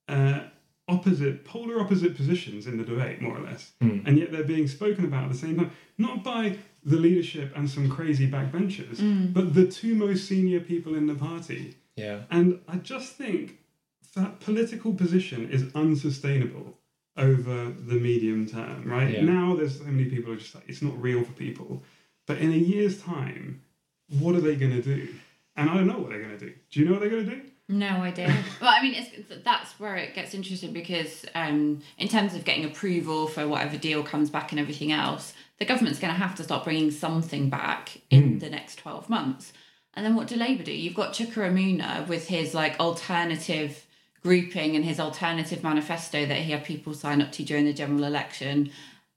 uh, 0.08 0.40
opposite, 0.88 1.44
polar 1.44 1.80
opposite 1.80 2.14
positions 2.16 2.66
in 2.66 2.76
the 2.78 2.84
debate, 2.84 3.20
more 3.20 3.36
or 3.36 3.40
less, 3.40 3.72
Hmm. 3.80 3.98
and 4.06 4.16
yet 4.18 4.30
they're 4.32 4.44
being 4.44 4.68
spoken 4.68 5.04
about 5.04 5.24
at 5.24 5.32
the 5.32 5.38
same 5.38 5.56
time, 5.56 5.70
not 5.98 6.22
by 6.22 6.58
the 6.84 6.96
leadership 6.96 7.52
and 7.56 7.68
some 7.68 7.88
crazy 7.90 8.30
backbenchers, 8.30 8.98
Mm. 8.98 9.32
but 9.32 9.54
the 9.54 9.66
two 9.66 9.96
most 9.96 10.26
senior 10.28 10.60
people 10.60 10.94
in 10.94 11.06
the 11.08 11.16
party. 11.16 11.74
Yeah. 11.96 12.22
And 12.30 12.60
I 12.68 12.76
just 12.76 13.14
think 13.16 13.58
that 14.14 14.38
political 14.38 14.92
position 14.94 15.50
is 15.50 15.64
unsustainable 15.74 16.78
over 17.16 17.70
the 17.90 17.94
medium 18.08 18.46
term, 18.46 18.84
right? 18.84 19.14
Yeah. 19.14 19.22
Now 19.24 19.56
there's 19.56 19.78
so 19.78 19.84
many 19.86 20.04
people 20.08 20.26
who 20.26 20.34
are 20.34 20.36
just 20.40 20.54
like, 20.54 20.68
it's 20.68 20.82
not 20.82 21.00
real 21.02 21.24
for 21.24 21.32
people. 21.32 21.82
But 22.26 22.38
in 22.38 22.52
a 22.52 22.56
year's 22.56 23.00
time, 23.02 23.62
what 24.20 24.36
are 24.36 24.40
they 24.40 24.54
going 24.54 24.72
to 24.72 24.82
do? 24.82 25.08
And 25.56 25.70
I 25.70 25.74
don't 25.74 25.86
know 25.86 25.98
what 25.98 26.10
they're 26.10 26.22
going 26.22 26.38
to 26.38 26.46
do. 26.46 26.52
Do 26.70 26.80
you 26.80 26.86
know 26.86 26.92
what 26.92 27.00
they're 27.00 27.10
going 27.10 27.26
to 27.26 27.36
do? 27.36 27.42
No 27.68 27.88
idea. 27.88 28.28
well, 28.60 28.72
I 28.72 28.82
mean, 28.82 28.94
it's, 28.94 29.42
that's 29.42 29.78
where 29.80 29.96
it 29.96 30.14
gets 30.14 30.34
interesting 30.34 30.72
because, 30.72 31.24
um, 31.34 31.80
in 31.98 32.08
terms 32.08 32.34
of 32.34 32.44
getting 32.44 32.64
approval 32.64 33.26
for 33.26 33.48
whatever 33.48 33.76
deal 33.76 34.02
comes 34.02 34.30
back 34.30 34.52
and 34.52 34.60
everything 34.60 34.92
else, 34.92 35.34
the 35.58 35.64
government's 35.64 35.98
going 35.98 36.12
to 36.12 36.18
have 36.18 36.34
to 36.36 36.44
start 36.44 36.64
bringing 36.64 36.90
something 36.90 37.48
back 37.48 38.00
in 38.10 38.38
the 38.38 38.50
next 38.50 38.76
12 38.76 39.08
months. 39.08 39.52
And 39.94 40.04
then 40.04 40.14
what 40.14 40.28
do 40.28 40.36
Labour 40.36 40.62
do? 40.62 40.72
You've 40.72 40.94
got 40.94 41.14
Chuka 41.14 41.50
Umunna 41.50 42.06
with 42.06 42.28
his 42.28 42.54
like 42.54 42.78
alternative 42.78 43.86
grouping 44.22 44.76
and 44.76 44.84
his 44.84 45.00
alternative 45.00 45.62
manifesto 45.62 46.26
that 46.26 46.38
he 46.38 46.52
had 46.52 46.64
people 46.64 46.92
sign 46.92 47.22
up 47.22 47.32
to 47.32 47.42
during 47.42 47.64
the 47.64 47.72
general 47.72 48.04
election. 48.04 48.70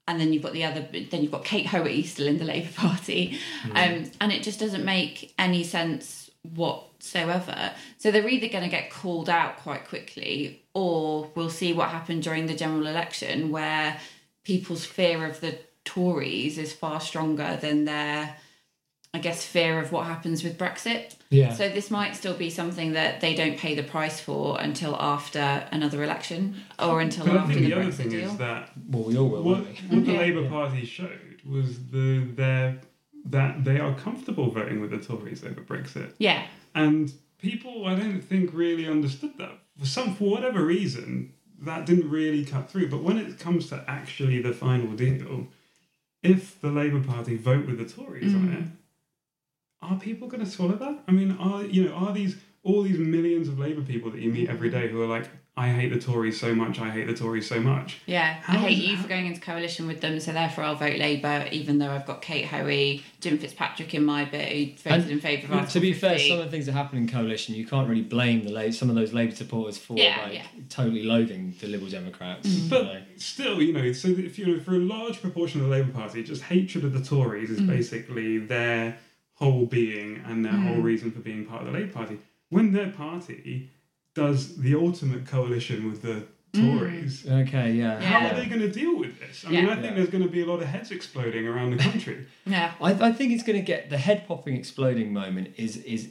And 0.08 0.20
then 0.20 0.32
you've 0.32 0.42
got 0.42 0.54
the 0.54 0.64
other, 0.64 0.88
then 1.10 1.22
you've 1.22 1.30
got 1.30 1.44
Kate 1.44 1.66
Hoey 1.66 2.02
still 2.02 2.26
in 2.26 2.38
the 2.38 2.44
Labour 2.44 2.72
Party. 2.76 3.38
Um, 3.74 4.10
and 4.20 4.32
it 4.32 4.42
just 4.42 4.58
doesn't 4.58 4.84
make 4.84 5.34
any 5.38 5.62
sense 5.62 6.19
whatsoever. 6.42 7.72
So 7.98 8.10
they're 8.10 8.28
either 8.28 8.48
going 8.48 8.64
to 8.64 8.70
get 8.70 8.90
called 8.90 9.28
out 9.28 9.58
quite 9.58 9.86
quickly, 9.86 10.62
or 10.74 11.30
we'll 11.34 11.50
see 11.50 11.72
what 11.72 11.88
happened 11.90 12.22
during 12.22 12.46
the 12.46 12.54
general 12.54 12.86
election, 12.86 13.50
where 13.50 13.98
people's 14.44 14.84
fear 14.84 15.26
of 15.26 15.40
the 15.40 15.58
Tories 15.84 16.58
is 16.58 16.72
far 16.72 17.00
stronger 17.00 17.58
than 17.60 17.84
their, 17.84 18.36
I 19.14 19.18
guess, 19.18 19.44
fear 19.44 19.80
of 19.80 19.92
what 19.92 20.06
happens 20.06 20.44
with 20.44 20.58
Brexit. 20.58 21.14
Yeah. 21.30 21.52
So 21.54 21.68
this 21.68 21.90
might 21.90 22.16
still 22.16 22.34
be 22.34 22.50
something 22.50 22.92
that 22.92 23.20
they 23.20 23.34
don't 23.34 23.56
pay 23.58 23.74
the 23.74 23.82
price 23.82 24.20
for 24.20 24.60
until 24.60 24.94
after 24.96 25.66
another 25.72 26.02
election, 26.04 26.56
or 26.78 27.00
until 27.00 27.26
But 27.26 27.36
I 27.36 27.38
after 27.40 27.52
think 27.54 27.64
the 27.64 27.70
the 27.70 27.80
other 27.80 27.84
Brexit 27.90 27.94
thing 27.94 28.08
deal. 28.10 28.30
is 28.30 28.36
that 28.38 28.70
Well, 28.88 29.04
we 29.04 29.16
all 29.16 29.28
will, 29.28 29.42
what, 29.42 29.56
won't 29.58 29.68
we? 29.68 29.96
what 29.96 30.06
the 30.06 30.12
Yeah. 30.12 30.18
Labour 30.18 30.48
Party 30.48 30.84
showed 30.84 31.40
was 31.48 31.78
the 31.90 32.26
their 32.34 32.80
that 33.24 33.64
they 33.64 33.78
are 33.78 33.94
comfortable 33.94 34.50
voting 34.50 34.80
with 34.80 34.90
the 34.90 34.98
Tories 34.98 35.44
over 35.44 35.60
Brexit. 35.60 36.14
Yeah. 36.18 36.46
And 36.74 37.12
people, 37.38 37.86
I 37.86 37.94
don't 37.94 38.22
think, 38.22 38.50
really 38.52 38.88
understood 38.88 39.36
that. 39.38 39.58
For 39.78 39.86
some, 39.86 40.14
for 40.14 40.30
whatever 40.30 40.64
reason, 40.64 41.32
that 41.60 41.86
didn't 41.86 42.10
really 42.10 42.44
cut 42.44 42.70
through. 42.70 42.88
But 42.88 43.02
when 43.02 43.18
it 43.18 43.38
comes 43.38 43.68
to 43.68 43.84
actually 43.86 44.40
the 44.40 44.52
final 44.52 44.92
deal, 44.92 45.48
if 46.22 46.60
the 46.60 46.70
Labour 46.70 47.02
Party 47.02 47.36
vote 47.36 47.66
with 47.66 47.78
the 47.78 47.84
Tories 47.84 48.34
on 48.34 48.48
mm. 48.48 48.60
it, 48.60 48.68
are 49.82 49.98
people 49.98 50.28
going 50.28 50.44
to 50.44 50.50
swallow 50.50 50.76
that? 50.76 51.02
I 51.08 51.12
mean, 51.12 51.32
are 51.40 51.64
you 51.64 51.88
know, 51.88 51.94
are 51.94 52.12
these 52.12 52.36
all 52.62 52.82
these 52.82 52.98
millions 52.98 53.48
of 53.48 53.58
Labour 53.58 53.82
people 53.82 54.10
that 54.10 54.20
you 54.20 54.30
meet 54.30 54.50
every 54.50 54.68
mm-hmm. 54.68 54.80
day 54.80 54.88
who 54.88 55.00
are 55.02 55.06
like, 55.06 55.28
I 55.56 55.68
hate 55.68 55.92
the 55.92 55.98
Tories 55.98 56.40
so 56.40 56.54
much, 56.54 56.78
I 56.80 56.88
hate 56.90 57.06
the 57.06 57.12
Tories 57.14 57.46
so 57.46 57.60
much. 57.60 57.98
Yeah, 58.06 58.42
I 58.48 58.56
hate 58.56 58.78
is- 58.78 58.84
you 58.90 58.96
for 58.96 59.08
going 59.08 59.26
into 59.26 59.40
coalition 59.40 59.86
with 59.86 60.00
them, 60.00 60.18
so 60.20 60.32
therefore 60.32 60.64
I'll 60.64 60.74
vote 60.76 60.96
Labour, 60.98 61.48
even 61.52 61.78
though 61.78 61.90
I've 61.90 62.06
got 62.06 62.22
Kate 62.22 62.46
Hoey, 62.46 63.02
Jim 63.20 63.36
Fitzpatrick 63.36 63.92
in 63.94 64.04
my 64.04 64.24
bit, 64.24 64.48
who 64.52 64.66
voted 64.90 65.02
And 65.02 65.10
in 65.10 65.20
favour 65.20 65.42
of 65.44 65.50
to 65.50 65.56
Article 65.58 65.80
be 65.82 65.92
fair, 65.92 66.18
some 66.18 66.38
of 66.38 66.44
the 66.46 66.50
things 66.50 66.66
that 66.66 66.72
happen 66.72 66.96
in 66.98 67.08
coalition, 67.08 67.54
you 67.56 67.66
can't 67.66 67.88
really 67.88 68.00
blame 68.02 68.44
the 68.44 68.50
La- 68.52 68.70
some 68.70 68.88
of 68.88 68.96
those 68.96 69.12
Labour 69.12 69.34
supporters 69.34 69.76
for 69.76 69.98
Yeah, 69.98 70.20
like 70.22 70.34
yeah. 70.34 70.42
totally 70.70 71.02
loathing 71.02 71.54
the 71.60 71.66
Liberal 71.66 71.90
Democrats. 71.90 72.48
But 72.48 72.82
So- 72.84 73.00
still, 73.16 73.62
you 73.62 73.72
know, 73.72 73.92
so 73.92 74.08
if 74.08 74.38
you 74.38 74.46
know, 74.46 74.60
for 74.60 74.76
a 74.76 74.78
large 74.78 75.20
proportion 75.20 75.60
of 75.60 75.66
the 75.68 75.72
Labour 75.72 75.92
Party, 75.92 76.22
just 76.22 76.42
hatred 76.44 76.84
of 76.84 76.92
the 76.94 77.02
Tories 77.04 77.50
is 77.50 77.60
Mm. 77.60 77.66
basically 77.66 78.38
their 78.38 78.96
whole 79.34 79.66
being 79.66 80.22
and 80.26 80.44
their 80.44 80.52
whole 80.52 80.76
Mm. 80.76 80.82
reason 80.84 81.10
for 81.10 81.18
being 81.20 81.44
part 81.44 81.66
of 81.66 81.72
the 81.72 81.78
Labour 81.78 81.92
Party. 81.92 82.18
When 82.50 82.72
their 82.72 82.88
party 82.90 83.68
does 84.24 84.56
the 84.66 84.74
ultimate 84.86 85.24
coalition 85.26 85.78
with 85.90 86.00
the 86.02 86.16
Tories, 86.52 87.24
okay, 87.42 87.68
yeah. 87.72 88.00
how 88.00 88.18
Yeah. 88.20 88.30
are 88.32 88.34
they 88.40 88.46
going 88.52 88.60
to 88.68 88.72
deal 88.82 88.94
with 88.98 89.14
this? 89.20 89.44
I 89.46 89.50
mean, 89.50 89.68
I 89.68 89.76
think 89.80 89.94
there's 89.96 90.10
going 90.16 90.24
to 90.24 90.28
be 90.38 90.42
a 90.42 90.46
lot 90.52 90.60
of 90.64 90.66
heads 90.74 90.90
exploding 90.90 91.46
around 91.46 91.70
the 91.74 91.80
country. 91.88 92.26
Yeah. 92.44 92.72
I, 92.80 92.90
I 93.08 93.12
think 93.12 93.28
it's 93.34 93.44
going 93.48 93.58
to 93.62 93.64
get 93.64 93.88
the 93.88 93.98
head 93.98 94.26
popping 94.26 94.56
exploding 94.56 95.12
moment 95.12 95.46
is 95.56 95.76
is 95.94 96.08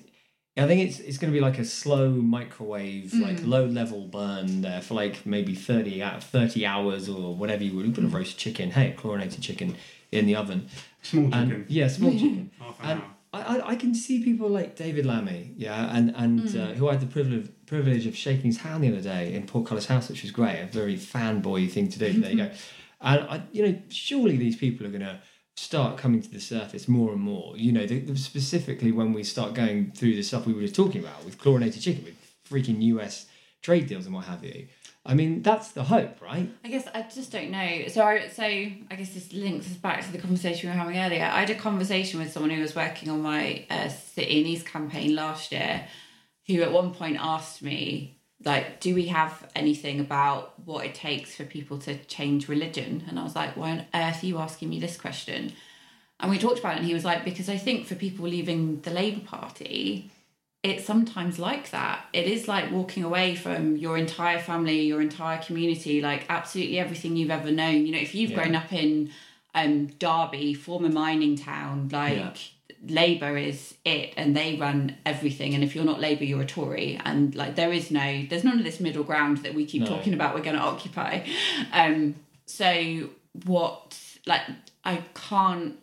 I 0.58 0.66
think 0.70 0.80
it's 0.88 1.00
it's 1.08 1.18
going 1.22 1.32
to 1.34 1.38
be 1.40 1.44
like 1.50 1.60
a 1.60 1.66
slow 1.66 2.10
microwave 2.10 3.12
Mm. 3.12 3.22
like 3.28 3.40
low 3.56 3.66
level 3.66 4.02
burn 4.20 4.62
there 4.62 4.82
for 4.82 4.94
like 5.04 5.16
maybe 5.26 5.54
30 5.56 6.02
out 6.08 6.24
30 6.24 6.66
hours 6.66 7.10
or 7.10 7.36
whatever 7.42 7.64
you 7.66 7.74
would 7.76 7.86
you 7.88 7.92
put 7.92 8.06
a 8.06 8.08
roast 8.08 8.38
chicken 8.44 8.72
hey 8.78 8.88
chlorinated 9.00 9.42
chicken 9.50 9.76
in 10.18 10.26
the 10.26 10.36
oven 10.42 10.60
Small 11.02 11.34
And- 11.34 11.50
chicken. 11.50 11.66
yeah 11.68 11.88
small 11.90 12.14
chicken 12.22 12.52
Half 12.60 12.80
an 12.84 12.90
and 12.90 13.00
hour. 13.02 13.10
I, 13.32 13.42
I, 13.58 13.68
I 13.74 13.76
can 13.76 13.94
see 13.94 14.16
people 14.24 14.50
like 14.60 14.76
David 14.76 15.06
Lammy, 15.06 15.42
yeah, 15.66 15.96
and 15.96 16.06
and 16.24 16.34
Mm. 16.42 16.56
uh, 16.62 16.74
who 16.78 16.88
I 16.90 16.94
had 16.96 17.02
the 17.08 17.12
privilege 17.18 17.48
privilege 17.70 18.06
of 18.08 18.16
shaking 18.16 18.46
his 18.48 18.58
hand 18.58 18.84
the 18.84 18.90
other 18.90 19.02
day 19.02 19.34
in 19.34 19.44
Paul 19.44 19.62
Portcullis 19.62 19.86
House, 19.86 20.10
which 20.10 20.24
was 20.24 20.32
great, 20.32 20.60
a 20.60 20.66
very 20.66 20.96
fanboy 20.98 21.72
thing 21.72 21.88
to 21.90 22.00
do. 22.00 22.14
but 22.14 22.22
there 22.24 22.32
you 22.32 22.38
go. 22.38 22.52
And 23.02 23.22
I, 23.30 23.42
you 23.54 23.66
know, 23.66 23.82
surely 23.88 24.36
these 24.36 24.58
people 24.58 24.86
are 24.86 24.90
going 24.90 25.00
to 25.00 25.22
start 25.56 25.98
coming 25.98 26.22
to 26.22 26.30
the 26.30 26.42
surface 26.42 26.90
more 26.90 27.14
and 27.14 27.22
more. 27.22 27.56
You 27.56 27.72
know, 27.72 27.86
the, 27.86 28.00
the- 28.00 28.18
specifically 28.18 28.92
when 28.92 29.14
we 29.14 29.24
start 29.24 29.54
going 29.54 29.92
through 29.94 30.16
the 30.16 30.22
stuff 30.22 30.46
we 30.46 30.52
were 30.52 30.60
just 30.60 30.76
talking 30.76 31.02
about 31.02 31.24
with 31.24 31.38
chlorinated 31.38 31.82
chicken, 31.82 32.04
with 32.04 32.18
freaking 32.50 32.82
US 32.82 33.28
trade 33.62 33.88
deals 33.88 34.06
and 34.06 34.14
what 34.14 34.26
have 34.26 34.44
you. 34.44 34.68
I 35.06 35.14
mean, 35.14 35.42
that's 35.42 35.72
the 35.72 35.84
hope, 35.86 36.20
right? 36.22 36.50
I 36.66 36.68
guess 36.68 36.88
I 36.94 37.04
just 37.04 37.32
don't 37.32 37.52
know. 37.52 37.88
So, 37.88 38.04
I, 38.04 38.28
so 38.28 38.44
I 38.44 38.96
guess 38.98 39.14
this 39.14 39.32
links 39.32 39.68
us 39.68 39.78
back 39.78 40.04
to 40.06 40.12
the 40.12 40.18
conversation 40.18 40.70
we 40.70 40.76
were 40.76 40.82
having 40.82 40.98
earlier. 40.98 41.24
I 41.24 41.40
had 41.40 41.50
a 41.50 41.56
conversation 41.56 42.20
with 42.20 42.34
someone 42.34 42.52
who 42.52 42.62
was 42.62 42.76
working 42.76 43.10
on 43.10 43.22
my 43.22 43.66
uh, 43.70 43.88
City 43.88 44.40
and 44.40 44.48
East 44.48 44.66
campaign 44.66 45.16
last 45.16 45.54
year, 45.54 45.88
who 46.50 46.62
at 46.64 46.72
one 46.72 46.94
point 46.94 47.18
asked 47.20 47.62
me, 47.62 48.18
like, 48.44 48.80
do 48.80 48.96
we 48.96 49.08
have 49.08 49.50
anything 49.56 50.00
about 50.00 50.54
what 50.66 50.86
it 50.86 50.96
takes 50.96 51.36
for 51.36 51.44
people 51.44 51.78
to 51.80 51.96
change 52.06 52.48
religion? 52.48 53.04
And 53.08 53.20
I 53.20 53.24
was 53.24 53.36
like, 53.36 53.56
why 53.56 53.72
on 53.72 53.86
earth 53.94 54.24
are 54.24 54.26
you 54.26 54.38
asking 54.40 54.70
me 54.70 54.80
this 54.80 54.98
question? 54.98 55.54
And 56.20 56.32
we 56.32 56.38
talked 56.40 56.60
about 56.60 56.74
it, 56.74 56.80
and 56.80 56.88
he 56.88 56.94
was 56.94 57.06
like, 57.06 57.24
because 57.24 57.50
I 57.50 57.58
think 57.58 57.86
for 57.86 57.96
people 57.96 58.28
leaving 58.28 58.82
the 58.82 58.92
Labour 58.92 59.22
Party, 59.26 60.10
it's 60.64 60.84
sometimes 60.84 61.40
like 61.40 61.70
that. 61.72 62.06
It 62.12 62.26
is 62.28 62.48
like 62.48 62.72
walking 62.72 63.04
away 63.04 63.36
from 63.36 63.78
your 63.78 63.98
entire 63.98 64.40
family, 64.40 64.82
your 64.82 65.02
entire 65.02 65.38
community, 65.38 66.02
like 66.02 66.26
absolutely 66.30 66.80
everything 66.80 67.16
you've 67.16 67.32
ever 67.32 67.52
known. 67.52 67.86
You 67.86 67.94
know, 67.94 68.00
if 68.00 68.14
you've 68.16 68.32
Yeah. 68.32 68.44
grown 68.44 68.56
up 68.56 68.74
in 68.74 69.12
um, 69.56 69.88
Derby, 70.00 70.54
former 70.54 70.90
mining 70.90 71.36
town, 71.38 71.90
like 71.92 72.18
Yeah. 72.18 72.34
Labour 72.88 73.38
is 73.38 73.76
it, 73.84 74.14
and 74.16 74.36
they 74.36 74.56
run 74.56 74.96
everything. 75.06 75.54
And 75.54 75.64
if 75.64 75.76
you're 75.76 75.84
not 75.86 76.00
Labour, 76.00 76.24
you're 76.24 76.42
a 76.42 76.46
Tory. 76.46 77.00
And 77.04 77.36
like 77.36 77.56
there 77.56 77.72
is 77.74 77.92
no, 77.92 78.26
there's 78.30 78.44
none 78.44 78.58
of 78.58 78.64
this 78.64 78.80
middle 78.80 79.04
ground 79.04 79.40
that 79.40 79.54
we 79.54 79.66
keep 79.66 79.82
No. 79.84 79.88
talking 79.88 80.14
about. 80.14 80.34
We're 80.36 80.44
going 80.44 80.56
to 80.56 80.62
occupy. 80.62 81.26
Um, 81.74 82.16
so 82.46 83.10
what? 83.46 84.00
Like 84.26 84.42
I 84.84 85.04
can't 85.14 85.76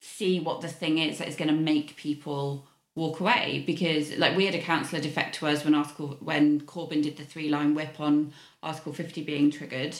see 0.00 0.40
what 0.40 0.60
the 0.60 0.68
thing 0.68 0.98
is 0.98 1.18
that 1.18 1.28
is 1.28 1.36
going 1.36 1.48
to 1.48 1.54
make 1.54 1.96
people 1.96 2.66
walk 2.94 3.20
away 3.20 3.62
because 3.66 4.14
like 4.18 4.36
we 4.36 4.44
had 4.44 4.54
a 4.54 4.60
councillor 4.60 5.00
defect 5.00 5.36
to 5.36 5.46
us 5.46 5.64
when 5.64 5.74
article 5.74 6.16
when 6.20 6.60
Corbyn 6.60 7.02
did 7.02 7.16
the 7.16 7.24
three 7.24 7.48
line 7.48 7.74
whip 7.74 7.98
on 7.98 8.32
article 8.62 8.92
50 8.92 9.22
being 9.22 9.50
triggered 9.50 9.96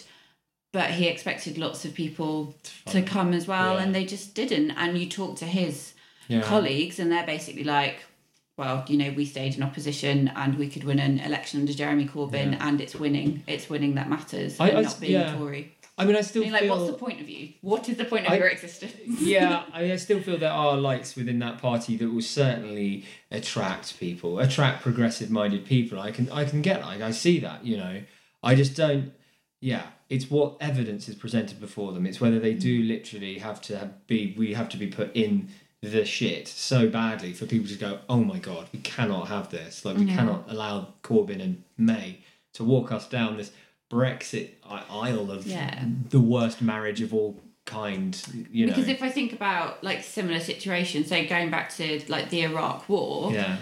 but 0.72 0.90
he 0.90 1.06
expected 1.06 1.58
lots 1.58 1.84
of 1.84 1.94
people 1.94 2.54
to 2.86 3.02
come 3.02 3.32
as 3.34 3.46
well 3.46 3.74
Yeah. 3.74 3.82
and 3.82 3.94
they 3.94 4.04
just 4.04 4.34
didn't 4.34 4.70
and 4.72 4.98
you 4.98 5.06
talk 5.08 5.36
to 5.38 5.44
his 5.46 5.92
Yeah. 6.28 6.40
colleagues 6.42 6.98
and 6.98 7.10
they're 7.12 7.26
basically 7.26 7.64
like 7.64 7.96
well 8.58 8.84
you 8.88 8.96
know 8.96 9.10
we 9.16 9.24
stayed 9.24 9.54
in 9.56 9.62
opposition 9.62 10.30
and 10.36 10.56
we 10.58 10.68
could 10.68 10.84
win 10.84 10.98
an 10.98 11.18
election 11.20 11.60
under 11.60 11.72
Jeremy 11.72 12.06
Corbyn 12.06 12.52
Yeah. 12.52 12.66
and 12.68 12.80
it's 12.80 12.94
winning 12.94 13.42
it's 13.46 13.68
winning 13.70 13.94
that 13.96 14.08
matters 14.08 14.58
I- 14.60 14.70
I 14.70 14.80
not 14.82 15.00
being 15.00 15.12
yeah. 15.12 15.34
a 15.34 15.38
Tory 15.38 15.72
I 15.98 16.06
mean, 16.06 16.16
I 16.16 16.22
still 16.22 16.42
I 16.42 16.44
mean, 16.46 16.52
like 16.54 16.62
feel 16.62 16.74
what's 16.78 16.90
the 16.90 16.96
point 16.96 17.20
of 17.20 17.28
you 17.28 17.50
what 17.60 17.86
is 17.88 17.98
the 17.98 18.06
point 18.06 18.24
of 18.26 18.32
I- 18.32 18.36
your 18.38 18.48
existence 18.48 18.94
yeah, 19.20 19.64
I, 19.74 19.82
mean, 19.82 19.90
I 19.92 19.96
still 19.96 20.22
feel 20.22 20.38
there 20.38 20.50
are 20.50 20.74
lights 20.76 21.14
within 21.16 21.38
that 21.40 21.58
party 21.58 21.96
that 21.98 22.08
will 22.08 22.22
certainly 22.22 23.04
attract 23.30 24.00
people, 24.00 24.38
attract 24.38 24.82
progressive-minded 24.82 25.66
people. 25.66 26.00
I 26.00 26.10
can, 26.10 26.30
I 26.30 26.44
can 26.46 26.62
get, 26.62 26.80
like, 26.80 27.02
I 27.02 27.10
see 27.10 27.40
that. 27.40 27.66
You 27.66 27.76
know, 27.76 28.02
I 28.42 28.54
just 28.54 28.74
don't. 28.74 29.12
Yeah, 29.60 29.82
it's 30.12 30.30
what 30.30 30.56
evidence 30.60 31.08
is 31.08 31.14
presented 31.14 31.58
before 31.58 31.92
them. 31.92 32.04
It's 32.04 32.20
whether 32.20 32.38
they 32.38 32.54
mm. 32.54 32.60
do 32.60 32.82
literally 32.82 33.38
have 33.38 33.62
to 33.62 33.78
have, 33.78 34.06
be. 34.06 34.34
We 34.36 34.52
have 34.52 34.68
to 34.68 34.76
be 34.76 34.86
put 34.86 35.10
in 35.16 35.48
the 35.80 36.04
shit 36.04 36.46
so 36.46 36.86
badly 36.86 37.32
for 37.32 37.46
people 37.46 37.66
to 37.68 37.76
go. 37.76 38.00
Oh 38.10 38.22
my 38.22 38.38
god, 38.38 38.68
we 38.74 38.80
cannot 38.80 39.28
have 39.28 39.50
this. 39.50 39.86
Like, 39.86 39.96
we 39.96 40.04
Yeah. 40.04 40.16
cannot 40.16 40.44
allow 40.48 40.88
Corbyn 41.02 41.40
and 41.42 41.64
May 41.78 42.18
to 42.52 42.62
walk 42.62 42.92
us 42.92 43.08
down 43.08 43.38
this 43.38 43.52
Brexit 43.90 44.50
aisle 44.68 45.30
of 45.30 45.46
Yeah. 45.46 45.82
the 46.10 46.20
worst 46.20 46.60
marriage 46.60 47.00
of 47.00 47.14
all 47.14 47.40
kind. 47.64 48.20
You 48.50 48.66
know. 48.66 48.74
because 48.74 48.88
if 48.88 49.02
I 49.02 49.08
think 49.08 49.32
about 49.32 49.82
like 49.82 50.04
similar 50.04 50.40
situations, 50.40 51.08
so 51.08 51.24
going 51.24 51.50
back 51.50 51.74
to 51.76 52.02
like 52.08 52.28
the 52.28 52.42
Iraq 52.42 52.86
War, 52.86 53.32
Yeah. 53.32 53.56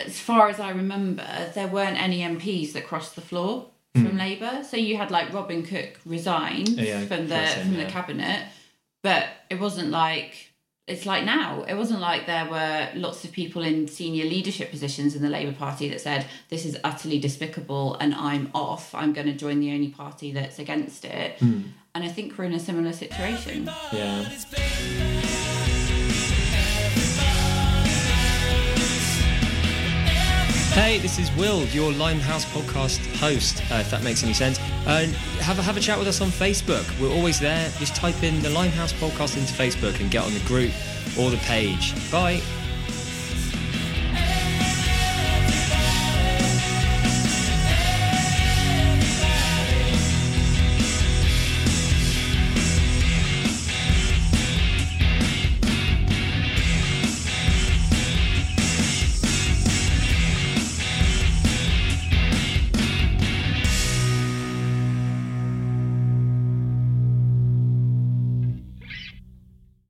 as 0.00 0.18
far 0.18 0.48
as 0.48 0.58
I 0.58 0.70
remember, 0.70 1.24
there 1.54 1.68
weren't 1.68 2.00
any 2.00 2.22
MPs 2.22 2.72
that 2.72 2.88
crossed 2.88 3.14
the 3.14 3.20
floor. 3.20 3.70
From 3.94 4.16
Labour. 4.16 4.62
So 4.64 4.76
you 4.76 4.96
had 4.96 5.10
like 5.10 5.32
Robin 5.32 5.64
Cook 5.64 6.00
resign 6.04 6.66
yeah, 6.66 7.04
from 7.06 7.28
the 7.28 7.36
him, 7.36 7.66
from 7.66 7.74
yeah. 7.74 7.84
the 7.84 7.90
cabinet, 7.90 8.46
but 9.02 9.26
it 9.48 9.60
wasn't 9.60 9.90
like 9.90 10.50
it's 10.86 11.06
like 11.06 11.24
now. 11.24 11.62
It 11.62 11.74
wasn't 11.74 12.00
like 12.00 12.26
there 12.26 12.46
were 12.50 12.88
lots 12.94 13.24
of 13.24 13.32
people 13.32 13.62
in 13.62 13.86
senior 13.86 14.24
leadership 14.24 14.70
positions 14.70 15.14
in 15.14 15.22
the 15.22 15.28
Labour 15.28 15.52
Party 15.52 15.88
that 15.88 16.00
said 16.00 16.26
this 16.48 16.64
is 16.64 16.76
utterly 16.82 17.20
despicable 17.20 17.94
and 18.00 18.14
I'm 18.14 18.50
off. 18.54 18.94
I'm 18.94 19.12
going 19.12 19.28
to 19.28 19.34
join 19.34 19.60
the 19.60 19.72
only 19.72 19.88
party 19.88 20.32
that's 20.32 20.58
against 20.58 21.04
it. 21.04 21.38
Hmm. 21.38 21.62
And 21.94 22.04
I 22.04 22.08
think 22.08 22.36
we're 22.36 22.44
in 22.44 22.54
a 22.54 22.60
similar 22.60 22.92
situation. 22.92 23.70
Yeah. 23.92 24.28
Hey, 30.72 30.98
this 30.98 31.18
is 31.18 31.30
Will, 31.32 31.64
your 31.66 31.92
Limehouse 31.92 32.44
podcast 32.44 33.04
host, 33.16 33.60
uh, 33.72 33.76
if 33.76 33.90
that 33.90 34.04
makes 34.04 34.22
any 34.22 34.32
sense. 34.32 34.58
Uh, 34.86 35.06
have, 35.40 35.58
a, 35.58 35.62
have 35.62 35.76
a 35.76 35.80
chat 35.80 35.98
with 35.98 36.06
us 36.06 36.20
on 36.20 36.28
Facebook. 36.28 36.86
We're 37.00 37.12
always 37.12 37.40
there. 37.40 37.68
Just 37.78 37.96
type 37.96 38.22
in 38.22 38.40
the 38.40 38.50
Limehouse 38.50 38.92
podcast 38.92 39.36
into 39.36 39.52
Facebook 39.52 40.00
and 40.00 40.10
get 40.10 40.24
on 40.24 40.32
the 40.32 40.40
group 40.40 40.72
or 41.18 41.30
the 41.30 41.38
page. 41.38 41.92
Bye. 42.10 42.40